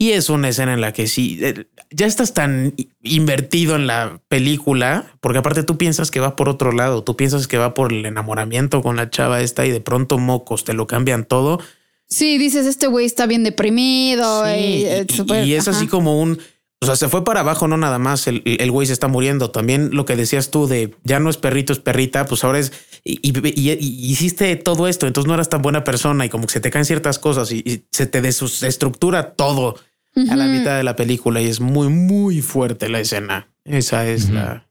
Y 0.00 0.12
es 0.12 0.30
una 0.30 0.48
escena 0.48 0.74
en 0.74 0.80
la 0.80 0.92
que 0.92 1.08
sí, 1.08 1.38
eh, 1.42 1.66
ya 1.90 2.06
estás 2.06 2.32
tan 2.32 2.72
invertido 3.02 3.74
en 3.74 3.88
la 3.88 4.20
película, 4.28 5.12
porque 5.20 5.38
aparte 5.40 5.64
tú 5.64 5.76
piensas 5.76 6.12
que 6.12 6.20
va 6.20 6.36
por 6.36 6.48
otro 6.48 6.70
lado, 6.70 7.02
tú 7.02 7.16
piensas 7.16 7.48
que 7.48 7.58
va 7.58 7.74
por 7.74 7.92
el 7.92 8.06
enamoramiento 8.06 8.80
con 8.80 8.94
la 8.96 9.10
chava 9.10 9.40
esta 9.40 9.66
y 9.66 9.72
de 9.72 9.80
pronto 9.80 10.18
mocos, 10.18 10.62
te 10.62 10.72
lo 10.72 10.86
cambian 10.86 11.24
todo. 11.24 11.60
Sí, 12.06 12.38
dices, 12.38 12.64
este 12.66 12.86
güey 12.86 13.06
está 13.06 13.26
bien 13.26 13.42
deprimido. 13.42 14.44
Sí, 14.46 14.50
y, 14.52 14.54
y, 14.82 14.84
eh, 14.86 15.06
y- 15.46 15.54
es 15.54 15.66
así 15.68 15.88
como 15.88 16.20
un, 16.20 16.38
o 16.80 16.86
sea, 16.86 16.94
se 16.94 17.08
fue 17.08 17.24
para 17.24 17.40
abajo, 17.40 17.66
no 17.66 17.76
nada 17.76 17.98
más 17.98 18.28
el, 18.28 18.42
el 18.44 18.70
güey 18.70 18.86
se 18.86 18.92
está 18.92 19.08
muriendo. 19.08 19.50
También 19.50 19.90
lo 19.92 20.04
que 20.04 20.14
decías 20.14 20.50
tú 20.50 20.68
de 20.68 20.94
ya 21.02 21.18
no 21.18 21.28
es 21.28 21.36
perrito, 21.38 21.72
es 21.72 21.80
perrita, 21.80 22.24
pues 22.26 22.44
ahora 22.44 22.60
es 22.60 22.72
y, 23.02 23.18
y- 23.28 23.32
y- 23.48 23.72
y 23.72 24.10
hiciste 24.12 24.54
todo 24.54 24.86
esto, 24.86 25.08
entonces 25.08 25.26
no 25.26 25.34
eras 25.34 25.48
tan 25.48 25.60
buena 25.60 25.82
persona 25.82 26.24
y 26.24 26.28
como 26.28 26.46
que 26.46 26.52
se 26.52 26.60
te 26.60 26.70
caen 26.70 26.84
ciertas 26.84 27.18
cosas 27.18 27.50
y 27.50 27.84
se 27.90 28.06
te 28.06 28.20
desestructura 28.22 29.32
todo 29.32 29.76
a 30.30 30.36
la 30.36 30.46
mitad 30.46 30.76
de 30.76 30.82
la 30.82 30.96
película 30.96 31.40
y 31.40 31.46
es 31.46 31.60
muy, 31.60 31.88
muy 31.88 32.42
fuerte 32.42 32.88
la 32.88 33.00
escena. 33.00 33.48
Esa 33.64 34.06
es 34.08 34.30
la, 34.30 34.66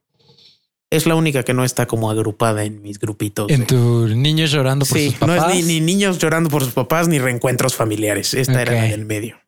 es 0.90 1.06
la 1.06 1.14
única 1.14 1.42
que 1.44 1.54
no 1.54 1.64
está 1.64 1.86
como 1.86 2.10
agrupada 2.10 2.64
en 2.64 2.82
mis 2.82 2.98
grupitos. 2.98 3.50
En 3.50 3.60
de- 3.60 3.66
tu 3.66 4.08
niño 4.08 4.44
llorando 4.46 4.84
por 4.86 4.98
Sí, 4.98 5.10
sus 5.10 5.20
no 5.20 5.26
papás. 5.28 5.56
es 5.56 5.66
ni, 5.66 5.74
ni 5.74 5.80
niños 5.80 6.18
llorando 6.18 6.50
por 6.50 6.64
sus 6.64 6.72
papás 6.72 7.08
ni 7.08 7.18
reencuentros 7.18 7.74
familiares. 7.76 8.34
Esta 8.34 8.60
era 8.62 8.72
la 8.72 8.82
del 8.84 9.04
medio. 9.06 9.38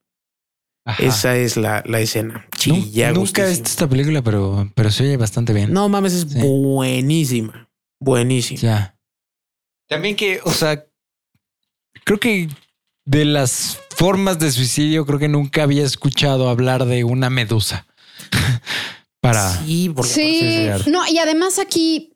Ajá. 0.86 1.02
Esa 1.04 1.36
es 1.36 1.56
la, 1.56 1.82
la 1.86 2.00
escena. 2.00 2.46
Chilla, 2.56 3.12
nunca 3.12 3.44
he 3.44 3.50
visto 3.50 3.64
esta 3.68 3.86
película, 3.88 4.22
pero, 4.22 4.70
pero 4.74 4.90
se 4.90 5.04
oye 5.04 5.16
bastante 5.16 5.52
bien. 5.52 5.72
No 5.72 5.88
mames, 5.88 6.14
es 6.14 6.26
Sí. 6.32 6.38
buenísima. 6.40 7.68
Buenísima. 8.00 8.60
Ya. 8.60 8.96
También 9.88 10.16
que, 10.16 10.40
o 10.44 10.50
sea, 10.52 10.84
creo 12.04 12.18
que 12.18 12.48
de 13.10 13.24
las 13.24 13.78
formas 13.96 14.38
de 14.38 14.52
suicidio, 14.52 15.04
creo 15.04 15.18
que 15.18 15.26
nunca 15.28 15.64
había 15.64 15.84
escuchado 15.84 16.48
hablar 16.48 16.84
de 16.86 17.02
una 17.02 17.28
medusa. 17.28 17.86
Para. 19.20 19.52
Sí, 19.64 19.90
porque 19.94 20.10
Sí, 20.12 20.40
llegar. 20.40 20.86
no, 20.88 21.06
y 21.08 21.18
además 21.18 21.58
aquí 21.58 22.12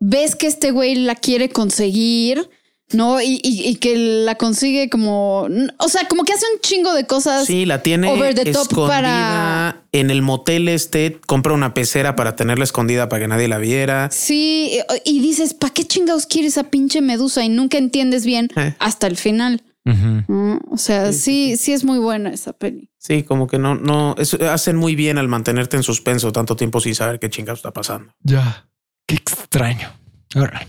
ves 0.00 0.34
que 0.34 0.46
este 0.46 0.70
güey 0.70 0.94
la 0.94 1.14
quiere 1.14 1.50
conseguir, 1.50 2.48
¿no? 2.92 3.20
Y, 3.20 3.38
y- 3.44 3.68
y 3.68 3.74
que 3.76 3.94
la 3.96 4.34
consigue 4.36 4.88
como, 4.88 5.42
o 5.78 5.88
sea, 5.88 6.08
como 6.08 6.24
que 6.24 6.32
hace 6.32 6.46
un 6.54 6.60
chingo 6.60 6.94
de 6.94 7.06
cosas. 7.06 7.46
sí, 7.46 7.66
la 7.66 7.82
tiene 7.82 8.08
over 8.10 8.34
the 8.34 8.46
top 8.50 8.62
escondida 8.62 8.88
para- 8.88 9.82
en 9.92 10.10
el 10.10 10.22
motel 10.22 10.68
este. 10.68 11.20
Compra 11.26 11.52
una 11.52 11.74
pecera 11.74 12.16
para 12.16 12.34
tenerla 12.34 12.64
escondida 12.64 13.08
para 13.10 13.22
que 13.22 13.28
nadie 13.28 13.46
la 13.46 13.58
viera. 13.58 14.08
Sí, 14.10 14.80
y 15.04 15.20
dices, 15.20 15.52
¿para 15.54 15.72
qué 15.74 15.84
chingados 15.84 16.24
quiere 16.26 16.48
esa 16.48 16.64
pinche 16.64 17.02
medusa? 17.02 17.44
Y 17.44 17.48
nunca 17.50 17.76
entiendes 17.78 18.24
bien 18.24 18.48
Eh. 18.56 18.74
hasta 18.80 19.06
el 19.06 19.16
final. 19.18 19.62
O 19.86 20.76
sea, 20.76 21.12
sí, 21.12 21.56
sí 21.56 21.72
es 21.72 21.84
muy 21.84 21.98
buena 21.98 22.30
esa 22.30 22.52
peli. 22.52 22.90
Sí, 22.98 23.22
como 23.22 23.46
que 23.46 23.58
no, 23.58 23.74
no, 23.74 24.14
hacen 24.50 24.76
muy 24.76 24.94
bien 24.94 25.18
al 25.18 25.28
mantenerte 25.28 25.76
en 25.76 25.82
suspenso 25.82 26.32
tanto 26.32 26.56
tiempo 26.56 26.80
sin 26.80 26.94
saber 26.94 27.18
qué 27.18 27.30
chingados 27.30 27.60
está 27.60 27.72
pasando. 27.72 28.14
Ya. 28.20 28.68
Qué 29.06 29.16
extraño. 29.16 29.90
Ahora. 30.34 30.66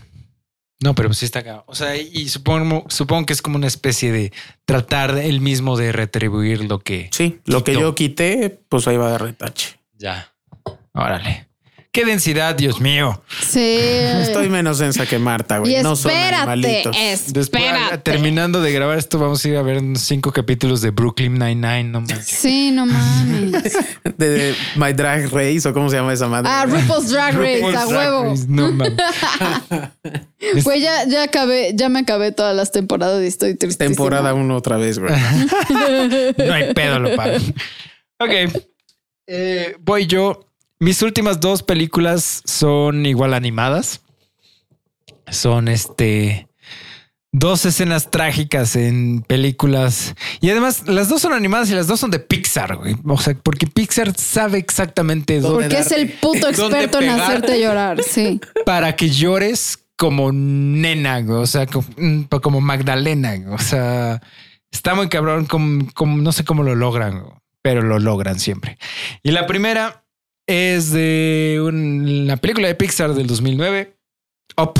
No, 0.83 0.95
pero 0.95 1.13
sí 1.13 1.25
está 1.25 1.39
acá. 1.39 1.63
O 1.67 1.75
sea, 1.75 1.95
y 1.95 2.27
supongo, 2.29 2.85
supongo 2.89 3.27
que 3.27 3.33
es 3.33 3.41
como 3.43 3.57
una 3.57 3.67
especie 3.67 4.11
de 4.11 4.33
tratar 4.65 5.15
él 5.19 5.39
mismo 5.39 5.77
de 5.77 5.91
retribuir 5.91 6.63
lo 6.63 6.79
que. 6.79 7.09
Sí, 7.11 7.39
lo 7.45 7.63
que 7.63 7.73
yo 7.73 7.93
quité, 7.93 8.49
pues 8.67 8.87
ahí 8.87 8.97
va 8.97 9.11
de 9.11 9.17
retache. 9.19 9.79
Ya. 9.99 10.33
Órale. 10.93 11.50
Qué 11.93 12.05
densidad, 12.05 12.55
Dios 12.55 12.79
mío. 12.79 13.21
Sí. 13.41 13.75
Estoy 13.77 14.47
menos 14.47 14.79
densa 14.79 15.05
que 15.05 15.19
Marta, 15.19 15.57
güey. 15.57 15.75
y 15.77 15.83
No 15.83 15.97
son 15.97 16.11
espérate, 16.11 16.35
animalitos. 16.37 16.95
Después, 17.33 17.63
espérate. 17.63 17.97
terminando 17.97 18.61
de 18.61 18.71
grabar 18.71 18.97
esto, 18.97 19.19
vamos 19.19 19.43
a 19.43 19.49
ir 19.49 19.57
a 19.57 19.61
ver 19.61 19.79
unos 19.79 19.99
cinco 20.01 20.31
capítulos 20.31 20.79
de 20.81 20.91
Brooklyn 20.91 21.33
Nine-Nine. 21.33 21.83
No 21.83 21.99
manches. 21.99 22.27
Sí, 22.27 22.71
no 22.71 22.85
mames. 22.85 23.51
De, 24.17 24.29
de 24.29 24.55
My 24.77 24.93
Drag 24.93 25.29
Race 25.33 25.67
o 25.67 25.73
cómo 25.73 25.89
se 25.89 25.97
llama 25.97 26.13
esa 26.13 26.29
madre. 26.29 26.49
Ah, 26.49 26.65
RuPaul's 26.65 27.09
Drag 27.09 27.35
Race, 27.35 27.57
RuPaul's 27.57 27.75
a 27.77 27.85
Drag 27.85 27.97
huevo. 28.13 28.23
Race, 28.31 28.45
No 28.47 28.71
mames. 28.71 28.93
Es- 30.39 30.63
Pues 30.63 30.81
ya, 30.81 31.05
ya 31.07 31.23
acabé, 31.23 31.73
ya 31.75 31.89
me 31.89 31.99
acabé 31.99 32.31
todas 32.31 32.55
las 32.55 32.71
temporadas 32.71 33.21
y 33.21 33.27
estoy 33.27 33.55
triste. 33.55 33.83
Temporada 33.85 34.33
uno 34.33 34.55
otra 34.55 34.77
vez, 34.77 34.97
güey. 34.97 35.13
No 36.37 36.53
hay 36.53 36.73
pedo, 36.73 36.99
lo 36.99 37.15
pago. 37.17 37.35
Ok. 38.17 38.31
Eh, 39.27 39.75
voy 39.81 40.07
yo. 40.07 40.47
Mis 40.81 41.01
últimas 41.03 41.39
dos 41.39 41.61
películas 41.61 42.41
son 42.43 43.05
igual 43.05 43.35
animadas. 43.35 44.01
Son 45.29 45.67
este 45.67 46.47
dos 47.31 47.65
escenas 47.65 48.09
trágicas 48.09 48.75
en 48.75 49.21
películas. 49.21 50.15
Y 50.41 50.49
además, 50.49 50.87
las 50.87 51.07
dos 51.07 51.21
son 51.21 51.33
animadas 51.33 51.69
y 51.69 51.75
las 51.75 51.85
dos 51.85 51.99
son 51.99 52.09
de 52.09 52.17
Pixar, 52.19 52.75
güey. 52.77 52.95
O 53.05 53.17
sea, 53.19 53.35
porque 53.35 53.67
Pixar 53.67 54.13
sabe 54.17 54.57
exactamente 54.57 55.39
dónde. 55.39 55.65
Porque 55.69 55.79
es 55.79 55.91
el 55.91 56.09
puto 56.13 56.51
¿Dónde 56.51 56.79
experto 56.83 56.99
en 56.99 57.09
hacerte 57.11 57.61
llorar. 57.61 58.01
Sí. 58.03 58.41
Para 58.65 58.95
que 58.95 59.11
llores 59.11 59.85
como 59.95 60.31
nena, 60.31 61.21
güey. 61.21 61.37
O 61.43 61.45
sea, 61.47 61.67
como, 61.67 61.87
mm, 61.95 62.23
como 62.41 62.59
Magdalena. 62.59 63.35
güey. 63.37 63.53
O 63.53 63.59
sea, 63.59 64.19
está 64.71 64.95
muy 64.95 65.09
cabrón. 65.09 65.45
Como, 65.45 65.87
como- 65.93 66.17
no 66.17 66.31
sé 66.31 66.43
cómo 66.43 66.63
lo 66.63 66.73
logran, 66.75 67.21
güey, 67.21 67.33
pero 67.61 67.83
lo 67.83 67.99
logran 67.99 68.39
siempre. 68.39 68.79
Y 69.21 69.29
la 69.31 69.45
primera 69.45 70.00
es 70.47 70.91
de 70.91 71.59
un- 71.63 72.27
la 72.27 72.37
película 72.37 72.67
de 72.67 72.75
Pixar 72.75 73.13
del 73.13 73.27
2009, 73.27 73.95
Up. 74.57 74.73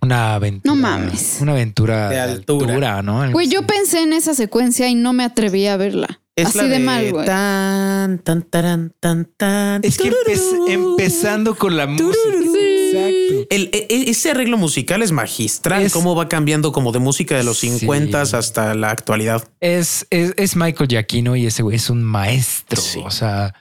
Una 0.00 0.34
aventura. 0.34 0.74
No 0.74 0.80
mames. 0.80 1.38
Una 1.40 1.52
aventura 1.52 2.08
De 2.08 2.16
de 2.16 2.20
altura. 2.22 2.66
altura, 2.74 3.02
¿no? 3.02 3.30
Güey, 3.30 3.48
yo 3.48 3.64
pensé 3.66 4.02
en 4.02 4.12
esa 4.12 4.34
secuencia 4.34 4.88
y 4.88 4.94
no 4.96 5.12
me 5.12 5.22
atreví 5.24 5.66
a 5.68 5.76
verla. 5.76 6.20
Es 6.34 6.48
Así 6.48 6.58
la 6.58 6.64
de, 6.64 6.78
mal, 6.78 7.10
güey. 7.12 7.26
Tan, 7.26 8.18
tan, 8.18 8.42
taran, 8.42 8.94
tan, 8.98 9.26
tan. 9.36 9.84
Es 9.84 9.98
que 9.98 10.10
empe- 10.10 10.72
empezando 10.72 11.54
con 11.54 11.76
la 11.76 11.86
música. 11.86 12.08
Exacto. 12.34 13.46
El, 13.50 13.70
e- 13.72 13.86
e- 13.90 14.10
ese 14.10 14.30
arreglo 14.30 14.56
musical 14.56 15.02
es 15.02 15.12
magistral. 15.12 15.82
Es- 15.82 15.92
Cómo 15.92 16.16
va 16.16 16.28
cambiando 16.28 16.72
como 16.72 16.90
de 16.90 16.98
música 16.98 17.36
de 17.36 17.44
los 17.44 17.58
Sí. 17.58 17.68
50 17.78 18.22
hasta 18.22 18.74
la 18.74 18.90
actualidad. 18.90 19.46
Es, 19.60 20.06
es, 20.10 20.32
es 20.36 20.56
Michael 20.56 20.88
Giacchino 20.88 21.36
y 21.36 21.46
ese 21.46 21.62
güey 21.62 21.76
es 21.76 21.90
un 21.90 22.02
maestro. 22.02 22.80
Sí. 22.80 23.00
O 23.04 23.10
sea, 23.10 23.54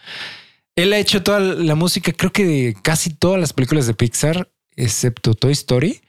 él 0.76 0.93
ha 0.93 0.99
hecho 0.99 1.23
toda 1.23 1.39
la 1.39 1.76
música, 1.76 2.11
creo 2.14 2.31
que 2.31 2.45
de 2.45 2.77
casi 2.81 3.11
todas 3.11 3.39
las 3.39 3.53
películas 3.53 3.88
de 3.88 3.93
Pixar, 3.93 4.52
excepto 4.76 5.34
Toy 5.34 5.52
Story. 5.52 6.02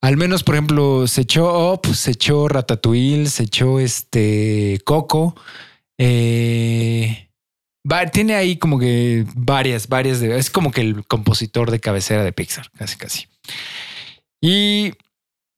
Al 0.00 0.16
menos, 0.16 0.44
por 0.44 0.54
ejemplo, 0.54 1.06
se 1.06 1.22
echó 1.22 1.72
Up, 1.72 1.94
se 1.94 2.12
echó 2.12 2.48
Ratatouille, 2.48 3.26
se 3.26 3.44
echó 3.44 3.80
este 3.80 4.80
Coco. 4.84 5.34
Eh, 5.98 7.28
tiene 8.12 8.34
ahí 8.34 8.56
como 8.56 8.78
que 8.78 9.24
varias, 9.34 9.88
varias 9.88 10.20
de. 10.20 10.38
Es 10.38 10.50
como 10.50 10.70
que 10.70 10.82
el 10.82 11.04
compositor 11.06 11.70
de 11.70 11.80
cabecera 11.80 12.24
de 12.24 12.32
Pixar, 12.32 12.70
casi, 12.72 12.96
casi. 12.96 13.26
Y, 14.40 14.92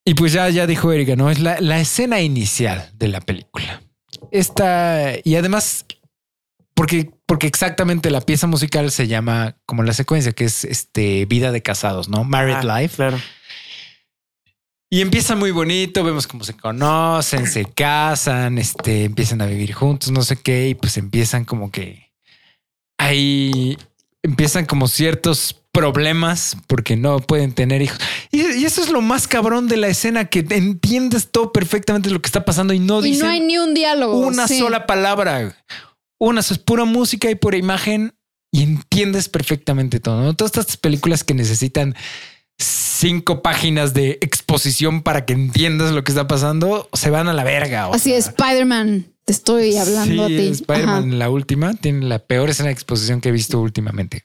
y 0.05 0.15
pues 0.15 0.33
ya, 0.33 0.49
ya 0.49 0.66
dijo 0.66 0.93
Erika, 0.93 1.16
¿no? 1.16 1.31
Es 1.31 1.41
la, 1.41 1.61
la 1.61 1.81
escena 1.81 2.20
inicial 2.20 2.91
de 2.95 3.09
la 3.09 3.20
película. 3.20 3.83
Esta, 4.31 5.12
y 5.25 5.35
además, 5.35 5.85
porque, 6.78 7.10
porque 7.26 7.48
exactamente 7.48 8.09
la 8.09 8.20
pieza 8.20 8.46
musical 8.46 8.92
se 8.92 9.09
llama 9.09 9.56
como 9.66 9.82
la 9.82 9.92
secuencia, 9.92 10.30
que 10.30 10.44
es 10.44 10.62
este 10.62 11.26
Vida 11.26 11.50
de 11.50 11.60
Casados, 11.60 12.09
¿no? 12.09 12.22
Married 12.22 12.55
Ah, 12.68 12.80
Life. 12.80 12.94
Claro. 12.94 13.18
Y 14.88 15.00
empieza 15.00 15.34
muy 15.34 15.50
bonito, 15.50 16.05
vemos 16.05 16.28
cómo 16.28 16.44
se 16.44 16.55
conocen, 16.55 17.48
se 17.48 17.64
casan, 17.64 18.59
este, 18.59 19.02
empiezan 19.06 19.42
a 19.42 19.46
vivir 19.46 19.72
juntos, 19.72 20.12
no 20.12 20.22
sé 20.22 20.36
qué, 20.36 20.68
y 20.68 20.74
pues 20.76 20.96
empiezan 20.98 21.44
como 21.44 21.72
que 21.72 22.12
ahí 22.96 23.76
empiezan 24.22 24.64
como 24.64 24.86
ciertos 24.86 25.60
problemas 25.72 26.56
porque 26.68 26.96
no 26.96 27.18
pueden 27.18 27.55
tener 27.55 27.82
hijos. 27.82 27.98
Y, 28.30 28.40
y 28.40 28.64
eso 28.66 28.82
es 28.82 28.88
lo 28.88 29.00
más 29.00 29.26
cabrón 29.26 29.66
de 29.66 29.78
la 29.78 29.88
escena, 29.88 30.26
que 30.26 30.46
entiendes 30.48 31.28
todo 31.32 31.52
perfectamente 31.52 32.09
lo 32.10 32.22
que 32.22 32.28
está 32.28 32.44
pasando 32.44 32.72
y 32.72 32.78
no 32.78 33.00
Y 33.00 33.10
dicen 33.10 33.26
no 33.26 33.32
hay 33.32 33.40
ni 33.40 33.59
un 33.59 33.74
diálogo. 33.74 34.16
una 34.16 34.46
sí. 34.46 34.60
sola 34.60 34.86
palabra. 34.86 35.56
Una 36.20 36.40
es 36.40 36.59
pura 36.59 36.85
música 36.85 37.31
y 37.31 37.35
pura 37.35 37.57
imagen 37.57 38.15
y 38.53 38.62
entiendes 38.62 39.28
perfectamente 39.28 40.01
todo. 40.01 40.23
¿no? 40.23 40.35
Todas 40.35 40.57
estas 40.57 40.77
películas 40.77 41.23
que 41.24 41.35
necesitan 41.35 41.95
cinco 42.61 43.43
páginas 43.43 43.95
de 43.95 44.19
exposición 44.20 45.03
para 45.03 45.24
que 45.24 45.32
entiendas 45.32 45.93
lo 45.93 46.03
que 46.03 46.11
está 46.12 46.27
pasando 46.27 46.89
se 46.93 47.11
van 47.11 47.28
a 47.28 47.32
la 47.35 47.45
verga. 47.45 47.89
o 47.89 47.95
Así 47.95 48.11
sea. 48.11 48.19
es, 48.19 48.27
Spider-Man. 48.28 49.07
Te 49.24 49.32
estoy 49.32 49.77
hablando 49.77 50.27
Sí, 50.27 50.35
a 50.35 50.39
ti. 50.39 50.49
Spider-Man, 50.49 51.19
la 51.19 51.28
última, 51.28 51.74
tiene 51.74 52.07
la 52.07 52.19
peor 52.19 52.49
escena 52.49 52.69
de 52.69 52.73
exposición 52.73 53.20
que 53.20 53.28
he 53.28 53.32
visto 53.32 53.61
últimamente. 53.61 54.24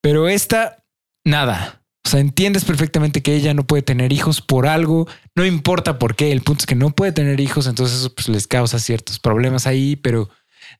Pero 0.00 0.28
esta, 0.28 0.84
nada. 1.24 1.82
O 2.06 2.08
sea, 2.08 2.20
entiendes 2.20 2.64
perfectamente 2.64 3.22
que 3.22 3.34
ella 3.34 3.52
no 3.54 3.66
puede 3.66 3.82
tener 3.82 4.12
hijos 4.12 4.40
por 4.40 4.66
algo, 4.66 5.06
no 5.34 5.44
importa 5.44 5.98
por 5.98 6.14
qué. 6.14 6.32
El 6.32 6.42
punto 6.42 6.62
es 6.62 6.66
que 6.66 6.74
no 6.76 6.90
puede 6.90 7.12
tener 7.12 7.40
hijos, 7.40 7.66
entonces 7.66 7.98
eso 7.98 8.14
pues, 8.14 8.28
les 8.28 8.46
causa 8.46 8.78
ciertos 8.78 9.18
problemas 9.18 9.66
ahí, 9.66 9.96
pero 9.96 10.30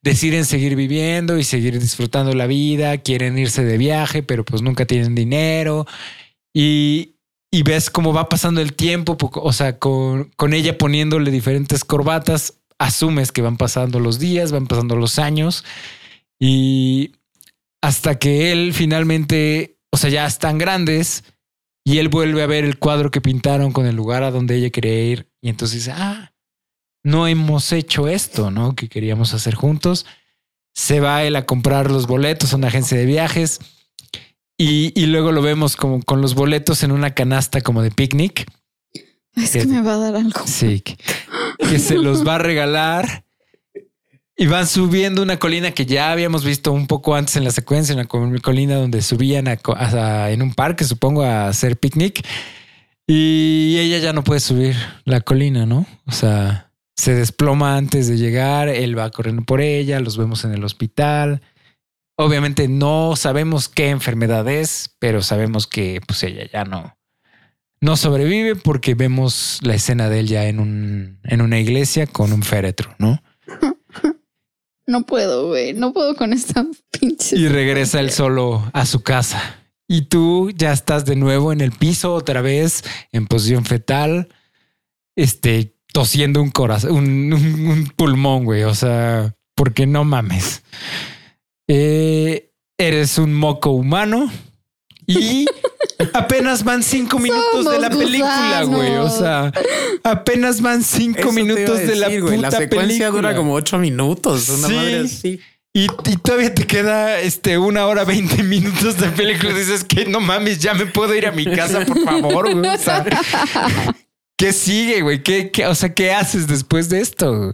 deciden 0.02 0.44
seguir 0.44 0.76
viviendo 0.76 1.38
y 1.38 1.44
seguir 1.44 1.78
disfrutando 1.78 2.34
la 2.34 2.46
vida. 2.46 2.98
Quieren 2.98 3.38
irse 3.38 3.64
de 3.64 3.78
viaje, 3.78 4.22
pero 4.22 4.44
pues 4.44 4.62
nunca 4.62 4.86
tienen 4.86 5.14
dinero 5.14 5.86
y, 6.54 7.16
y 7.50 7.62
ves 7.62 7.90
cómo 7.90 8.12
va 8.12 8.28
pasando 8.28 8.60
el 8.60 8.74
tiempo. 8.74 9.16
O 9.20 9.52
sea, 9.52 9.78
con, 9.78 10.30
con 10.36 10.54
ella 10.54 10.78
poniéndole 10.78 11.30
diferentes 11.30 11.84
corbatas, 11.84 12.54
asumes 12.78 13.30
que 13.30 13.42
van 13.42 13.56
pasando 13.56 14.00
los 14.00 14.18
días, 14.18 14.52
van 14.52 14.66
pasando 14.66 14.96
los 14.96 15.18
años 15.18 15.64
y 16.40 17.12
hasta 17.82 18.18
que 18.18 18.52
él 18.52 18.72
finalmente, 18.72 19.76
o 19.90 19.98
sea, 19.98 20.10
ya 20.10 20.26
están 20.26 20.58
grandes 20.58 21.24
y 21.84 21.98
él 21.98 22.08
vuelve 22.08 22.42
a 22.42 22.46
ver 22.46 22.64
el 22.64 22.78
cuadro 22.78 23.10
que 23.10 23.20
pintaron 23.20 23.72
con 23.72 23.86
el 23.86 23.96
lugar 23.96 24.22
a 24.22 24.30
donde 24.30 24.56
ella 24.56 24.70
quería 24.70 25.02
ir 25.02 25.28
y 25.42 25.50
entonces 25.50 25.88
ah, 25.88 26.29
no 27.02 27.26
hemos 27.26 27.72
hecho 27.72 28.08
esto, 28.08 28.50
¿no? 28.50 28.74
Que 28.74 28.88
queríamos 28.88 29.32
hacer 29.34 29.54
juntos. 29.54 30.06
Se 30.74 31.00
va 31.00 31.22
él 31.24 31.36
a 31.36 31.46
comprar 31.46 31.90
los 31.90 32.06
boletos 32.06 32.52
a 32.52 32.56
una 32.56 32.68
agencia 32.68 32.96
de 32.96 33.06
viajes 33.06 33.58
y, 34.56 34.92
y 35.00 35.06
luego 35.06 35.32
lo 35.32 35.42
vemos 35.42 35.76
como 35.76 36.02
con 36.02 36.20
los 36.20 36.34
boletos 36.34 36.82
en 36.82 36.92
una 36.92 37.14
canasta 37.14 37.60
como 37.60 37.82
de 37.82 37.90
picnic. 37.90 38.46
Es 39.34 39.52
que 39.52 39.64
me 39.66 39.80
va 39.82 39.94
a 39.94 39.98
dar 39.98 40.16
algo. 40.16 40.40
Sí, 40.46 40.80
que, 40.80 40.96
que 41.58 41.78
se 41.78 41.96
los 41.96 42.26
va 42.26 42.36
a 42.36 42.38
regalar 42.38 43.24
y 44.36 44.46
van 44.46 44.66
subiendo 44.66 45.22
una 45.22 45.38
colina 45.38 45.70
que 45.72 45.86
ya 45.86 46.10
habíamos 46.12 46.44
visto 46.44 46.72
un 46.72 46.86
poco 46.86 47.14
antes 47.14 47.36
en 47.36 47.44
la 47.44 47.50
secuencia, 47.50 47.94
una 47.94 48.06
co- 48.06 48.30
colina 48.42 48.74
donde 48.76 49.02
subían 49.02 49.48
a 49.48 49.58
a- 49.76 50.30
en 50.30 50.42
un 50.42 50.54
parque, 50.54 50.84
supongo, 50.84 51.22
a 51.22 51.48
hacer 51.48 51.76
picnic 51.78 52.26
y 53.06 53.76
ella 53.78 53.98
ya 53.98 54.12
no 54.12 54.22
puede 54.24 54.40
subir 54.40 54.76
la 55.04 55.20
colina, 55.20 55.66
¿no? 55.66 55.86
O 56.06 56.12
sea, 56.12 56.69
se 57.00 57.14
desploma 57.14 57.78
antes 57.78 58.08
de 58.08 58.18
llegar, 58.18 58.68
él 58.68 58.96
va 58.98 59.10
corriendo 59.10 59.42
por 59.42 59.62
ella, 59.62 60.00
los 60.00 60.18
vemos 60.18 60.44
en 60.44 60.52
el 60.52 60.62
hospital. 60.64 61.40
Obviamente 62.16 62.68
no 62.68 63.16
sabemos 63.16 63.70
qué 63.70 63.88
enfermedad 63.88 64.46
es, 64.50 64.94
pero 64.98 65.22
sabemos 65.22 65.66
que 65.66 66.02
pues 66.06 66.22
ella 66.24 66.46
ya 66.52 66.64
no, 66.64 66.98
no 67.80 67.96
sobrevive 67.96 68.54
porque 68.54 68.94
vemos 68.94 69.60
la 69.62 69.74
escena 69.74 70.10
de 70.10 70.20
él 70.20 70.28
ya 70.28 70.44
en 70.44 70.60
un 70.60 71.18
en 71.24 71.40
una 71.40 71.58
iglesia 71.58 72.06
con 72.06 72.34
un 72.34 72.42
féretro, 72.42 72.94
¿no? 72.98 73.22
No 74.86 75.06
puedo, 75.06 75.46
güey. 75.46 75.72
No 75.72 75.92
puedo 75.92 76.16
con 76.16 76.32
esta 76.32 76.66
pinche. 76.90 77.36
Y 77.36 77.46
regresa 77.46 78.00
él 78.00 78.10
solo 78.10 78.68
a 78.72 78.86
su 78.86 79.04
casa. 79.04 79.60
Y 79.86 80.02
tú 80.02 80.50
ya 80.50 80.72
estás 80.72 81.04
de 81.04 81.14
nuevo 81.14 81.52
en 81.52 81.60
el 81.60 81.70
piso 81.70 82.12
otra 82.12 82.42
vez 82.42 82.82
en 83.12 83.28
posición 83.28 83.64
fetal, 83.64 84.26
este 85.14 85.76
tosiendo 85.92 86.40
un 86.42 86.50
corazón, 86.50 86.92
un, 86.92 87.32
un- 87.32 87.66
un 87.68 87.86
pulmón, 87.96 88.44
güey. 88.44 88.62
O 88.64 88.74
sea, 88.74 89.34
porque 89.54 89.86
no 89.86 90.04
mames. 90.04 90.62
Eh, 91.68 92.50
eres 92.78 93.18
un 93.18 93.34
moco 93.34 93.70
humano 93.70 94.30
y 95.06 95.46
apenas 96.14 96.64
van 96.64 96.82
cinco 96.82 97.18
minutos 97.18 97.70
de 97.70 97.78
la 97.78 97.90
película, 97.90 98.62
güey. 98.64 98.96
O 98.96 99.08
sea, 99.08 99.52
apenas 100.02 100.60
van 100.60 100.82
cinco 100.82 101.20
Eso 101.20 101.32
minutos 101.32 101.78
de 101.78 101.96
la 101.96 102.06
decir, 102.08 102.20
puta 102.22 102.30
güey. 102.32 102.40
La 102.42 102.50
secuencia 102.50 102.78
película. 103.06 103.10
dura 103.10 103.36
como 103.36 103.54
ocho 103.54 103.78
minutos. 103.78 104.48
Una 104.48 104.68
Sí. 104.68 104.74
madre 104.74 104.98
así. 105.00 105.40
Y, 105.72 105.82
y 105.84 106.16
todavía 106.16 106.52
te 106.52 106.66
queda 106.66 107.20
este 107.20 107.56
una 107.56 107.86
hora 107.86 108.02
20 108.04 108.42
minutos 108.42 108.96
de 108.98 109.08
película. 109.10 109.54
Dices 109.54 109.84
que 109.84 110.06
no 110.06 110.18
mames, 110.20 110.58
ya 110.58 110.74
me 110.74 110.86
puedo 110.86 111.14
ir 111.14 111.26
a 111.28 111.30
mi 111.32 111.44
casa, 111.44 111.84
por 111.86 112.02
favor. 112.02 112.48
O 112.48 112.78
sea, 112.78 113.04
¿Qué 114.40 114.54
sigue, 114.54 115.02
güey? 115.02 115.22
¿Qué, 115.22 115.50
qué- 115.50 115.66
o 115.66 115.74
sea, 115.74 115.92
¿qué 115.92 116.12
haces 116.12 116.46
después 116.46 116.88
de 116.88 117.00
esto? 117.02 117.52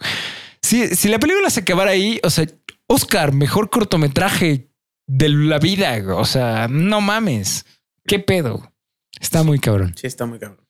Si, 0.62 0.86
si 0.94 1.08
la 1.08 1.18
película 1.18 1.50
se 1.50 1.58
acabara 1.60 1.90
ahí, 1.90 2.20
o 2.22 2.30
sea, 2.30 2.46
Oscar, 2.86 3.32
mejor 3.32 3.70
cortometraje 3.70 4.70
de 5.08 5.28
la 5.28 5.58
vida. 5.58 5.96
O 6.16 6.24
sea, 6.24 6.68
no 6.70 7.00
mames. 7.00 7.66
¿Qué 8.06 8.20
pedo? 8.20 8.72
Está 9.20 9.42
muy 9.42 9.58
cabrón. 9.58 9.94
Sí, 9.96 10.06
está 10.06 10.26
muy 10.26 10.38
cabrón. 10.38 10.64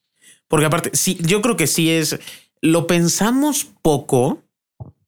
Porque 0.47 0.65
aparte, 0.65 0.89
sí, 0.93 1.19
yo 1.21 1.43
creo 1.43 1.55
que 1.55 1.67
sí 1.67 1.91
es. 1.91 2.19
Lo 2.61 2.87
pensamos 2.87 3.67
poco, 3.83 4.43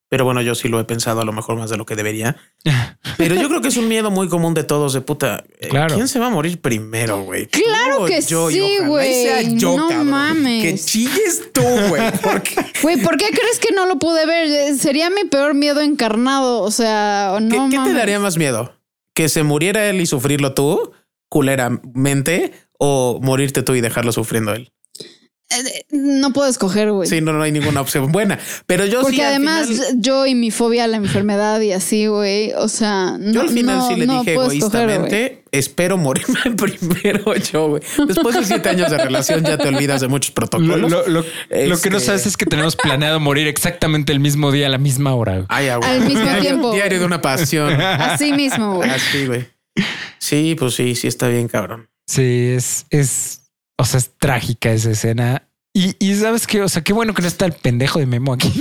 pero 0.10 0.26
bueno, 0.26 0.42
yo 0.42 0.56
sí 0.56 0.68
lo 0.68 0.80
he 0.80 0.84
pensado 0.86 1.22
a 1.22 1.26
lo 1.26 1.32
mejor 1.32 1.56
más 1.56 1.70
de 1.70 1.78
lo 1.78 1.86
que 1.86 1.96
debería. 1.96 2.36
Pero 3.18 3.36
yo 3.36 3.48
creo 3.50 3.62
que 3.62 3.68
es 3.68 3.78
un 3.78 3.88
miedo 3.88 4.10
muy 4.12 4.28
común 4.30 4.54
de 4.54 4.64
todos 4.64 4.94
de 4.94 5.02
puta. 5.02 5.44
eh, 5.60 5.68
Claro. 5.70 5.96
¿Quién 5.96 6.08
se 6.08 6.20
va 6.20 6.28
a 6.28 6.30
morir 6.30 6.60
primero, 6.62 7.22
güey? 7.24 7.48
Claro 7.48 8.06
que 8.06 8.22
yo, 8.22 8.50
sí, 8.50 8.78
güey. 8.86 9.14
sea 9.24 9.42
yo, 9.42 9.76
No 9.78 9.90
cabrón. 9.90 10.10
mames. 10.10 10.64
Que 10.64 10.76
chilles 10.80 11.52
tú, 11.54 11.62
güey. 11.90 12.02
Güey, 12.82 12.98
¿por 13.02 13.18
qué 13.18 13.26
crees 13.30 13.60
que 13.60 13.74
no 13.74 13.86
lo 13.86 14.00
pude 14.00 14.26
ver? 14.26 14.48
Eh, 14.48 14.76
Sería 14.78 15.10
mi 15.10 15.26
peor 15.26 15.54
miedo 15.54 15.82
encarnado. 15.82 16.62
O 16.62 16.72
sea, 16.72 17.36
¿qué, 17.38 17.44
no 17.44 17.66
qué 17.66 17.72
te 17.72 17.78
mames. 17.78 17.96
daría 17.96 18.20
más 18.20 18.38
miedo? 18.38 18.74
que 19.14 19.28
se 19.28 19.44
muriera 19.44 19.90
él 19.90 20.00
y 20.00 20.06
sufrirlo 20.06 20.54
tú, 20.54 20.94
culeramente, 21.30 22.54
o 22.78 23.20
morirte 23.22 23.64
tú 23.64 23.76
y 23.76 23.82
dejarlo 23.82 24.12
sufriendo 24.12 24.54
él. 24.54 24.72
No 25.92 26.32
puedo 26.32 26.48
escoger, 26.48 26.92
güey. 26.92 27.10
Sí, 27.10 27.22
no, 27.22 27.34
no 27.34 27.42
hay 27.42 27.52
ninguna 27.52 27.82
opción 27.82 28.12
buena. 28.12 28.38
Pero 28.68 28.86
yo 28.86 29.02
Porque 29.02 29.16
sí. 29.18 29.22
además 29.24 29.68
final- 29.68 29.86
yo 29.98 30.26
y 30.28 30.36
mi 30.36 30.52
fobia 30.52 30.84
a 30.84 30.88
la 30.88 30.98
enfermedad 30.98 31.60
y 31.62 31.72
así, 31.72 32.06
güey. 32.08 32.54
O 32.54 32.68
sea, 32.68 33.18
no, 33.20 33.32
yo 33.32 33.42
al 33.42 33.50
final 33.50 33.78
no- 33.80 33.88
sí 33.88 33.96
le 33.96 34.06
no 34.06 34.20
dije 34.20 34.36
puedo 34.36 34.52
escoger, 34.52 34.90
egoístamente, 34.90 35.44
espero 35.52 35.98
morirme 35.98 36.40
primero 36.58 37.36
yo, 37.36 37.70
güey. 37.70 37.82
Después 38.08 38.36
de 38.36 38.46
siete 38.46 38.70
años 38.70 38.92
de 38.92 38.98
relación 39.00 39.44
ya 39.44 39.58
te 39.58 39.68
olvidas 39.68 40.02
de 40.02 40.08
muchos 40.08 40.30
Lo, 40.30 40.36
protocolos. 40.36 40.92
lo- 40.92 41.08
lo- 41.08 41.22
lo 41.24 41.82
que 41.82 41.90
no 41.90 41.98
Este- 41.98 42.00
sabes 42.00 42.26
es 42.28 42.38
que 42.38 42.46
tenemos 42.46 42.76
planeado 42.76 43.20
morir 43.20 43.48
exactamente 43.48 44.12
el 44.14 44.20
mismo 44.20 44.52
día, 44.52 44.68
a 44.68 44.70
la 44.70 44.78
misma 44.78 45.16
hora. 45.16 45.34
güey. 45.34 45.46
Ay, 45.50 45.70
ah, 45.70 45.78
güey. 45.78 45.90
Al 45.90 46.02
mismo 46.02 46.22
diario, 46.22 46.42
tiempo. 46.42 46.74
Diario 46.74 47.00
de 47.00 47.06
una 47.06 47.22
pasión. 47.22 47.74
Así 47.82 48.34
mismo, 48.34 48.76
güey. 48.76 48.90
Así, 48.90 49.26
güey. 49.26 49.48
Sí, 50.20 50.56
pues 50.60 50.76
sí, 50.76 50.94
sí 50.96 51.08
está 51.08 51.28
bien, 51.28 51.48
cabrón. 51.48 51.90
Sí, 52.06 52.54
es, 52.56 52.86
es, 52.90 53.49
o 53.80 53.86
sea, 53.86 53.98
es 54.00 54.12
trágica 54.20 54.72
esa 54.72 54.92
escena. 54.92 55.44
Y, 55.74 55.96
y 56.00 56.16
sabes 56.16 56.46
qué, 56.48 56.62
o 56.62 56.70
sea, 56.70 56.84
qué 56.84 56.94
bueno 56.94 57.14
que 57.14 57.22
no 57.22 57.28
está 57.28 57.46
el 57.46 57.54
pendejo 57.54 58.00
de 58.00 58.06
Memo 58.06 58.34
aquí, 58.34 58.52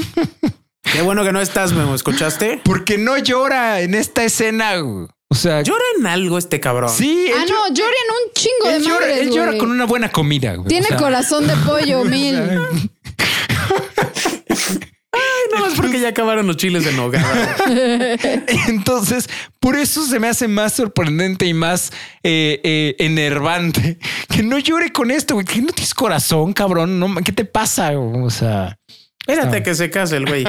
Qué 0.92 1.02
bueno 1.02 1.22
que 1.24 1.32
no 1.32 1.40
estás, 1.40 1.72
Memo. 1.74 1.94
¿Escuchaste? 1.94 2.60
porque 2.64 2.96
no 2.96 3.18
llora 3.18 3.82
en 3.82 3.94
esta 3.94 4.24
escena. 4.24 4.76
güey. 4.78 5.08
O 5.30 5.34
sea, 5.34 5.60
Llora 5.60 5.82
en 5.98 6.06
algo 6.06 6.38
este 6.38 6.58
cabrón. 6.60 6.88
sí, 6.88 7.26
él, 7.28 7.34
Ah, 7.36 7.44
llora- 7.44 7.68
no, 7.68 7.74
lloren 7.74 7.92
un 8.26 8.32
chingo 8.32 8.70
él 8.70 8.82
de 8.82 8.88
llora, 8.88 9.00
madres, 9.00 9.18
él 9.18 9.30
llora 9.30 9.58
con 9.58 9.70
una 9.70 9.84
buena 9.84 10.10
comida. 10.10 10.54
güey. 10.54 10.68
Tiene 10.68 10.86
O 10.86 10.88
sea, 10.88 10.96
corazón 10.96 11.46
de 11.46 11.54
pollo, 11.56 12.02
mil. 12.06 12.40
No 15.56 15.66
es 15.66 15.74
porque 15.74 16.00
ya 16.00 16.08
acabaron 16.08 16.46
los 16.46 16.56
chiles 16.56 16.84
de 16.84 16.92
nogada. 16.92 17.56
Entonces, 18.68 19.28
por 19.60 19.76
eso 19.76 20.04
se 20.04 20.20
me 20.20 20.28
hace 20.28 20.46
más 20.48 20.74
sorprendente 20.74 21.46
y 21.46 21.54
más 21.54 21.90
eh, 22.22 22.60
eh, 22.62 22.96
enervante 22.98 23.98
que 24.28 24.42
no 24.42 24.58
llore 24.58 24.92
con 24.92 25.10
esto, 25.10 25.34
güey. 25.34 25.46
Que 25.46 25.60
no 25.62 25.68
tienes 25.68 25.94
corazón, 25.94 26.52
cabrón. 26.52 27.00
No, 27.00 27.14
¿Qué 27.24 27.32
te 27.32 27.44
pasa? 27.44 27.98
O 27.98 28.30
sea, 28.30 28.78
Espérate 29.26 29.62
que 29.62 29.74
se 29.74 29.90
case 29.90 30.16
el 30.16 30.26
güey. 30.26 30.44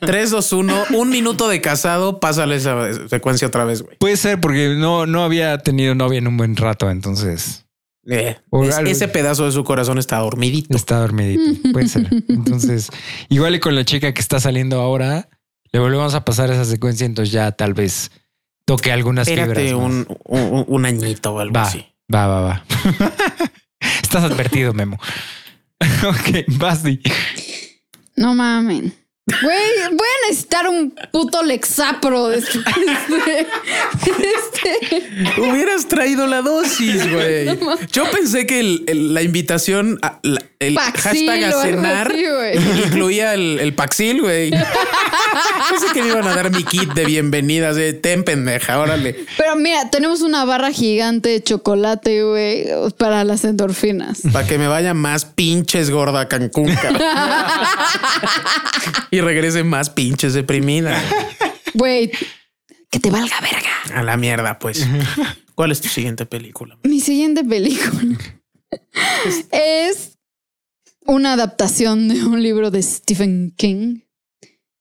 3, 0.00 0.30
2, 0.30 0.52
1, 0.52 0.84
un 0.90 1.08
minuto 1.08 1.48
de 1.48 1.60
casado, 1.60 2.20
pásale 2.20 2.56
esa 2.56 3.08
secuencia 3.08 3.48
otra 3.48 3.64
vez, 3.64 3.82
güey. 3.82 3.96
puede 3.98 4.16
ser 4.16 4.40
porque 4.40 4.74
no, 4.76 5.06
no 5.06 5.24
había 5.24 5.56
tenido 5.58 5.94
novia 5.94 6.18
en 6.18 6.26
un 6.26 6.36
buen 6.36 6.56
rato. 6.56 6.90
Entonces 6.90 7.64
Eh, 8.06 8.36
es- 8.64 8.78
ese 8.78 9.08
pedazo 9.08 9.44
de 9.46 9.52
su 9.52 9.62
corazón 9.64 9.98
está 9.98 10.18
dormidito. 10.18 10.76
está 10.76 10.98
dormidito. 11.00 11.42
Puede 11.72 11.88
ser. 11.88 12.08
Entonces, 12.28 12.88
igual 13.28 13.54
y 13.54 13.60
con 13.60 13.74
la 13.74 13.84
chica 13.84 14.12
que 14.14 14.20
está 14.20 14.40
saliendo 14.40 14.80
ahora, 14.80 15.28
le 15.72 15.78
volvemos 15.78 16.14
a 16.14 16.24
pasar 16.24 16.50
esa 16.50 16.64
secuencia. 16.64 17.04
Entonces, 17.06 17.32
ya 17.32 17.52
tal 17.52 17.74
vez 17.74 18.10
toque 18.64 18.90
algunas 18.92 19.28
Espérate 19.28 19.66
fibras. 19.68 19.80
más. 19.80 19.84
un, 19.84 20.06
un, 20.26 20.64
un 20.66 20.86
añito 20.86 21.34
o 21.34 21.40
algo 21.40 21.54
Va, 21.54 21.62
así. 21.62 21.84
va, 22.12 22.26
va, 22.26 22.40
va. 22.40 22.64
Estás 24.02 24.24
advertido, 24.24 24.72
Memo. 24.72 24.98
ok, 26.08 26.44
vas. 26.58 26.82
No 28.16 28.34
mamen. 28.34 28.92
Güey, 29.42 29.60
voy 29.92 30.06
a 30.08 30.28
necesitar 30.28 30.68
un 30.68 30.94
puto 31.12 31.42
Lexapro 31.42 32.28
después 32.28 32.64
de 33.08 33.46
este. 34.10 35.40
Hubieras 35.40 35.86
traído 35.88 36.26
la 36.26 36.42
dosis, 36.42 37.10
güey. 37.12 37.58
Yo 37.92 38.10
pensé 38.10 38.46
que 38.46 38.60
el- 38.60 38.84
el- 38.86 39.14
la 39.14 39.22
invitación, 39.22 39.98
a- 40.02 40.18
la- 40.22 40.42
el 40.58 40.74
Paxil 40.74 41.26
hashtag 41.28 41.44
a 41.44 41.62
cenar 41.62 42.12
así, 42.12 42.82
incluía 42.84 43.34
el, 43.34 43.58
el 43.60 43.72
Paxil, 43.74 44.20
güey. 44.20 44.50
Pensé 45.70 45.86
que 45.94 46.02
me 46.02 46.08
iban 46.08 46.26
a 46.26 46.34
dar 46.34 46.50
mi 46.50 46.64
kit 46.64 46.92
de 46.92 47.04
bienvenidas 47.04 47.76
de 47.76 47.92
ten 47.94 48.24
pendeja, 48.24 48.78
órale. 48.80 49.24
Pero 49.38 49.56
mira, 49.56 49.88
tenemos 49.90 50.20
una 50.22 50.44
barra 50.44 50.70
gigante 50.72 51.28
de 51.30 51.42
chocolate, 51.42 52.24
güey, 52.24 52.66
para 52.98 53.24
las 53.24 53.44
endorfinas. 53.44 54.20
Para 54.32 54.46
que 54.46 54.58
me 54.58 54.66
vaya 54.66 54.92
más 54.92 55.24
pinches 55.24 55.90
gorda 55.90 56.20
a 56.22 56.28
Cancún, 56.28 56.74
cabrón. 56.74 57.02
y 59.10 59.19
regrese 59.20 59.64
más 59.64 59.90
pinches 59.90 60.34
deprimida. 60.34 61.02
Güey, 61.74 62.10
que 62.90 63.00
te 63.00 63.10
valga 63.10 63.40
verga. 63.40 63.98
A 63.98 64.02
la 64.02 64.16
mierda, 64.16 64.58
pues. 64.58 64.86
¿Cuál 65.54 65.72
es 65.72 65.80
tu 65.80 65.88
siguiente 65.88 66.26
película? 66.26 66.78
Mi 66.84 67.00
siguiente 67.00 67.44
película 67.44 68.18
es 69.52 70.18
una 71.06 71.34
adaptación 71.34 72.08
de 72.08 72.24
un 72.24 72.42
libro 72.42 72.70
de 72.70 72.82
Stephen 72.82 73.52
King 73.56 74.00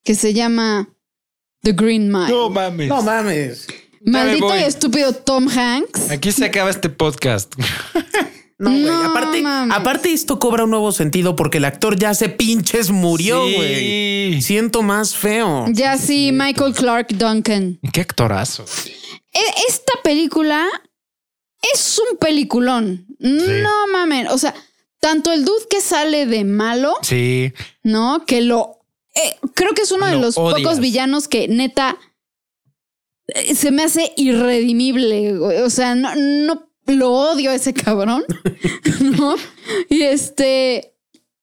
que 0.04 0.16
se 0.16 0.34
llama 0.34 0.90
The 1.62 1.74
Green 1.74 2.12
Mile. 2.12 2.30
No 2.30 2.50
mames. 2.50 2.88
No 2.88 3.02
mames. 3.02 3.68
Maldito 4.02 4.56
y 4.56 4.64
estúpido 4.64 5.14
Tom 5.14 5.48
Hanks. 5.50 6.10
Aquí 6.10 6.32
se 6.32 6.46
acaba 6.46 6.70
este 6.70 6.90
podcast. 6.90 7.54
No, 8.60 8.70
güey. 8.70 8.84
No 8.84 9.04
aparte, 9.06 9.42
mames. 9.42 9.76
aparte, 9.76 10.12
esto 10.14 10.38
cobra 10.38 10.66
un 10.66 10.70
nuevo 10.70 10.92
sentido 10.92 11.36
porque 11.36 11.58
el 11.60 11.66
actor 11.66 11.98
ya 11.98 12.14
se 12.14 12.30
pinches 12.30 12.92
murió, 12.92 13.46
Sí. 13.48 13.56
güey. 13.56 14.42
Siento 14.42 14.82
más 14.84 15.16
feo. 15.16 15.66
Ya 15.70 15.98
sí, 15.98 16.32
Michael 16.34 16.74
Clark 16.74 17.08
Duncan. 17.16 17.80
Qué 17.94 18.02
actorazo. 18.02 18.66
E- 19.34 19.40
Esta 19.70 19.94
película 20.04 20.68
es 21.74 22.00
un 22.12 22.18
peliculón. 22.18 23.08
No 23.20 23.88
mamen. 23.94 24.28
O 24.28 24.38
sea, 24.38 24.54
tanto 25.00 25.32
el 25.32 25.46
dude 25.46 25.66
que 25.70 25.82
sale 25.82 26.26
de 26.26 26.44
malo, 26.44 26.94
Sí. 27.02 27.54
¿no? 27.84 28.26
Que 28.26 28.42
lo. 28.42 28.78
eh, 29.16 29.36
creo 29.56 29.74
que 29.74 29.82
es 29.84 29.92
uno 29.92 30.06
de 30.06 30.14
Lo 30.16 30.22
los 30.22 30.38
odias. 30.38 30.60
pocos 30.62 30.80
villanos 30.80 31.28
que 31.28 31.48
neta 31.48 31.98
eh, 33.28 33.56
se 33.56 33.72
me 33.72 33.84
hace 33.84 34.12
irredimible. 34.18 35.34
güey. 35.38 35.58
O 35.62 35.70
sea, 35.70 35.96
no, 35.96 36.14
no 36.16 36.69
lo 36.96 37.12
odio 37.12 37.52
a 37.52 37.56
ese 37.56 37.74
cabrón. 37.74 38.24
¿No? 39.18 39.36
Y 39.90 40.04
este. 40.04 40.94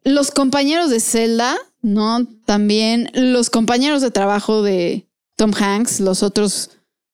Los 0.05 0.31
compañeros 0.31 0.91
de 0.91 1.01
Zelda, 1.01 1.57
¿no? 1.83 2.27
También 2.45 3.11
los 3.13 3.51
compañeros 3.51 4.03
de 4.03 4.13
trabajo 4.13 4.63
de 4.63 5.09
Tom 5.37 5.53
Hanks, 5.53 5.99
los 5.99 6.23
otros 6.23 6.71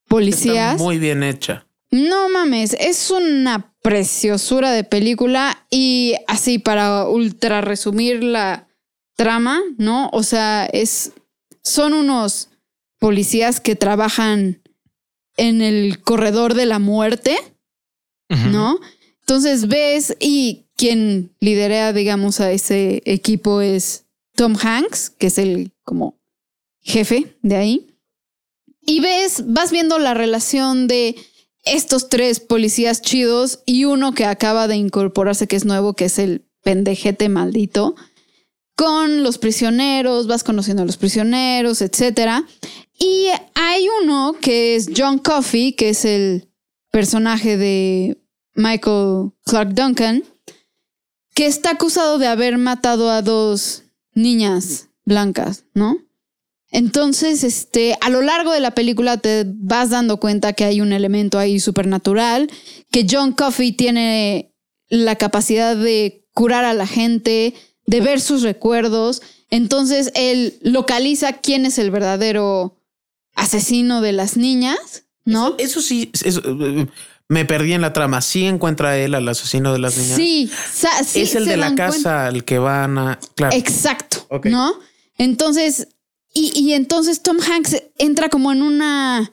policías. 0.08 0.72
Está 0.72 0.84
muy 0.84 0.98
bien 0.98 1.22
hecha. 1.22 1.66
No 1.90 2.28
mames, 2.28 2.76
es 2.78 3.10
una 3.10 3.74
preciosura 3.82 4.72
de 4.72 4.84
película 4.84 5.66
y 5.70 6.14
así 6.26 6.58
para 6.58 7.08
ultra 7.08 7.60
resumir 7.60 8.22
la 8.22 8.68
trama, 9.16 9.60
¿no? 9.78 10.08
O 10.12 10.22
sea, 10.22 10.66
es 10.66 11.12
son 11.62 11.92
unos 11.92 12.48
policías 12.98 13.60
que 13.60 13.76
trabajan 13.76 14.62
en 15.36 15.62
el 15.62 16.00
corredor 16.02 16.54
de 16.54 16.66
la 16.66 16.78
muerte, 16.78 17.36
¿no? 18.50 18.78
Entonces 19.20 19.68
ves 19.68 20.16
y 20.20 20.66
quien 20.76 21.34
lidera, 21.40 21.92
digamos, 21.92 22.40
a 22.40 22.50
ese 22.50 23.02
equipo 23.04 23.60
es 23.60 24.06
Tom 24.34 24.56
Hanks, 24.60 25.10
que 25.10 25.28
es 25.28 25.38
el 25.38 25.72
como 25.84 26.18
jefe 26.80 27.36
de 27.42 27.56
ahí. 27.56 27.96
Y 28.80 29.00
ves, 29.00 29.44
vas 29.46 29.70
viendo 29.70 29.98
la 29.98 30.14
relación 30.14 30.88
de 30.88 31.14
estos 31.64 32.08
tres 32.08 32.40
policías 32.40 33.00
chidos 33.00 33.60
y 33.64 33.84
uno 33.84 34.12
que 34.12 34.24
acaba 34.24 34.66
de 34.66 34.76
incorporarse, 34.76 35.46
que 35.46 35.56
es 35.56 35.64
nuevo, 35.64 35.94
que 35.94 36.06
es 36.06 36.18
el 36.18 36.44
pendejete 36.62 37.28
maldito, 37.28 37.94
con 38.74 39.22
los 39.22 39.38
prisioneros, 39.38 40.26
vas 40.26 40.42
conociendo 40.42 40.82
a 40.82 40.86
los 40.86 40.96
prisioneros, 40.96 41.82
etcétera. 41.82 42.44
Y 42.98 43.28
hay 43.54 43.86
uno 44.02 44.34
que 44.40 44.74
es 44.74 44.90
John 44.96 45.18
Coffey, 45.18 45.72
que 45.72 45.90
es 45.90 46.04
el 46.04 46.48
personaje 46.90 47.56
de 47.56 48.21
Michael 48.54 49.32
Clark 49.44 49.74
Duncan, 49.74 50.24
que 51.34 51.46
está 51.46 51.70
acusado 51.70 52.18
de 52.18 52.26
haber 52.26 52.58
matado 52.58 53.10
a 53.10 53.22
dos 53.22 53.84
niñas 54.14 54.88
blancas, 55.04 55.64
¿no? 55.74 55.96
Entonces, 56.70 57.44
este, 57.44 57.96
a 58.00 58.08
lo 58.08 58.22
largo 58.22 58.50
de 58.52 58.60
la 58.60 58.70
película 58.70 59.18
te 59.18 59.44
vas 59.46 59.90
dando 59.90 60.18
cuenta 60.18 60.54
que 60.54 60.64
hay 60.64 60.80
un 60.80 60.92
elemento 60.92 61.38
ahí 61.38 61.60
supernatural, 61.60 62.50
que 62.90 63.06
John 63.08 63.32
Coffey 63.32 63.72
tiene 63.72 64.54
la 64.88 65.16
capacidad 65.16 65.76
de 65.76 66.26
curar 66.32 66.64
a 66.64 66.72
la 66.72 66.86
gente, 66.86 67.54
de 67.86 68.00
ver 68.00 68.22
sus 68.22 68.42
recuerdos. 68.42 69.20
Entonces, 69.50 70.12
él 70.14 70.58
localiza 70.62 71.34
quién 71.34 71.66
es 71.66 71.78
el 71.78 71.90
verdadero 71.90 72.78
asesino 73.34 74.00
de 74.00 74.12
las 74.12 74.38
niñas, 74.38 75.04
¿no? 75.26 75.54
Eso 75.58 75.82
sí, 75.82 76.10
eso, 76.24 76.40
eh, 76.44 76.86
me 77.32 77.46
perdí 77.46 77.72
en 77.72 77.80
la 77.80 77.94
trama. 77.94 78.20
Sí 78.20 78.44
encuentra 78.44 78.98
él 78.98 79.14
al 79.14 79.26
asesino 79.26 79.72
de 79.72 79.78
las 79.78 79.96
niñas. 79.96 80.16
Sí, 80.16 80.50
sí, 81.02 81.22
es 81.22 81.34
el 81.34 81.44
se 81.44 81.50
de 81.50 81.56
la 81.56 81.74
casa 81.74 81.88
cuenta. 81.88 82.26
al 82.26 82.44
que 82.44 82.58
van 82.58 82.98
a. 82.98 83.18
Claro. 83.34 83.56
Exacto. 83.56 84.26
¿no? 84.44 84.74
Entonces, 85.16 85.88
y, 86.34 86.52
y 86.54 86.74
entonces 86.74 87.22
Tom 87.22 87.38
Hanks 87.40 87.84
entra 87.96 88.28
como 88.28 88.52
en 88.52 88.60
una 88.60 89.32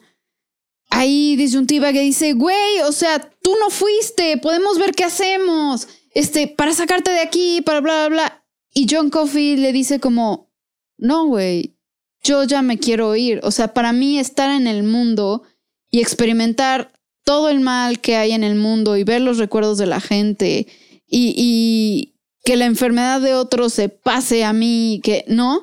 ahí 0.88 1.36
disyuntiva 1.36 1.92
que 1.92 2.00
dice, 2.00 2.32
güey, 2.32 2.80
o 2.86 2.92
sea, 2.92 3.18
tú 3.42 3.54
no 3.60 3.68
fuiste, 3.68 4.38
podemos 4.38 4.78
ver 4.78 4.92
qué 4.92 5.04
hacemos, 5.04 5.86
este, 6.14 6.48
para 6.48 6.72
sacarte 6.72 7.10
de 7.10 7.20
aquí, 7.20 7.60
para 7.60 7.82
bla, 7.82 8.08
bla, 8.08 8.08
bla. 8.08 8.44
Y 8.72 8.86
John 8.90 9.10
Coffey 9.10 9.58
le 9.58 9.74
dice 9.74 10.00
como, 10.00 10.50
no, 10.96 11.26
güey, 11.26 11.76
yo 12.22 12.44
ya 12.44 12.62
me 12.62 12.78
quiero 12.78 13.14
ir. 13.14 13.40
O 13.42 13.50
sea, 13.50 13.74
para 13.74 13.92
mí 13.92 14.18
estar 14.18 14.48
en 14.50 14.66
el 14.66 14.84
mundo 14.84 15.42
y 15.90 16.00
experimentar 16.00 16.92
todo 17.30 17.48
el 17.48 17.60
mal 17.60 18.00
que 18.00 18.16
hay 18.16 18.32
en 18.32 18.42
el 18.42 18.56
mundo 18.56 18.96
y 18.96 19.04
ver 19.04 19.20
los 19.20 19.38
recuerdos 19.38 19.78
de 19.78 19.86
la 19.86 20.00
gente 20.00 20.66
y, 21.06 21.32
y 21.36 22.16
que 22.44 22.56
la 22.56 22.64
enfermedad 22.64 23.20
de 23.20 23.34
otros 23.34 23.72
se 23.72 23.88
pase 23.88 24.42
a 24.42 24.52
mí, 24.52 25.00
que 25.04 25.24
no, 25.28 25.62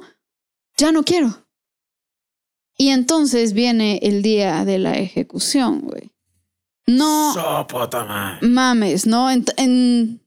ya 0.78 0.94
no 0.94 1.04
quiero. 1.04 1.46
Y 2.78 2.88
entonces 2.88 3.52
viene 3.52 4.00
el 4.02 4.22
día 4.22 4.64
de 4.64 4.80
la 4.80 4.94
ejecución, 4.98 5.82
güey. 5.82 6.10
No 6.86 7.34
mames, 8.44 9.06
¿no? 9.06 9.30
En, 9.30 9.44
en- 9.58 10.22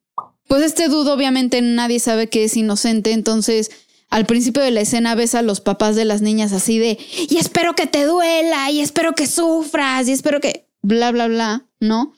pues 0.47 0.63
este 0.63 0.89
dudo 0.89 1.15
obviamente 1.15 1.63
nadie 1.63 2.01
sabe 2.01 2.29
que 2.29 2.45
es 2.45 2.55
inocente, 2.55 3.13
entonces 3.13 3.71
al 4.11 4.27
principio 4.27 4.63
de 4.63 4.73
la 4.73 4.83
escena 4.83 5.15
ves 5.15 5.35
a 5.35 5.41
los 5.41 5.63
papás 5.63 5.97
de 5.97 6.05
las 6.05 6.21
niñas 6.21 6.53
así 6.53 6.79
de, 6.79 6.99
y 7.31 7.39
espero 7.39 7.75
que 7.75 7.87
te 7.87 8.05
duela, 8.05 8.71
y 8.71 8.81
espero 8.81 9.15
que 9.15 9.27
sufras, 9.27 10.07
y 10.07 10.13
espero 10.13 10.39
que, 10.41 10.67
bla, 10.83 11.13
bla, 11.13 11.29
bla, 11.29 11.67
¿no? 11.81 12.15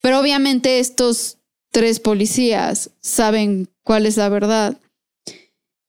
Pero 0.00 0.20
obviamente 0.20 0.78
estos 0.78 1.38
tres 1.70 2.00
policías 2.00 2.90
saben 3.00 3.68
cuál 3.82 4.06
es 4.06 4.16
la 4.16 4.28
verdad. 4.28 4.78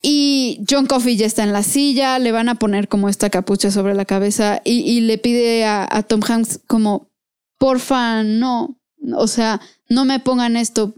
Y 0.02 0.64
John 0.70 0.86
Coffey 0.86 1.16
ya 1.16 1.26
está 1.26 1.44
en 1.44 1.54
la 1.54 1.64
silla, 1.64 2.20
le 2.20 2.32
van 2.32 2.50
a 2.50 2.56
poner 2.56 2.88
como 2.90 3.08
esta 3.08 3.30
capucha 3.30 3.72
sobre 3.72 3.94
la 3.94 4.06
cabeza 4.06 4.62
y, 4.66 4.82
y 4.82 5.02
le 5.02 5.18
pide 5.18 5.64
a, 5.64 5.88
a 5.90 6.04
Tom 6.04 6.22
Hanks 6.28 6.60
como, 6.68 7.10
porfa, 7.58 8.24
no, 8.24 8.78
o 9.16 9.28
sea, 9.28 9.62
no 9.88 10.04
me 10.04 10.20
pongan 10.20 10.58
esto, 10.58 10.94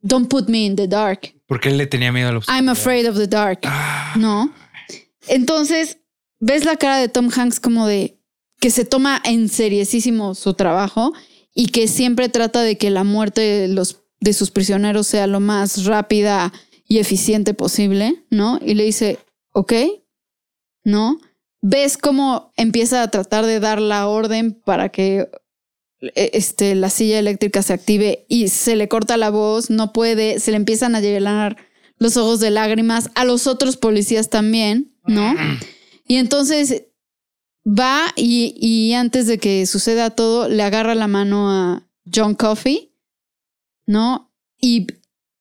don't 0.00 0.28
put 0.28 0.48
me 0.48 0.64
in 0.64 0.74
the 0.74 0.88
dark. 0.88 1.34
Porque 1.46 1.68
él 1.68 1.78
le 1.78 1.86
tenía 1.86 2.10
miedo 2.10 2.28
a 2.28 2.32
la 2.32 2.40
I'm 2.48 2.68
afraid 2.68 3.08
of 3.08 3.16
the 3.16 3.28
dark. 3.28 3.60
Ah, 3.64 4.14
¿No? 4.16 4.52
Entonces, 5.28 5.98
ves 6.40 6.64
la 6.64 6.76
cara 6.76 6.96
de 6.96 7.08
Tom 7.08 7.30
Hanks 7.34 7.60
como 7.60 7.86
de 7.86 8.18
que 8.62 8.70
se 8.70 8.84
toma 8.84 9.20
en 9.24 9.48
seriosísimo 9.48 10.36
su 10.36 10.54
trabajo 10.54 11.12
y 11.52 11.66
que 11.66 11.88
siempre 11.88 12.28
trata 12.28 12.62
de 12.62 12.78
que 12.78 12.90
la 12.90 13.02
muerte 13.02 13.40
de, 13.40 13.66
los, 13.66 14.02
de 14.20 14.32
sus 14.32 14.52
prisioneros 14.52 15.08
sea 15.08 15.26
lo 15.26 15.40
más 15.40 15.84
rápida 15.84 16.52
y 16.86 16.98
eficiente 16.98 17.54
posible, 17.54 18.24
¿no? 18.30 18.60
Y 18.64 18.74
le 18.74 18.84
dice, 18.84 19.18
ok, 19.50 19.72
¿no? 20.84 21.18
Ves 21.60 21.98
cómo 21.98 22.52
empieza 22.56 23.02
a 23.02 23.10
tratar 23.10 23.46
de 23.46 23.58
dar 23.58 23.80
la 23.80 24.06
orden 24.06 24.52
para 24.52 24.90
que 24.90 25.28
eh, 26.00 26.30
este, 26.32 26.76
la 26.76 26.88
silla 26.88 27.18
eléctrica 27.18 27.62
se 27.62 27.72
active 27.72 28.26
y 28.28 28.46
se 28.46 28.76
le 28.76 28.86
corta 28.86 29.16
la 29.16 29.30
voz, 29.30 29.70
no 29.70 29.92
puede, 29.92 30.38
se 30.38 30.52
le 30.52 30.56
empiezan 30.56 30.94
a 30.94 31.00
llenar 31.00 31.56
los 31.98 32.16
ojos 32.16 32.38
de 32.38 32.50
lágrimas, 32.50 33.10
a 33.16 33.24
los 33.24 33.48
otros 33.48 33.76
policías 33.76 34.30
también, 34.30 34.94
¿no? 35.04 35.34
Y 36.06 36.16
entonces 36.18 36.84
va 37.66 38.12
y, 38.16 38.54
y 38.60 38.94
antes 38.94 39.26
de 39.26 39.38
que 39.38 39.66
suceda 39.66 40.10
todo, 40.10 40.48
le 40.48 40.62
agarra 40.62 40.94
la 40.94 41.08
mano 41.08 41.50
a 41.50 41.82
John 42.12 42.34
Coffey, 42.34 42.92
¿no? 43.86 44.30
Y 44.60 44.86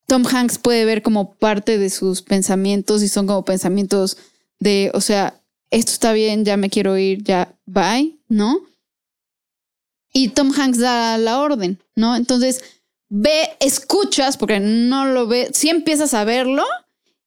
Tom 0.08 0.26
Hanks 0.26 0.58
puede 0.58 0.86
ver 0.86 1.02
como 1.02 1.36
parte 1.36 1.78
de 1.78 1.90
sus 1.90 2.22
pensamientos 2.22 3.02
y 3.02 3.08
son 3.08 3.28
como 3.28 3.46
pensamientos 3.46 4.18
de, 4.60 4.92
o 4.94 5.02
sea, 5.02 5.42
esto 5.70 5.92
está 5.94 6.14
bien, 6.14 6.44
ya 6.44 6.58
me 6.58 6.70
quiero 6.70 6.98
ir, 6.98 7.24
ya, 7.24 7.58
bye, 7.66 8.20
¿no? 8.28 8.60
Y 10.14 10.30
Tom 10.30 10.52
Hanks 10.52 10.80
da 10.80 11.18
la 11.18 11.40
orden, 11.40 11.82
¿no? 11.96 12.16
Entonces, 12.16 12.62
ve, 13.08 13.52
escuchas, 13.60 14.36
porque 14.36 14.60
no 14.60 15.06
lo 15.06 15.28
ve, 15.28 15.50
sí 15.54 15.70
empiezas 15.70 16.14
a 16.14 16.26
verlo 16.26 16.66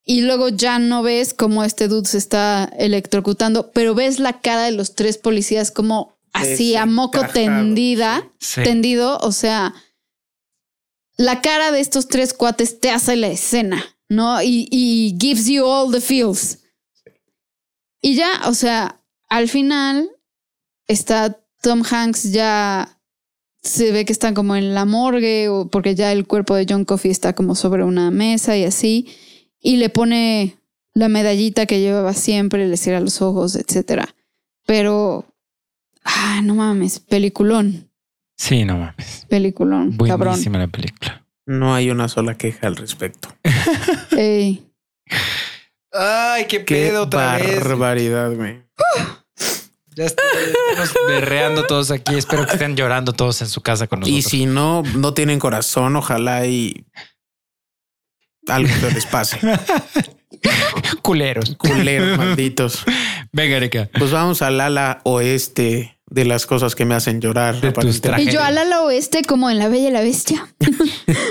y 0.05 0.21
luego 0.21 0.51
ya 0.51 0.79
no 0.79 1.03
ves 1.03 1.33
cómo 1.33 1.65
este 1.65 1.89
dude 1.89 2.09
se 2.09 2.19
está 2.19 2.71
electrocutando, 2.79 3.71
pero 3.73 3.95
ves 3.95 4.21
la 4.21 4.41
cara 4.41 4.65
de 4.65 4.73
los 4.73 4.95
tres 4.95 5.17
policías 5.17 5.71
como 5.71 6.19
así 6.33 6.77
a 6.77 6.85
moco 6.85 7.27
tendida, 7.33 8.31
sí. 8.39 8.63
tendido, 8.63 9.19
o 9.19 9.33
sea, 9.33 9.75
la 11.17 11.41
cara 11.41 11.73
de 11.73 11.81
estos 11.81 12.09
tres 12.09 12.35
cuates 12.35 12.81
te 12.81 12.91
hace 12.91 13.17
la 13.17 13.29
escena, 13.29 13.83
¿no? 14.09 14.43
Y, 14.43 14.69
y 14.71 15.17
gives 15.19 15.47
you 15.47 15.65
all 15.65 15.91
the 15.91 16.01
feels. 16.01 16.59
Y 18.03 18.17
ya, 18.17 18.43
o 18.47 18.53
sea, 18.53 19.01
al 19.29 19.49
final 19.49 20.11
está 20.87 21.41
Tom 21.63 21.83
Hanks 21.89 22.31
ya 22.33 23.01
se 23.63 23.93
ve 23.93 24.05
que 24.05 24.13
están 24.13 24.35
como 24.35 24.55
en 24.57 24.75
la 24.75 24.85
morgue 24.85 25.49
o 25.49 25.69
porque 25.69 25.95
ya 25.95 26.13
el 26.13 26.27
cuerpo 26.27 26.55
de 26.55 26.67
John 26.69 26.85
Coffey 26.85 27.11
está 27.11 27.35
como 27.35 27.55
sobre 27.55 27.83
una 27.83 28.11
mesa 28.11 28.59
y 28.59 28.65
así 28.65 29.09
y 29.65 29.79
le 29.79 29.89
pone 29.89 30.57
la 30.93 31.09
medallita 31.09 31.65
que 31.67 31.81
llevaba 31.81 32.13
siempre, 32.13 32.69
le 32.69 32.77
cierra 32.77 33.01
los 33.01 33.21
ojos, 33.23 33.57
etcétera. 33.57 34.15
Pero 34.67 35.25
ah, 36.05 36.41
no 36.45 36.55
mames, 36.55 37.01
peliculón, 37.01 37.91
Sí, 38.37 38.65
no 38.65 38.77
mames. 38.79 39.27
peliculón, 39.29 39.97
cabrón. 39.97 40.29
Buenísima 40.35 40.59
la 40.59 40.69
película. 40.69 41.25
No 41.47 41.75
hay 41.75 41.91
una 41.91 42.09
sola 42.09 42.37
queja 42.37 42.67
al 42.69 42.77
respecto. 42.77 43.29
Ey. 44.17 44.65
Ay, 45.93 46.47
qué 46.47 46.65
Qué 46.65 46.89
pedo 46.89 47.03
otra 47.05 47.37
vez. 47.39 47.61
barbaridad, 47.63 48.33
güey. 48.35 48.63
Ya 49.97 50.07
estamos 50.07 50.33
berreando 51.07 51.65
todos 51.67 51.93
aquí. 51.93 52.17
Espero 52.17 52.45
que 52.47 52.53
estén 52.55 52.75
llorando 52.77 53.13
todos 53.13 53.41
en 53.43 53.49
su 53.49 53.61
casa 53.61 53.87
con 53.87 54.01
nosotros. 54.01 54.19
Y 54.19 54.23
si 54.29 54.47
no, 54.47 54.83
no 54.97 55.15
tienen 55.15 55.39
corazón, 55.39 55.95
ojalá 55.95 56.47
y 56.47 56.85
algo 58.49 58.71
que 58.81 58.91
les 58.95 59.07
pase. 59.07 59.39
culeros. 61.03 61.55
Culeros 61.57 62.19
malditos. 62.19 62.85
Venga, 63.33 63.57
Erika. 63.57 63.89
Pues 63.99 64.11
vamos 64.11 64.43
al 64.43 64.61
ala 64.61 65.01
oeste 65.05 65.97
de 66.07 66.25
las 66.25 66.47
cosas 66.47 66.75
que 66.75 66.85
me 66.85 66.95
hacen 66.95 67.21
llorar. 67.21 67.55
De 67.55 67.61
tus 67.61 67.69
aparentemente. 67.71 68.09
trajes. 68.09 68.27
Y 68.29 68.31
yo 68.31 68.43
al 68.43 68.59
ala 68.59 68.83
oeste 68.83 69.23
como 69.23 69.51
en 69.51 69.59
La 69.59 69.69
Bella 69.69 69.89
y 69.89 69.93
la 69.93 70.01
Bestia. 70.03 70.47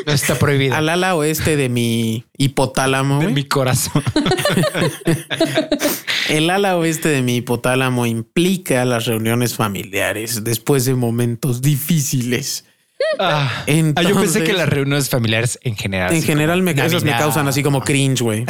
No 0.06 0.12
está 0.12 0.36
prohibido. 0.36 0.76
Al 0.76 0.90
ala 0.90 1.16
oeste 1.16 1.56
de 1.56 1.70
mi 1.70 2.26
hipotálamo. 2.38 3.22
de 3.22 3.30
mi 3.30 3.46
corazón. 3.46 4.04
El 6.30 6.50
ala 6.50 6.78
oeste 6.78 7.10
de 7.10 7.22
mi 7.22 7.38
hipotálamo 7.38 8.06
implica 8.06 8.84
las 8.86 9.06
reuniones 9.06 9.56
familiares 9.56 10.44
después 10.44 10.86
de 10.86 10.96
momentos 10.96 11.62
difíciles. 11.62 12.66
Ah, 13.20 13.66
Ah, 13.96 14.02
yo 14.04 14.16
pensé 14.20 14.44
que 14.44 14.54
las 14.54 14.68
reuniones 14.70 15.10
familiares 15.10 15.60
en 15.64 15.76
general. 15.76 16.14
En 16.14 16.24
general 16.24 16.62
me, 16.62 16.72
esas 16.72 17.04
me 17.04 17.12
causan 17.12 17.48
así 17.48 17.62
como 17.64 17.82
cringe, 17.82 18.22
güey. 18.22 18.46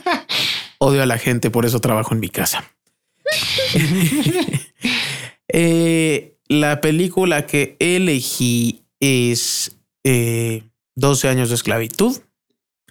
Odio 0.78 1.02
a 1.02 1.06
la 1.06 1.18
gente, 1.18 1.50
por 1.50 1.64
eso 1.66 1.80
trabajo 1.80 2.14
en 2.14 2.20
mi 2.20 2.28
casa. 2.28 2.64
Eh, 5.50 6.36
la 6.48 6.82
película 6.82 7.46
que 7.46 7.74
elegí 7.78 8.84
es 9.00 9.78
eh, 10.04 10.62
12 10.94 11.28
años 11.28 11.48
de 11.48 11.54
esclavitud. 11.54 12.18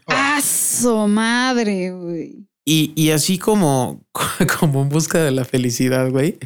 ¡Ah, 0.07 0.41
su 0.41 1.07
madre, 1.07 1.91
güey! 1.91 2.46
Y, 2.69 2.91
y 2.95 3.11
así 3.11 3.37
como, 3.37 4.03
como 4.59 4.81
en 4.81 4.89
busca 4.89 5.23
de 5.23 5.31
la 5.31 5.45
felicidad, 5.45 6.09
güey. 6.09 6.37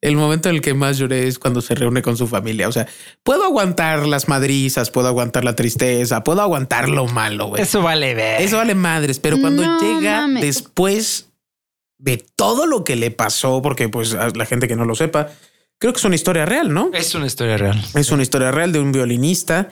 El 0.00 0.16
momento 0.16 0.48
en 0.48 0.56
el 0.56 0.62
que 0.62 0.74
más 0.74 0.98
lloré 0.98 1.28
es 1.28 1.38
cuando 1.38 1.60
se 1.60 1.76
reúne 1.76 2.02
con 2.02 2.16
su 2.16 2.26
familia. 2.26 2.66
O 2.66 2.72
sea, 2.72 2.88
puedo 3.22 3.44
aguantar 3.44 4.04
las 4.08 4.26
madrizas, 4.26 4.90
puedo 4.90 5.06
aguantar 5.06 5.44
la 5.44 5.54
tristeza, 5.54 6.24
puedo 6.24 6.42
aguantar 6.42 6.88
lo 6.88 7.06
malo, 7.06 7.46
güey. 7.46 7.62
Eso 7.62 7.82
vale 7.82 8.14
ver. 8.14 8.42
Eso 8.42 8.56
vale 8.56 8.74
madres, 8.74 9.20
pero 9.20 9.40
cuando 9.40 9.62
No 9.64 9.80
llega 9.80 10.22
mames. 10.22 10.42
después 10.42 11.28
de 11.98 12.16
todo 12.34 12.66
lo 12.66 12.82
que 12.82 12.96
le 12.96 13.12
pasó, 13.12 13.62
porque 13.62 13.88
pues 13.88 14.14
a 14.14 14.30
la 14.30 14.46
gente 14.46 14.66
que 14.66 14.74
no 14.74 14.84
lo 14.86 14.96
sepa, 14.96 15.28
creo 15.78 15.92
que 15.92 15.98
es 15.98 16.04
una 16.04 16.16
historia 16.16 16.46
real, 16.46 16.74
¿no? 16.74 16.90
Es 16.92 17.14
una 17.14 17.26
historia 17.26 17.56
real. 17.56 17.80
Es 17.94 18.10
una 18.10 18.24
historia 18.24 18.50
real 18.50 18.72
de 18.72 18.80
un 18.80 18.90
violinista 18.90 19.68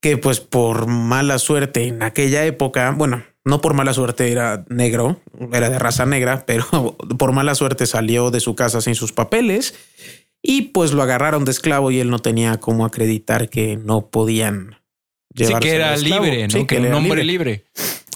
que 0.00 0.16
pues 0.16 0.40
por 0.40 0.86
mala 0.86 1.38
suerte 1.38 1.86
en 1.86 2.02
aquella 2.02 2.46
época, 2.46 2.94
bueno, 2.96 3.24
no 3.48 3.60
por 3.60 3.74
mala 3.74 3.94
suerte 3.94 4.30
era 4.30 4.64
negro, 4.68 5.20
era 5.52 5.70
de 5.70 5.78
raza 5.78 6.06
negra, 6.06 6.44
pero 6.46 6.96
por 7.18 7.32
mala 7.32 7.54
suerte 7.54 7.86
salió 7.86 8.30
de 8.30 8.40
su 8.40 8.54
casa 8.54 8.80
sin 8.80 8.94
sus 8.94 9.12
papeles 9.12 9.74
y 10.42 10.62
pues 10.62 10.92
lo 10.92 11.02
agarraron 11.02 11.44
de 11.44 11.50
esclavo 11.50 11.90
y 11.90 11.98
él 11.98 12.10
no 12.10 12.20
tenía 12.20 12.58
cómo 12.60 12.84
acreditar 12.84 13.48
que 13.48 13.76
no 13.76 14.06
podían 14.06 14.76
Sí, 15.34 15.44
llevarse 15.44 15.68
que 15.68 15.74
era 15.74 15.96
libre, 15.96 16.48
¿no? 16.48 16.50
Sí, 16.50 16.66
que 16.66 16.78
un 16.78 16.92
hombre 16.92 17.22
libre. 17.22 17.64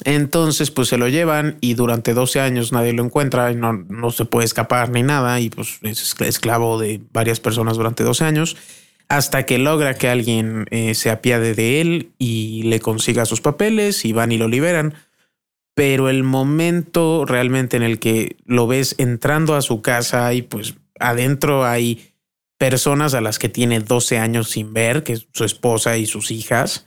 entonces, 0.05 0.71
pues 0.71 0.89
se 0.89 0.99
lo 0.99 1.09
llevan 1.09 1.59
y 1.61 1.75
durante 1.75 2.15
12 2.15 2.41
años 2.41 2.73
nadie 2.73 2.93
lo 2.93 3.05
encuentra 3.05 3.53
y 3.53 3.55
no, 3.57 3.73
no 3.73 4.11
se 4.11 4.25
puede 4.25 4.47
escapar 4.47 4.91
ni 4.91 5.03
nada. 5.03 5.39
Y 5.39 5.51
pues 5.51 5.79
es 5.83 6.17
esclavo 6.21 6.81
de 6.81 7.01
varias 7.13 7.39
personas 7.39 7.77
durante 7.77 8.03
12 8.03 8.25
años 8.25 8.57
hasta 9.09 9.45
que 9.45 9.59
logra 9.59 9.95
que 9.95 10.09
alguien 10.09 10.67
eh, 10.71 10.95
se 10.95 11.11
apiade 11.11 11.55
de 11.55 11.81
él 11.83 12.13
y 12.19 12.63
le 12.63 12.81
consiga 12.81 13.27
sus 13.27 13.43
papeles 13.43 14.05
y 14.05 14.13
van 14.13 14.33
y 14.33 14.39
lo 14.39 14.49
liberan. 14.49 14.95
Pero 15.75 16.09
el 16.11 16.23
momento 16.23 17.25
realmente 17.25 17.77
en 17.77 17.83
el 17.83 17.99
que 17.99 18.37
lo 18.45 18.67
ves 18.67 18.95
entrando 18.99 19.55
a 19.55 19.63
su 19.63 19.81
casa 19.83 20.33
y 20.35 20.43
pues 20.43 20.75
adentro 21.01 21.65
hay 21.65 22.13
personas 22.59 23.15
a 23.15 23.21
las 23.21 23.39
que 23.39 23.49
tiene 23.49 23.81
12 23.81 24.19
años 24.19 24.51
sin 24.51 24.73
ver, 24.73 25.03
que 25.03 25.15
es 25.15 25.27
su 25.33 25.45
esposa 25.45 25.97
y 25.97 26.07
sus 26.07 26.31
hijas. 26.31 26.87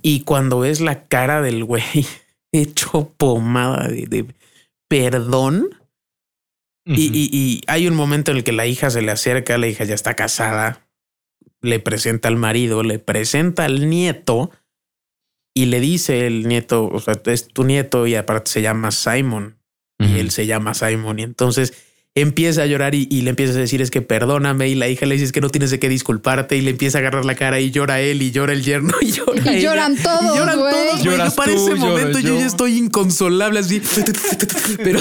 Y 0.00 0.20
cuando 0.20 0.60
ves 0.60 0.80
la 0.80 1.04
cara 1.04 1.42
del 1.42 1.64
güey 1.64 1.82
hecho 2.52 3.12
pomada 3.16 3.86
de, 3.88 4.06
de 4.06 4.26
perdón, 4.88 5.70
Y, 6.84 7.06
y- 7.16 7.30
y 7.32 7.60
hay 7.68 7.86
un 7.86 7.94
momento 7.94 8.32
en 8.32 8.38
el 8.38 8.42
que 8.44 8.50
la 8.50 8.66
hija 8.66 8.90
se 8.90 9.02
le 9.02 9.12
acerca, 9.12 9.56
la 9.56 9.68
hija 9.68 9.84
ya 9.84 9.94
está 9.94 10.14
casada, 10.14 10.84
le 11.60 11.78
presenta 11.78 12.26
al 12.26 12.34
marido, 12.36 12.82
le 12.82 12.98
presenta 12.98 13.64
al 13.66 13.88
nieto 13.88 14.50
y 15.54 15.66
le 15.66 15.80
dice 15.80 16.26
el 16.26 16.48
nieto, 16.48 16.86
o 16.88 17.00
sea, 17.00 17.14
es 17.26 17.48
tu 17.48 17.64
nieto 17.64 18.06
y 18.06 18.14
aparte 18.14 18.50
se 18.50 18.62
llama 18.62 18.90
Simon 18.90 19.58
y 19.98 20.18
él 20.18 20.30
se 20.30 20.46
llama 20.46 20.74
Simon 20.74 21.18
y 21.20 21.22
entonces 21.22 21.74
empieza 22.14 22.62
a 22.62 22.66
llorar 22.66 22.94
y, 22.94 23.06
y 23.10 23.22
le 23.22 23.30
empieza 23.30 23.54
a 23.54 23.56
decir 23.56 23.80
es 23.80 23.90
que 23.90 24.02
perdóname 24.02 24.68
y 24.68 24.74
la 24.74 24.86
hija 24.88 25.06
le 25.06 25.14
dice 25.14 25.24
es 25.26 25.32
que 25.32 25.40
no 25.40 25.48
tienes 25.48 25.70
de 25.70 25.78
qué 25.78 25.88
disculparte 25.88 26.56
y 26.56 26.60
le 26.60 26.70
empieza 26.72 26.98
a 26.98 27.00
agarrar 27.00 27.24
la 27.24 27.34
cara 27.36 27.58
y 27.60 27.70
llora 27.70 28.00
él 28.02 28.20
y 28.20 28.30
llora 28.32 28.52
el 28.52 28.62
yerno 28.62 28.92
y 29.00 29.12
llora 29.12 29.42
Y 29.46 29.48
ella. 29.58 29.60
lloran 29.70 29.96
todos, 29.96 30.22
y 30.34 30.38
lloran 30.38 30.58
güey. 30.58 30.72
todos 30.74 30.92
güey. 30.92 31.04
Lloras 31.04 31.30
Yo 31.30 31.36
para 31.36 31.54
tú, 31.54 31.66
ese 31.68 31.74
momento 31.76 32.18
yo 32.18 32.28
yo. 32.34 32.38
ya 32.40 32.46
estoy 32.46 32.76
inconsolable 32.78 33.60
así 33.60 33.80
pero 34.82 35.00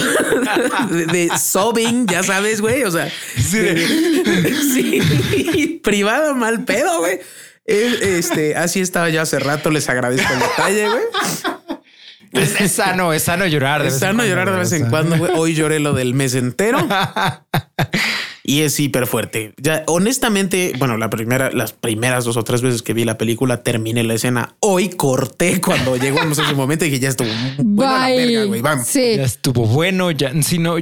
de, 0.92 1.06
de 1.08 1.30
sobbing 1.38 2.06
ya 2.08 2.24
sabes 2.24 2.62
güey 2.62 2.84
o 2.84 2.92
sea 2.92 3.12
Sí, 3.38 3.58
sí 4.74 5.80
privado 5.84 6.36
mal 6.36 6.64
pedo 6.64 7.00
güey 7.00 7.20
este 7.66 8.56
así 8.56 8.80
estaba 8.80 9.10
yo 9.10 9.22
hace 9.22 9.40
rato 9.40 9.70
les 9.70 9.88
agradezco 9.90 10.32
el 10.34 10.40
detalle 10.40 10.88
güey 10.90 11.04
Es, 12.34 12.62
es 12.62 12.72
sano, 12.72 13.12
es 13.12 13.24
sano 13.24 13.46
llorar. 13.46 13.82
de 13.82 13.90
es 13.90 13.96
vez 13.96 14.02
en 14.04 14.08
sano 14.08 14.18
cuando, 14.20 14.30
llorar 14.30 14.52
de 14.52 14.58
vez 14.58 14.72
en 14.72 14.90
cuando. 14.90 15.18
güey. 15.18 15.32
Hoy 15.36 15.54
lloré 15.54 15.82
lo 15.82 15.94
del 15.94 16.14
mes 16.14 16.34
entero 16.34 16.80
y 18.44 18.62
es 18.62 18.80
hiper 18.80 19.06
fuerte. 19.06 19.54
Ya, 19.58 19.84
honestamente, 19.88 20.72
bueno, 20.80 20.96
la 20.98 21.10
primera, 21.10 21.52
las 21.52 21.74
primeras 21.74 22.24
dos 22.24 22.38
o 22.38 22.44
tres 22.44 22.62
veces 22.62 22.84
que 22.84 22.94
vi 22.94 23.04
la 23.04 23.18
película, 23.18 23.64
terminé 23.64 24.04
la 24.04 24.14
escena. 24.14 24.56
Hoy 24.62 24.90
corté 24.90 25.60
cuando 25.60 25.98
llegamos 25.98 26.40
a 26.40 26.46
ese 26.46 26.54
momento 26.54 26.86
y 26.86 26.90
que 26.92 27.00
ya 27.02 27.10
estuvo 27.10 27.28
bueno 27.58 27.94
a 27.96 28.10
la 28.10 28.16
verga, 28.16 28.44
güey. 28.46 28.62
Vamos. 28.62 28.88
Sí. 28.88 29.18
Ya 29.18 29.24
estuvo 29.24 29.66
bueno, 29.66 30.12
ya, 30.12 30.32
si 30.42 30.58
no, 30.58 30.78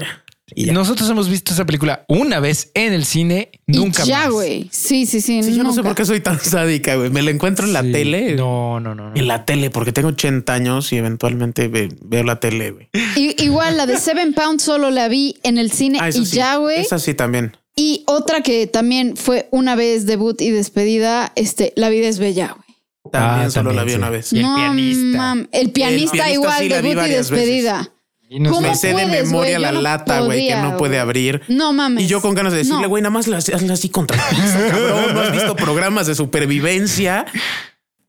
Y 0.55 0.65
ya. 0.65 0.73
nosotros 0.73 1.09
hemos 1.09 1.29
visto 1.29 1.53
esa 1.53 1.65
película 1.65 2.05
una 2.07 2.39
vez 2.39 2.71
en 2.73 2.93
el 2.93 3.05
cine, 3.05 3.49
Y 3.67 3.73
nunca 3.77 4.03
ya, 4.03 4.21
más. 4.25 4.29
güey. 4.31 4.67
Sí, 4.71 5.05
sí, 5.05 5.21
sí. 5.21 5.43
Sí, 5.43 5.55
yo 5.55 5.63
no 5.63 5.73
sé 5.73 5.83
por 5.83 5.95
qué 5.95 6.05
soy 6.05 6.19
tan 6.19 6.39
sádica, 6.41 6.95
güey. 6.95 7.09
Me 7.09 7.21
la 7.21 7.31
encuentro 7.31 7.65
en 7.65 7.73
la 7.73 7.81
Sí. 7.83 7.91
tele. 7.91 8.35
No, 8.35 8.79
no, 8.79 8.95
no. 8.95 9.09
no. 9.09 9.15
En 9.15 9.27
la 9.27 9.45
tele, 9.45 9.69
porque 9.69 9.91
tengo 9.91 10.09
80 10.09 10.53
años 10.53 10.91
y 10.93 10.97
eventualmente 10.97 11.67
ve- 11.67 11.89
veo 12.01 12.23
la 12.23 12.39
tele, 12.39 12.71
güey. 12.71 12.89
Y- 13.15 13.41
igual 13.43 13.77
la 13.77 13.85
de 13.85 13.97
Seven 13.97 14.33
Pounds 14.33 14.63
solo 14.63 14.89
la 14.91 15.07
vi 15.07 15.35
en 15.43 15.57
el 15.57 15.71
cine 15.71 15.99
Ah, 16.01 16.09
y 16.09 16.13
sí. 16.13 16.25
ya, 16.25 16.55
güey. 16.57 16.79
Esa 16.81 16.99
sí 16.99 17.13
también. 17.13 17.55
Y 17.75 18.03
otra 18.07 18.41
que 18.41 18.67
también 18.67 19.15
fue 19.15 19.47
una 19.51 19.75
vez 19.75 20.05
debut 20.05 20.41
y 20.41 20.49
despedida, 20.51 21.31
este, 21.35 21.71
La 21.75 21.89
vida 21.89 22.07
es 22.07 22.19
bella, 22.19 22.55
güey. 22.55 23.11
También 23.11 23.47
Ah, 23.47 23.49
solo 23.49 23.71
la 23.71 23.83
vi 23.85 23.91
sí. 23.91 23.97
una 23.97 24.09
vez. 24.09 24.33
Y 24.33 24.37
el 24.37 24.41
no, 24.43 24.55
pianista. 24.55 25.17
mam, 25.17 25.47
el 25.51 25.71
pianista, 25.71 26.11
pianista 26.11 26.31
igual, 26.33 26.59
sí 26.59 26.67
debut 26.67 26.91
y 26.91 26.95
veces. 26.95 27.31
No 28.37 28.51
¿Cómo 28.51 28.61
Me 28.67 28.75
sé- 28.75 28.93
de 28.93 29.05
memoria 29.07 29.57
la 29.57 29.71
no 29.71 29.81
lata, 29.81 30.19
güey, 30.21 30.47
que 30.49 30.55
no 30.55 30.77
puede 30.77 30.99
abrir. 30.99 31.41
No 31.47 31.73
mames. 31.73 32.03
Y 32.03 32.07
yo 32.07 32.21
con 32.21 32.35
ganas 32.35 32.51
de 32.51 32.59
decirle, 32.59 32.81
No. 32.83 32.89
güey, 32.89 33.01
nada 33.01 33.09
más 33.11 33.27
las- 33.27 33.49
hazle 33.49 33.73
así 33.73 33.89
contra 33.89 34.17
el 34.17 34.35
piso, 34.35 34.59
cabrón. 34.69 35.13
No 35.15 35.21
has 35.21 35.31
visto 35.31 35.55
programas 35.55 36.05
de 36.05 36.13
supervivencia. 36.15 37.25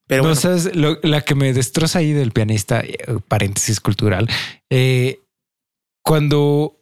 Pero 0.06 0.24
no 0.24 0.30
bueno, 0.30 0.40
sabes, 0.40 0.74
lo- 0.74 0.98
la 1.04 1.20
que 1.22 1.34
me 1.36 1.52
destroza 1.52 2.00
ahí 2.00 2.12
del 2.12 2.32
pianista, 2.32 2.80
eh, 2.80 2.98
paréntesis 3.28 3.78
cultural, 3.80 4.28
eh, 4.68 5.20
cuando 6.02 6.80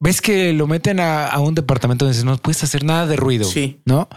ves 0.00 0.20
que 0.20 0.52
lo 0.52 0.66
meten 0.66 1.00
a, 1.00 1.26
a 1.26 1.40
un 1.40 1.54
departamento 1.54 2.04
donde 2.04 2.14
dices, 2.16 2.24
no 2.24 2.36
puedes 2.38 2.62
hacer 2.64 2.84
nada 2.84 3.06
de 3.06 3.16
ruido, 3.16 3.44
Sí. 3.44 3.80
¿no? 3.84 4.08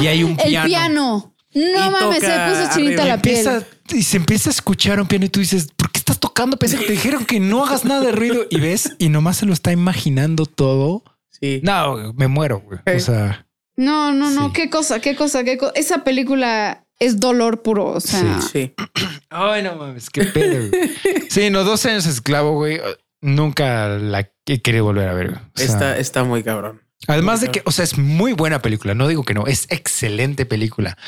Y 0.00 0.06
hay 0.06 0.22
un 0.24 0.32
El 0.40 0.48
piano. 0.48 0.66
piano. 0.66 1.34
No 1.52 1.90
mames, 1.90 2.20
se 2.20 2.26
puso 2.30 2.74
chinita 2.78 3.04
la 3.04 3.20
piel. 3.20 3.38
Empieza, 3.38 3.66
y 3.92 4.02
se 4.02 4.16
empieza 4.18 4.50
a 4.50 4.52
escuchar 4.52 5.00
un 5.00 5.08
piano 5.08 5.24
y 5.24 5.30
tú 5.30 5.40
dices, 5.40 5.68
¿por 5.76 5.79
qué 5.79 5.79
estás 6.20 6.30
tocando? 6.30 6.56
Pensé 6.58 6.78
que 6.78 6.84
te 6.86 6.92
dijeron 6.92 7.24
que 7.24 7.40
no 7.40 7.64
hagas 7.64 7.84
nada 7.84 8.00
de 8.02 8.12
ruido 8.12 8.44
y 8.50 8.60
ves 8.60 8.94
y 8.98 9.08
nomás 9.08 9.38
se 9.38 9.46
lo 9.46 9.52
está 9.52 9.72
imaginando 9.72 10.46
todo. 10.46 11.02
sí. 11.30 11.60
No, 11.64 12.12
me 12.14 12.28
muero. 12.28 12.60
güey. 12.60 12.78
O 12.96 13.00
sea, 13.00 13.46
No, 13.76 14.12
no, 14.12 14.30
no. 14.30 14.46
Sí. 14.48 14.52
Qué 14.54 14.70
cosa, 14.70 15.00
qué 15.00 15.16
cosa, 15.16 15.42
qué 15.44 15.56
cosa. 15.56 15.72
Esa 15.74 16.04
película 16.04 16.84
es 16.98 17.18
dolor 17.18 17.62
puro. 17.62 17.86
O 17.86 18.00
sea, 18.00 18.40
Sí. 18.42 18.74
ay, 19.30 19.62
no 19.62 19.76
mames, 19.76 20.10
qué 20.10 20.24
pedo. 20.24 20.68
güey. 20.68 20.90
Sí, 21.30 21.50
no, 21.50 21.64
dos 21.64 21.84
años 21.86 22.06
esclavo, 22.06 22.52
güey. 22.54 22.80
Nunca 23.22 23.88
la 23.88 24.30
he 24.46 24.60
querido 24.62 24.84
volver 24.84 25.08
a 25.08 25.14
ver. 25.14 25.30
güey. 25.30 25.40
O 25.40 25.50
sea, 25.54 25.66
Está, 25.66 25.98
está 25.98 26.24
muy 26.24 26.42
cabrón. 26.42 26.80
Además 27.06 27.40
de 27.40 27.48
que, 27.50 27.62
o 27.64 27.70
sea, 27.72 27.82
es 27.84 27.96
muy 27.96 28.34
buena 28.34 28.60
película. 28.60 28.94
No 28.94 29.08
digo 29.08 29.24
que 29.24 29.32
no, 29.32 29.46
es 29.46 29.66
excelente 29.70 30.44
película. 30.44 30.98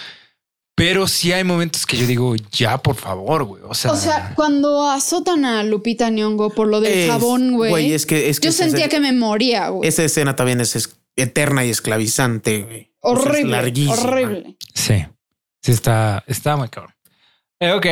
Pero 0.74 1.06
sí 1.06 1.32
hay 1.32 1.44
momentos 1.44 1.84
que 1.84 1.98
yo 1.98 2.06
digo, 2.06 2.34
ya, 2.50 2.78
por 2.78 2.96
favor, 2.96 3.44
güey. 3.44 3.62
O 3.68 3.74
sea, 3.74 3.92
o 3.92 3.96
sea, 3.96 4.32
cuando 4.34 4.88
azotan 4.90 5.44
a 5.44 5.62
Lupita 5.64 6.08
Nyong'o 6.08 6.50
por 6.50 6.66
lo 6.68 6.80
del 6.80 6.92
Es- 6.92 7.10
jabón, 7.10 7.52
güey. 7.52 7.92
es 7.92 8.06
que, 8.06 8.30
es 8.30 8.40
que 8.40 8.48
Yo 8.48 8.52
sentía 8.52 8.86
escena- 8.86 8.88
que 8.88 9.00
me 9.00 9.12
moría, 9.12 9.68
güey. 9.68 9.86
esa 9.88 10.02
escena 10.02 10.34
también 10.34 10.60
es, 10.62 10.74
es 10.74 10.96
eterna 11.16 11.64
y 11.64 11.70
esclavizante, 11.70 12.62
güey. 12.62 12.90
O 13.00 13.14
sea, 13.16 13.22
es 13.24 13.28
Horrible, 13.30 13.50
larguísima. 13.52 13.94
horrible. 14.02 14.56
sí, 14.74 15.04
sí 15.60 15.72
está, 15.72 16.24
está 16.26 16.56
muy 16.56 16.68
cabrón. 16.70 16.94
Eh, 17.60 17.72
ok, 17.72 17.86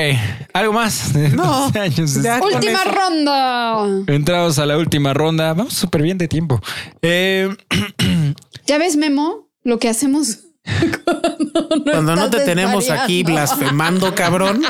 algo 0.54 0.72
más. 0.72 1.14
No, 1.14 1.66
12 1.66 1.78
años. 1.80 2.14
ya. 2.22 2.40
con 2.40 2.52
Última 2.54 2.80
eso. 2.82 2.90
ronda. 2.90 3.86
Entramos 4.12 4.58
a 4.58 4.66
la 4.66 4.76
última 4.78 5.12
ronda. 5.14 5.52
Vamos 5.52 5.74
súper 5.74 6.02
bien 6.02 6.16
de 6.18 6.26
tiempo. 6.28 6.60
Eh, 7.02 7.54
¿Ya 8.66 8.78
ves, 8.78 8.96
Memo? 8.96 9.48
Lo 9.62 9.78
que 9.78 9.88
hacemos 9.88 10.40
no, 11.84 11.92
Cuando 11.92 12.16
no 12.16 12.30
te 12.30 12.44
tenemos 12.44 12.90
aquí 12.90 13.22
blasfemando, 13.22 14.14
cabrón. 14.14 14.62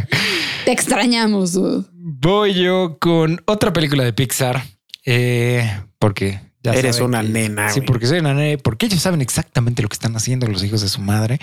Te 0.64 0.72
extrañamos, 0.72 1.52
dude. 1.52 1.84
voy 1.92 2.54
yo 2.54 2.98
con 2.98 3.40
otra 3.46 3.72
película 3.72 4.04
de 4.04 4.12
Pixar. 4.12 4.62
Eh, 5.06 5.68
porque 5.98 6.40
ya 6.62 6.72
Eres 6.74 6.96
saben 6.96 7.08
una 7.10 7.22
nena, 7.22 7.70
Sí, 7.70 7.80
güey. 7.80 7.86
porque 7.86 8.06
soy 8.06 8.18
una 8.18 8.34
nena. 8.34 8.58
Porque 8.62 8.86
ellos 8.86 9.00
saben 9.00 9.20
exactamente 9.22 9.82
lo 9.82 9.88
que 9.88 9.94
están 9.94 10.14
haciendo 10.16 10.46
los 10.46 10.62
hijos 10.62 10.82
de 10.82 10.88
su 10.88 11.00
madre. 11.00 11.40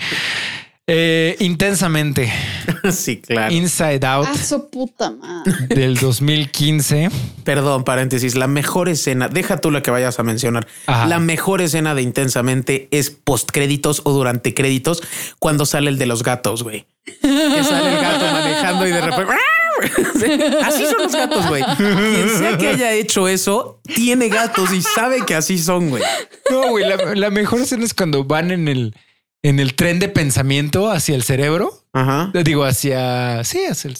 Eh, 0.90 1.36
intensamente. 1.40 2.32
sí, 2.90 3.18
claro. 3.18 3.52
Inside 3.52 4.06
Out 4.06 4.28
Ah, 4.30 4.34
su 4.36 4.70
puta 4.70 5.10
madre. 5.10 5.52
del 5.68 5.96
2015. 5.98 7.10
Perdón, 7.44 7.84
paréntesis. 7.84 8.34
La 8.34 8.46
mejor 8.46 8.88
escena, 8.88 9.28
deja 9.28 9.58
tú 9.58 9.70
la 9.70 9.82
que 9.82 9.90
vayas 9.90 10.18
a 10.18 10.22
mencionar. 10.22 10.66
Ajá. 10.86 11.06
La 11.06 11.18
mejor 11.18 11.60
escena 11.60 11.94
de 11.94 12.00
Intensamente 12.00 12.88
es 12.90 13.10
post 13.10 13.50
créditos 13.52 14.00
o 14.04 14.12
durante 14.12 14.54
créditos 14.54 15.02
cuando 15.38 15.66
sale 15.66 15.90
el 15.90 15.98
de 15.98 16.06
los 16.06 16.22
gatos, 16.22 16.62
güey. 16.62 16.86
Que 17.04 17.64
sale 17.64 17.94
el 17.94 18.00
gato 18.00 18.24
manejando 18.32 18.86
y 18.88 18.90
de 18.92 19.00
repente. 19.02 19.32
Así 20.64 20.86
son 20.86 21.02
los 21.02 21.12
gatos, 21.12 21.46
güey. 21.48 21.62
Quien 21.76 22.28
sea 22.30 22.56
que 22.56 22.68
haya 22.68 22.92
hecho 22.94 23.28
eso, 23.28 23.78
tiene 23.94 24.28
gatos 24.28 24.72
y 24.72 24.82
sabe 24.82 25.24
que 25.24 25.34
así 25.34 25.58
son, 25.58 25.90
güey. 25.90 26.02
No, 26.50 26.70
güey, 26.70 26.84
la, 26.88 26.96
la 27.14 27.30
mejor 27.30 27.60
escena 27.60 27.84
es 27.84 27.94
cuando 27.94 28.24
van 28.24 28.50
en 28.50 28.66
el, 28.66 28.94
en 29.42 29.60
el 29.60 29.74
tren 29.74 29.98
de 29.98 30.08
pensamiento 30.08 30.90
hacia 30.90 31.14
el 31.14 31.22
cerebro. 31.22 31.84
Ajá. 31.92 32.30
Digo, 32.44 32.64
hacia. 32.64 33.44
Sí, 33.44 33.64
hacia 33.64 33.90
el. 33.90 33.98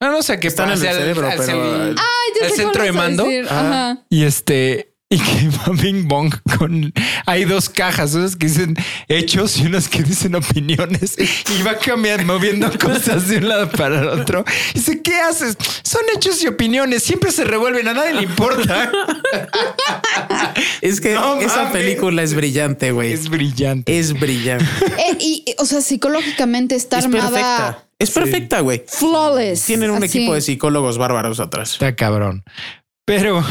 No, 0.00 0.10
no 0.10 0.22
sé 0.22 0.38
qué 0.38 0.48
Están 0.48 0.66
en 0.68 0.74
el 0.74 0.78
cerebro, 0.80 1.26
hacia 1.28 1.46
pero- 1.46 1.84
el- 1.84 1.96
ya 1.96 2.46
¿El 2.46 2.52
centro 2.52 2.82
de 2.82 2.92
mando? 2.92 3.26
Ah. 3.48 3.60
Ajá. 3.94 4.06
Y 4.10 4.24
este. 4.24 4.94
Y 5.08 5.18
que 5.18 5.48
va 5.50 5.72
Bing 5.72 6.08
Bong 6.08 6.34
con. 6.58 6.92
Hay 7.26 7.44
dos 7.44 7.68
cajas, 7.68 8.14
unas 8.14 8.34
que 8.34 8.46
dicen 8.48 8.76
hechos 9.06 9.56
y 9.56 9.66
unas 9.66 9.88
que 9.88 10.02
dicen 10.02 10.34
opiniones. 10.34 11.14
Y 11.16 11.62
va 11.62 11.78
cambiando, 11.78 12.24
moviendo 12.24 12.68
cosas 12.80 13.28
de 13.28 13.36
un 13.38 13.48
lado 13.48 13.70
para 13.70 14.00
el 14.00 14.08
otro. 14.08 14.44
Y 14.74 14.78
dice, 14.80 15.02
¿qué 15.02 15.14
haces? 15.20 15.56
Son 15.84 16.00
hechos 16.16 16.42
y 16.42 16.48
opiniones. 16.48 17.04
Siempre 17.04 17.30
se 17.30 17.44
revuelven, 17.44 17.86
a 17.86 17.94
nadie 17.94 18.14
le 18.14 18.22
importa. 18.22 18.90
Es 20.80 21.00
que 21.00 21.14
No 21.14 21.40
esa 21.40 21.70
película 21.72 22.22
es 22.22 22.34
brillante, 22.34 22.92
güey. 22.92 23.12
Es 23.12 23.28
brillante. 23.28 23.98
Es 23.98 24.12
brillante. 24.12 24.66
Eh, 24.96 25.16
y, 25.20 25.54
o 25.58 25.66
sea, 25.66 25.82
psicológicamente 25.82 26.74
está 26.74 26.98
Es 26.98 27.04
armada 27.04 27.30
perfecta. 27.30 27.88
Es 27.98 28.10
perfecta, 28.10 28.60
güey. 28.60 28.84
flawless. 28.88 29.64
Tienen 29.66 29.90
un 29.90 30.02
así. 30.02 30.18
equipo 30.18 30.34
de 30.34 30.40
psicólogos 30.40 30.98
bárbaros 30.98 31.38
atrás. 31.38 31.72
Está 31.74 31.94
cabrón. 31.94 32.44
Pero 33.04 33.44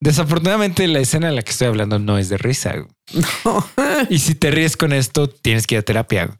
desafortunadamente 0.00 0.86
la 0.88 1.00
escena 1.00 1.28
de 1.28 1.34
la 1.34 1.42
que 1.42 1.50
estoy 1.50 1.68
hablando 1.68 1.98
no 1.98 2.18
es 2.18 2.28
de 2.28 2.38
risa. 2.38 2.74
Y 4.10 4.18
si 4.18 4.34
te 4.34 4.50
ríes 4.50 4.76
con 4.76 4.92
esto, 4.92 5.28
tienes 5.28 5.66
que 5.66 5.76
ir 5.76 5.78
a 5.78 5.82
terapia. 5.82 6.36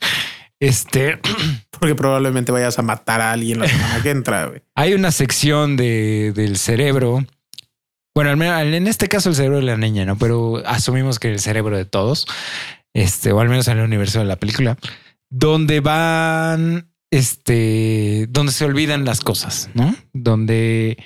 Este 0.60 1.18
Porque 1.78 1.94
probablemente 1.94 2.52
vayas 2.52 2.78
a 2.78 2.82
matar 2.82 3.20
a 3.20 3.32
alguien 3.32 3.58
la 3.58 3.68
semana 3.68 4.02
que 4.02 4.10
entra, 4.10 4.46
güey. 4.46 4.62
hay 4.74 4.94
una 4.94 5.12
sección 5.12 5.76
de, 5.76 6.32
del 6.34 6.56
cerebro. 6.56 7.24
Bueno, 8.14 8.30
al 8.30 8.36
menos 8.36 8.62
en 8.62 8.86
este 8.86 9.08
caso 9.08 9.28
el 9.28 9.34
cerebro 9.34 9.58
de 9.58 9.64
la 9.64 9.76
niña, 9.76 10.06
no, 10.06 10.16
pero 10.16 10.62
asumimos 10.64 11.18
que 11.18 11.30
el 11.30 11.38
cerebro 11.38 11.76
de 11.76 11.84
todos, 11.84 12.26
este, 12.94 13.32
o 13.32 13.40
al 13.40 13.50
menos 13.50 13.68
en 13.68 13.78
el 13.78 13.84
universo 13.84 14.20
de 14.20 14.24
la 14.24 14.36
película, 14.36 14.78
donde 15.28 15.80
van, 15.80 16.90
este, 17.10 18.26
donde 18.30 18.52
se 18.52 18.64
olvidan 18.64 19.04
las 19.04 19.20
cosas, 19.20 19.68
no? 19.74 19.94
Donde, 20.14 20.96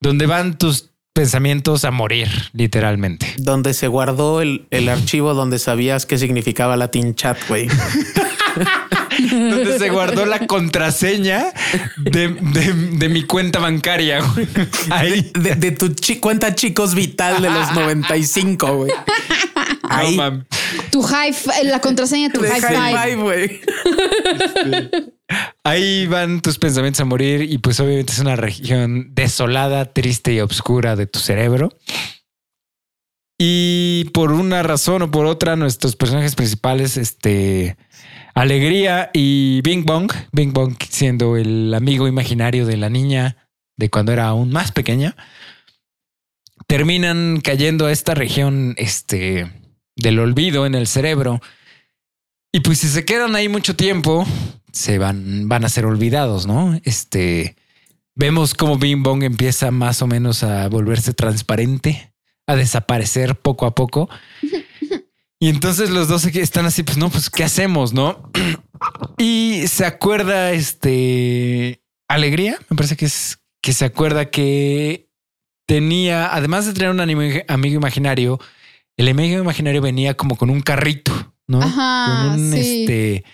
donde 0.00 0.24
van 0.26 0.56
tus 0.56 0.93
pensamientos 1.14 1.84
a 1.84 1.90
morir, 1.92 2.28
literalmente. 2.52 3.34
Donde 3.38 3.72
se 3.72 3.86
guardó 3.88 4.40
el, 4.42 4.66
el 4.70 4.88
archivo 4.88 5.32
donde 5.32 5.58
sabías 5.60 6.06
qué 6.06 6.18
significaba 6.18 6.76
Latin 6.76 7.14
chat, 7.14 7.38
güey. 7.48 7.68
donde 9.30 9.78
se 9.78 9.90
guardó 9.90 10.26
la 10.26 10.46
contraseña 10.48 11.46
de, 11.98 12.28
de- 12.28 12.72
de 12.98 13.08
mi 13.08 13.22
cuenta 13.22 13.60
bancaria. 13.60 14.20
güey. 14.22 14.48
Ahí. 14.90 15.30
De, 15.38 15.54
de 15.54 15.70
tu 15.70 15.88
chi- 15.90 16.18
cuenta 16.18 16.54
chicos 16.56 16.94
vital 16.96 17.40
de 17.40 17.48
los 17.50 17.72
95, 17.74 18.76
güey. 18.76 18.90
Ahí. 19.96 20.18
Tu 20.90 21.02
high 21.02 21.34
la 21.64 21.80
contraseña 21.80 22.28
de 22.28 22.34
tu 22.34 22.40
high 22.40 22.60
high 22.60 22.92
five. 22.92 23.02
five, 23.02 23.22
güey. 23.22 23.60
Ahí 25.64 26.06
van 26.06 26.42
tus 26.42 26.58
pensamientos 26.58 27.00
a 27.00 27.04
morir 27.04 27.42
y 27.42 27.58
pues 27.58 27.80
obviamente 27.80 28.12
es 28.12 28.18
una 28.18 28.36
región 28.36 29.14
desolada, 29.14 29.92
triste 29.92 30.34
y 30.34 30.40
oscura 30.40 30.96
de 30.96 31.06
tu 31.06 31.18
cerebro. 31.18 31.70
Y 33.38 34.10
por 34.12 34.32
una 34.32 34.62
razón 34.62 35.02
o 35.02 35.10
por 35.10 35.26
otra, 35.26 35.56
nuestros 35.56 35.96
personajes 35.96 36.34
principales, 36.34 36.96
este, 36.96 37.76
Alegría 38.34 39.10
y 39.12 39.60
Bing 39.62 39.84
Bong, 39.84 40.12
Bing 40.32 40.52
Bong 40.52 40.76
siendo 40.88 41.36
el 41.36 41.72
amigo 41.74 42.06
imaginario 42.06 42.64
de 42.66 42.76
la 42.76 42.90
niña 42.90 43.48
de 43.76 43.90
cuando 43.90 44.12
era 44.12 44.26
aún 44.26 44.50
más 44.50 44.70
pequeña, 44.70 45.16
terminan 46.66 47.40
cayendo 47.40 47.86
a 47.86 47.92
esta 47.92 48.14
región, 48.14 48.74
este, 48.76 49.50
del 49.96 50.18
olvido 50.18 50.66
en 50.66 50.74
el 50.74 50.86
cerebro. 50.86 51.40
Y 52.52 52.60
pues 52.60 52.78
si 52.78 52.88
se 52.88 53.04
quedan 53.04 53.34
ahí 53.34 53.48
mucho 53.48 53.74
tiempo, 53.76 54.26
se 54.72 54.98
van, 54.98 55.48
van 55.48 55.64
a 55.64 55.68
ser 55.68 55.86
olvidados, 55.86 56.46
¿no? 56.46 56.78
Este 56.84 57.56
vemos 58.14 58.54
cómo 58.54 58.78
Bing 58.78 59.02
Bong 59.02 59.22
empieza 59.24 59.70
más 59.70 60.02
o 60.02 60.06
menos 60.06 60.44
a 60.44 60.68
volverse 60.68 61.14
transparente, 61.14 62.12
a 62.46 62.56
desaparecer 62.56 63.36
poco 63.36 63.66
a 63.66 63.74
poco. 63.74 64.08
Y 65.40 65.48
entonces 65.48 65.90
los 65.90 66.08
dos 66.08 66.24
están 66.24 66.64
así, 66.64 66.84
pues 66.84 66.96
no, 66.96 67.10
pues 67.10 67.28
¿qué 67.28 67.44
hacemos, 67.44 67.92
no? 67.92 68.30
Y 69.18 69.64
se 69.66 69.84
acuerda 69.84 70.52
este 70.52 71.82
Alegría, 72.08 72.56
me 72.70 72.76
parece 72.76 72.96
que 72.96 73.04
es 73.04 73.40
que 73.60 73.74
se 73.74 73.84
acuerda 73.84 74.30
que 74.30 75.10
tenía, 75.66 76.34
además 76.34 76.66
de 76.66 76.72
tener 76.72 76.90
un 76.90 77.00
amigo 77.00 77.74
imaginario, 77.76 78.38
el 78.96 79.08
amigo 79.08 79.40
imaginario 79.40 79.82
venía 79.82 80.14
como 80.14 80.36
con 80.36 80.50
un 80.50 80.60
carrito, 80.60 81.34
¿no? 81.46 81.62
Ajá, 81.62 82.22
con 82.22 82.40
un 82.40 82.52
sí. 82.52 82.60
este 82.60 83.24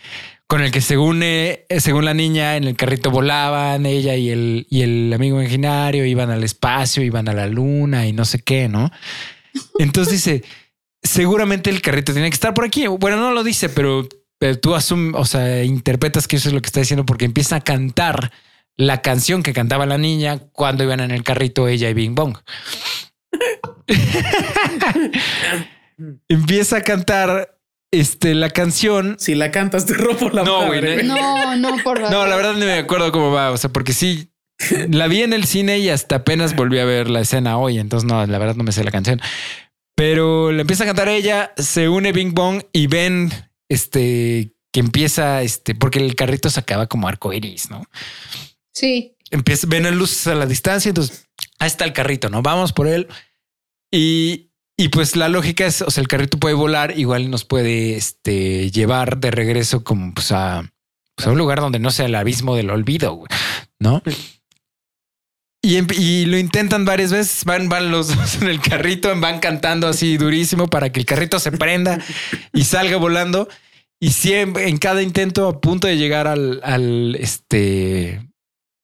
con 0.47 0.63
el 0.63 0.73
que 0.73 0.81
según 0.81 1.23
eh, 1.23 1.67
según 1.79 2.05
la 2.05 2.15
niña 2.15 2.57
en 2.57 2.65
el 2.65 2.77
carrito 2.77 3.11
volaban 3.11 3.87
ella 3.87 4.17
y 4.17 4.31
el 4.31 4.67
y 4.69 4.83
el 4.83 5.13
amigo 5.13 5.41
imaginario 5.41 6.05
iban 6.05 6.31
al 6.31 6.43
espacio, 6.43 7.03
iban 7.03 7.29
a 7.29 7.33
la 7.33 7.47
luna 7.47 8.07
y 8.07 8.13
no 8.13 8.25
sé 8.25 8.41
qué, 8.41 8.69
¿no? 8.69 8.91
Entonces 9.79 10.15
dice, 10.15 10.45
seguramente 11.03 11.71
el 11.71 11.83
carrito 11.83 12.13
tiene 12.13 12.31
que 12.31 12.35
estar 12.35 12.55
por 12.55 12.65
aquí. 12.65 12.87
Bueno, 12.87 13.17
no 13.17 13.33
lo 13.33 13.45
dice, 13.45 13.69
pero, 13.69 14.09
pero 14.39 14.59
tú 14.59 14.75
asumes, 14.75 15.15
o 15.17 15.25
sea, 15.25 15.65
interpretas 15.65 16.29
que 16.29 16.37
eso 16.37 16.49
es 16.49 16.55
lo 16.55 16.61
que 16.61 16.67
está 16.67 16.81
diciendo 16.81 17.07
porque 17.07 17.25
empieza 17.25 17.57
a 17.57 17.61
cantar 17.61 18.33
la 18.77 19.03
canción 19.03 19.43
que 19.43 19.53
cantaba 19.53 19.87
la 19.87 19.99
niña 19.99 20.39
cuando 20.53 20.85
iban 20.85 21.01
en 21.01 21.11
el 21.11 21.23
carrito 21.23 21.69
ella 21.69 21.91
y 21.91 21.95
Bing 21.95 22.15
Bong. 22.15 22.37
empieza 26.29 26.79
a 26.79 26.83
cantar 26.83 27.59
este, 27.91 28.35
la 28.35 28.51
canción. 28.51 29.17
Si 29.19 29.35
la 29.35 29.51
cantas, 29.51 29.87
te 29.87 29.95
rompo 29.95 30.31
la 30.31 30.45
No, 30.45 30.67
madre, 30.67 30.95
güey, 30.95 31.07
No, 31.07 31.57
no, 31.57 31.71
por 31.83 31.99
favor. 31.99 32.13
No, 32.13 32.27
la 32.27 32.37
verdad 32.37 32.55
no 32.55 32.65
me 32.65 32.79
acuerdo 32.79 33.13
cómo 33.13 33.33
va. 33.33 33.51
O 33.51 33.57
sea, 33.57 33.71
porque 33.71 33.93
sí, 33.93 34.31
la 34.89 35.09
vi 35.09 35.23
en 35.23 35.33
el 35.33 35.45
cine 35.45 35.79
y 35.79 35.89
hasta 35.89 36.17
apenas 36.17 36.55
volví 36.55 36.79
a 36.79 36.85
ver 36.85 37.11
la 37.11 37.21
escena 37.21 37.59
hoy. 37.59 37.79
Entonces, 37.79 38.09
no, 38.09 38.25
la 38.27 38.39
verdad 38.39 38.55
no 38.55 38.65
me 38.65 38.73
sé 38.73 38.85
la 38.85 38.91
canción. 38.91 39.21
Pero 39.97 40.53
le 40.53 40.63
empieza 40.63 40.85
a 40.85 40.87
cantar 40.87 41.09
ella, 41.09 41.53
se 41.57 41.89
une 41.89 42.13
Bing 42.13 42.33
Bong 42.33 42.63
y 42.73 42.87
ven 42.87 43.31
este 43.69 44.55
que 44.73 44.81
empieza 44.81 45.43
este, 45.43 45.75
porque 45.75 45.99
el 45.99 46.15
carrito 46.15 46.49
se 46.49 46.61
acaba 46.61 46.87
como 46.87 47.09
arco 47.09 47.33
iris, 47.33 47.71
¿no? 47.71 47.83
Sí. 48.73 49.17
empieza, 49.31 49.67
ven 49.69 49.83
las 49.83 49.95
luces 49.95 50.27
a 50.29 50.35
la 50.35 50.47
distancia, 50.47 50.89
entonces 50.89 51.27
ahí 51.59 51.67
está 51.67 51.85
el 51.85 51.93
carrito, 51.93 52.31
¿no? 52.31 52.41
Vamos 52.41 52.73
por 52.73 52.87
él. 52.87 53.09
Y, 53.91 54.51
y 54.77 54.89
pues 54.89 55.17
la 55.17 55.29
lógica 55.29 55.67
es, 55.67 55.83
o 55.83 55.91
sea, 55.91 56.01
el 56.01 56.09
carrito 56.09 56.39
puede 56.39 56.55
volar, 56.55 56.99
igual 56.99 57.31
nos 57.31 57.45
puede 57.45 57.97
este, 57.97 58.71
llevar 58.71 59.19
de 59.19 59.31
regreso 59.31 59.85
como 59.85 60.15
pues 60.15 60.33
a, 60.33 60.71
pues, 61.17 61.27
a 61.27 61.31
un 61.33 61.39
lugar 61.39 61.61
donde 61.61 61.79
no 61.79 61.91
sea 61.91 62.07
el 62.07 62.15
abismo 62.15 62.57
del 62.57 62.71
olvido, 62.71 63.15
güey, 63.15 63.29
¿no? 63.79 64.03
Y, 65.63 65.77
em- 65.77 65.87
y 65.95 66.25
lo 66.25 66.39
intentan 66.39 66.85
varias 66.87 67.13
veces, 67.13 67.45
van, 67.45 67.69
van 67.69 67.91
los 67.91 68.17
dos 68.17 68.37
en 68.37 68.49
el 68.49 68.61
carrito, 68.61 69.13
van 69.21 69.41
cantando 69.41 69.89
así 69.89 70.17
durísimo 70.17 70.69
para 70.69 70.91
que 70.91 71.01
el 71.01 71.07
carrito 71.07 71.39
se 71.39 71.53
prenda 71.53 72.03
y 72.53 72.65
salga 72.65 72.97
volando. 72.97 73.49
Y 74.03 74.13
siempre 74.13 74.69
en 74.69 74.79
cada 74.79 75.03
intento 75.03 75.47
a 75.47 75.61
punto 75.61 75.87
de 75.87 75.99
llegar 75.99 76.27
al, 76.27 76.61
al 76.65 77.17
este, 77.17 78.27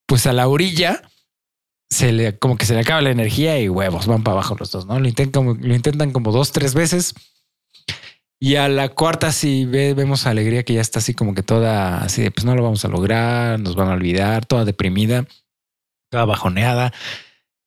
pues 0.05 0.27
a 0.27 0.33
la 0.33 0.47
orilla, 0.47 1.01
se 1.89 2.11
le 2.11 2.37
como 2.37 2.57
que 2.57 2.65
se 2.65 2.73
le 2.73 2.81
acaba 2.81 3.01
la 3.01 3.11
energía 3.11 3.59
y 3.59 3.69
huevos, 3.69 4.07
van 4.07 4.23
para 4.23 4.33
abajo 4.33 4.55
los 4.59 4.71
dos, 4.71 4.85
¿no? 4.85 4.99
Lo 4.99 5.07
intentan 5.07 5.43
como, 5.43 5.53
lo 5.59 5.75
intentan 5.75 6.11
como 6.11 6.31
dos, 6.31 6.51
tres 6.51 6.73
veces. 6.73 7.13
Y 8.39 8.55
a 8.55 8.69
la 8.69 8.89
cuarta 8.89 9.31
sí 9.31 9.65
ve- 9.65 9.93
vemos 9.95 10.27
a 10.27 10.29
Alegría 10.29 10.63
que 10.63 10.73
ya 10.73 10.81
está 10.81 10.99
así 10.99 11.13
como 11.15 11.33
que 11.33 11.41
toda 11.43 12.03
así 12.03 12.21
de 12.21 12.29
pues 12.31 12.45
no 12.45 12.55
lo 12.55 12.61
vamos 12.63 12.85
a 12.85 12.87
lograr, 12.87 13.59
nos 13.59 13.75
van 13.75 13.89
a 13.89 13.93
olvidar, 13.93 14.45
toda 14.45 14.63
deprimida, 14.65 15.25
toda 16.11 16.25
bajoneada. 16.25 16.93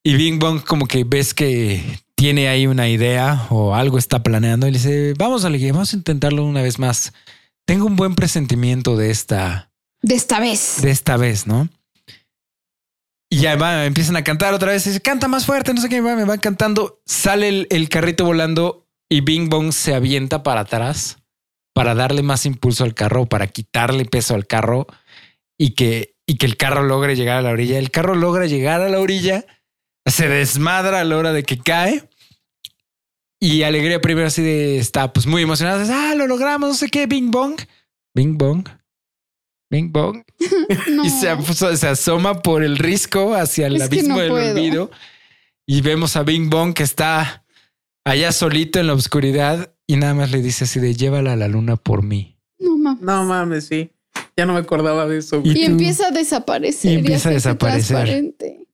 Y 0.04 0.14
Bing 0.14 0.38
Bong 0.38 0.62
como 0.62 0.86
que 0.86 1.02
ves 1.04 1.34
que 1.34 1.82
tiene 2.14 2.48
ahí 2.48 2.66
una 2.66 2.88
idea 2.88 3.46
o 3.50 3.74
algo 3.74 3.98
está 3.98 4.22
planeando 4.22 4.68
y 4.68 4.70
le 4.70 4.78
dice, 4.78 5.14
vamos 5.18 5.44
Alegría, 5.44 5.72
vamos 5.72 5.92
a 5.92 5.96
intentarlo 5.96 6.44
una 6.44 6.62
vez 6.62 6.78
más. 6.78 7.12
Tengo 7.66 7.86
un 7.86 7.96
buen 7.96 8.14
presentimiento 8.14 8.96
de 8.96 9.10
esta, 9.10 9.70
De 10.02 10.14
esta 10.14 10.38
vez. 10.38 10.78
de 10.82 10.90
esta 10.90 11.16
vez, 11.16 11.46
¿no? 11.48 11.68
Y 13.32 13.38
ya 13.38 13.54
va, 13.56 13.86
empiezan 13.86 14.16
a 14.16 14.24
cantar 14.24 14.52
otra 14.52 14.72
vez. 14.72 14.84
Dice, 14.84 15.00
canta 15.00 15.28
más 15.28 15.46
fuerte, 15.46 15.72
no 15.72 15.80
sé 15.80 15.88
qué, 15.88 16.00
va, 16.00 16.16
me 16.16 16.24
van 16.24 16.40
cantando. 16.40 17.00
Sale 17.06 17.48
el, 17.48 17.66
el 17.70 17.88
carrito 17.88 18.24
volando 18.24 18.88
y 19.08 19.20
Bing 19.20 19.48
Bong 19.48 19.72
se 19.72 19.94
avienta 19.94 20.42
para 20.42 20.62
atrás 20.62 21.18
para 21.72 21.94
darle 21.94 22.22
más 22.22 22.46
impulso 22.46 22.84
al 22.84 22.94
carro, 22.94 23.26
para 23.26 23.46
quitarle 23.46 24.04
peso 24.04 24.34
al 24.34 24.46
carro 24.46 24.86
y 25.56 25.74
que, 25.74 26.16
y 26.26 26.36
que 26.36 26.46
el 26.46 26.56
carro 26.56 26.82
logre 26.82 27.16
llegar 27.16 27.38
a 27.38 27.42
la 27.42 27.50
orilla. 27.50 27.78
El 27.78 27.90
carro 27.90 28.14
logra 28.14 28.46
llegar 28.46 28.80
a 28.80 28.88
la 28.88 28.98
orilla, 28.98 29.44
se 30.06 30.28
desmadra 30.28 31.00
a 31.00 31.04
la 31.04 31.16
hora 31.16 31.32
de 31.32 31.42
que 31.42 31.58
cae. 31.58 32.08
Y 33.38 33.62
Alegría 33.62 34.00
primero 34.00 34.26
así 34.26 34.42
de 34.42 34.78
está 34.78 35.12
pues 35.12 35.26
muy 35.26 35.42
emocionada. 35.42 36.10
Ah, 36.10 36.14
lo 36.14 36.26
logramos, 36.26 36.68
no 36.68 36.74
sé 36.74 36.88
qué, 36.88 37.06
Bing 37.06 37.30
Bong. 37.30 37.58
Bing 38.14 38.36
Bong. 38.36 38.68
Bing 39.70 39.92
Bong. 39.92 40.22
No. 40.90 41.04
Y 41.06 41.10
se, 41.10 41.30
aso- 41.30 41.76
se 41.76 41.88
asoma 41.88 42.42
por 42.42 42.62
el 42.62 42.76
risco 42.76 43.34
hacia 43.34 43.66
el 43.68 43.76
Es 43.76 43.82
abismo 43.82 44.14
no 44.16 44.20
del 44.20 44.30
puedo. 44.30 44.52
olvido. 44.52 44.90
Y 45.66 45.80
vemos 45.82 46.16
a 46.16 46.22
Bing 46.24 46.50
Bong 46.50 46.74
que 46.74 46.82
está 46.82 47.44
allá 48.04 48.32
solito 48.32 48.80
en 48.80 48.88
la 48.88 48.94
oscuridad 48.94 49.72
y 49.86 49.96
nada 49.96 50.14
más 50.14 50.30
le 50.32 50.42
dice 50.42 50.64
así 50.64 50.80
de 50.80 50.94
llévala 50.94 51.32
a 51.34 51.36
la 51.36 51.48
luna 51.48 51.76
por 51.76 52.02
mí. 52.02 52.36
No 52.58 52.76
mames. 52.76 53.02
No 53.02 53.24
mames, 53.24 53.66
sí. 53.66 53.90
Ya 54.36 54.46
no 54.46 54.54
me 54.54 54.60
acordaba 54.60 55.06
de 55.06 55.18
eso. 55.18 55.40
Y 55.44 55.62
empieza 55.64 56.08
a 56.08 56.10
desaparecer. 56.10 56.92
y 56.92 56.94
empieza 56.96 57.28
a 57.28 57.32
desaparecer. 57.32 57.96
transparente. 57.96 58.66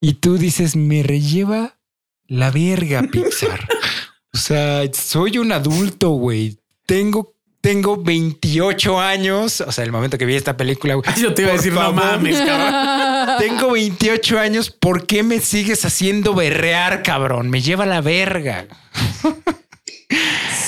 Y 0.00 0.14
tú 0.14 0.36
dices, 0.38 0.76
me 0.76 1.02
relleva 1.02 1.78
la 2.26 2.50
verga, 2.50 3.02
Pixar. 3.10 3.66
o 4.34 4.36
sea, 4.38 4.82
soy 4.92 5.38
un 5.38 5.52
adulto, 5.52 6.10
güey. 6.10 6.58
Tengo, 6.84 7.34
tengo 7.66 7.96
28 7.96 9.00
años. 9.00 9.60
O 9.60 9.72
sea, 9.72 9.82
el 9.82 9.90
momento 9.90 10.16
que 10.16 10.24
vi 10.24 10.36
esta 10.36 10.56
película, 10.56 10.94
güey. 10.94 11.04
Yo 11.20 11.34
te 11.34 11.42
iba 11.42 11.50
a 11.50 11.54
decir, 11.54 11.72
no 11.72 11.80
favor. 11.80 11.96
mames, 11.96 12.38
cabrón. 12.38 13.38
Tengo 13.40 13.72
28 13.72 14.38
años. 14.38 14.70
¿Por 14.70 15.06
qué 15.06 15.24
me 15.24 15.40
sigues 15.40 15.84
haciendo 15.84 16.32
berrear, 16.32 17.02
cabrón? 17.02 17.50
Me 17.50 17.60
lleva 17.60 17.84
la 17.84 18.00
verga. 18.00 18.66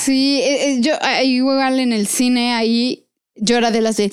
Sí, 0.00 0.40
eh, 0.40 0.70
eh, 0.70 0.76
yo 0.80 0.94
ah, 1.02 1.22
igual 1.22 1.78
en 1.80 1.92
el 1.92 2.06
cine 2.06 2.54
ahí 2.54 3.04
yo 3.36 3.58
era 3.58 3.70
de 3.70 3.82
las 3.82 3.98
de 3.98 4.10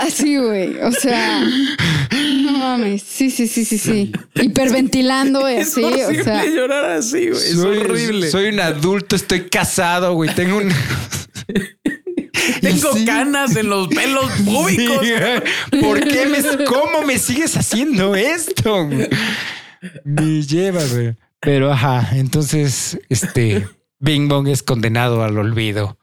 así, 0.00 0.38
güey. 0.38 0.76
O 0.80 0.90
sea, 0.92 1.40
no 1.40 2.23
mames. 2.64 3.02
Sí, 3.02 3.30
sí, 3.30 3.46
sí, 3.48 3.64
sí, 3.64 3.78
sí. 3.78 4.12
Hiperventilando 4.34 5.48
y 5.50 5.54
Es 5.58 5.68
así, 5.72 5.84
o 5.84 6.24
sea. 6.24 6.44
llorar 6.46 6.84
así, 6.86 7.28
güey. 7.28 7.42
Es 7.42 7.54
soy, 7.56 7.78
horrible. 7.78 8.30
Soy 8.30 8.46
un 8.48 8.60
adulto, 8.60 9.16
estoy 9.16 9.48
casado, 9.48 10.14
güey. 10.14 10.34
Tengo 10.34 10.58
un. 10.58 10.68
Tengo 12.60 12.92
Sí. 12.94 13.04
canas 13.04 13.56
en 13.56 13.68
los 13.70 13.88
pelos 13.88 14.30
públicos. 14.44 15.00
Sí. 15.02 15.78
¿Por 15.80 16.00
qué 16.06 16.26
me, 16.26 16.64
cómo 16.64 17.02
me 17.06 17.18
sigues 17.18 17.56
haciendo 17.56 18.14
esto? 18.14 18.88
Me 20.04 20.42
lleva, 20.42 20.82
güey. 20.84 21.16
Pero 21.40 21.72
ajá, 21.72 22.10
entonces, 22.16 22.98
este 23.08 23.66
Bing 23.98 24.28
Bong 24.28 24.48
es 24.48 24.62
condenado 24.62 25.22
al 25.22 25.36
olvido. 25.38 25.98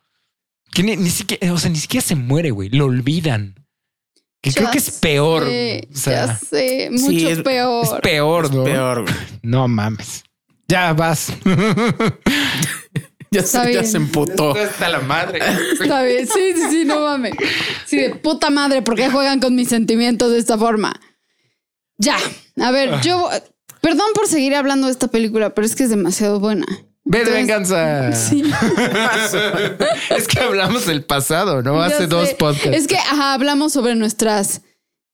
Que 0.73 0.83
ni, 0.83 0.95
ni 0.95 1.09
siquiera, 1.09 1.51
o 1.53 1.57
sea, 1.57 1.69
ni 1.69 1.77
siquiera 1.77 2.05
se 2.05 2.15
muere, 2.15 2.51
güey. 2.51 2.69
Lo 2.69 2.85
olvidan. 2.85 3.55
Que 4.41 4.51
creo 4.51 4.71
que 4.71 4.79
es 4.79 4.91
peor. 4.91 5.43
sé, 5.43 5.87
o 5.93 5.97
sea, 5.97 6.25
ya 6.25 6.37
sé, 6.37 6.89
mucho 6.91 7.09
Sí, 7.11 7.27
es- 7.27 7.39
peor. 7.41 7.85
es 7.85 7.91
peor, 8.01 8.53
¿no? 8.53 8.63
Peor, 8.63 9.01
güey. 9.03 9.15
No 9.43 9.67
mames. 9.67 10.23
Ya 10.67 10.93
vas. 10.93 11.31
Ya, 13.33 13.39
Está 13.39 13.63
se, 13.63 13.73
ya 13.73 13.83
se 13.85 13.95
emputó. 13.95 14.53
Está 14.57 14.89
la 14.89 14.99
madre. 14.99 15.39
Está 15.81 16.03
bien, 16.03 16.27
sí, 16.27 16.51
sí, 16.53 16.63
sí, 16.69 16.83
no 16.85 16.99
mames. 16.99 17.31
Sí, 17.85 17.95
de 17.95 18.09
puta 18.15 18.49
madre, 18.49 18.81
¿por 18.81 18.95
qué 18.95 19.09
juegan 19.09 19.39
con 19.39 19.55
mis 19.55 19.69
sentimientos 19.69 20.33
de 20.33 20.37
esta 20.37 20.57
forma? 20.57 20.99
Ya, 21.97 22.17
a 22.59 22.71
ver, 22.71 22.99
yo, 23.01 23.29
perdón 23.79 24.07
por 24.13 24.27
seguir 24.27 24.53
hablando 24.53 24.87
de 24.87 24.91
esta 24.91 25.07
película, 25.07 25.53
pero 25.55 25.65
es 25.65 25.77
que 25.77 25.83
es 25.83 25.89
demasiado 25.89 26.41
buena. 26.41 26.65
Ve 27.11 27.25
de 27.25 27.39
Entonces, 27.39 27.69
venganza. 27.71 28.13
Sí, 28.15 28.43
Es 30.17 30.27
que 30.27 30.39
hablamos 30.39 30.85
del 30.85 31.03
pasado, 31.03 31.61
¿no? 31.61 31.81
Hace 31.81 32.07
dos 32.07 32.29
podcasts. 32.35 32.75
Es 32.77 32.87
que 32.87 32.95
ajá, 32.97 33.33
hablamos 33.33 33.73
sobre 33.73 33.95
nuestras 33.95 34.61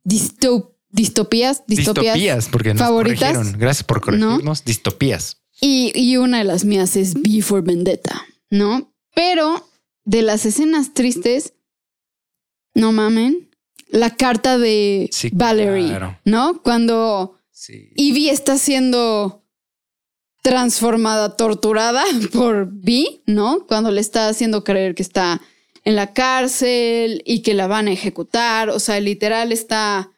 disto- 0.03 0.75
distopías, 0.89 1.63
distopías, 1.67 2.13
distopías, 2.15 2.49
porque 2.49 2.73
nos 2.73 2.81
favoritas. 2.81 3.33
corrigieron. 3.33 3.59
Gracias 3.59 3.83
por 3.83 4.01
corregirnos. 4.01 4.63
Distopías. 4.63 5.41
Y, 5.59 5.91
y 5.95 6.17
una 6.17 6.37
de 6.39 6.43
las 6.43 6.65
mías 6.65 6.95
es 6.95 7.15
B 7.15 7.41
for 7.41 7.63
Vendetta, 7.63 8.23
¿no? 8.51 8.93
Pero 9.15 9.67
de 10.05 10.21
las 10.21 10.45
escenas 10.45 10.93
tristes, 10.93 11.53
no 12.75 12.91
mamen, 12.91 13.49
la 13.89 14.15
carta 14.15 14.57
de 14.59 15.09
Sí, 15.11 15.29
Valerie, 15.33 15.87
claro. 15.89 16.19
¿no? 16.25 16.61
Cuando 16.61 17.39
Sí. 17.51 17.89
Evie 17.95 18.29
está 18.29 18.59
siendo 18.59 19.43
transformada, 20.47 21.35
torturada 21.35 22.05
por 22.31 22.71
B, 22.71 23.21
¿no? 23.25 23.67
Cuando 23.67 23.91
le 23.91 23.99
está 23.99 24.29
haciendo 24.29 24.63
creer 24.63 24.95
que 24.95 25.03
está 25.03 25.41
en 25.83 25.97
la 25.97 26.13
cárcel 26.13 27.21
y 27.25 27.41
que 27.41 27.53
la 27.53 27.67
van 27.67 27.89
a 27.89 27.91
ejecutar. 27.91 28.69
O 28.69 28.79
sea, 28.79 28.97
literal 29.01 29.51
está, 29.51 30.09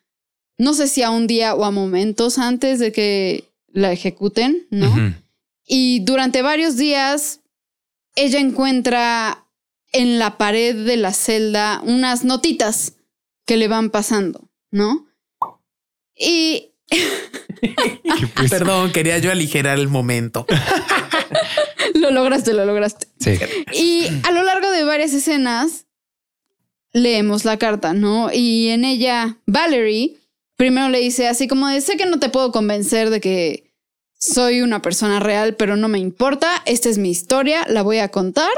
no 0.60 0.76
sé 0.76 0.88
si 0.88 1.02
a 1.02 1.10
un 1.10 1.26
día 1.26 1.56
o 1.56 1.66
a 1.66 1.72
momentos 1.72 2.38
antes 2.38 2.78
de 2.78 2.92
que 2.92 3.50
la 3.72 3.92
ejecuten, 3.92 4.68
¿no? 4.70 5.16
Y 5.66 6.02
durante 6.02 6.44
varios 6.44 6.78
días, 6.78 7.40
ella 8.16 8.40
encuentra 8.40 9.48
en 9.94 10.20
la 10.20 10.38
pared 10.38 10.76
de 10.86 10.98
la 10.98 11.12
celda 11.12 11.82
unas 11.84 12.24
notitas 12.24 12.94
que 13.48 13.58
le 13.58 13.68
van 13.68 13.90
pasando, 13.90 14.48
¿no? 14.70 15.08
Y 16.16 16.69
pues- 18.36 18.50
Perdón, 18.50 18.92
quería 18.92 19.18
yo 19.20 19.32
aligerar 19.32 19.78
el 19.80 19.88
momento. 19.88 20.46
lo 21.96 22.12
lograste, 22.12 22.54
lo 22.54 22.66
lograste. 22.66 23.08
Sí. 23.20 23.38
Y 23.74 24.08
a 24.24 24.32
lo 24.32 24.44
largo 24.44 24.70
de 24.72 24.84
varias 24.84 25.14
escenas, 25.14 25.86
leemos 26.94 27.46
la 27.46 27.58
carta, 27.58 27.94
¿no? 27.94 28.32
Y 28.34 28.70
en 28.70 28.86
ella, 28.86 29.38
Valerie 29.46 30.16
primero 30.56 30.90
le 30.90 31.00
dice 31.00 31.28
así 31.30 31.48
como 31.48 31.70
de, 31.70 31.80
sé 31.80 31.96
que 31.96 32.06
no 32.06 32.20
te 32.20 32.28
puedo 32.28 32.52
convencer 32.52 33.10
de 33.12 33.22
que 33.22 33.72
soy 34.20 34.62
una 34.62 34.82
persona 34.82 35.22
real, 35.22 35.56
pero 35.56 35.78
no 35.78 35.88
me 35.88 36.00
importa, 36.00 36.52
esta 36.66 36.90
es 36.90 36.98
mi 36.98 37.10
historia, 37.10 37.66
la 37.70 37.82
voy 37.82 38.00
a 38.00 38.10
contar. 38.10 38.50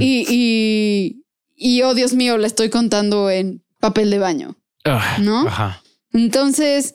Y, 0.00 0.24
y, 0.28 1.24
y, 1.56 1.82
oh 1.82 1.94
Dios 1.94 2.12
mío, 2.14 2.36
la 2.38 2.46
estoy 2.46 2.70
contando 2.70 3.28
en 3.30 3.62
papel 3.80 4.10
de 4.10 4.18
baño. 4.18 4.56
Ah, 4.84 5.16
¿no? 5.20 5.46
Ajá. 5.48 5.82
Entonces 6.12 6.94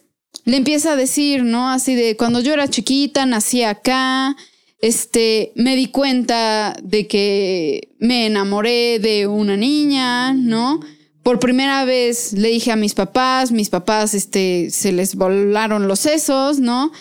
le 0.49 0.57
empieza 0.57 0.93
a 0.93 0.95
decir, 0.95 1.43
¿no? 1.43 1.69
Así 1.69 1.95
de 1.95 2.17
cuando 2.17 2.39
yo 2.39 2.53
era 2.53 2.67
chiquita, 2.67 3.25
nací 3.25 3.63
acá, 3.63 4.35
este, 4.81 5.51
me 5.55 5.75
di 5.75 5.87
cuenta 5.87 6.75
de 6.81 7.07
que 7.07 7.89
me 7.99 8.25
enamoré 8.25 8.99
de 8.99 9.27
una 9.27 9.57
niña, 9.57 10.33
¿no? 10.33 10.79
Por 11.23 11.39
primera 11.39 11.83
vez 11.85 12.33
le 12.33 12.47
dije 12.49 12.71
a 12.71 12.77
mis 12.77 12.93
papás, 12.93 13.51
mis 13.51 13.69
papás, 13.69 14.13
este, 14.13 14.69
se 14.71 14.91
les 14.91 15.15
volaron 15.15 15.87
los 15.87 15.99
sesos, 15.99 16.59
¿no? 16.59 16.91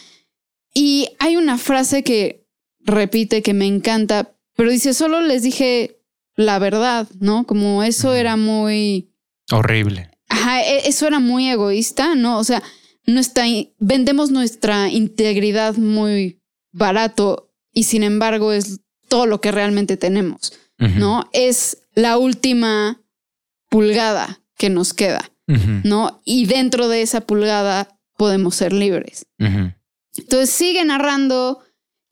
Y 0.75 1.09
hay 1.19 1.37
una 1.37 1.57
frase 1.57 2.03
que 2.03 2.47
repite 2.81 3.43
que 3.43 3.55
me 3.55 3.67
encanta, 3.67 4.35
pero 4.57 4.71
dice, 4.71 4.93
solo 4.95 5.21
les 5.21 5.43
dije 5.43 6.01
la 6.35 6.59
verdad, 6.59 7.09
¿no? 7.21 7.47
Como 7.47 7.83
eso 7.83 8.15
era 8.15 8.37
muy... 8.37 9.13
Horrible. 9.51 10.11
Ajá, 10.29 10.63
e- 10.63 10.89
eso 10.89 11.07
era 11.07 11.21
muy 11.21 11.49
egoísta, 11.49 12.15
¿no? 12.15 12.39
O 12.39 12.45
sea, 12.45 12.63
nuestra, 13.09 13.45
vendemos 13.79 14.31
nuestra 14.31 14.91
integridad 14.91 15.77
muy 15.77 16.41
barato 16.73 17.51
y 17.73 17.85
sin 17.85 18.03
embargo 18.03 18.53
es 18.53 18.81
todo 19.09 19.27
lo 19.27 19.41
que 19.41 19.51
realmente 19.51 19.97
tenemos. 19.97 20.53
¿no? 20.79 21.29
Es 21.33 21.79
la 21.95 22.19
última 22.19 23.01
pulgada 23.69 24.41
que 24.57 24.71
nos 24.71 24.95
queda. 24.95 25.33
¿no? 25.85 26.21
Y 26.25 26.45
dentro 26.45 26.89
de 26.89 27.03
esa 27.03 27.23
pulgada 27.23 27.99
podemos 28.17 28.55
ser 28.55 28.73
libres. 28.73 29.27
Entonces 29.39 30.51
sigue 30.51 30.85
narrando 30.85 31.61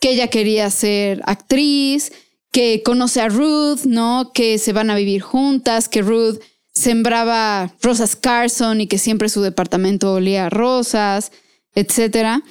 que 0.01 0.11
ella 0.11 0.29
quería 0.29 0.71
ser 0.71 1.23
actriz, 1.27 2.13
que 2.51 2.83
conoce 2.83 3.21
a 3.21 3.29
Ruth, 3.29 3.81
¿no? 3.85 4.31
Que 4.33 4.59
se 4.59 4.73
van 4.73 4.89
a 4.89 4.95
vivir 4.95 5.21
juntas, 5.21 5.89
que 5.89 6.01
Ruth 6.01 6.39
sembraba 6.77 7.73
rosas 7.81 8.17
Carson 8.17 8.83
y 8.83 8.87
que 8.87 8.99
siempre 8.99 9.31
su 9.31 9.41
departamento 9.41 10.13
olía 10.13 10.47
a 10.47 10.51
rosas, 10.51 11.33
etcétera. 11.75 12.43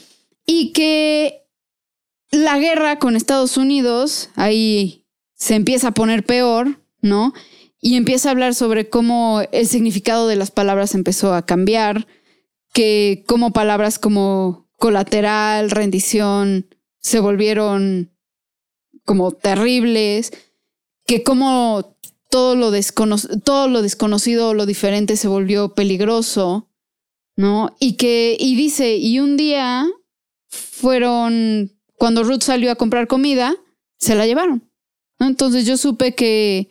Y 0.48 0.74
que 0.74 1.44
la 2.32 2.58
guerra 2.58 2.98
con 2.98 3.16
Estados 3.16 3.56
Unidos 3.56 4.30
ahí 4.36 5.06
se 5.36 5.54
empieza 5.54 5.90
a 5.90 5.94
poner 5.94 6.26
peor, 6.26 6.82
¿no? 7.02 7.34
Y 7.80 7.98
empieza 7.98 8.30
a 8.30 8.32
hablar 8.32 8.56
sobre 8.56 8.90
cómo 8.90 9.44
el 9.52 9.68
significado 9.68 10.28
de 10.28 10.36
las 10.36 10.50
palabras 10.50 10.96
empezó 10.96 11.36
a 11.36 11.46
cambiar, 11.46 12.08
que 12.74 13.24
como 13.28 13.54
palabras 13.54 14.00
como 14.00 14.68
colateral, 14.78 15.70
rendición, 15.70 16.68
se 16.98 17.20
volvieron 17.20 18.12
como 19.06 19.34
terribles, 19.34 20.34
que 21.06 21.22
como 21.22 21.95
todo 22.30 22.56
lo, 22.56 22.72
descono- 22.72 23.18
todo 23.44 23.68
lo 23.68 23.82
desconocido, 23.82 24.54
lo 24.54 24.66
diferente 24.66 25.16
se 25.18 25.28
volvió 25.28 25.74
peligroso, 25.74 26.70
¿no? 27.38 27.76
Y 27.80 27.94
que, 27.94 28.36
y 28.40 28.56
dice, 28.56 28.98
y 28.98 29.20
un 29.20 29.38
día 29.38 29.86
fueron, 30.50 31.72
cuando 31.98 32.24
Ruth 32.24 32.42
salió 32.42 32.72
a 32.72 32.76
comprar 32.76 33.08
comida, 33.08 33.56
se 33.98 34.16
la 34.16 34.26
llevaron, 34.26 34.70
¿no? 35.20 35.28
Entonces 35.28 35.66
yo 35.66 35.78
supe 35.78 36.14
que 36.16 36.68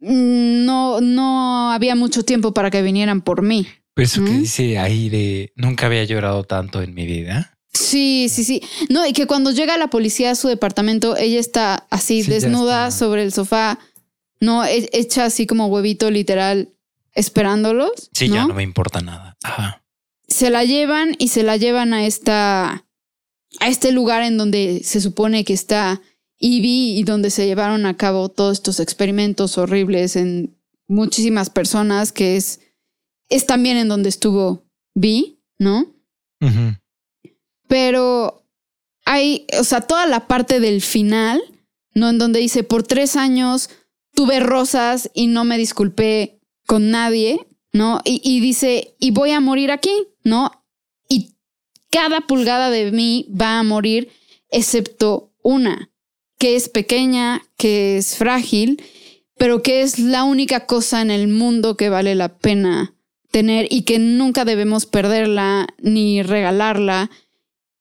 mm, 0.00 0.64
no, 0.64 1.00
no 1.00 1.70
había 1.72 1.94
mucho 1.94 2.24
tiempo 2.24 2.52
para 2.54 2.70
que 2.70 2.82
vinieran 2.82 3.20
por 3.22 3.42
mí. 3.42 3.66
Pero 3.94 4.06
eso 4.06 4.24
que 4.24 4.32
dice 4.32 4.78
ahí 4.78 5.10
de 5.10 5.52
nunca 5.54 5.86
había 5.86 6.04
llorado 6.04 6.44
tanto 6.44 6.80
en 6.80 6.94
mi 6.94 7.04
vida. 7.06 7.58
Sí, 7.74 8.28
sí, 8.30 8.44
sí. 8.44 8.62
No, 8.88 9.06
y 9.06 9.12
que 9.12 9.26
cuando 9.26 9.50
llega 9.50 9.76
la 9.78 9.88
policía 9.88 10.30
a 10.30 10.34
su 10.34 10.48
departamento, 10.48 11.16
ella 11.16 11.38
está 11.40 11.86
así 11.90 12.22
Sí, 12.22 12.30
desnuda 12.30 12.88
está. 12.88 12.98
sobre 12.98 13.22
el 13.22 13.32
sofá, 13.32 13.78
no 14.42 14.64
He- 14.64 14.90
hecha 14.92 15.24
así 15.24 15.46
como 15.46 15.68
huevito 15.68 16.10
literal 16.10 16.68
esperándolos. 17.14 18.10
Sí, 18.12 18.28
¿no? 18.28 18.34
ya 18.34 18.46
no 18.46 18.54
me 18.54 18.62
importa 18.62 19.00
nada. 19.00 19.36
Ajá. 19.42 19.84
Se 20.28 20.50
la 20.50 20.64
llevan 20.64 21.14
y 21.18 21.28
se 21.28 21.42
la 21.42 21.56
llevan 21.56 21.92
a 21.94 22.04
esta 22.06 22.84
a 23.60 23.68
este 23.68 23.92
lugar 23.92 24.22
en 24.22 24.38
donde 24.38 24.80
se 24.84 25.00
supone 25.00 25.44
que 25.44 25.52
está 25.52 26.00
Ivy 26.38 26.98
y 26.98 27.02
donde 27.04 27.30
se 27.30 27.46
llevaron 27.46 27.84
a 27.86 27.96
cabo 27.96 28.28
todos 28.30 28.54
estos 28.58 28.80
experimentos 28.80 29.58
horribles 29.58 30.16
en 30.16 30.56
muchísimas 30.88 31.50
personas, 31.50 32.12
que 32.12 32.36
es 32.36 32.60
es 33.28 33.46
también 33.46 33.76
en 33.76 33.88
donde 33.88 34.08
estuvo 34.08 34.64
Vi, 34.94 35.38
¿no? 35.58 35.86
Ujú. 36.40 36.74
pero 37.68 38.44
hay, 39.04 39.46
o 39.58 39.64
sea, 39.64 39.80
toda 39.82 40.06
la 40.06 40.26
parte 40.26 40.60
del 40.60 40.80
final, 40.82 41.40
¿no? 41.94 42.08
En 42.10 42.18
donde 42.18 42.40
dice, 42.40 42.62
por 42.64 42.82
tres 42.82 43.16
años 43.16 43.70
tuve 44.14 44.40
rosas 44.40 45.10
y 45.14 45.26
no 45.26 45.44
me 45.44 45.58
disculpé 45.58 46.40
con 46.66 46.90
nadie, 46.90 47.46
¿no? 47.72 48.00
Y, 48.04 48.20
y 48.24 48.40
dice, 48.40 48.94
y 48.98 49.10
voy 49.10 49.32
a 49.32 49.40
morir 49.40 49.70
aquí, 49.70 49.92
¿no? 50.24 50.50
Y 51.08 51.34
cada 51.90 52.22
pulgada 52.22 52.70
de 52.70 52.92
mí 52.92 53.28
va 53.30 53.58
a 53.58 53.62
morir, 53.62 54.10
excepto 54.50 55.32
una, 55.42 55.90
que 56.38 56.56
es 56.56 56.68
pequeña, 56.68 57.42
que 57.56 57.98
es 57.98 58.16
frágil, 58.16 58.82
pero 59.36 59.62
que 59.62 59.82
es 59.82 59.98
la 59.98 60.24
única 60.24 60.66
cosa 60.66 61.02
en 61.02 61.10
el 61.10 61.28
mundo 61.28 61.76
que 61.76 61.88
vale 61.88 62.14
la 62.14 62.38
pena 62.38 62.94
tener 63.32 63.66
y 63.70 63.82
que 63.82 63.98
nunca 63.98 64.44
debemos 64.44 64.86
perderla 64.86 65.66
ni 65.78 66.22
regalarla 66.22 67.10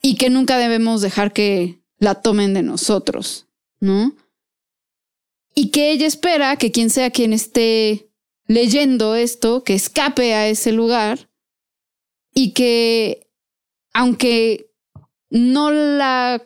y 0.01 0.15
que 0.15 0.29
nunca 0.29 0.57
debemos 0.57 1.01
dejar 1.01 1.33
que 1.33 1.79
la 1.99 2.15
tomen 2.15 2.55
de 2.55 2.63
nosotros, 2.63 3.45
¿no? 3.79 4.15
Y 5.53 5.69
que 5.69 5.91
ella 5.91 6.07
espera 6.07 6.55
que 6.55 6.71
quien 6.71 6.89
sea 6.89 7.11
quien 7.11 7.33
esté 7.33 8.09
leyendo 8.47 9.15
esto, 9.15 9.63
que 9.63 9.73
escape 9.73 10.33
a 10.33 10.47
ese 10.47 10.71
lugar 10.71 11.29
y 12.33 12.53
que 12.53 13.27
aunque 13.93 14.71
no 15.29 15.71
la 15.71 16.41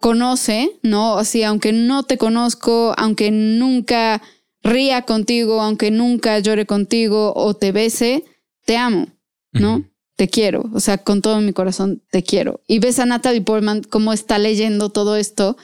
conoce, 0.00 0.78
¿no? 0.82 1.18
Así, 1.18 1.42
aunque 1.42 1.72
no 1.72 2.04
te 2.04 2.18
conozco, 2.18 2.94
aunque 2.96 3.30
nunca 3.30 4.22
ría 4.62 5.02
contigo, 5.02 5.60
aunque 5.60 5.90
nunca 5.90 6.38
llore 6.38 6.66
contigo 6.66 7.32
o 7.34 7.54
te 7.54 7.72
bese, 7.72 8.24
te 8.64 8.76
amo, 8.76 9.06
¿no? 9.52 9.84
Te 10.16 10.28
quiero, 10.28 10.68
o 10.74 10.80
sea, 10.80 10.98
con 10.98 11.22
todo 11.22 11.40
mi 11.40 11.52
corazón 11.52 12.02
te 12.10 12.22
quiero. 12.22 12.60
Y 12.66 12.80
ves 12.80 12.98
a 12.98 13.06
Natalie 13.06 13.40
Portman 13.40 13.82
cómo 13.82 14.12
está 14.12 14.38
leyendo 14.38 14.90
todo 14.90 15.16
esto 15.16 15.56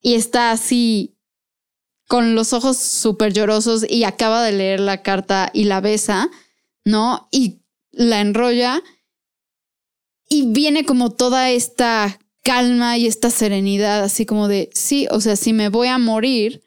y 0.00 0.14
está 0.14 0.50
así 0.50 1.16
con 2.10 2.34
los 2.34 2.52
ojos 2.52 2.76
súper 2.76 3.32
llorosos 3.32 3.86
y 3.88 4.02
acaba 4.02 4.42
de 4.42 4.50
leer 4.50 4.80
la 4.80 5.00
carta 5.00 5.48
y 5.54 5.62
la 5.62 5.80
besa, 5.80 6.28
¿no? 6.84 7.28
Y 7.30 7.60
la 7.92 8.20
enrolla 8.20 8.82
y 10.28 10.46
viene 10.46 10.84
como 10.84 11.10
toda 11.10 11.52
esta 11.52 12.18
calma 12.42 12.98
y 12.98 13.06
esta 13.06 13.30
serenidad, 13.30 14.02
así 14.02 14.26
como 14.26 14.48
de, 14.48 14.70
sí, 14.74 15.06
o 15.12 15.20
sea, 15.20 15.36
si 15.36 15.52
me 15.52 15.68
voy 15.68 15.86
a 15.86 15.98
morir, 15.98 16.64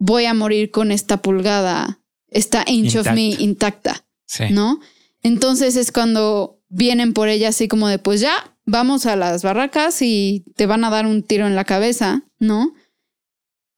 voy 0.00 0.24
a 0.24 0.34
morir 0.34 0.72
con 0.72 0.90
esta 0.90 1.22
pulgada, 1.22 2.00
esta 2.26 2.64
inch 2.66 2.96
of 2.96 3.12
me 3.12 3.36
intacta, 3.38 4.04
Sí. 4.26 4.46
¿no? 4.50 4.80
Entonces 5.22 5.76
es 5.76 5.92
cuando 5.92 6.60
vienen 6.68 7.12
por 7.12 7.28
ella 7.28 7.50
así 7.50 7.68
como 7.68 7.86
de, 7.86 8.00
pues 8.00 8.20
ya, 8.20 8.56
vamos 8.66 9.06
a 9.06 9.14
las 9.14 9.44
barracas 9.44 10.02
y 10.02 10.44
te 10.56 10.66
van 10.66 10.82
a 10.82 10.90
dar 10.90 11.06
un 11.06 11.22
tiro 11.22 11.46
en 11.46 11.54
la 11.54 11.62
cabeza, 11.64 12.24
¿no? 12.40 12.74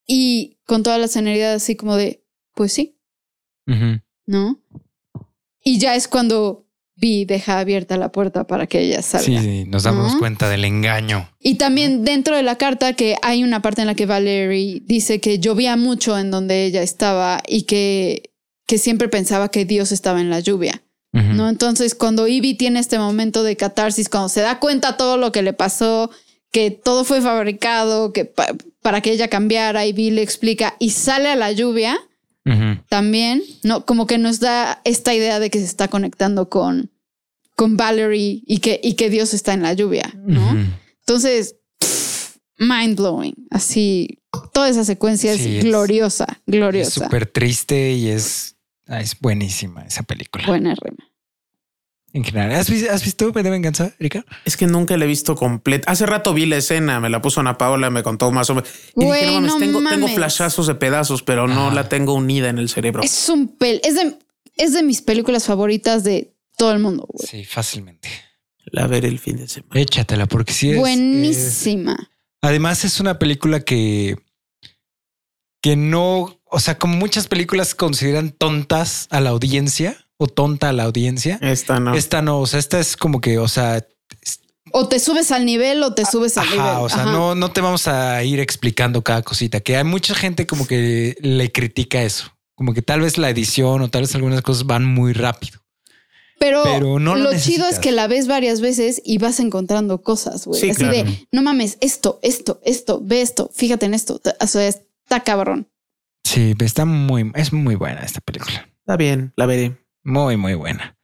Y 0.06 0.58
con 0.66 0.82
toda 0.82 0.98
la 0.98 1.08
serenidad 1.08 1.54
así 1.54 1.76
como 1.76 1.96
de, 1.96 2.24
pues 2.54 2.72
sí. 2.72 2.96
¿no? 4.26 4.60
Y 5.62 5.78
ya 5.78 5.96
es 5.96 6.08
cuando 6.08 6.64
Vi 6.96 7.24
deja 7.24 7.58
abierta 7.58 7.96
la 7.96 8.12
puerta 8.12 8.46
para 8.46 8.66
que 8.68 8.80
ella 8.80 9.02
salga. 9.02 9.26
Sí, 9.26 9.38
sí, 9.38 9.64
nos 9.64 9.82
damos 9.82 10.12
¿No? 10.14 10.18
cuenta 10.20 10.48
del 10.48 10.64
engaño. 10.64 11.28
Y 11.40 11.56
también 11.56 12.04
dentro 12.04 12.36
de 12.36 12.44
la 12.44 12.56
carta 12.56 12.92
que 12.92 13.16
hay 13.22 13.42
una 13.42 13.62
parte 13.62 13.80
en 13.80 13.88
la 13.88 13.96
que 13.96 14.06
Valerie 14.06 14.80
dice 14.84 15.20
que 15.20 15.40
llovía 15.40 15.76
mucho 15.76 16.16
en 16.16 16.30
donde 16.30 16.64
ella 16.64 16.82
estaba 16.82 17.42
y 17.48 17.62
que, 17.62 18.30
que 18.66 18.78
siempre 18.78 19.08
pensaba 19.08 19.50
que 19.50 19.64
Dios 19.64 19.90
estaba 19.90 20.20
en 20.20 20.30
la 20.30 20.40
lluvia. 20.40 20.82
¿no? 21.12 21.48
Entonces, 21.48 21.94
cuando 21.94 22.26
Ivy 22.26 22.54
tiene 22.54 22.80
este 22.80 22.98
momento 22.98 23.44
de 23.44 23.56
catarsis, 23.56 24.08
cuando 24.08 24.28
se 24.28 24.40
da 24.40 24.58
cuenta 24.58 24.96
todo 24.96 25.16
lo 25.16 25.30
que 25.30 25.42
le 25.42 25.52
pasó, 25.52 26.10
que 26.54 26.70
todo 26.70 27.02
fue 27.04 27.20
fabricado, 27.20 28.12
que 28.12 28.24
pa- 28.26 28.54
para 28.80 29.00
que 29.00 29.10
ella 29.10 29.26
cambiara, 29.26 29.84
Ivy 29.86 30.12
le 30.12 30.22
explica 30.22 30.76
y 30.78 30.90
sale 30.90 31.28
a 31.28 31.34
la 31.34 31.50
lluvia 31.50 31.98
también, 32.88 33.42
no, 33.62 33.84
como 33.86 34.06
que 34.06 34.18
nos 34.18 34.38
da 34.38 34.80
esta 34.84 35.12
idea 35.14 35.40
de 35.40 35.50
que 35.50 35.58
se 35.58 35.64
está 35.64 35.88
conectando 35.88 36.48
con, 36.50 36.90
con 37.56 37.76
Valerie 37.76 38.42
y 38.46 38.58
que, 38.58 38.78
y 38.84 38.94
que 38.94 39.10
Dios 39.10 39.34
está 39.34 39.52
en 39.54 39.62
la 39.62 39.72
lluvia, 39.72 40.12
¿no? 40.24 40.54
Entonces, 41.00 41.56
mind 42.58 42.96
blowing. 42.98 43.34
Así, 43.50 44.20
toda 44.52 44.68
esa 44.68 44.84
secuencia 44.84 45.34
Sí, 45.34 45.40
es 45.40 45.46
es- 45.58 45.64
gloriosa, 45.64 46.26
Es 46.46 46.52
gloriosa. 46.54 47.04
súper 47.04 47.26
triste 47.26 47.92
y 47.92 48.08
es, 48.10 48.56
ah, 48.86 49.00
es 49.00 49.18
buenísima 49.18 49.82
esa 49.86 50.02
película. 50.02 50.46
Buena 50.46 50.74
rima. 50.74 51.04
En 52.14 52.22
general. 52.24 52.52
¿Has, 52.52 52.70
has 52.70 53.04
visto 53.04 53.26
V 53.28 53.42
de 53.42 53.50
Venganza, 53.50 53.92
Erika? 53.98 54.24
Es 54.44 54.56
que 54.56 54.66
nunca 54.68 54.96
la 54.96 55.04
he 55.04 55.08
visto 55.08 55.34
completa. 55.34 55.90
Hace 55.90 56.06
rato 56.06 56.32
vi 56.32 56.46
la 56.46 56.56
escena, 56.56 57.00
me 57.00 57.10
la 57.10 57.20
puso 57.20 57.40
Ana 57.40 57.58
Paola, 57.58 57.90
me 57.90 58.02
contó 58.02 58.30
más 58.30 58.48
o 58.50 58.54
menos. 58.54 58.70
Y 58.96 59.04
Güey, 59.04 59.20
dije, 59.26 59.40
no 59.40 59.40
mames, 59.58 59.68
no 59.72 59.90
tengo, 59.90 60.08
flashazos 60.08 60.66
de 60.68 60.76
pedazos, 60.76 61.22
pero 61.24 61.48
no 61.48 61.70
la 61.72 61.88
tengo 61.88 62.14
unida 62.14 62.48
en 62.48 62.58
el 62.58 62.68
cerebro. 62.68 63.02
Es 63.02 63.28
un 63.28 63.48
pel, 63.56 63.80
es 63.84 63.96
de, 63.96 64.16
es 64.56 64.72
de 64.72 64.82
mis 64.84 65.02
películas 65.02 65.44
favoritas 65.44 66.04
de 66.04 66.32
todo 66.56 66.70
el 66.72 66.78
mundo. 66.78 67.04
güey. 67.08 67.26
Sí, 67.28 67.44
fácilmente. 67.44 68.08
La 68.66 68.86
veré 68.86 69.08
el 69.08 69.18
fin 69.18 69.36
de 69.36 69.48
semana. 69.48 69.80
Échatela 69.80 70.26
porque 70.26 70.52
sí 70.52 70.68
es. 70.70 70.74
es- 70.76 70.80
Buenísima. 70.80 72.10
además 72.40 72.84
es 72.84 73.00
una 73.00 73.18
película 73.18 73.60
que 73.60 74.16
que 75.60 75.76
no, 75.76 76.40
o 76.44 76.60
sea, 76.60 76.78
como 76.78 76.96
muchas 76.96 77.26
películas 77.26 77.74
consideran 77.74 78.30
tontas 78.32 79.06
a 79.10 79.20
la 79.20 79.30
audiencia 79.30 80.03
o 80.16 80.26
tonta 80.26 80.68
a 80.68 80.72
la 80.72 80.84
audiencia. 80.84 81.38
Esta 81.40 81.80
no. 81.80 81.94
Esta 81.94 82.22
no, 82.22 82.40
o 82.40 82.46
sea, 82.46 82.58
esta 82.60 82.78
es 82.80 82.96
como 82.96 83.20
que, 83.20 83.38
o 83.38 83.48
sea, 83.48 83.84
O 84.72 84.88
te 84.88 84.98
subes 84.98 85.30
al 85.30 85.44
nivel 85.44 85.82
o 85.82 85.94
te 85.94 86.04
subes 86.04 86.36
al 86.38 86.46
nivel. 86.46 86.60
ajá, 86.60 86.80
o 86.80 86.88
sea, 86.88 87.02
Ajá. 87.02 87.12
no, 87.12 87.34
no 87.34 87.50
te 87.50 87.60
vamos 87.60 87.86
a 87.88 88.22
ir 88.24 88.40
explicando 88.40 89.02
cada 89.02 89.22
cosita, 89.22 89.60
que 89.60 89.76
hay 89.76 89.84
mucha 89.84 90.14
gente 90.14 90.46
como 90.46 90.66
que 90.66 91.16
le 91.20 91.50
critica 91.52 92.02
eso, 92.02 92.32
como 92.54 92.74
que 92.74 92.82
tal 92.82 93.00
vez 93.00 93.18
la 93.18 93.30
edición 93.30 93.82
o 93.82 93.88
tal 93.88 94.02
vez 94.02 94.14
algunas 94.14 94.42
cosas 94.42 94.66
van 94.66 94.84
muy 94.84 95.12
rápido. 95.12 95.60
Pero, 96.38 96.62
Pero 96.64 96.98
no 96.98 97.14
lo 97.14 97.32
lo, 97.32 97.38
chido 97.38 97.66
es 97.68 97.78
que 97.78 97.92
la 97.92 98.08
ves 98.08 98.26
varias 98.26 98.60
veces 98.60 99.00
y 99.04 99.18
vas 99.18 99.38
encontrando 99.38 100.02
cosas, 100.02 100.44
güey. 100.46 100.60
Sí, 100.60 100.70
Así 100.70 100.80
claro. 100.80 100.92
de, 100.92 101.26
no 101.30 101.42
mames, 101.42 101.78
esto, 101.80 102.18
esto, 102.22 102.60
esto, 102.64 103.00
ve 103.02 103.22
esto, 103.22 103.50
fíjate 103.54 103.86
en 103.86 103.94
esto. 103.94 104.20
O 104.40 104.46
sea, 104.46 104.66
está 104.66 105.20
cabrón. 105.24 105.68
Sí, 106.24 106.54
está 106.58 106.84
muy, 106.84 107.30
es 107.36 107.52
muy 107.52 107.76
buena 107.76 108.00
esta 108.00 108.20
película. 108.20 108.68
Está 108.80 108.96
bien, 108.96 109.32
la 109.36 109.46
veré. 109.46 109.76
Muy, 110.04 110.36
muy 110.36 110.54
buena. 110.54 110.96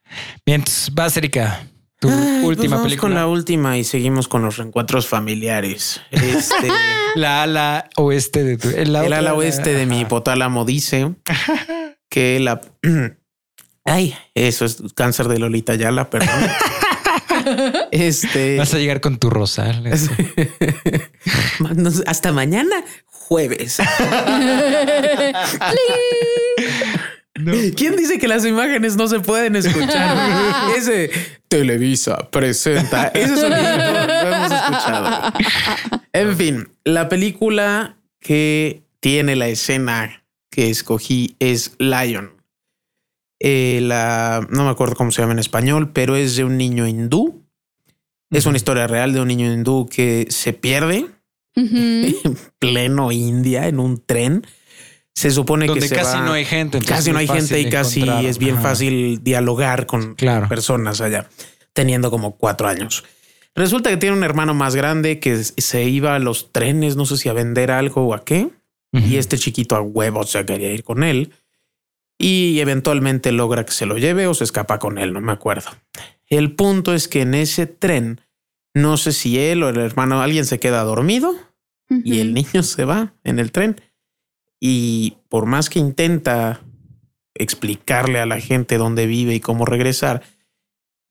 Bien, 0.44 0.62
vas, 0.92 1.16
Erika, 1.16 1.66
tu 1.98 2.08
Ay, 2.08 2.16
pues 2.16 2.44
última 2.44 2.76
vamos 2.76 2.88
película. 2.90 3.00
con 3.00 3.14
la 3.14 3.26
última 3.26 3.78
y 3.78 3.84
seguimos 3.84 4.28
con 4.28 4.42
los 4.42 4.56
reencuentros 4.58 5.06
familiares. 5.06 6.00
Este, 6.10 6.68
La 7.16 7.42
ala 7.42 7.88
oeste 7.96 8.44
de 8.44 8.56
tu. 8.58 8.68
la 8.70 8.76
el 8.82 8.96
otra 8.96 9.18
ala 9.18 9.34
oeste 9.34 9.72
de 9.74 9.86
mi 9.86 10.00
hipotálamo 10.00 10.64
dice 10.64 11.14
que 12.08 12.38
la. 12.40 12.60
Ay, 13.84 14.14
eso 14.34 14.64
es 14.66 14.82
cáncer 14.94 15.26
de 15.28 15.38
Lolita 15.38 15.74
Yala, 15.74 16.10
perdón. 16.10 16.28
Este. 17.90 18.58
Vas 18.58 18.74
a 18.74 18.78
llegar 18.78 19.00
con 19.00 19.16
tu 19.18 19.30
rosal. 19.30 19.82
Hasta 22.06 22.32
mañana, 22.32 22.84
jueves. 23.06 23.78
No. 27.42 27.52
¿Quién 27.76 27.96
dice 27.96 28.18
que 28.18 28.28
las 28.28 28.44
imágenes 28.44 28.96
no 28.96 29.08
se 29.08 29.20
pueden 29.20 29.56
escuchar? 29.56 30.72
Ese 30.76 31.10
Televisa 31.48 32.30
presenta. 32.30 33.08
Ese 33.08 33.36
sonido 33.36 33.76
no 33.76 34.06
lo 34.06 34.12
hemos 34.12 34.52
escuchado. 34.52 35.32
En 36.12 36.36
fin, 36.36 36.68
la 36.84 37.08
película 37.08 37.96
que 38.20 38.82
tiene 39.00 39.36
la 39.36 39.48
escena 39.48 40.24
que 40.50 40.70
escogí 40.70 41.36
es 41.38 41.74
Lion. 41.78 42.40
Eh, 43.40 43.80
la 43.82 44.46
no 44.50 44.64
me 44.64 44.70
acuerdo 44.70 44.94
cómo 44.94 45.10
se 45.10 45.22
llama 45.22 45.32
en 45.32 45.38
español, 45.38 45.92
pero 45.92 46.16
es 46.16 46.36
de 46.36 46.44
un 46.44 46.58
niño 46.58 46.86
hindú. 46.86 47.42
Es 48.30 48.46
una 48.46 48.58
historia 48.58 48.86
real 48.86 49.12
de 49.12 49.20
un 49.20 49.28
niño 49.28 49.52
hindú 49.52 49.88
que 49.88 50.26
se 50.30 50.52
pierde 50.52 51.06
en 51.56 52.14
pleno 52.58 53.10
India 53.10 53.66
en 53.66 53.80
un 53.80 54.04
tren. 54.04 54.46
Se 55.14 55.30
supone 55.30 55.66
Donde 55.66 55.82
que 55.82 55.88
se 55.88 55.94
casi 55.96 56.16
va- 56.18 56.24
no 56.24 56.32
hay 56.32 56.44
gente. 56.44 56.78
casi 56.80 57.12
no 57.12 57.18
hay 57.18 57.26
gente 57.28 57.60
y 57.60 57.68
casi 57.68 58.02
es 58.26 58.38
bien 58.38 58.54
Ajá. 58.54 58.62
fácil 58.70 59.22
dialogar 59.22 59.86
con 59.86 60.14
Claro. 60.14 60.48
personas 60.48 61.00
allá, 61.00 61.28
teniendo 61.72 62.10
como 62.10 62.36
cuatro 62.36 62.68
años. 62.68 63.04
Resulta 63.54 63.90
que 63.90 63.96
tiene 63.96 64.16
un 64.16 64.22
hermano 64.24 64.54
más 64.54 64.76
grande 64.76 65.18
que 65.18 65.42
se 65.44 65.84
iba 65.84 66.14
a 66.14 66.18
los 66.20 66.52
trenes, 66.52 66.96
no 66.96 67.04
sé 67.04 67.16
si 67.18 67.28
a 67.28 67.32
vender 67.32 67.70
algo 67.70 68.06
o 68.06 68.14
a 68.14 68.24
qué, 68.24 68.48
y 68.92 69.16
este 69.16 69.38
chiquito 69.38 69.76
a 69.76 69.80
huevo 69.82 70.24
se 70.24 70.44
quería 70.46 70.72
ir 70.72 70.82
con 70.84 71.02
él 71.04 71.32
y 72.18 72.58
eventualmente 72.60 73.30
logra 73.32 73.64
que 73.64 73.72
se 73.72 73.86
lo 73.86 73.98
lleve 73.98 74.26
o 74.26 74.34
se 74.34 74.44
escapa 74.44 74.78
con 74.78 74.98
él, 74.98 75.12
no 75.12 75.20
me 75.20 75.32
acuerdo. 75.32 75.70
El 76.28 76.54
punto 76.54 76.94
es 76.94 77.08
que 77.08 77.22
en 77.22 77.34
ese 77.34 77.66
tren, 77.66 78.20
no 78.74 78.96
sé 78.96 79.12
si 79.12 79.38
él 79.38 79.62
o 79.62 79.68
el 79.68 79.78
hermano, 79.78 80.22
alguien 80.22 80.44
se 80.44 80.58
queda 80.60 80.82
dormido 80.84 81.34
y 81.88 82.20
el 82.20 82.34
niño 82.34 82.62
se 82.62 82.84
va 82.84 83.14
en 83.24 83.38
el 83.38 83.52
tren. 83.52 83.80
Y 84.60 85.16
por 85.30 85.46
más 85.46 85.70
que 85.70 85.78
intenta 85.78 86.60
explicarle 87.34 88.20
a 88.20 88.26
la 88.26 88.38
gente 88.38 88.76
dónde 88.76 89.06
vive 89.06 89.34
y 89.34 89.40
cómo 89.40 89.64
regresar, 89.64 90.22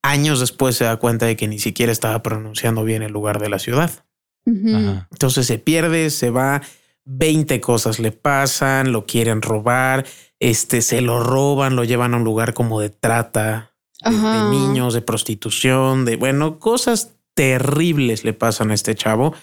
años 0.03 0.39
después 0.39 0.75
se 0.75 0.85
da 0.85 0.97
cuenta 0.97 1.25
de 1.25 1.35
que 1.35 1.47
ni 1.47 1.59
siquiera 1.59 1.91
estaba 1.91 2.21
pronunciando 2.21 2.83
bien 2.83 3.01
el 3.01 3.11
lugar 3.11 3.39
de 3.39 3.49
la 3.49 3.59
ciudad. 3.59 4.05
Entonces 4.45 5.45
se 5.45 5.59
pierde, 5.59 6.09
se 6.09 6.29
va, 6.29 6.61
20 7.05 7.59
cosas 7.61 7.99
le 7.99 8.11
pasan, 8.11 8.91
lo 8.91 9.05
quieren 9.05 9.41
robar, 9.41 10.05
este 10.39 10.81
se 10.81 11.01
lo 11.01 11.19
roban, 11.19 11.75
lo 11.75 11.83
llevan 11.83 12.13
a 12.13 12.17
un 12.17 12.23
lugar 12.23 12.53
como 12.53 12.79
de 12.79 12.89
trata 12.89 13.75
de, 14.03 14.11
de 14.11 14.49
niños, 14.49 14.93
de 14.93 15.01
prostitución, 15.01 16.05
de 16.05 16.15
bueno, 16.15 16.57
cosas 16.57 17.15
terribles 17.35 18.23
le 18.23 18.33
pasan 18.33 18.71
a 18.71 18.73
este 18.73 18.95
chavo 18.95 19.33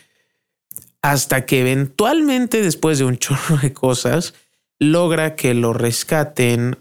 hasta 1.11 1.47
que 1.47 1.61
eventualmente 1.61 2.63
después 2.63 2.99
de 2.99 3.05
un 3.05 3.17
chorro 3.17 3.59
de 3.59 3.73
cosas 3.73 4.35
logra 4.81 5.37
que 5.37 5.55
lo 5.55 5.73
rescaten 5.73 6.79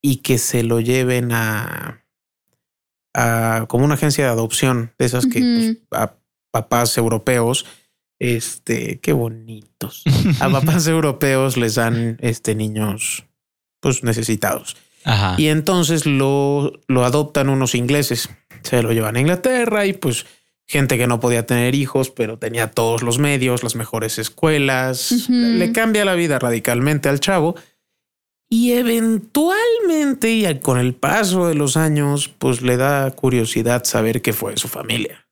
y 0.00 0.18
que 0.18 0.38
se 0.38 0.62
lo 0.62 0.78
lleven 0.78 1.32
a, 1.32 2.04
a 3.12 3.64
como 3.68 3.84
una 3.84 3.94
agencia 3.94 4.24
de 4.24 4.30
adopción 4.30 4.92
de 4.98 5.06
esas 5.06 5.26
que 5.26 5.40
pues, 5.40 6.00
a 6.00 6.14
papás 6.52 6.96
europeos 6.96 7.66
este 8.20 9.00
qué 9.00 9.12
bonitos 9.12 10.04
a 10.40 10.48
papás 10.48 10.86
europeos 10.86 11.56
les 11.56 11.74
dan 11.74 12.18
este 12.20 12.54
niños 12.54 13.24
pues 13.80 14.04
necesitados 14.04 14.76
Ajá. 15.06 15.34
y 15.38 15.48
entonces 15.48 16.06
lo, 16.06 16.80
lo 16.88 17.04
adoptan 17.04 17.48
unos 17.48 17.74
ingleses. 17.76 18.28
Se 18.62 18.82
lo 18.82 18.92
llevan 18.92 19.14
a 19.16 19.20
Inglaterra 19.20 19.86
y 19.86 19.92
pues 19.92 20.26
gente 20.66 20.98
que 20.98 21.06
no 21.06 21.20
podía 21.20 21.46
tener 21.46 21.74
hijos, 21.74 22.10
pero 22.10 22.38
tenía 22.38 22.70
todos 22.70 23.02
los 23.02 23.18
medios, 23.18 23.62
las 23.62 23.76
mejores 23.76 24.18
escuelas. 24.18 25.28
Le 25.28 25.72
cambia 25.72 26.04
la 26.04 26.14
vida 26.14 26.38
radicalmente 26.38 27.08
al 27.08 27.20
chavo. 27.20 27.56
Y 28.48 28.72
eventualmente, 28.72 30.30
y 30.30 30.60
con 30.60 30.78
el 30.78 30.94
paso 30.94 31.48
de 31.48 31.54
los 31.54 31.76
años, 31.76 32.28
pues 32.28 32.62
le 32.62 32.76
da 32.76 33.10
curiosidad 33.10 33.84
saber 33.84 34.22
qué 34.22 34.32
fue 34.32 34.56
su 34.56 34.68
familia. 34.68 35.26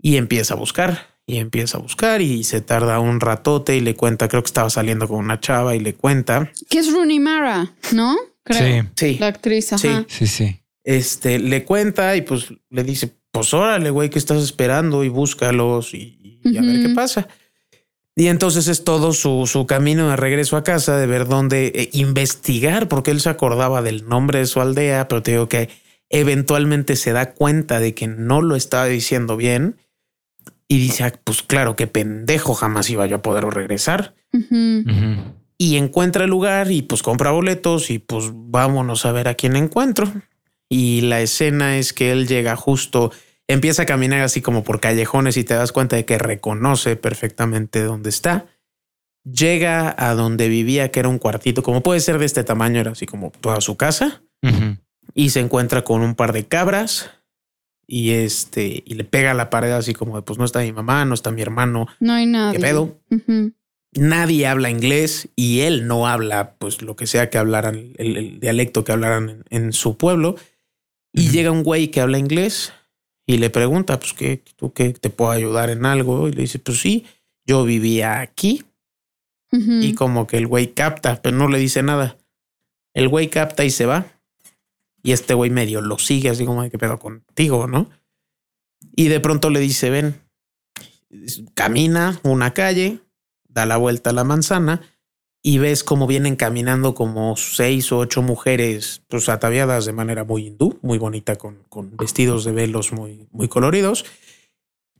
Y 0.00 0.16
empieza 0.16 0.54
a 0.54 0.56
buscar 0.56 1.18
y 1.26 1.36
empieza 1.36 1.76
a 1.76 1.80
buscar 1.80 2.22
y 2.22 2.42
se 2.42 2.62
tarda 2.62 3.00
un 3.00 3.20
ratote 3.20 3.76
y 3.76 3.80
le 3.80 3.94
cuenta, 3.94 4.28
creo 4.28 4.42
que 4.42 4.46
estaba 4.46 4.70
saliendo 4.70 5.06
con 5.06 5.18
una 5.18 5.40
chava 5.40 5.76
y 5.76 5.80
le 5.80 5.94
cuenta. 5.94 6.50
Que 6.70 6.78
es 6.78 6.90
Rooney 6.90 7.20
Mara, 7.20 7.74
¿no? 7.92 8.16
Creo. 8.44 8.84
Sí, 8.84 8.88
Sí, 8.96 9.18
La 9.18 9.26
actriz, 9.26 9.72
ajá. 9.74 10.06
Sí. 10.08 10.26
sí, 10.26 10.26
sí. 10.26 10.60
este, 10.84 11.38
le 11.38 11.64
cuenta 11.64 12.16
y 12.16 12.22
pues 12.22 12.54
le 12.70 12.82
dice, 12.82 13.14
pues 13.30 13.52
órale, 13.54 13.90
güey, 13.90 14.10
¿qué 14.10 14.18
estás 14.18 14.42
esperando? 14.42 15.04
Y 15.04 15.08
búscalos 15.08 15.94
y, 15.94 16.40
y 16.44 16.56
a 16.56 16.62
ver 16.62 16.76
Ujú. 16.78 16.88
qué 16.88 16.94
pasa. 16.94 17.28
Y 18.16 18.26
entonces 18.26 18.66
es 18.66 18.82
todo 18.82 19.12
su, 19.12 19.46
su 19.46 19.64
camino 19.66 20.10
de 20.10 20.16
regreso 20.16 20.56
a 20.56 20.64
casa, 20.64 20.96
de 20.96 21.06
ver 21.06 21.28
dónde 21.28 21.66
eh, 21.74 21.88
investigar, 21.92 22.88
porque 22.88 23.12
él 23.12 23.20
se 23.20 23.28
acordaba 23.28 23.80
del 23.80 24.08
nombre 24.08 24.40
de 24.40 24.46
su 24.46 24.60
aldea, 24.60 25.06
pero 25.06 25.22
te 25.22 25.30
digo 25.32 25.48
que 25.48 25.68
eventualmente 26.10 26.96
se 26.96 27.12
da 27.12 27.32
cuenta 27.34 27.78
de 27.78 27.94
que 27.94 28.08
no 28.08 28.42
lo 28.42 28.56
estaba 28.56 28.86
diciendo 28.86 29.36
bien 29.36 29.76
y 30.66 30.78
dice, 30.78 31.04
"Ah, 31.04 31.12
pues 31.22 31.42
claro, 31.42 31.76
qué 31.76 31.86
pendejo, 31.86 32.54
jamás 32.54 32.90
iba 32.90 33.06
yo 33.06 33.16
a 33.16 33.22
poder 33.22 33.44
regresar. 33.44 34.14
Y 35.60 35.76
encuentra 35.76 36.24
el 36.24 36.30
lugar 36.30 36.70
y 36.70 36.82
pues 36.82 37.02
compra 37.02 37.30
boletos 37.30 37.90
y 37.90 37.98
pues 37.98 38.30
vámonos 38.32 39.06
a 39.06 39.12
ver 39.12 39.28
a 39.28 39.34
quién 39.34 39.56
encuentro. 39.56 40.10
Y 40.68 41.02
la 41.02 41.20
escena 41.20 41.78
es 41.78 41.92
que 41.92 42.10
él 42.12 42.28
llega 42.28 42.56
justo, 42.56 43.10
empieza 43.46 43.82
a 43.82 43.86
caminar 43.86 44.20
así 44.20 44.42
como 44.42 44.64
por 44.64 44.80
callejones 44.80 45.36
y 45.36 45.44
te 45.44 45.54
das 45.54 45.72
cuenta 45.72 45.96
de 45.96 46.04
que 46.04 46.18
reconoce 46.18 46.96
perfectamente 46.96 47.82
dónde 47.82 48.10
está. 48.10 48.46
Llega 49.24 49.94
a 49.98 50.14
donde 50.14 50.48
vivía, 50.48 50.90
que 50.90 51.00
era 51.00 51.08
un 51.08 51.18
cuartito, 51.18 51.62
como 51.62 51.82
puede 51.82 52.00
ser 52.00 52.18
de 52.18 52.26
este 52.26 52.44
tamaño, 52.44 52.80
era 52.80 52.92
así 52.92 53.06
como 53.06 53.30
toda 53.40 53.60
su 53.60 53.76
casa. 53.76 54.22
Y 55.14 55.30
se 55.30 55.40
encuentra 55.40 55.82
con 55.84 56.02
un 56.02 56.14
par 56.14 56.32
de 56.32 56.46
cabras 56.46 57.10
y 57.86 58.10
este, 58.10 58.82
y 58.84 58.94
le 58.94 59.04
pega 59.04 59.30
a 59.30 59.34
la 59.34 59.48
pared 59.48 59.72
así 59.72 59.94
como 59.94 60.16
de, 60.16 60.22
pues 60.22 60.38
no 60.38 60.44
está 60.44 60.60
mi 60.60 60.72
mamá, 60.72 61.04
no 61.06 61.14
está 61.14 61.30
mi 61.30 61.40
hermano, 61.40 61.88
No 62.00 62.12
hay 62.12 62.26
nada. 62.26 62.52
¿qué 62.52 62.60
pedo? 62.60 63.00
Nadie 63.94 64.46
habla 64.46 64.68
inglés 64.68 65.30
y 65.34 65.60
él 65.60 65.86
no 65.86 66.06
habla, 66.06 66.54
pues 66.58 66.82
lo 66.82 66.94
que 66.94 67.06
sea 67.06 67.30
que 67.30 67.38
hablaran, 67.38 67.94
el, 67.96 68.16
el 68.18 68.40
dialecto 68.40 68.84
que 68.84 68.92
hablaran 68.92 69.30
en, 69.30 69.44
en 69.64 69.72
su 69.72 69.96
pueblo. 69.96 70.36
Y 71.12 71.30
llega 71.30 71.50
un 71.50 71.62
güey 71.62 71.88
que 71.88 72.00
habla 72.00 72.18
inglés 72.18 72.72
y 73.26 73.38
le 73.38 73.50
pregunta, 73.50 73.98
pues, 73.98 74.12
¿qué, 74.12 74.42
¿tú 74.56 74.72
qué 74.72 74.90
te 74.92 75.10
puedo 75.10 75.30
ayudar 75.30 75.70
en 75.70 75.84
algo? 75.86 76.28
Y 76.28 76.32
le 76.32 76.42
dice, 76.42 76.58
pues 76.58 76.80
sí, 76.80 77.06
yo 77.46 77.64
vivía 77.64 78.20
aquí. 78.20 78.64
Y 79.50 79.94
como 79.94 80.26
que 80.26 80.36
el 80.36 80.46
güey 80.46 80.74
capta, 80.74 81.22
pero 81.22 81.36
no 81.36 81.48
le 81.48 81.58
dice 81.58 81.82
nada. 81.82 82.18
El 82.92 83.08
güey 83.08 83.28
capta 83.28 83.64
y 83.64 83.70
se 83.70 83.86
va. 83.86 84.06
Y 85.02 85.12
este 85.12 85.32
güey 85.32 85.50
medio 85.50 85.80
lo 85.80 85.98
sigue, 85.98 86.28
así 86.28 86.44
como, 86.44 86.60
"Ay, 86.60 86.70
¿qué 86.70 86.78
pedo 86.78 86.98
contigo, 86.98 87.66
no? 87.66 87.88
Y 88.94 89.08
de 89.08 89.20
pronto 89.20 89.48
le 89.48 89.60
dice, 89.60 89.88
ven, 89.88 90.20
camina 91.54 92.20
una 92.24 92.52
calle, 92.52 93.00
da 93.48 93.64
la 93.64 93.78
vuelta 93.78 94.10
a 94.10 94.12
la 94.12 94.24
manzana 94.24 94.82
y 95.42 95.58
ves 95.58 95.84
como 95.84 96.06
vienen 96.06 96.36
caminando 96.36 96.94
como 96.94 97.36
seis 97.36 97.92
o 97.92 97.98
ocho 97.98 98.22
mujeres 98.22 99.02
pues 99.08 99.28
ataviadas 99.28 99.86
de 99.86 99.92
manera 99.92 100.24
muy 100.24 100.46
hindú, 100.46 100.78
muy 100.82 100.98
bonita, 100.98 101.36
con, 101.36 101.64
con 101.68 101.96
vestidos 101.96 102.44
de 102.44 102.52
velos 102.52 102.92
muy, 102.92 103.26
muy 103.30 103.48
coloridos. 103.48 104.04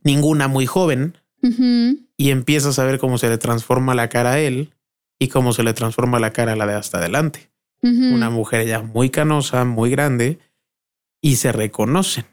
Ninguna 0.03 0.47
muy 0.47 0.65
joven, 0.65 1.17
y 1.41 2.31
empiezas 2.31 2.79
a 2.79 2.83
ver 2.83 2.99
cómo 2.99 3.17
se 3.17 3.29
le 3.29 3.37
transforma 3.37 3.95
la 3.95 4.09
cara 4.09 4.33
a 4.33 4.39
él 4.39 4.73
y 5.19 5.29
cómo 5.29 5.53
se 5.53 5.63
le 5.63 5.73
transforma 5.73 6.19
la 6.19 6.31
cara 6.31 6.53
a 6.53 6.55
la 6.55 6.65
de 6.65 6.73
hasta 6.73 6.97
adelante. 6.97 7.51
Una 7.81 8.29
mujer 8.29 8.67
ya 8.67 8.81
muy 8.81 9.09
canosa, 9.09 9.63
muy 9.63 9.89
grande 9.89 10.39
y 11.21 11.37
se 11.37 11.53
reconocen. 11.53 12.25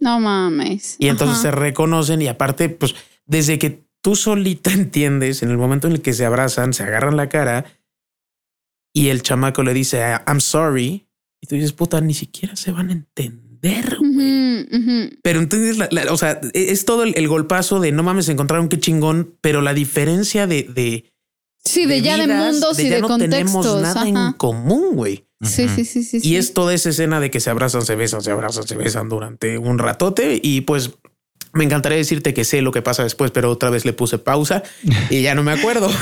No 0.00 0.18
mames. 0.18 0.96
Y 0.98 1.08
entonces 1.08 1.38
Ajá. 1.38 1.42
se 1.42 1.50
reconocen 1.52 2.22
y 2.22 2.26
aparte, 2.26 2.68
pues 2.70 2.96
desde 3.24 3.58
que 3.58 3.84
tú 4.02 4.16
solita 4.16 4.72
entiendes, 4.72 5.42
en 5.42 5.50
el 5.50 5.58
momento 5.58 5.86
en 5.86 5.94
el 5.94 6.02
que 6.02 6.12
se 6.12 6.24
abrazan, 6.24 6.72
se 6.72 6.82
agarran 6.82 7.16
la 7.16 7.28
cara 7.28 7.64
y 8.94 9.08
el 9.08 9.22
chamaco 9.22 9.62
le 9.62 9.72
dice, 9.74 10.00
I'm 10.26 10.40
sorry. 10.40 11.06
Y 11.40 11.46
tú 11.46 11.54
dices, 11.54 11.72
puta, 11.72 12.00
ni 12.00 12.12
siquiera 12.14 12.56
se 12.56 12.70
van 12.72 12.90
a 12.90 12.92
entender. 12.92 13.96
güey". 13.98 14.66
Pero 15.22 15.38
entonces, 15.40 15.78
la- 15.78 15.88
la- 15.90 16.12
o 16.12 16.16
sea, 16.16 16.40
e, 16.52 16.72
es 16.72 16.84
todo 16.84 17.02
el, 17.04 17.14
el 17.16 17.28
golpazo 17.28 17.80
de 17.80 17.92
no 17.92 18.02
mames, 18.02 18.28
encontraron 18.28 18.68
qué 18.68 18.78
chingón, 18.78 19.36
pero 19.40 19.60
la 19.62 19.72
diferencia 19.74 20.46
de, 20.46 20.64
de, 20.64 21.12
Sí, 21.64 21.86
de, 21.86 22.00
ya 22.02 22.16
de 22.16 22.26
mundos 22.26 22.76
de 22.78 22.82
y 22.84 22.88
ya 22.88 22.96
de 22.96 23.00
no 23.02 23.08
contextos. 23.08 23.38
tenemos 23.38 23.82
nada 23.82 24.08
en 24.08 24.32
común, 24.32 24.96
güey. 24.96 25.26
Sí, 25.42 25.68
sí, 25.68 25.84
sí, 25.86 26.02
sí. 26.02 26.16
Y 26.18 26.20
sí. 26.20 26.36
es 26.36 26.52
toda 26.52 26.74
esa 26.74 26.90
escena 26.90 27.20
de 27.20 27.30
que 27.30 27.40
se 27.40 27.48
abrazan, 27.48 27.82
se 27.86 27.96
besan, 27.96 28.20
se 28.22 28.30
abrazan, 28.30 28.66
se 28.66 28.76
besan 28.76 29.08
durante 29.08 29.56
un 29.56 29.78
ratote. 29.78 30.38
Y 30.42 30.62
pues 30.62 30.90
me 31.52 31.64
encantaría 31.64 31.98
decirte 31.98 32.32
que 32.34 32.44
sé 32.44 32.62
lo 32.62 32.70
que 32.72 32.82
pasa 32.82 33.02
después, 33.02 33.30
pero 33.30 33.50
otra 33.50 33.70
vez 33.70 33.84
le 33.84 33.92
puse 33.92 34.18
pausa 34.18 34.62
y 35.10 35.22
ya 35.22 35.34
no 35.34 35.42
me 35.42 35.52
acuerdo. 35.52 35.90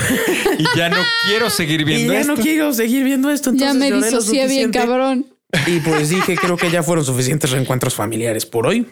Y 0.59 0.65
ya 0.77 0.89
no 0.89 0.97
quiero 1.25 1.49
seguir 1.49 1.79
y 1.81 1.83
viendo 1.85 2.11
ya 2.13 2.19
esto. 2.19 2.35
no 2.35 2.41
quiero 2.41 2.73
seguir 2.73 3.05
viendo 3.05 3.31
esto. 3.31 3.51
ya 3.53 3.71
Entonces 3.71 3.79
me 3.79 3.89
lloré 3.89 4.11
lo 4.11 4.19
disocié 4.19 4.47
bien, 4.47 4.71
cabrón. 4.71 5.25
Y 5.67 5.79
pues 5.79 6.09
dije, 6.09 6.35
creo 6.35 6.57
que 6.57 6.69
ya 6.69 6.83
fueron 6.83 7.05
suficientes 7.05 7.49
reencuentros 7.51 7.95
familiares 7.95 8.45
por 8.45 8.67
hoy. 8.67 8.85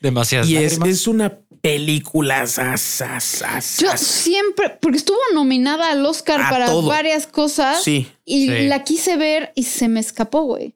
Demasiadas 0.00 0.48
Y 0.48 0.56
es, 0.56 0.78
es 0.84 1.06
una 1.06 1.38
película. 1.60 2.46
sa, 2.48 2.76
sa, 2.76 3.20
sa, 3.20 3.60
sa, 3.60 3.82
Yo 3.84 3.96
siempre, 3.96 4.70
porque 4.80 4.98
estuvo 4.98 5.18
nominada 5.32 5.92
al 5.92 6.04
Oscar 6.04 6.40
A 6.40 6.50
para 6.50 6.66
todo. 6.66 6.88
varias 6.88 7.26
cosas 7.28 7.84
Sí, 7.84 8.08
y 8.24 8.46
Sí. 8.48 8.66
la 8.66 8.82
quise 8.82 9.16
ver 9.16 9.52
y 9.54 9.62
se 9.64 9.86
me 9.88 10.00
escapó, 10.00 10.42
güey. 10.42 10.74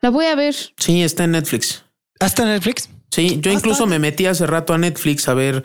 La 0.00 0.10
voy 0.10 0.26
a 0.26 0.34
ver. 0.36 0.54
sí, 0.78 1.02
está 1.02 1.24
en 1.24 1.32
Netflix. 1.32 1.82
¿Hasta 2.20 2.44
Netflix? 2.44 2.88
Sí, 3.10 3.38
yo 3.40 3.50
Ah, 3.50 3.54
incluso 3.54 3.84
está. 3.84 3.86
me 3.90 3.98
metí 3.98 4.26
hace 4.26 4.46
rato 4.46 4.74
a 4.74 4.78
Netflix 4.78 5.28
a 5.28 5.34
ver 5.34 5.64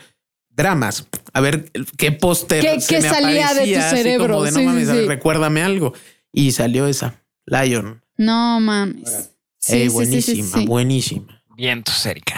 dramas, 0.49 1.07
a 1.33 1.41
ver 1.41 1.71
qué 1.97 2.11
póster 2.11 2.61
¿Qué- 2.61 2.79
se 2.81 2.95
qué 2.95 3.01
me 3.01 3.09
salía 3.09 3.53
de 3.53 3.73
tu 3.73 3.79
así 3.79 3.97
cerebro? 3.97 4.33
como 4.35 4.43
de, 4.45 4.51
no 4.51 4.59
Sí, 4.59 4.65
mames, 4.65 4.89
sí, 4.89 5.05
recuérdame 5.07 5.61
algo. 5.63 5.93
Y 6.31 6.51
salió 6.51 6.87
esa, 6.87 7.21
Lion. 7.45 8.01
No 8.17 8.59
mames. 8.59 9.31
Sí, 9.59 9.73
Ey, 9.73 9.79
sí, 9.83 9.89
sí, 9.89 9.93
buenísima, 9.93 10.47
sí, 10.47 10.59
sí. 10.61 10.65
buenísima. 10.67 11.43
Vientos, 11.55 12.05
Erika. 12.05 12.35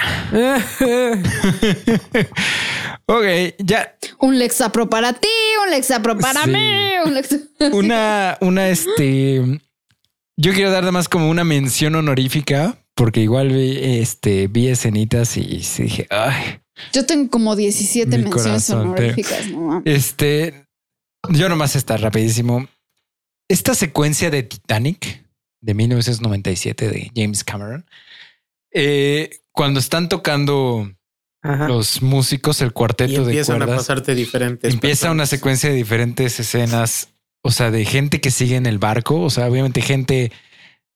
ok, 3.06 3.26
ya 3.60 3.95
Un 4.19 4.38
Lexapro 4.40 4.90
para 4.90 5.14
ti, 5.14 5.27
un 5.64 5.72
Lexapro 5.72 6.18
para 6.18 6.44
Sí. 6.44 6.49
mí, 6.52 6.91
un 7.06 7.73
una, 7.73 8.38
una, 8.41 8.69
este. 8.69 9.61
Yo 10.38 10.53
quiero 10.53 10.72
dar 10.72 10.91
más 10.91 11.07
como 11.07 11.30
una 11.30 11.44
mención 11.44 11.95
honorífica, 11.95 12.77
porque 12.95 13.22
igual 13.22 13.49
vi, 13.49 13.77
este, 13.99 14.47
vi 14.47 14.67
escenitas 14.69 15.38
y 15.38 15.61
sí 15.63 15.84
dije, 15.84 16.07
ay, 16.09 16.59
Yo 16.93 17.05
tengo 17.05 17.30
como 17.30 17.55
17 17.55 18.17
Mi 18.17 18.23
menciones 18.23 18.43
corazón, 18.43 18.88
honoríficas, 18.88 19.47
no 19.47 19.81
este. 19.85 20.65
Yo 21.30 21.49
nomás 21.49 21.76
está 21.76 21.97
rapidísimo. 21.97 22.67
Esta 23.47 23.76
secuencia 23.76 24.30
de 24.30 24.43
Titanic 24.43 25.26
de 25.61 25.73
1997 25.73 26.89
de 26.89 27.11
James 27.15 27.43
Cameron, 27.43 27.85
eh, 28.72 29.39
cuando 29.51 29.80
están 29.80 30.09
tocando 30.09 30.91
Ajá. 31.41 31.67
los 31.67 32.01
músicos, 32.01 32.61
el 32.61 32.69
Y 32.69 32.72
cuarteto 32.72 33.23
de 33.26 33.31
empiezan 33.31 33.55
a 33.55 33.65
cuerdas, 33.65 33.77
pasarte 33.77 34.15
diferentes. 34.15 34.73
empieza 34.73 35.11
una 35.11 35.26
secuencia 35.26 35.69
de 35.69 35.76
diferentes 35.76 36.39
escenas, 36.39 37.09
o 37.41 37.51
sea, 37.51 37.72
de 37.72 37.85
gente 37.85 38.22
que 38.22 38.31
sigue 38.31 38.55
en 38.55 38.65
el 38.67 38.77
barco, 38.80 39.22
o 39.22 39.30
sea, 39.30 39.47
obviamente 39.47 39.81
gente 39.81 40.31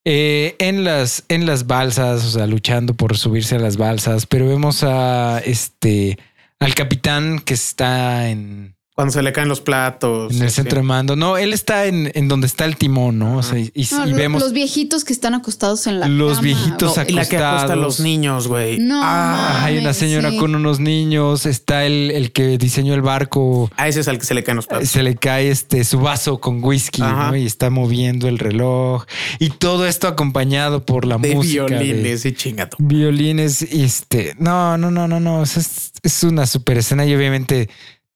eh, 0.05 0.55
en 0.59 0.83
las 0.83 1.23
en 1.29 1.45
las 1.45 1.67
balsas, 1.67 2.25
o 2.25 2.29
sea, 2.29 2.47
luchando 2.47 2.93
por 2.93 3.17
subirse 3.17 3.55
a 3.55 3.59
las 3.59 3.77
balsas, 3.77 4.25
pero 4.25 4.47
vemos 4.47 4.83
a 4.83 5.39
este 5.39 6.17
al 6.59 6.75
capitán 6.75 7.39
que 7.39 7.53
está 7.53 8.29
en, 8.29 8.75
Cuando 8.99 9.13
se 9.13 9.21
le 9.23 9.31
caen 9.31 9.47
los 9.47 9.61
platos. 9.61 10.33
en 10.35 10.43
el 10.43 10.51
centro 10.51 10.79
de 10.79 10.83
mando. 10.83 11.15
No, 11.15 11.37
él 11.37 11.53
está 11.53 11.85
en, 11.85 12.11
en 12.15 12.27
donde 12.27 12.47
está 12.47 12.65
el 12.65 12.75
timón, 12.75 13.17
¿no? 13.17 13.37
O 13.37 13.43
sea, 13.43 13.57
y, 13.57 13.71
No, 13.91 14.05
y 14.05 14.09
lo- 14.11 14.17
vemos 14.17 14.41
los 14.41 14.51
viejitos 14.51 15.05
que 15.05 15.13
están 15.13 15.33
acostados 15.35 15.87
en 15.87 16.01
la 16.01 16.09
Los 16.09 16.31
cama, 16.33 16.41
viejitos 16.41 16.95
güey. 16.95 17.07
Y 17.07 17.13
la 17.13 17.25
que 17.25 17.37
acuesta 17.37 17.49
a 17.49 17.57
acostados. 17.59 17.81
los 17.81 17.99
niños, 18.01 18.47
güey. 18.49 18.77
No, 18.79 18.99
Ah, 19.01 19.63
hay 19.63 19.77
una 19.77 19.93
señora 19.93 20.31
sí. 20.31 20.37
con 20.37 20.53
unos 20.53 20.81
niños, 20.81 21.45
está 21.45 21.85
el, 21.85 22.11
el 22.11 22.33
que 22.33 22.57
diseñó 22.57 22.93
el 22.93 23.01
barco. 23.01 23.71
a 23.77 23.87
ese 23.87 24.01
es 24.01 24.09
al 24.09 24.17
que 24.19 24.25
se 24.25 24.33
le 24.33 24.43
caen 24.43 24.57
los 24.57 24.67
platos. 24.67 24.89
se 24.89 25.01
le 25.01 25.15
cae 25.15 25.49
este 25.49 25.85
su 25.85 25.99
vaso 26.01 26.41
con 26.41 26.61
whisky 26.61 27.01
Ajá. 27.01 27.29
¿no? 27.29 27.37
y 27.37 27.45
está 27.45 27.69
moviendo 27.69 28.27
el 28.27 28.37
reloj 28.37 29.05
y 29.39 29.49
todo 29.51 29.87
esto 29.87 30.09
acompañado 30.09 30.85
por 30.85 31.05
la 31.05 31.17
de 31.17 31.35
música 31.35 31.63
de 31.67 31.83
violines 31.85 32.25
y 32.25 32.33
chingato. 32.33 32.75
violines 32.79 33.61
y 33.61 33.83
este 33.83 34.35
no 34.39 34.77
no 34.77 34.91
no 34.91 35.07
no 35.07 35.21
no 35.21 35.39
o 35.39 35.45
sea, 35.45 35.61
es, 35.61 35.93
es 36.03 36.23
una 36.23 36.45
super 36.45 36.77
escena 36.79 37.05
y 37.05 37.15
obviamente 37.15 37.69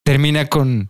termina 0.03 0.47
con 0.47 0.87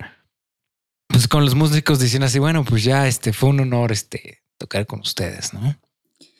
pues 1.08 1.28
con 1.28 1.46
los 1.46 1.56
músicos 1.56 2.00
diciendo 2.00 2.26
así 2.26 2.40
bueno 2.40 2.64
pues 2.64 2.84
ya 2.84 3.08
este 3.08 3.34
fue 3.34 3.50
un 3.50 3.60
honor 3.62 3.92
este 3.92 4.42
tocar 4.58 4.86
con 4.88 5.02
ustedes 5.02 5.54
no 5.54 5.78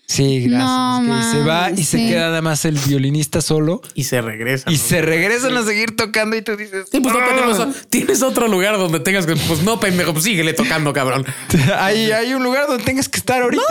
sí 0.08 0.42
gracias 0.48 0.68
No 0.68 1.02
no 1.04 1.32
se 1.32 1.40
va 1.44 1.72
y 1.72 1.84
se 1.84 1.98
queda 1.98 2.28
nada 2.28 2.42
más 2.42 2.66
el 2.66 2.78
violinista 2.78 3.42
solo 3.42 3.82
Y 3.94 4.04
se 4.06 4.22
regresa. 4.22 4.70
y 4.70 4.74
¿no? 4.74 4.80
se 4.80 5.02
regresan 5.02 5.56
a 5.58 5.64
seguir 5.64 5.96
tocando 5.96 6.36
y 6.36 6.42
tú 6.42 6.56
dices 6.58 6.88
Sí, 6.92 7.00
pues 7.00 7.14
no 7.14 7.20
tenemos. 7.26 7.88
Tienes 7.90 8.22
otro 8.22 8.48
lugar 8.48 8.78
donde 8.78 9.00
tengas 9.00 9.26
que. 9.26 9.36
Pues 9.36 9.64
no, 9.64 9.80
pendejo, 9.80 10.12
pues 10.14 10.26
síguele 10.26 10.54
tocando, 10.54 10.94
cabrón. 10.94 11.26
¿Hay, 11.80 12.12
hay 12.12 12.34
un 12.34 12.44
lugar 12.44 12.68
donde 12.68 12.84
tengas 12.84 13.10
que 13.10 13.18
estar 13.18 13.42
ahorita. 13.42 13.64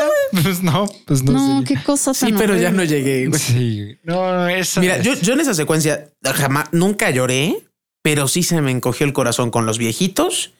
pues 0.43 0.63
no, 0.63 0.87
pues 1.07 1.23
no. 1.23 1.33
No, 1.33 1.59
sí. 1.61 1.65
qué 1.75 1.83
cosa 1.83 2.13
Sí, 2.15 2.33
pero 2.37 2.57
ya 2.57 2.71
no 2.71 2.83
llegué. 2.83 3.27
güey. 3.29 3.41
Sí, 3.41 3.97
no, 4.03 4.33
no, 4.35 4.49
esa 4.49 4.81
Mira, 4.81 4.97
es- 4.97 5.05
yo, 5.05 5.15
yo 5.15 5.35
en 5.35 5.41
esa 5.41 5.55
secuencia 5.55 6.09
jamás, 6.25 6.69
nunca 6.73 7.11
lloré, 7.11 7.57
pero 8.03 8.29
sí 8.29 8.43
se 8.43 8.61
me 8.61 8.71
encogió 8.71 9.07
el 9.07 9.13
corazón 9.13 9.51
con 9.51 9.65
los 9.67 9.79
viejitos 9.79 10.53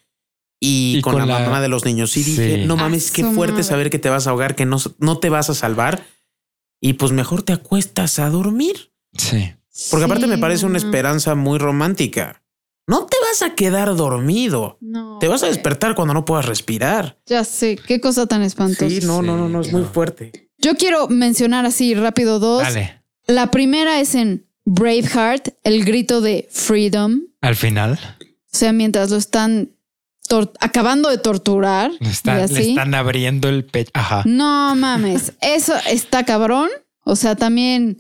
y, 0.61 0.97
Y 0.99 1.01
con, 1.03 1.15
con 1.15 1.27
la, 1.29 1.39
la- 1.41 1.45
mamá 1.47 1.61
de 1.61 1.69
los 1.69 1.85
niños. 1.85 2.11
Sí. 2.13 2.23
dije, 2.23 2.65
no 2.67 2.77
mames, 2.77 3.11
qué 3.11 3.23
su 3.23 3.33
fuerte 3.33 3.55
madre. 3.55 3.65
saber 3.65 3.91
que 3.91 3.99
te 3.99 4.09
vas 4.09 4.27
a 4.27 4.31
ahogar, 4.31 4.55
que 4.55 4.65
no, 4.65 4.79
no 4.99 5.19
te 5.19 5.29
vas 5.29 5.51
a 5.51 5.55
salvar 5.55 6.05
y 6.81 6.95
pues 6.95 7.13
mejor 7.13 7.43
te 7.43 7.53
acuestas 7.53 8.19
a 8.19 8.31
dormir. 8.31 8.93
Sí. 9.17 9.53
Porque 9.91 10.05
aparte 10.05 10.27
me 10.27 10.39
parece 10.39 10.67
una 10.67 10.79
esperanza 10.79 11.35
muy 11.35 11.59
romántica. 11.59 12.43
No 12.87 13.07
te 13.07 13.17
vas 13.21 13.43
a 13.43 13.55
quedar 13.55 13.95
dormido. 13.97 14.77
No, 14.81 15.19
Te 15.21 15.29
vas 15.29 15.43
a 15.45 15.47
despertar 15.47 15.95
cuando 15.95 16.15
no 16.15 16.25
puedas 16.25 16.47
respirar. 16.47 17.19
Ya 17.27 17.45
sé, 17.45 17.77
qué 17.77 18.01
cosa 18.01 18.27
tan 18.27 18.43
espantosa. 18.43 18.89
Sí, 18.91 19.07
no, 19.07 19.23
no, 19.23 19.37
no, 19.37 19.49
no, 19.49 19.61
es 19.61 19.73
muy 19.73 19.85
fuerte. 19.85 20.51
Yo 20.59 20.75
quiero 20.75 21.09
mencionar 21.09 21.65
así 21.65 21.95
rápido 21.95 22.39
dos. 22.41 22.63
Dale. 22.63 23.03
La 23.27 23.51
primera 23.53 24.01
es 24.01 24.15
en 24.17 24.47
Braveheart, 24.65 25.49
el 25.65 25.85
grito 25.85 26.21
de 26.21 26.49
freedom. 26.51 27.23
Al 27.41 27.57
final 27.57 27.99
O 28.23 28.57
sea, 28.57 28.73
mientras 28.73 29.11
lo 29.11 29.17
están 29.17 29.71
tor- 30.29 30.53
acabando 30.61 31.09
de 31.11 31.19
torturar. 31.19 31.91
le 32.01 32.09
están, 32.11 32.37
y 32.49 32.53
le 32.53 32.61
así. 32.61 32.69
están 32.71 32.95
abriendo 32.95 33.49
el 33.49 33.65
pecho. 33.65 33.91
Ajá. 33.95 34.23
No 34.27 34.75
mames, 34.77 35.33
eso 35.41 35.75
está 35.91 36.25
cabrón. 36.25 36.69
O 37.05 37.17
sea, 37.17 37.35
también 37.35 37.97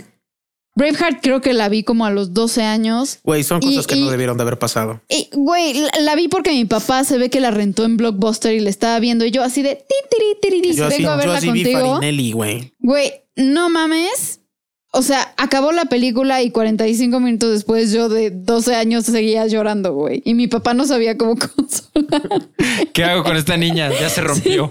Braveheart 0.74 1.18
creo 1.20 1.40
que 1.40 1.52
la 1.52 1.68
vi 1.68 1.82
como 1.82 2.06
a 2.06 2.10
los 2.10 2.32
12 2.32 2.62
años. 2.62 3.18
Güey, 3.24 3.42
son 3.42 3.60
Y- 3.62 3.66
cosas 3.66 3.86
que 3.88 3.96
y- 3.96 4.04
no 4.04 4.10
debieron 4.10 4.36
de 4.38 4.42
haber 4.42 4.58
pasado. 4.58 5.02
Y, 5.08 5.28
güey, 5.32 5.74
la, 5.74 5.90
la 6.00 6.14
vi 6.14 6.28
porque 6.28 6.52
mi 6.52 6.64
papá 6.64 7.02
se 7.04 7.18
ve 7.18 7.28
que 7.28 7.40
la 7.40 7.50
rentó 7.50 7.84
en 7.84 7.96
Blockbuster 7.96 8.54
y 8.54 8.60
le 8.60 8.70
estaba 8.70 8.98
viendo. 9.00 9.24
Y 9.26 9.32
yo 9.32 9.42
así 9.42 9.62
de 9.62 9.74
ti, 9.74 9.94
tiri, 10.40 10.60
tiri, 10.62 10.74
Yo 10.76 10.86
así, 10.86 10.98
vengo 10.98 11.10
a 11.10 11.14
yo 11.14 11.18
verla 11.18 11.40
vi 11.40 11.46
contigo. 11.48 11.80
Farinelli, 11.96 12.32
güey. 12.32 12.72
Güey, 12.78 13.12
no 13.36 13.68
mames. 13.68 14.38
O 14.94 15.00
sea, 15.00 15.32
acabó 15.38 15.72
la 15.72 15.86
película 15.86 16.42
y 16.42 16.50
45 16.50 17.18
minutos 17.18 17.50
después 17.50 17.92
yo 17.92 18.10
de 18.10 18.30
12 18.30 18.74
años 18.74 19.06
seguía 19.06 19.46
llorando, 19.46 19.94
güey. 19.94 20.20
Y 20.26 20.34
mi 20.34 20.48
papá 20.48 20.74
no 20.74 20.84
sabía 20.86 21.16
cómo 21.16 21.34
consolar. 21.56 22.48
¿Qué 22.92 23.02
hago 23.04 23.22
con 23.24 23.36
esta 23.36 23.56
niña? 23.56 23.90
Ya 23.98 24.10
se 24.10 24.20
rompió. 24.20 24.70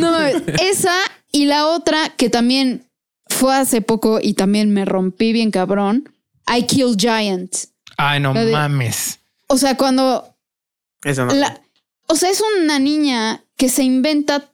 No 0.00 0.10
mames. 0.10 0.42
Esa 0.60 0.94
y 1.30 1.46
la 1.46 1.68
otra 1.68 2.08
que 2.16 2.28
también 2.28 2.88
fue 3.28 3.54
hace 3.54 3.82
poco 3.82 4.18
y 4.20 4.34
también 4.34 4.72
me 4.72 4.84
rompí 4.84 5.32
bien 5.32 5.52
cabrón. 5.52 6.12
I 6.52 6.64
Kill 6.64 6.96
Giants. 6.98 7.72
Ay, 7.96 8.18
no 8.18 8.34
de- 8.34 8.50
mames. 8.50 9.20
O 9.46 9.58
sea, 9.58 9.76
cuando 9.76 10.34
Eso 11.04 11.24
no. 11.24 11.34
la, 11.34 11.60
o 12.08 12.16
sea, 12.16 12.30
es 12.30 12.42
una 12.62 12.80
niña 12.80 13.44
que 13.56 13.68
se 13.68 13.84
inventa 13.84 14.50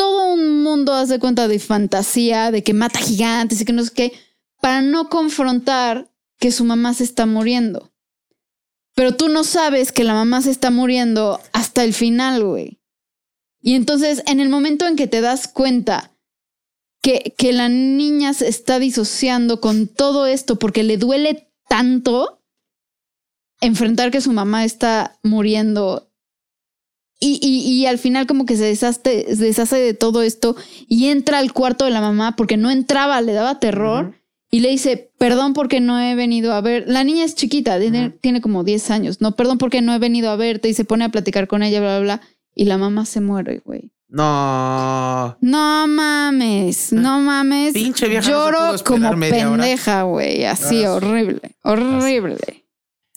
todo 0.00 0.32
un 0.32 0.62
mundo, 0.62 0.94
haz 0.94 1.10
de 1.10 1.18
cuenta, 1.18 1.46
de 1.46 1.58
fantasía, 1.58 2.50
de 2.50 2.64
que 2.64 2.72
mata 2.72 2.98
gigantes 3.00 3.60
y 3.60 3.66
que 3.66 3.74
no 3.74 3.84
sé 3.84 3.92
qué, 3.92 4.12
para 4.62 4.80
no 4.80 5.10
confrontar 5.10 6.10
que 6.38 6.52
su 6.52 6.64
mamá 6.64 6.94
se 6.94 7.04
está 7.04 7.26
muriendo. 7.26 7.92
Pero 8.94 9.14
tú 9.14 9.28
no 9.28 9.44
sabes 9.44 9.92
que 9.92 10.04
la 10.04 10.14
mamá 10.14 10.40
se 10.40 10.52
está 10.52 10.70
muriendo 10.70 11.38
hasta 11.52 11.84
el 11.84 11.92
final, 11.92 12.42
güey. 12.42 12.80
Y 13.60 13.74
entonces, 13.74 14.22
en 14.26 14.40
el 14.40 14.48
momento 14.48 14.86
en 14.86 14.96
que 14.96 15.06
te 15.06 15.20
das 15.20 15.48
cuenta 15.48 16.16
que, 17.02 17.34
que 17.36 17.52
la 17.52 17.68
niña 17.68 18.32
se 18.32 18.48
está 18.48 18.78
disociando 18.78 19.60
con 19.60 19.86
todo 19.86 20.24
esto 20.24 20.58
porque 20.58 20.82
le 20.82 20.96
duele 20.96 21.52
tanto 21.68 22.42
enfrentar 23.60 24.10
que 24.10 24.22
su 24.22 24.32
mamá 24.32 24.64
está 24.64 25.18
muriendo 25.22 26.09
y, 27.20 27.38
y, 27.42 27.70
y 27.72 27.86
al 27.86 27.98
final 27.98 28.26
como 28.26 28.46
que 28.46 28.56
se 28.56 28.64
deshace, 28.64 29.36
se 29.36 29.44
deshace 29.44 29.76
de 29.76 29.94
todo 29.94 30.22
esto 30.22 30.56
y 30.88 31.08
entra 31.08 31.38
al 31.38 31.52
cuarto 31.52 31.84
de 31.84 31.90
la 31.90 32.00
mamá 32.00 32.34
porque 32.34 32.56
no 32.56 32.70
entraba, 32.70 33.20
le 33.20 33.34
daba 33.34 33.60
terror 33.60 34.14
y 34.50 34.60
le 34.60 34.70
dice, 34.70 35.10
perdón 35.18 35.52
porque 35.52 35.80
no 35.80 36.00
he 36.00 36.14
venido 36.16 36.52
a 36.54 36.60
ver. 36.60 36.84
La 36.88 37.04
niña 37.04 37.24
es 37.24 37.34
chiquita, 37.36 37.78
tiene, 37.78 38.08
Ujú. 38.08 38.16
tiene 38.20 38.40
como 38.40 38.64
10 38.64 38.90
años. 38.90 39.20
No, 39.20 39.36
perdón 39.36 39.58
porque 39.58 39.80
no 39.82 39.94
he 39.94 39.98
venido 39.98 40.30
a 40.30 40.36
verte 40.36 40.68
y 40.68 40.74
se 40.74 40.84
pone 40.84 41.04
a 41.04 41.10
platicar 41.10 41.46
con 41.46 41.62
ella, 41.62 41.80
bla, 41.80 41.98
bla, 42.00 42.16
bla. 42.16 42.20
Y 42.54 42.64
la 42.64 42.78
mamá 42.78 43.06
se 43.06 43.20
muere, 43.20 43.62
güey. 43.64 43.92
No. 44.08 45.36
No 45.40 45.86
mames, 45.86 46.92
no 46.92 47.20
mames. 47.20 47.74
Pinche 47.74 48.08
vieja, 48.08 48.28
no 48.28 48.36
Lloro 48.36 48.74
esperar 48.74 48.84
como 48.84 49.20
pendeja, 49.20 50.02
güey. 50.02 50.44
Así, 50.44 50.80
sí. 50.80 50.84
horrible, 50.84 51.40
horrible. 51.62 52.64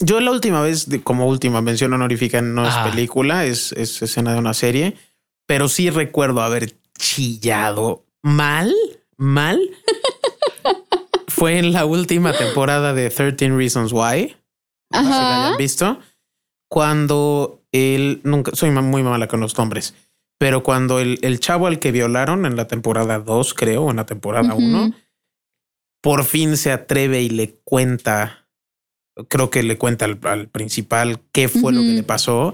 Yo 0.05 0.19
la 0.19 0.31
última 0.31 0.61
vez, 0.61 0.87
como 1.03 1.27
última 1.27 1.61
mención 1.61 1.93
honorífica, 1.93 2.41
no 2.41 2.67
es 2.67 2.73
Ajá. 2.75 2.83
película, 2.91 3.45
es, 3.45 3.71
es 3.71 4.01
escena 4.01 4.33
de 4.33 4.39
una 4.39 4.53
serie, 4.53 4.97
pero 5.45 5.69
sí 5.69 5.89
recuerdo 5.89 6.41
haber 6.41 6.73
chillado 6.97 8.05
mal, 8.21 8.73
mal. 9.15 9.61
Fue 11.29 11.57
en 11.57 11.71
la 11.71 11.85
última 11.85 12.33
temporada 12.33 12.93
de 12.93 13.09
13 13.09 13.49
Reasons 13.49 13.93
Why. 13.93 14.35
No 14.91 15.03
sé 15.03 15.03
si 15.05 15.09
la 15.21 15.35
Ajá. 15.35 15.45
hayan 15.47 15.57
visto. 15.57 15.99
Cuando 16.69 17.61
él, 17.71 18.19
nunca, 18.23 18.51
soy 18.55 18.71
muy 18.71 19.03
mala 19.03 19.27
con 19.29 19.39
los 19.39 19.57
nombres, 19.57 19.93
pero 20.37 20.63
cuando 20.63 20.99
el, 20.99 21.17
el 21.21 21.39
chavo 21.39 21.67
al 21.67 21.79
que 21.79 21.91
violaron 21.93 22.45
en 22.45 22.55
la 22.57 22.67
temporada 22.67 23.19
2, 23.19 23.53
creo, 23.53 23.83
o 23.83 23.89
en 23.91 23.97
la 23.97 24.05
temporada 24.05 24.53
Ujú. 24.53 24.65
1, 24.65 24.93
por 26.01 26.25
fin 26.25 26.57
se 26.57 26.71
atreve 26.73 27.21
y 27.21 27.29
le 27.29 27.55
cuenta, 27.63 28.42
creo 29.29 29.49
que 29.49 29.63
le 29.63 29.77
cuenta 29.77 30.05
al, 30.05 30.19
al 30.23 30.47
principal 30.47 31.19
qué 31.31 31.47
fue 31.47 31.71
lo 31.73 31.81
que 31.81 31.87
le 31.93 32.03
pasó. 32.03 32.53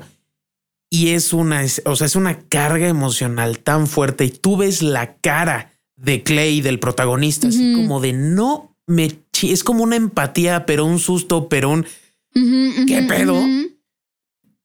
Y 0.89 1.09
es 1.09 1.33
una, 1.33 1.63
o 1.85 1.95
sea, 1.95 2.07
es 2.07 2.15
una 2.15 2.39
carga 2.39 2.87
emocional 2.87 3.59
tan 3.59 3.85
fuerte 3.87 4.25
y 4.25 4.29
tú 4.31 4.57
ves 4.57 4.81
la 4.81 5.15
cara 5.17 5.71
de 5.95 6.23
Clay, 6.23 6.61
del 6.61 6.79
protagonista, 6.79 7.49
así 7.49 7.73
como 7.75 7.99
de 8.01 8.13
no 8.13 8.75
me, 8.87 9.11
es 9.43 9.63
como 9.63 9.83
una 9.83 9.97
empatía, 9.97 10.65
pero 10.65 10.85
un 10.85 10.97
susto, 10.99 11.47
pero 11.47 11.69
un, 11.69 11.85
¿Qué 12.33 13.05
pedo? 13.07 13.35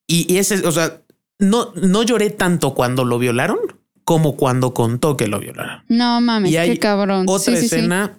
y, 0.06 0.32
y 0.32 0.38
ese, 0.38 0.66
o 0.66 0.72
sea, 0.72 1.02
no, 1.38 1.72
no 1.74 2.02
lloré 2.04 2.30
tanto 2.30 2.74
cuando 2.74 3.04
lo 3.04 3.18
violaron 3.18 3.58
como 4.04 4.36
cuando 4.36 4.72
contó 4.74 5.16
que 5.16 5.26
lo 5.28 5.40
violaron. 5.40 5.82
No 5.88 6.20
mames, 6.20 6.52
Y 6.52 6.56
hay 6.56 6.70
qué 6.72 6.78
cabrón. 6.78 7.24
Otra 7.28 7.54
Sí, 7.54 7.62
sí, 7.62 7.68
sí. 7.68 7.74
escena 7.76 8.18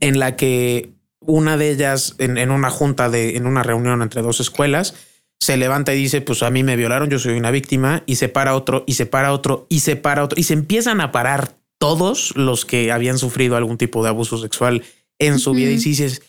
en 0.00 0.18
la 0.18 0.36
que 0.36 0.92
una 1.30 1.56
de 1.56 1.70
ellas, 1.70 2.14
en, 2.18 2.36
en 2.38 2.50
una 2.50 2.70
junta 2.70 3.08
de, 3.08 3.36
en 3.36 3.46
una 3.46 3.62
reunión 3.62 4.02
entre 4.02 4.22
dos 4.22 4.40
escuelas, 4.40 4.94
se 5.40 5.56
levanta 5.56 5.94
y 5.94 5.98
dice: 5.98 6.20
Pues 6.20 6.42
a 6.42 6.50
mí 6.50 6.62
me 6.62 6.76
violaron, 6.76 7.08
yo 7.08 7.18
soy 7.18 7.38
una 7.38 7.50
víctima, 7.50 8.02
y 8.06 8.16
se 8.16 8.28
para 8.28 8.54
otro, 8.54 8.84
y 8.86 8.94
se 8.94 9.06
para 9.06 9.32
otro, 9.32 9.66
y 9.68 9.80
se 9.80 9.96
para 9.96 10.22
otro, 10.24 10.38
y 10.38 10.42
se 10.44 10.52
empiezan 10.54 11.00
a 11.00 11.12
parar 11.12 11.56
todos 11.78 12.36
los 12.36 12.64
que 12.66 12.92
habían 12.92 13.18
sufrido 13.18 13.56
algún 13.56 13.78
tipo 13.78 14.02
de 14.02 14.10
abuso 14.10 14.36
sexual 14.36 14.82
en 15.18 15.38
su 15.38 15.52
vida. 15.54 15.70
Y 15.70 15.74
Ujú. 15.76 15.84
dices: 15.84 16.22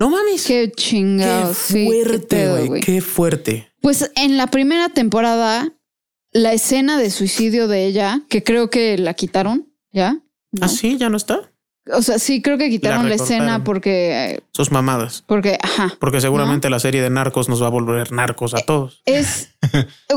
No 0.00 0.08
mames, 0.10 0.46
Qué 0.46 0.72
chingados. 0.74 1.58
qué 1.68 1.84
fuerte, 1.84 2.48
güey, 2.66 2.80
qué 2.80 3.00
fuerte. 3.02 3.68
Pues 3.80 4.10
en 4.16 4.36
la 4.38 4.46
primera 4.46 4.88
temporada, 4.88 5.72
la 6.32 6.52
escena 6.54 6.96
de 6.98 7.10
suicidio 7.10 7.68
de 7.68 7.84
ella, 7.86 8.22
que 8.30 8.42
creo 8.42 8.70
que 8.70 8.96
la 8.96 9.12
quitaron, 9.14 9.68
¿ya? 9.92 10.14
¿No? 10.52 10.60
¿Ah, 10.66 10.68
sí? 10.68 10.96
¿Ya 10.98 11.10
no 11.10 11.16
está? 11.18 11.52
O 11.92 12.00
sea, 12.00 12.18
sí, 12.18 12.40
creo 12.40 12.56
que 12.56 12.70
quitaron 12.70 13.10
la, 13.10 13.14
escena 13.16 13.62
porque, 13.62 14.42
Sus 14.52 14.70
mamadas. 14.72 15.22
porque, 15.26 15.58
ajá. 15.62 15.92
Porque 16.00 16.20
seguramente 16.22 16.70
la 16.70 16.78
serie 16.78 17.02
de 17.02 17.10
narcos 17.10 17.50
nos 17.50 17.62
va 17.62 17.66
a 17.66 17.70
volver 17.70 18.10
narcos 18.10 18.54
a 18.54 18.60
todos. 18.60 19.02
Es, 19.04 19.50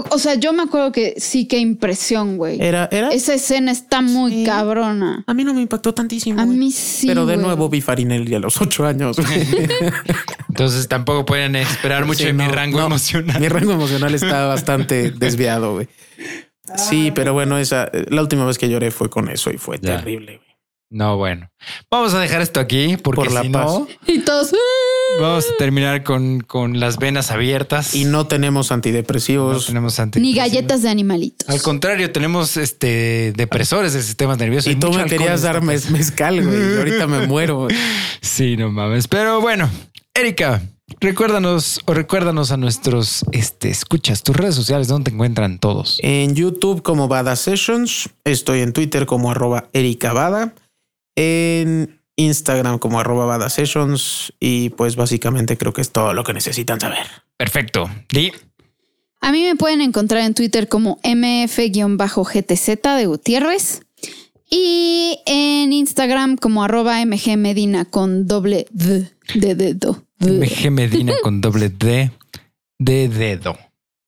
o 0.10 0.18
sea, 0.18 0.36
yo 0.36 0.54
me 0.54 0.64
acuerdo 0.64 0.94
que 0.94 1.16
sí, 1.18 1.46
qué 1.46 1.58
impresión, 1.58 2.38
güey. 2.38 2.62
Era, 2.62 2.88
era. 2.90 3.10
Esa 3.10 3.34
escena 3.34 3.74
está 3.74 4.02
muy 4.02 4.32
Sí. 4.32 4.44
cabrona. 4.46 5.26
A 5.28 5.34
mí 5.34 5.44
no 5.44 5.54
me 5.54 5.62
impactó 5.62 5.94
tantísimo. 5.94 6.40
A 6.40 6.46
güey. 6.46 6.58
mí 6.58 6.72
sí. 6.72 7.06
Pero 7.08 7.26
de 7.26 7.34
güey. 7.36 7.46
nuevo 7.46 7.68
vi 7.68 7.82
Farinelli 7.82 8.34
a 8.36 8.40
los 8.40 8.62
ocho 8.62 8.86
años. 8.86 9.18
Entonces 10.50 10.88
tampoco 10.88 11.26
pueden 11.26 11.56
esperar 11.56 12.06
mucho 12.06 12.20
Sí, 12.20 12.26
de 12.28 12.34
mi 12.34 12.48
rango 12.48 12.80
no. 12.80 12.86
emocional. 12.88 13.40
Mi 13.42 13.50
rango 13.50 13.74
emocional 13.74 14.14
está 14.16 14.46
bastante 14.48 15.12
desviado, 15.12 15.74
güey. 15.74 15.88
Sí, 16.76 17.12
pero 17.14 17.34
bueno, 17.34 17.58
esa 17.58 17.90
la 18.10 18.22
última 18.22 18.46
vez 18.46 18.58
que 18.58 18.70
lloré 18.70 18.92
fue 18.92 19.10
con 19.10 19.30
eso 19.30 19.52
y 19.52 19.58
fue 19.58 19.78
Ya. 19.82 19.98
terrible. 19.98 20.38
güey. 20.38 20.47
No, 20.90 21.18
bueno. 21.18 21.50
Vamos 21.92 22.14
a 22.14 22.20
dejar 22.20 22.42
esto 22.42 22.62
aquí 22.62 22.96
porque 22.96 23.24
Por 23.26 23.32
la 23.34 23.42
si 23.42 23.50
paz. 23.50 23.66
no, 23.66 23.88
Y 24.06 24.20
todos. 24.20 24.54
vamos 25.20 25.46
a 25.54 25.58
terminar 25.58 26.04
con, 26.04 26.40
con 26.40 26.80
las 26.80 26.98
venas 26.98 27.30
abiertas. 27.32 27.94
Y 27.94 28.06
no 28.06 28.28
tenemos 28.28 28.70
No 28.70 28.76
antidepresivos. 28.76 29.66
tenemos 29.66 30.00
Ni 30.16 30.34
galletas 30.34 30.82
de 30.84 30.90
animalitos. 30.90 31.50
Al 31.50 31.62
contrario, 31.62 32.12
tenemos 32.14 32.56
este 32.56 33.34
depresores 33.36 33.94
del 33.94 34.04
sistema 34.04 34.38
nervioso. 34.38 34.70
y 34.70 34.76
tú 34.76 34.92
me 34.94 35.06
querías 35.06 35.42
dar 35.42 35.62
mez- 35.62 35.90
mezcal, 35.90 36.42
güey. 36.46 36.74
y 36.74 36.78
ahorita 36.78 37.06
me 37.08 37.28
muero. 37.28 37.58
güey. 37.66 37.76
Sí, 38.22 38.56
no 38.56 38.72
mames. 38.72 39.10
Pero 39.10 39.42
bueno, 39.42 39.70
Erika, 40.14 40.62
recuérdanos 41.02 41.82
o 41.86 41.94
recuérdanos 41.94 42.52
a 42.52 42.58
nuestros 42.58 43.26
este, 43.34 43.70
escuchas, 43.70 44.24
tus 44.24 44.36
redes 44.38 44.56
sociales, 44.56 44.88
¿dónde 44.88 45.10
te 45.12 45.16
encuentran 45.16 45.60
todos? 45.60 46.00
En 46.02 46.34
YouTube 46.34 46.82
como 46.82 47.10
Bada 47.10 47.36
Sessions. 47.36 48.10
Estoy 48.24 48.62
en 48.62 48.72
Twitter 48.72 49.06
como 49.06 49.32
arroba 49.32 49.68
Erika 49.74 50.14
Bada. 50.14 50.54
En 51.18 52.00
Instagram 52.16 52.80
como 52.80 53.00
arroba 53.02 53.26
Bada 53.26 53.50
Sessions. 53.50 54.32
Y 54.40 54.70
pues 54.70 54.96
básicamente 54.96 55.58
creo 55.58 55.74
que 55.74 55.82
es 55.82 55.92
todo 55.92 56.14
lo 56.14 56.24
que 56.24 56.34
necesitan 56.34 56.80
saber. 56.80 57.08
Perfecto. 57.36 57.90
Di. 58.10 58.32
A 59.20 59.32
mí 59.32 59.44
me 59.44 59.56
pueden 59.56 59.82
encontrar 59.82 60.22
en 60.22 60.34
Twitter 60.34 60.70
como 60.70 61.00
mf-gtz 61.04 62.96
de 62.98 63.06
Gutiérrez 63.08 63.82
y 64.50 65.20
en 65.26 65.74
Instagram 65.74 66.38
como 66.38 66.64
arroba 66.64 67.04
mgmedina 67.06 67.86
con 67.86 68.28
doble 68.28 68.68
d 68.72 69.10
de 69.34 69.56
dedo. 69.56 70.04
D. 70.20 70.32
MG 70.40 70.72
Medina 70.72 71.14
con 71.22 71.42
doble 71.42 71.70
D. 71.70 72.12
de 72.80 73.10
dedo. 73.10 73.58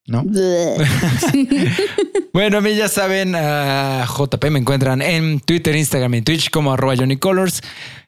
¿No? 0.09 0.23
bueno, 2.33 2.57
a 2.57 2.61
mí 2.61 2.75
ya 2.75 2.87
saben, 2.87 3.33
JP 3.33 4.45
me 4.49 4.59
encuentran 4.59 5.01
en 5.01 5.39
Twitter, 5.39 5.75
Instagram 5.75 6.15
y 6.15 6.21
Twitch 6.21 6.49
como 6.49 6.73
arroba 6.73 6.95
Johnny 6.97 7.17
Colors. 7.17 7.61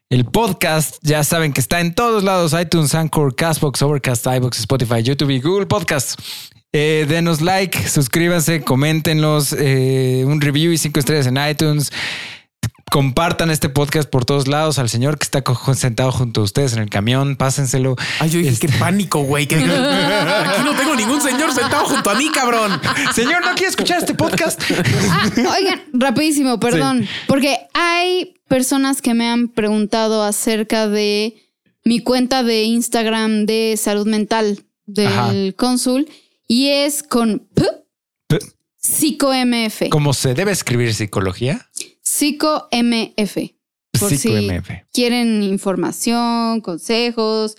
El 0.09 0.25
podcast 0.25 0.97
ya 1.03 1.23
saben 1.23 1.53
que 1.53 1.61
está 1.61 1.79
en 1.79 1.93
todos 1.93 2.23
lados: 2.23 2.55
iTunes, 2.59 2.95
Anchor, 2.95 3.35
Castbox, 3.35 3.81
Overcast, 3.81 4.25
iBox, 4.27 4.59
Spotify, 4.59 5.03
YouTube 5.03 5.29
y 5.29 5.39
Google 5.39 5.67
Podcasts. 5.67 6.17
Eh, 6.73 7.05
denos 7.07 7.41
like, 7.41 7.87
suscríbanse, 7.87 8.61
coméntenos, 8.61 9.53
eh, 9.57 10.23
un 10.25 10.41
review 10.41 10.71
y 10.71 10.77
cinco 10.77 10.99
estrellas 10.99 11.27
en 11.27 11.37
iTunes. 11.37 11.91
Compartan 12.91 13.49
este 13.51 13.69
podcast 13.69 14.09
por 14.09 14.25
todos 14.25 14.49
lados 14.49 14.77
al 14.77 14.89
señor 14.89 15.17
que 15.17 15.23
está 15.23 15.41
sentado 15.75 16.11
junto 16.11 16.41
a 16.41 16.43
ustedes 16.43 16.73
en 16.73 16.79
el 16.79 16.89
camión. 16.89 17.37
Pásenselo. 17.37 17.95
Ay, 18.19 18.29
yo 18.29 18.39
dije, 18.39 18.49
Este- 18.51 18.67
qué 18.67 18.73
pánico, 18.79 19.21
güey. 19.21 19.47
que- 19.47 19.55
Aquí 19.55 19.63
no 20.65 20.75
tengo 20.75 20.93
ningún 20.97 21.21
señor 21.21 21.53
sentado 21.53 21.85
junto 21.85 22.09
a 22.09 22.15
mí, 22.15 22.29
cabrón. 22.31 22.81
Señor, 23.15 23.45
¿no 23.45 23.53
quiere 23.53 23.67
escuchar 23.69 23.99
este 23.99 24.13
podcast? 24.13 24.61
Ah, 25.09 25.31
oigan, 25.57 25.81
rapidísimo, 25.93 26.59
perdón. 26.59 27.07
Porque 27.27 27.59
hay 27.73 28.33
personas 28.49 29.01
que 29.01 29.13
me 29.13 29.25
han 29.29 29.47
preguntado 29.47 30.21
acerca 30.21 30.89
de 30.89 31.35
mi 31.85 32.01
cuenta 32.01 32.43
de 32.43 32.63
Instagram 32.63 33.45
de 33.45 33.75
salud 33.81 34.05
mental 34.05 34.65
del 34.85 35.07
Ajá. 35.07 35.31
cónsul 35.55 36.09
y 36.45 36.67
es 36.67 37.03
con 37.03 37.47
P, 37.55 37.63
P. 38.27 38.37
psicomf. 38.75 39.83
¿Cómo 39.91 40.13
se 40.13 40.33
debe 40.33 40.51
escribir 40.51 40.93
psicología? 40.93 41.69
Psicomf. 42.11 42.69
Por 43.99 44.17
si 44.17 44.49
quieren 44.93 45.43
información, 45.43 46.61
consejos, 46.61 47.55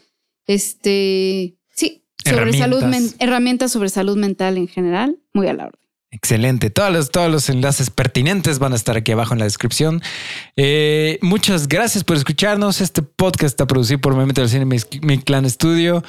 este, 0.47 1.57
sí, 1.75 2.05
sobre 2.25 2.53
salud 2.53 2.83
Herramientas. 3.19 3.73
sobre 3.73 3.89
salud 3.89 4.17
mental 4.17 4.59
en 4.59 4.69
general, 4.69 5.19
muy 5.33 5.47
a 5.49 5.55
la 5.55 5.67
orden. 5.67 5.81
Excelente. 6.11 6.69
Todos 6.69 6.93
los, 6.93 7.11
todos 7.11 7.31
los 7.31 7.49
enlaces 7.49 7.89
pertinentes 7.89 8.59
van 8.59 8.75
a 8.75 8.77
estar 8.77 8.97
aquí 8.99 9.13
abajo 9.13 9.33
en 9.33 9.39
la 9.39 9.47
descripción. 9.47 10.03
Eh, 10.57 11.19
muchas 11.23 11.69
gracias 11.69 12.05
por 12.05 12.17
escucharnos. 12.17 12.83
Este 12.83 13.01
podcast 13.01 13.53
está 13.53 13.67
producido 13.67 14.01
por 14.01 14.15
Memento 14.15 14.43
del 14.43 14.51
Cine, 14.51 14.67
mi, 14.67 14.77
mi 15.01 15.19
clan 15.19 15.47
estudio. 15.47 16.03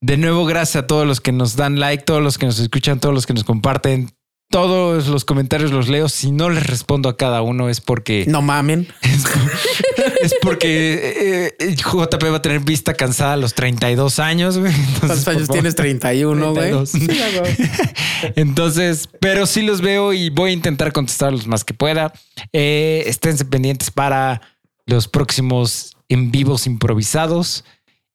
De 0.00 0.16
nuevo, 0.16 0.46
gracias 0.46 0.84
a 0.84 0.86
todos 0.86 1.06
los 1.06 1.20
que 1.20 1.32
nos 1.32 1.56
dan 1.56 1.80
like, 1.80 2.04
todos 2.04 2.22
los 2.22 2.38
que 2.38 2.46
nos 2.46 2.60
escuchan, 2.60 3.00
todos 3.00 3.14
los 3.14 3.26
que 3.26 3.34
nos 3.34 3.42
comparten. 3.42 4.10
Todos 4.50 5.06
los 5.06 5.24
comentarios 5.24 5.70
los 5.70 5.88
leo. 5.88 6.08
Si 6.08 6.32
no 6.32 6.50
les 6.50 6.66
respondo 6.66 7.08
a 7.08 7.16
cada 7.16 7.40
uno 7.40 7.68
es 7.68 7.80
porque 7.80 8.24
No 8.26 8.42
mamen. 8.42 8.88
es, 9.02 9.24
es 10.22 10.34
porque 10.42 11.54
eh, 11.60 11.76
JP 11.76 12.24
va 12.32 12.36
a 12.36 12.42
tener 12.42 12.58
vista 12.60 12.94
cansada 12.94 13.34
a 13.34 13.36
los 13.36 13.54
32 13.54 14.18
años. 14.18 14.58
güey. 14.58 14.72
Entonces, 14.74 14.98
¿Cuántos 15.00 15.28
años 15.28 15.42
favor. 15.46 15.52
tienes? 15.54 15.74
31, 15.76 16.52
güey. 16.52 16.70
32. 16.70 16.92
Entonces, 18.36 19.08
pero 19.20 19.46
sí 19.46 19.62
los 19.62 19.80
veo 19.80 20.12
y 20.12 20.30
voy 20.30 20.50
a 20.50 20.52
intentar 20.52 20.92
contestar 20.92 21.32
los 21.32 21.46
más 21.46 21.64
que 21.64 21.74
pueda. 21.74 22.12
Eh, 22.52 23.04
esténse 23.06 23.44
pendientes 23.44 23.90
para 23.92 24.40
los 24.86 25.06
próximos 25.06 25.96
en 26.08 26.32
vivos 26.32 26.66
improvisados. 26.66 27.64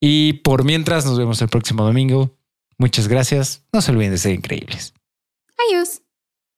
Y 0.02 0.34
por 0.44 0.66
mientras, 0.66 1.06
nos 1.06 1.18
vemos 1.18 1.42
el 1.42 1.48
próximo 1.48 1.84
domingo. 1.86 2.36
Muchas 2.78 3.08
gracias. 3.08 3.64
No 3.72 3.82
se 3.82 3.92
olviden 3.92 4.12
de 4.12 4.18
ser 4.18 4.34
increíbles. 4.34 4.94
Adiós. 5.70 6.02